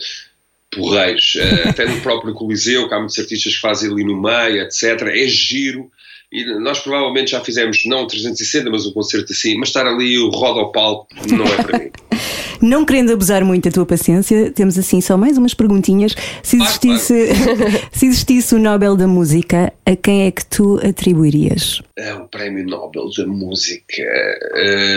porreiros, 0.74 1.36
uh, 1.36 1.68
até 1.68 1.86
no 1.86 2.00
próprio 2.00 2.34
Coliseu, 2.34 2.88
que 2.88 2.94
há 2.94 2.98
muitos 2.98 3.16
artistas 3.16 3.54
que 3.54 3.60
fazem 3.60 3.92
ali 3.92 4.02
no 4.02 4.20
meio, 4.20 4.60
etc. 4.62 5.02
É 5.02 5.26
giro, 5.28 5.88
e 6.34 6.44
nós 6.58 6.80
provavelmente 6.80 7.30
já 7.30 7.40
fizemos, 7.40 7.84
não 7.86 8.08
360, 8.08 8.68
mas 8.68 8.84
um 8.84 8.92
concerto 8.92 9.32
assim, 9.32 9.56
mas 9.56 9.68
estar 9.68 9.86
ali 9.86 10.18
o 10.18 10.30
roda 10.30 10.58
ao 10.58 10.72
palco 10.72 11.06
não 11.30 11.44
é 11.44 11.62
para 11.62 11.78
mim. 11.78 11.90
Não 12.62 12.84
querendo 12.84 13.12
abusar 13.12 13.44
muito 13.44 13.64
da 13.64 13.70
tua 13.70 13.84
paciência, 13.84 14.50
temos 14.50 14.78
assim 14.78 15.00
só 15.00 15.18
mais 15.18 15.36
umas 15.36 15.52
perguntinhas. 15.52 16.14
Se 16.42 16.56
existisse, 16.56 17.28
se 17.92 18.06
existisse 18.06 18.54
o 18.54 18.58
Nobel 18.58 18.96
da 18.96 19.06
Música, 19.06 19.72
a 19.84 19.96
quem 19.96 20.26
é 20.26 20.30
que 20.30 20.46
tu 20.46 20.78
atribuirias? 20.78 21.82
É 21.98 22.14
o 22.14 22.26
Prémio 22.26 22.64
Nobel 22.64 23.10
da 23.18 23.26
Música. 23.26 24.02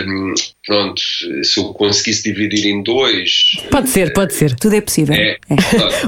Hum, 0.06 0.32
pronto, 0.66 1.02
se 1.42 1.60
eu 1.60 1.64
conseguisse 1.74 2.32
dividir 2.32 2.66
em 2.66 2.82
dois. 2.82 3.56
Pode 3.70 3.90
ser, 3.90 4.12
pode 4.14 4.34
ser. 4.34 4.54
Tudo 4.54 4.74
é 4.74 4.80
possível. 4.80 5.14
É, 5.14 5.32
é. 5.32 5.56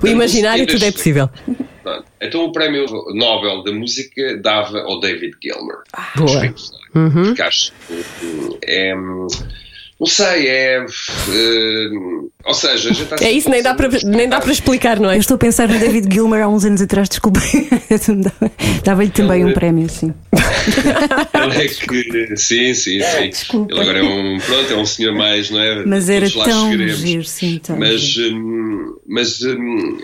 o 0.02 0.06
imaginário, 0.06 0.66
tudo 0.66 0.84
é 0.84 0.92
possível. 0.92 1.28
Então 2.20 2.44
o 2.44 2.52
prémio 2.52 2.86
Nobel 3.14 3.62
da 3.62 3.72
Música 3.72 4.36
dava 4.36 4.80
ao 4.80 5.00
David 5.00 5.36
Gilmer. 5.42 5.78
Ah, 5.92 6.12
boa. 6.16 6.54
Uhum. 6.94 7.24
Porque 7.24 7.42
acho 7.42 7.72
que 7.72 8.58
é. 8.62 8.94
Não 10.00 10.06
sei, 10.06 10.48
é. 10.48 10.80
Uh, 10.82 12.30
ou 12.42 12.54
seja, 12.54 12.88
a 12.88 12.92
gente 12.92 13.22
É 13.22 13.30
isso, 13.30 13.50
nem 13.50 13.62
dá, 13.62 13.74
para, 13.74 13.88
nem 14.02 14.26
dá 14.26 14.40
para 14.40 14.50
explicar, 14.50 14.98
não 14.98 15.10
é? 15.10 15.16
Eu 15.16 15.20
estou 15.20 15.34
a 15.34 15.38
pensar 15.38 15.68
no 15.68 15.78
David 15.78 16.08
Gilmer 16.10 16.42
há 16.42 16.48
uns 16.48 16.64
anos 16.64 16.80
atrás, 16.80 17.06
desculpa. 17.06 17.38
Dava-lhe 18.82 19.10
também 19.10 19.44
um 19.44 19.52
prémio, 19.52 19.90
sim. 19.90 20.14
Ele 21.34 21.64
é 21.64 21.68
que. 21.68 22.36
Sim, 22.36 22.72
sim, 22.72 23.02
sim. 23.02 23.28
Desculpa. 23.28 23.74
Ele 23.74 23.80
agora 23.82 23.98
é 23.98 24.02
um. 24.02 24.38
Pronto, 24.38 24.72
é 24.72 24.76
um 24.76 24.86
senhor 24.86 25.14
mais, 25.14 25.50
não 25.50 25.60
é? 25.60 25.84
Mas 25.84 26.08
era 26.08 26.30
tão 26.30 26.72
giro, 26.72 27.24
sim, 27.24 27.60
tão 27.62 27.78
Mas. 27.78 28.00
Giro. 28.00 28.36
Hum, 28.36 28.96
mas 29.06 29.42
hum, 29.42 29.98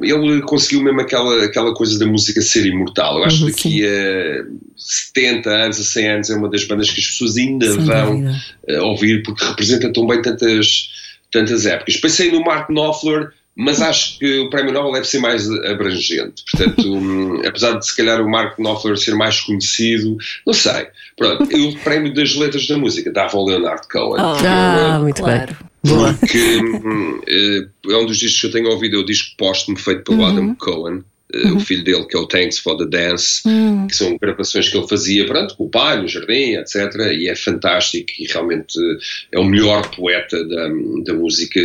ele 0.00 0.40
conseguiu 0.42 0.82
mesmo 0.82 1.00
aquela, 1.00 1.44
aquela 1.44 1.74
coisa 1.74 1.98
da 1.98 2.06
música 2.06 2.40
ser 2.40 2.64
imortal. 2.66 3.18
Eu 3.18 3.24
acho 3.24 3.44
uhum, 3.44 3.52
que 3.52 3.56
daqui 3.56 3.86
a 3.86 4.44
70 4.76 5.50
anos, 5.50 5.80
a 5.80 5.84
100 5.84 6.08
anos, 6.08 6.30
é 6.30 6.36
uma 6.36 6.48
das 6.48 6.64
bandas 6.64 6.90
que 6.90 7.00
as 7.00 7.06
pessoas 7.06 7.36
ainda 7.36 7.70
Sem 7.70 7.84
vão 7.84 8.24
uh, 8.24 8.82
ouvir 8.84 9.22
porque 9.32 9.44
representa 9.44 9.92
tão 9.92 10.06
bem 10.06 10.22
tantas, 10.22 10.90
tantas 11.30 11.66
épocas. 11.66 11.96
Pensei 11.96 12.30
no 12.30 12.40
Mark 12.42 12.68
Knopfler, 12.68 13.32
mas 13.54 13.82
acho 13.82 14.18
que 14.18 14.40
o 14.40 14.50
Prémio 14.50 14.72
Nobel 14.72 14.92
deve 14.92 15.06
ser 15.06 15.18
mais 15.18 15.48
abrangente. 15.50 16.42
Portanto, 16.50 16.88
um, 16.92 17.46
apesar 17.46 17.78
de 17.78 17.86
se 17.86 17.96
calhar 17.96 18.20
o 18.20 18.30
Mark 18.30 18.56
Knopfler 18.56 18.96
ser 18.96 19.14
mais 19.14 19.40
conhecido, 19.40 20.16
não 20.46 20.54
sei. 20.54 20.86
Pronto, 21.16 21.44
o 21.44 21.78
Prémio 21.80 22.14
das 22.14 22.34
Letras 22.34 22.66
da 22.66 22.78
Música 22.78 23.12
dava 23.12 23.36
ao 23.36 23.44
Leonard 23.44 23.86
Cohen. 23.88 24.22
Oh, 24.22 24.46
ah, 24.46 24.98
muito 25.00 25.22
claro. 25.22 25.46
bem. 25.46 25.72
Porque 25.84 26.58
hum, 26.58 27.20
é 27.28 27.96
um 27.96 28.06
dos 28.06 28.18
discos 28.18 28.40
que 28.40 28.46
eu 28.46 28.52
tenho 28.52 28.70
ouvido, 28.70 28.96
é 28.96 29.00
o 29.00 29.04
disco 29.04 29.36
póstumo 29.36 29.76
feito 29.76 30.04
pelo 30.04 30.18
uhum. 30.18 30.26
Adam 30.26 30.54
Cohen. 30.54 31.04
Uhum. 31.34 31.56
o 31.56 31.60
filho 31.60 31.82
dele, 31.82 32.04
que 32.04 32.16
é 32.16 32.20
o 32.20 32.26
Thanks 32.26 32.58
for 32.58 32.76
the 32.76 32.84
Dance, 32.84 33.40
uhum. 33.46 33.86
que 33.86 33.96
são 33.96 34.16
gravações 34.20 34.68
que 34.68 34.76
ele 34.76 34.86
fazia 34.86 35.26
pronto, 35.26 35.56
com 35.56 35.64
o 35.64 35.68
pai, 35.68 36.00
no 36.00 36.06
jardim, 36.06 36.56
etc. 36.56 36.94
E 37.12 37.28
é 37.28 37.34
fantástico 37.34 38.10
e 38.18 38.26
realmente 38.26 38.78
é 39.30 39.38
o 39.38 39.44
melhor 39.44 39.88
poeta 39.94 40.44
da, 40.46 40.68
da 41.04 41.14
música, 41.14 41.60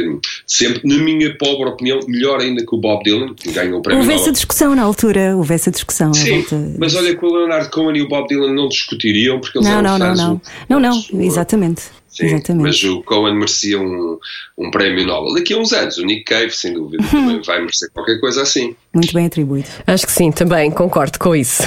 sempre, 0.46 0.82
na 0.84 0.98
minha 1.04 1.36
pobre 1.38 1.70
opinião, 1.70 2.00
melhor 2.08 2.40
ainda 2.40 2.66
que 2.66 2.76
o 2.76 2.78
Bob 2.78 3.04
Dylan, 3.04 3.34
que 3.34 3.52
ganhou 3.52 3.80
o 3.80 3.82
prémio. 3.82 4.02
Houve 4.02 4.14
essa 4.14 4.32
discussão 4.32 4.76
na 4.76 4.84
altura, 4.84 5.36
houve 5.36 5.54
essa 5.54 5.70
discussão. 5.70 6.14
Sim, 6.14 6.46
mas 6.78 6.96
olha 6.96 7.16
que 7.16 7.26
o 7.26 7.34
Leonard 7.34 7.70
Cohen 7.70 7.98
e 7.98 8.02
o 8.02 8.08
Bob 8.08 8.28
Dylan 8.28 8.54
não 8.54 8.70
discutiriam 8.70 9.40
porque 9.40 9.58
eles 9.58 9.68
não, 9.68 9.80
eram 9.80 9.98
não, 9.98 10.08
fãs. 10.08 10.18
Não, 10.18 10.42
não, 10.70 10.80
não, 10.80 11.04
não, 11.12 11.22
exatamente. 11.22 11.84
Sim, 12.18 12.26
Exatamente. 12.26 12.64
mas 12.64 12.84
o 12.84 13.04
Cohen 13.04 13.36
merecia 13.36 13.80
um, 13.80 14.18
um 14.58 14.72
prémio 14.72 15.06
Nobel. 15.06 15.36
Daqui 15.36 15.54
a 15.54 15.58
uns 15.58 15.72
anos, 15.72 15.98
o 16.00 16.04
Nick 16.04 16.24
Cave, 16.24 16.50
sem 16.50 16.74
dúvida, 16.74 17.04
também 17.12 17.40
vai 17.44 17.60
merecer 17.60 17.92
qualquer 17.94 18.20
coisa 18.20 18.42
assim. 18.42 18.76
Muito 18.92 19.14
bem 19.14 19.28
atribuído. 19.28 19.68
Acho 19.86 20.08
que 20.08 20.12
sim, 20.12 20.32
também 20.32 20.72
concordo 20.72 21.20
com 21.20 21.36
isso. 21.36 21.62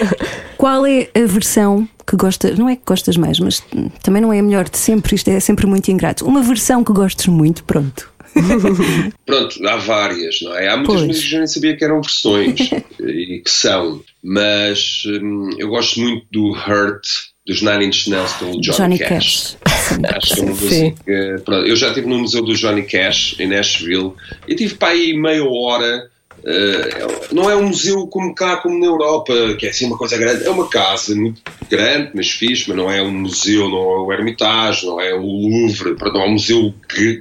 Qual 0.56 0.86
é 0.86 1.10
a 1.14 1.26
versão 1.26 1.86
que 2.06 2.16
gostas, 2.16 2.58
não 2.58 2.66
é 2.66 2.76
que 2.76 2.82
gostas 2.86 3.18
mais, 3.18 3.38
mas 3.38 3.62
também 4.02 4.22
não 4.22 4.32
é 4.32 4.38
a 4.38 4.42
melhor 4.42 4.70
de 4.70 4.78
sempre, 4.78 5.14
isto 5.14 5.28
é 5.28 5.38
sempre 5.38 5.66
muito 5.66 5.90
ingrato. 5.90 6.24
Uma 6.26 6.42
versão 6.42 6.82
que 6.82 6.94
gostes 6.94 7.26
muito, 7.26 7.62
pronto. 7.64 8.10
Pronto, 9.26 9.66
há 9.66 9.76
várias, 9.76 10.40
não 10.40 10.54
é? 10.54 10.68
Há 10.68 10.76
muitas 10.76 11.02
músicas 11.02 11.28
que 11.28 11.34
eu 11.34 11.38
nem 11.38 11.46
sabia 11.48 11.76
que 11.76 11.84
eram 11.84 12.00
versões 12.00 12.70
e 13.02 13.42
que 13.44 13.50
são, 13.50 14.00
mas 14.22 15.02
hum, 15.04 15.50
eu 15.58 15.68
gosto 15.68 15.98
muito 15.98 16.24
do 16.30 16.52
Hurt 16.52 17.04
dos 17.50 17.62
Nine 17.62 17.86
Inch 17.86 18.08
Nails 18.08 18.32
pelo 18.34 18.60
Johnny, 18.60 18.76
Johnny 18.76 18.98
Cash. 18.98 19.56
Cash. 19.64 19.98
Acho 20.16 20.34
que 20.34 20.40
é 20.40 20.44
uma 20.44 20.54
música. 20.54 21.42
Pronto, 21.44 21.66
eu 21.66 21.76
já 21.76 21.88
estive 21.88 22.06
no 22.06 22.18
Museu 22.20 22.44
do 22.44 22.54
Johnny 22.54 22.84
Cash 22.84 23.34
em 23.40 23.48
Nashville 23.48 24.12
e 24.46 24.54
tive 24.54 24.74
para 24.74 24.90
aí 24.90 25.12
meia 25.12 25.44
hora. 25.44 26.08
Uh, 26.40 27.34
não 27.34 27.50
é 27.50 27.56
um 27.56 27.66
museu 27.66 28.06
como 28.06 28.34
cá, 28.34 28.56
como 28.56 28.78
na 28.78 28.86
Europa, 28.86 29.34
que 29.58 29.66
é 29.66 29.70
assim 29.70 29.86
uma 29.86 29.98
coisa 29.98 30.16
grande. 30.16 30.46
É 30.46 30.50
uma 30.50 30.68
casa 30.68 31.14
muito 31.14 31.42
grande, 31.68 32.12
mas 32.14 32.30
fixe, 32.30 32.66
mas 32.68 32.78
não 32.78 32.90
é 32.90 33.02
um 33.02 33.10
museu, 33.10 33.68
não 33.68 33.78
é 33.78 33.98
o 33.98 34.12
Hermitage, 34.12 34.86
não 34.86 34.98
é 35.00 35.12
o 35.12 35.20
Louvre, 35.20 35.96
perdão, 35.96 36.22
é 36.22 36.26
um 36.26 36.32
museu 36.32 36.72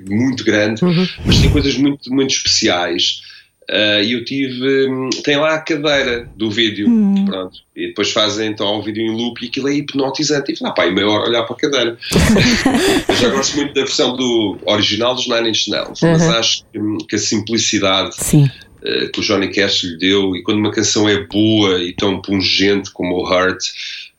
muito 0.08 0.46
grande, 0.46 0.86
uhum. 0.86 1.06
mas 1.26 1.40
tem 1.40 1.50
coisas 1.50 1.76
muito, 1.76 2.14
muito 2.14 2.32
especiais. 2.32 3.24
Uh, 3.70 4.02
e 4.04 4.14
eu 4.14 4.26
tive. 4.26 4.90
Hum, 4.90 5.12
tem 5.24 5.38
lá 5.38 5.54
a 5.54 5.60
cadeira 5.60 6.28
do 6.36 6.50
vídeo. 6.50 6.90
Hum. 6.90 7.26
Pronto. 7.26 7.60
E 7.76 7.88
depois 7.88 8.12
fazem 8.12 8.50
então 8.50 8.80
o 8.80 8.82
vídeo 8.82 9.04
em 9.04 9.16
loop 9.16 9.44
e 9.44 9.48
aquilo 9.48 9.70
é 9.70 9.76
hipnotizante. 9.76 10.52
E 10.52 10.56
falei, 10.56 10.72
ah, 10.72 10.74
pá, 10.74 10.88
e 10.88 10.92
meia 10.92 11.08
hora 11.08 11.30
olhar 11.30 11.44
para 11.44 11.56
a 11.56 11.60
cadeira. 11.60 11.98
eu 13.08 13.16
já 13.16 13.30
gosto 13.30 13.58
muito 13.58 13.76
da 13.76 13.82
versão 13.82 14.16
do 14.16 14.58
original 14.66 15.14
dos 15.14 15.28
Nine 15.28 15.50
Inch 15.50 15.68
Nails, 15.68 16.02
uhum. 16.02 16.12
mas 16.12 16.24
acho 16.30 16.64
que, 16.72 16.80
hum, 16.80 16.98
que 17.08 17.16
a 17.16 17.20
simplicidade. 17.20 18.16
Uh, 18.34 19.12
que 19.12 19.20
o 19.20 19.22
Johnny 19.22 19.50
Cash 19.50 19.84
lhe 19.84 19.98
deu, 19.98 20.36
e 20.38 20.42
quando 20.42 20.60
uma 20.60 20.72
canção 20.72 21.08
é 21.08 21.22
boa 21.28 21.84
e 21.84 21.94
tão 21.94 22.22
pungente 22.22 22.90
como 22.92 23.18
o 23.18 23.30
Heart, 23.30 23.62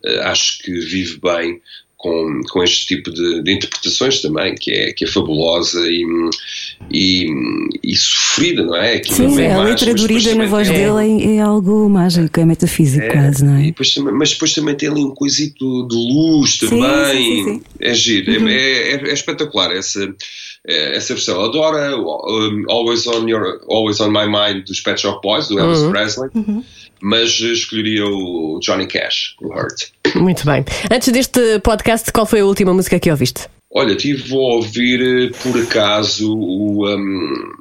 uh, 0.05 0.20
acho 0.24 0.59
que 0.59 0.70
vive 0.70 1.18
bem 1.18 1.60
com, 2.01 2.40
com 2.51 2.62
este 2.62 2.86
tipo 2.86 3.10
de, 3.10 3.43
de, 3.43 3.52
interpretações 3.52 4.22
também, 4.22 4.55
que 4.55 4.72
é, 4.72 4.93
que 4.93 5.05
é 5.05 5.06
fabulosa 5.06 5.86
e, 5.86 6.02
e, 6.90 7.28
e 7.85 7.94
sofrida, 7.94 8.64
não 8.64 8.74
é? 8.74 8.98
Que 9.01 9.12
Sim, 9.12 9.39
é 9.39 9.52
a 9.52 9.62
letra 9.62 9.93
dorida 9.93 10.35
na 10.35 10.47
voz 10.47 10.70
é, 10.70 10.72
dele 10.72 11.24
é, 11.24 11.36
é, 11.36 11.40
algo 11.40 11.90
mágico, 11.90 12.40
é 12.40 12.44
metafísico 12.47 13.05
é, 13.05 13.10
quase, 13.10 13.44
não 13.44 13.55
é? 13.55 13.64
Depois, 13.64 13.94
mas 13.98 14.31
depois 14.31 14.55
também 14.55 14.74
tem 14.74 14.89
ali 14.89 15.05
um 15.05 15.14
coisito 15.14 15.86
de 15.89 15.94
luz 15.94 16.59
também, 16.59 16.81
sim, 17.12 17.44
sim, 17.44 17.44
sim, 17.44 17.62
é 17.78 17.93
giro, 17.94 18.32
é, 18.32 18.39
uhum. 18.39 18.48
é, 18.48 19.10
é, 19.10 19.12
espetacular 19.12 19.70
essa 19.77 20.01
eh, 20.66 20.97
essa 20.97 21.14
versão. 21.14 21.43
Adora 21.43 21.97
um, 21.97 22.64
Always, 22.68 23.06
on 23.06 23.28
your, 23.28 23.60
Always 23.68 24.01
on 24.01 24.10
My 24.10 24.27
Mind 24.27 24.64
dos 24.66 24.81
Pet 24.81 25.01
Shop 25.01 25.20
Boys, 25.22 25.48
do 25.48 25.59
Elvis 25.59 25.82
Presley, 25.90 26.31
mas 27.02 27.40
escolheria 27.40 28.05
o 28.06 28.59
Johnny 28.60 28.86
Cash, 28.86 29.35
o 29.40 29.48
Hurt. 29.48 29.89
Muito 30.16 30.44
bem. 30.44 30.64
Antes 30.90 31.12
deste 31.12 31.59
podcast, 31.60 32.12
qual 32.12 32.27
foi 32.27 32.40
a 32.40 32.44
última 32.44 32.72
música 32.74 32.98
que 32.98 33.10
ouviste? 33.10 33.47
Olha, 33.72 33.94
tive 33.94 34.35
a 34.35 34.36
ouvir 34.39 35.01
eh, 35.01 35.31
por 35.43 35.56
acaso 35.60 36.36
o 36.36 36.89
um, 36.89 37.52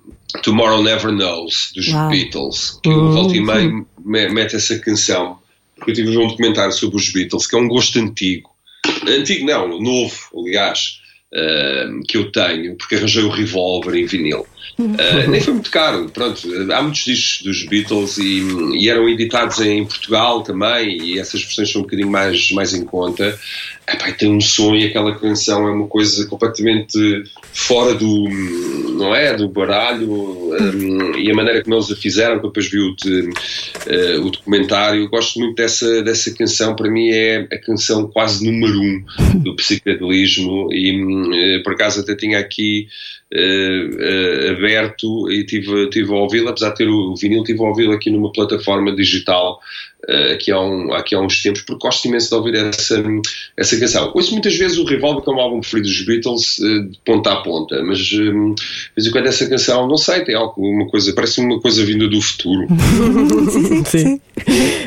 Tomorrow 0.44 0.82
Never 0.82 1.12
Knows 1.12 1.72
dos 1.76 1.88
Uau. 1.90 2.10
Beatles, 2.10 2.80
que 2.82 2.90
eu 2.90 3.12
volta 3.12 3.36
e 3.36 3.42
meio 3.42 3.86
me- 4.04 4.30
mete 4.30 4.56
essa 4.56 4.78
canção, 4.80 5.38
porque 5.76 5.92
eu 5.92 5.96
tive 5.96 6.18
um 6.18 6.28
documentário 6.28 6.72
sobre 6.74 6.98
os 6.98 7.10
Beatles, 7.12 7.46
que 7.46 7.56
é 7.56 7.60
um 7.60 7.68
gosto 7.68 8.00
antigo. 8.00 8.50
Antigo 9.08 9.46
não, 9.46 9.80
novo, 9.80 10.18
aliás, 10.36 11.00
um, 11.32 12.02
que 12.08 12.18
eu 12.18 12.32
tenho, 12.32 12.76
porque 12.76 12.96
arranjei 12.96 13.24
o 13.24 13.30
Revolver 13.30 13.94
em 13.96 14.06
vinil. 14.06 14.48
Uh, 14.78 15.30
nem 15.30 15.42
foi 15.42 15.54
muito 15.54 15.72
caro, 15.72 16.10
pronto. 16.10 16.40
Há 16.72 16.82
muitos 16.82 17.04
discos 17.04 17.42
dos 17.44 17.64
Beatles 17.68 18.18
e, 18.18 18.42
e 18.78 18.90
eram 18.90 19.10
editados 19.10 19.60
em 19.60 19.86
Portugal 19.86 20.42
também, 20.42 20.98
e 21.02 21.20
essas 21.20 21.42
versões 21.42 21.72
são 21.72 21.82
um 21.82 21.84
bocadinho 21.84 22.10
mais, 22.10 22.52
mais 22.52 22.74
em 22.74 22.86
conta. 22.86 23.38
Epá, 23.88 24.12
tem 24.12 24.32
um 24.32 24.40
som 24.40 24.76
e 24.76 24.86
aquela 24.86 25.16
canção 25.18 25.68
é 25.68 25.72
uma 25.72 25.88
coisa 25.88 26.26
completamente 26.28 27.24
fora 27.52 27.96
do, 27.96 28.30
não 28.98 29.16
é, 29.16 29.36
do 29.36 29.50
baralho 29.50 30.12
um, 30.12 31.18
e 31.18 31.32
a 31.32 31.34
maneira 31.34 31.64
como 31.64 31.76
eles 31.76 31.92
a 31.92 31.96
fizeram, 31.96 32.38
que 32.40 32.48
depois 32.48 32.70
vi 32.70 32.78
o, 32.80 32.96
de- 32.96 33.30
eh, 33.88 34.18
o 34.20 34.30
documentário, 34.30 35.02
eu 35.02 35.10
gosto 35.10 35.40
muito 35.40 35.56
dessa, 35.56 36.04
dessa 36.04 36.32
canção, 36.36 36.76
para 36.76 36.90
mim 36.90 37.10
é 37.10 37.48
a 37.52 37.58
canção 37.58 38.08
quase 38.08 38.46
número 38.46 38.80
um 38.80 39.04
do 39.40 39.56
psicadelismo 39.56 40.70
e 40.72 41.58
eh, 41.58 41.64
por 41.64 41.74
acaso 41.74 42.02
até 42.02 42.16
tinha 42.16 42.38
aqui 42.38 42.88
eh, 43.32 44.50
aberto 44.52 45.30
e 45.30 45.46
tive, 45.46 45.90
tive 45.90 46.12
a 46.12 46.18
ouvi-la, 46.18 46.52
apesar 46.52 46.70
de 46.70 46.76
ter 46.76 46.88
o 46.88 47.16
vinil, 47.16 47.44
tive 47.44 47.62
a 47.62 47.68
ouvi-la 47.68 47.96
aqui 47.96 48.10
numa 48.10 48.32
plataforma 48.32 48.96
digital 48.96 49.60
aqui, 50.08 50.52
há 50.52 50.60
um, 50.60 50.94
aqui 50.94 51.14
há 51.14 51.20
uns 51.20 51.42
tempos, 51.42 51.62
porque 51.62 51.86
gosto 51.86 52.08
imenso 52.08 52.30
de 52.30 52.36
ouvir 52.36 52.56
essa, 52.56 53.04
essa 53.58 53.80
canção. 53.80 54.12
Ouço 54.16 54.32
muitas 54.32 54.56
vezes 54.56 54.78
o 54.78 54.86
Revolver 54.86 55.24
como 55.24 55.40
álbum 55.40 55.60
preferido 55.60 55.90
dos 55.90 56.02
Beatles, 56.06 56.60
eh, 56.60 56.90
de 56.90 57.00
ponta 57.06 57.34
a 57.34 57.38
ponta, 57.38 57.82
mas 57.84 58.00
hum, 58.14 58.56
de 58.56 58.64
vez 58.96 59.08
em 59.08 59.12
quando 59.12 59.28
essa 59.28 59.48
canção, 59.48 59.88
não 59.88 59.98
sei, 59.98 60.24
tem 60.24 60.36
alguma 60.36 60.88
coisa, 60.88 61.14
parece 61.14 61.42
uma 61.42 61.60
coisa 61.60 61.84
vinda 61.84 62.08
do 62.08 62.22
futuro. 62.22 62.68
Sim. 63.86 64.20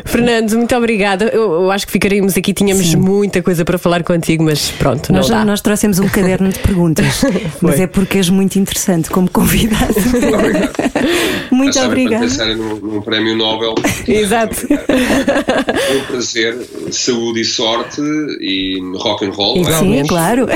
Fernando, 0.05 0.57
muito 0.57 0.75
obrigada. 0.75 1.27
Eu, 1.27 1.53
eu 1.53 1.71
acho 1.71 1.87
que 1.87 1.93
ficaríamos 1.93 2.37
aqui, 2.37 2.55
tínhamos 2.55 2.95
muita 2.95 3.43
coisa 3.43 3.65
para 3.65 3.79
falar 3.79 4.03
contigo, 4.03 4.45
mas 4.45 4.71
pronto, 4.71 5.13
não 5.13 5.19
Nós, 5.19 5.29
dá. 5.29 5.45
nós 5.45 5.61
trouxemos 5.61 5.99
um 5.99 6.09
caderno 6.09 6.49
de 6.49 6.59
perguntas, 6.59 7.23
mas 7.61 7.79
é 7.79 7.87
porque 7.87 8.19
és 8.19 8.29
muito 8.31 8.59
interessante 8.59 9.11
como 9.11 9.31
convidado. 9.31 9.95
muito 11.53 11.75
sabem, 11.75 11.75
quando 11.75 11.87
obrigada. 11.87 12.25
pensarem 12.25 12.57
num, 12.57 12.77
num 12.77 13.03
prémio 13.03 13.37
Nobel. 13.37 13.75
Exato. 14.09 14.67
Um 15.03 16.05
prazer, 16.07 16.59
saúde 16.91 17.41
e 17.41 17.45
sorte 17.45 18.01
e 18.41 18.79
rock 18.97 19.25
and 19.25 19.31
roll. 19.31 19.57
é? 19.57 19.61
Igualmente. 19.61 20.03
Sim, 20.03 20.07
claro. 20.07 20.47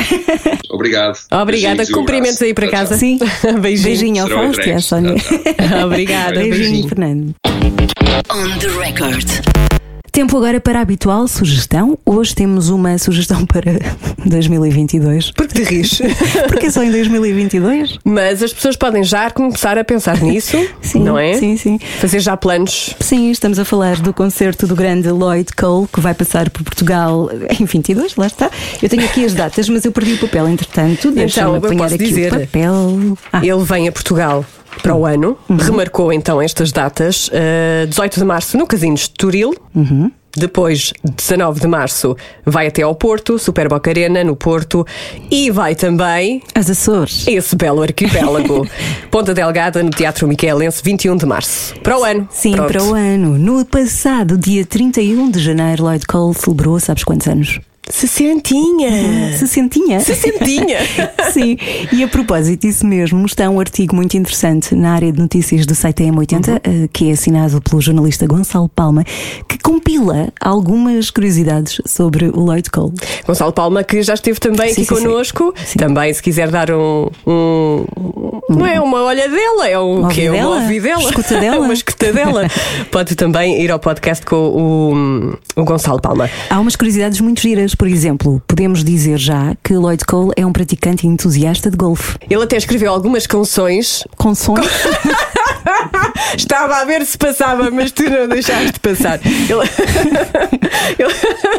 Obrigado. 0.71 1.19
Obrigada, 1.31 1.77
Beijinhos 1.77 1.91
cumprimentos 1.91 2.43
aí 2.43 2.55
para 2.55 2.69
casa. 2.69 2.97
Sim. 2.97 3.19
Beijinho. 3.61 3.85
Beijinho 3.85 4.23
ao 4.25 4.29
Fausto 4.29 4.69
e 4.69 4.73
à. 4.73 4.81
Sónia. 4.81 5.15
Obrigada. 5.85 6.35
Beijinho, 6.35 6.59
Beijinho. 6.59 6.89
Fernando. 6.89 7.35
On 8.31 8.59
the 8.59 8.69
record. 8.79 9.86
Tempo 10.17 10.35
agora 10.39 10.59
para 10.59 10.79
a 10.79 10.81
habitual 10.81 11.29
sugestão. 11.29 11.99
Hoje 12.03 12.35
temos 12.35 12.71
uma 12.71 12.97
sugestão 12.97 13.45
para 13.45 13.73
2022. 14.25 15.33
Porque 15.33 15.63
te 15.63 15.63
rires. 15.63 16.01
Porque 16.49 16.65
é 16.65 16.71
só 16.71 16.83
em 16.83 16.91
2022? 16.91 17.99
Mas 18.03 18.43
as 18.43 18.51
pessoas 18.51 18.77
podem 18.77 19.05
já 19.05 19.31
começar 19.31 19.77
a 19.77 19.85
pensar 19.85 20.19
nisso, 20.23 20.57
Sim, 20.81 21.01
não 21.01 21.19
é? 21.19 21.35
sim, 21.35 21.59
sim. 21.59 21.79
Fazer 22.01 22.21
já 22.21 22.35
planos. 22.35 22.97
Sim, 22.99 23.31
estamos 23.31 23.59
a 23.59 23.65
falar 23.67 23.97
do 23.97 24.15
concerto 24.15 24.67
do 24.67 24.75
grande 24.75 25.11
Lloyd 25.11 25.53
Cole, 25.55 25.87
que 25.93 26.01
vai 26.01 26.15
passar 26.15 26.49
por 26.49 26.63
Portugal 26.63 27.29
em 27.61 27.67
22, 27.67 28.17
lá 28.17 28.27
está. 28.27 28.51
Eu 28.83 28.89
tenho 28.89 29.05
aqui 29.05 29.23
as 29.23 29.35
datas, 29.35 29.69
mas 29.69 29.85
eu 29.85 29.93
perdi 29.93 30.15
o 30.15 30.19
papel, 30.19 30.49
entretanto. 30.49 31.11
Deixa-me 31.11 31.51
eu 31.51 31.55
apanhar 31.57 31.93
aqui 31.93 31.99
dizer. 31.99 32.33
o 32.33 32.41
papel. 32.41 33.19
Ah, 33.31 33.45
Ele 33.45 33.63
vem 33.65 33.87
a 33.87 33.93
Portugal 33.93 34.47
para 34.83 34.95
o 34.95 35.05
ano, 35.07 35.37
remarcou 35.49 36.13
então 36.13 36.41
estas 36.41 36.73
datas: 36.73 37.29
uh, 37.29 37.87
18 37.87 38.19
de 38.21 38.25
março 38.25 38.57
no 38.57 38.67
Casino 38.67 38.95
de 38.95 39.01
Estoril. 39.01 39.55
Depois, 40.39 40.93
19 41.03 41.61
de 41.61 41.67
março, 41.67 42.15
vai 42.45 42.67
até 42.67 42.83
ao 42.83 42.95
Porto, 42.95 43.39
Super 43.39 43.69
Boca 43.71 43.89
Arena, 43.89 44.23
no 44.23 44.37
Porto, 44.37 44.87
e 45.31 45.51
vai 45.51 45.75
também 45.75 46.43
as 46.55 46.69
Açores. 46.69 47.27
esse 47.27 47.57
belo 47.57 47.81
arquipélago. 47.81 48.69
Ponta 49.11 49.33
Delgada, 49.33 49.83
no 49.83 49.89
Teatro 49.89 50.29
Miquelense, 50.29 50.83
21 50.85 51.17
de 51.17 51.25
março. 51.25 51.75
Para 51.83 51.99
o 51.99 52.05
ano. 52.05 52.29
Sim, 52.31 52.53
Pronto. 52.53 52.71
para 52.71 52.85
o 52.85 52.95
ano. 52.95 53.39
No 53.39 53.65
passado 53.65 54.37
dia 54.37 54.67
31 54.67 55.31
de 55.31 55.41
janeiro, 55.41 55.85
Lloyd 55.85 56.05
Cole 56.07 56.35
celebrou, 56.35 56.79
sabes 56.81 57.03
quantos 57.03 57.27
anos? 57.29 57.59
Sessentinha! 57.89 59.37
Sessentinha. 59.37 60.01
Sessentinha! 60.01 60.79
Sim, 61.33 61.57
e 61.93 62.03
a 62.03 62.09
propósito 62.09 62.63
disso 62.67 62.85
mesmo, 62.85 63.25
está 63.27 63.49
um 63.49 63.61
artigo 63.61 63.95
muito 63.95 64.17
interessante 64.17 64.75
na 64.75 64.93
área 64.95 65.13
de 65.13 65.19
notícias 65.21 65.65
do 65.67 65.75
site 65.75 66.03
M80, 66.03 66.49
Uhum. 66.49 66.57
eh, 66.85 66.89
que 66.93 67.09
é 67.09 67.13
assinado 67.13 67.61
pelo 67.61 67.81
jornalista 67.81 68.27
Gonçalo 68.27 68.69
Palma, 68.69 69.05
que 69.49 69.59
compila 69.59 70.29
algumas 70.41 71.11
curiosidades 71.11 71.81
sobre 71.87 72.27
o 72.29 72.41
Lloyd 72.41 72.71
Cole. 72.71 72.95
Gonçalo 73.27 73.53
Palma, 73.53 73.85
que 73.85 74.03
já 74.03 74.15
esteve 74.15 74.41
também 74.41 74.69
Sim, 74.75 74.83
aqui 74.83 74.95
sim, 74.97 75.03
connosco. 75.05 75.55
Sim. 75.65 75.79
Também, 75.79 76.13
se 76.13 76.23
quiser 76.23 76.51
dar 76.51 76.71
um. 76.73 77.09
um- 77.27 77.85
não 78.49 78.65
é 78.67 78.81
uma 78.81 79.03
olhadela, 79.03 79.69
é 79.69 79.79
um 79.79 80.01
Uma 80.01 80.09
que 80.09 80.23
é 80.23 80.31
uma 80.33 80.57
ouvidela. 80.63 81.03
Escutadela? 81.03 81.59
uma 81.65 81.73
escutadela. 81.73 82.43
Pode 82.93 83.15
também 83.17 83.61
ir 83.61 83.71
ao 83.73 83.79
podcast 83.79 84.25
com 84.25 84.37
o, 85.57 85.61
o 85.61 85.65
Gonçalo 85.65 86.01
Palma. 86.01 86.29
Há 86.51 86.61
umas 86.61 86.77
curiosidades 86.77 87.21
muito 87.21 87.41
giras, 87.41 87.75
por 87.77 87.89
exemplo, 87.89 88.43
podemos 88.47 88.83
dizer 88.83 89.19
já 89.19 89.55
que 89.63 89.75
Lloyd 89.75 90.05
Cole 90.05 90.33
é 90.37 90.47
um 90.47 90.53
praticante 90.53 91.07
entusiasta 91.07 91.71
de 91.71 91.77
golfe. 91.77 92.17
Ele 92.29 92.43
até 92.43 92.57
escreveu 92.57 92.91
algumas 92.91 93.27
canções. 93.27 94.05
Sons. 94.35 94.67
Estava 96.37 96.77
a 96.77 96.85
ver 96.85 97.05
se 97.05 97.17
passava, 97.17 97.71
mas 97.71 97.91
tu 97.93 98.03
não 98.09 98.29
deixaste 98.29 98.79
passar. 98.81 99.21
Ele... 99.25 99.53
Ele- 100.99 101.15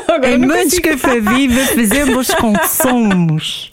Agora 0.08 0.64
consigo. 0.64 0.88
Café 0.88 1.20
Viva 1.20 1.62
fazemos 1.66 2.28
com 2.36 2.54
sons. 2.68 3.72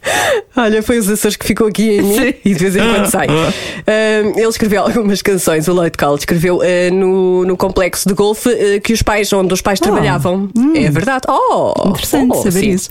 Olha, 0.56 0.82
foi 0.82 0.98
os 0.98 1.08
Açores 1.08 1.36
que 1.36 1.46
ficou 1.46 1.66
aqui 1.68 1.98
em 1.98 2.02
mim 2.02 2.34
e 2.44 2.54
de 2.54 2.58
vez 2.58 2.76
em 2.76 2.80
quando 2.80 3.06
sai. 3.06 3.28
Ahm, 3.28 4.32
ele 4.36 4.48
escreveu 4.48 4.82
algumas 4.82 5.22
canções, 5.22 5.68
o 5.68 5.72
Lloyd 5.72 5.96
Cole 5.96 6.18
escreveu 6.18 6.60
ah, 6.62 6.90
no, 6.92 7.44
no 7.44 7.56
complexo 7.56 8.08
de 8.08 8.14
golfe 8.14 8.48
ah, 8.50 8.80
que 8.80 8.92
os 8.92 9.02
pais, 9.02 9.32
onde 9.32 9.52
os 9.52 9.60
pais 9.60 9.80
trabalhavam. 9.80 10.48
É 10.74 10.90
verdade. 10.90 11.26
Oh, 11.28 11.72
Interessante 11.88 12.30
oh, 12.32 12.42
saber 12.42 12.60
sim. 12.60 12.70
isso. 12.70 12.88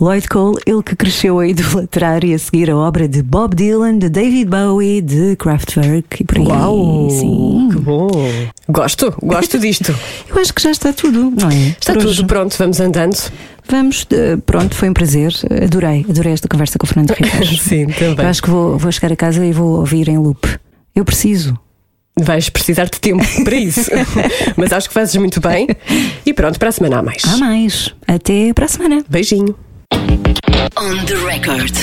Lloyd 0.00 0.28
Cole, 0.28 0.60
ele 0.66 0.82
que 0.82 0.96
cresceu 0.96 1.38
a 1.38 1.46
idolatrar 1.46 2.24
e 2.24 2.34
a 2.34 2.38
seguir 2.38 2.70
a 2.70 2.76
obra 2.76 3.08
de 3.08 3.22
Bob 3.22 3.54
Dylan, 3.54 3.98
de 3.98 4.08
David 4.08 4.48
Bowie, 4.48 5.00
de 5.00 5.36
Kraftwerk 5.36 6.22
e 6.22 6.24
por 6.24 6.38
aí. 6.38 6.46
Uau! 6.46 6.85
Sim. 7.10 7.68
Que 7.72 7.78
bom! 7.78 8.08
Gosto, 8.68 9.14
gosto 9.22 9.58
disto. 9.58 9.94
Eu 10.28 10.40
acho 10.40 10.52
que 10.52 10.62
já 10.62 10.70
está 10.70 10.92
tudo, 10.92 11.30
não 11.30 11.50
é? 11.50 11.68
Está 11.68 11.92
Por 11.92 12.00
tudo 12.00 12.10
hoje. 12.10 12.24
pronto, 12.24 12.56
vamos 12.58 12.80
andando. 12.80 13.16
Vamos, 13.68 14.06
eh, 14.12 14.36
pronto, 14.46 14.74
foi 14.74 14.88
um 14.90 14.92
prazer. 14.92 15.32
Adorei, 15.62 16.06
adorei 16.08 16.32
esta 16.32 16.46
conversa 16.48 16.78
com 16.78 16.84
o 16.84 16.88
Fernando 16.88 17.10
Ribeiro. 17.12 17.46
Sim, 17.58 17.86
também. 17.86 18.24
Eu 18.24 18.30
acho 18.30 18.42
que 18.42 18.50
vou, 18.50 18.78
vou 18.78 18.92
chegar 18.92 19.12
a 19.12 19.16
casa 19.16 19.44
e 19.44 19.52
vou 19.52 19.78
ouvir 19.80 20.08
em 20.08 20.18
loop. 20.18 20.46
Eu 20.94 21.04
preciso. 21.04 21.58
Vais 22.18 22.48
precisar 22.48 22.84
de 22.84 22.98
tempo 22.98 23.24
para 23.44 23.56
isso. 23.56 23.90
Mas 24.56 24.72
acho 24.72 24.88
que 24.88 24.94
fazes 24.94 25.14
muito 25.16 25.38
bem. 25.40 25.68
E 26.24 26.32
pronto, 26.32 26.58
para 26.58 26.70
a 26.70 26.72
semana 26.72 26.98
há 26.98 27.02
mais. 27.02 27.22
Há 27.24 27.36
mais. 27.36 27.94
Até 28.08 28.54
para 28.54 28.64
a 28.64 28.68
semana. 28.68 29.04
Beijinho. 29.08 29.54
On 30.78 31.04
the 31.04 31.14
record. 31.30 31.74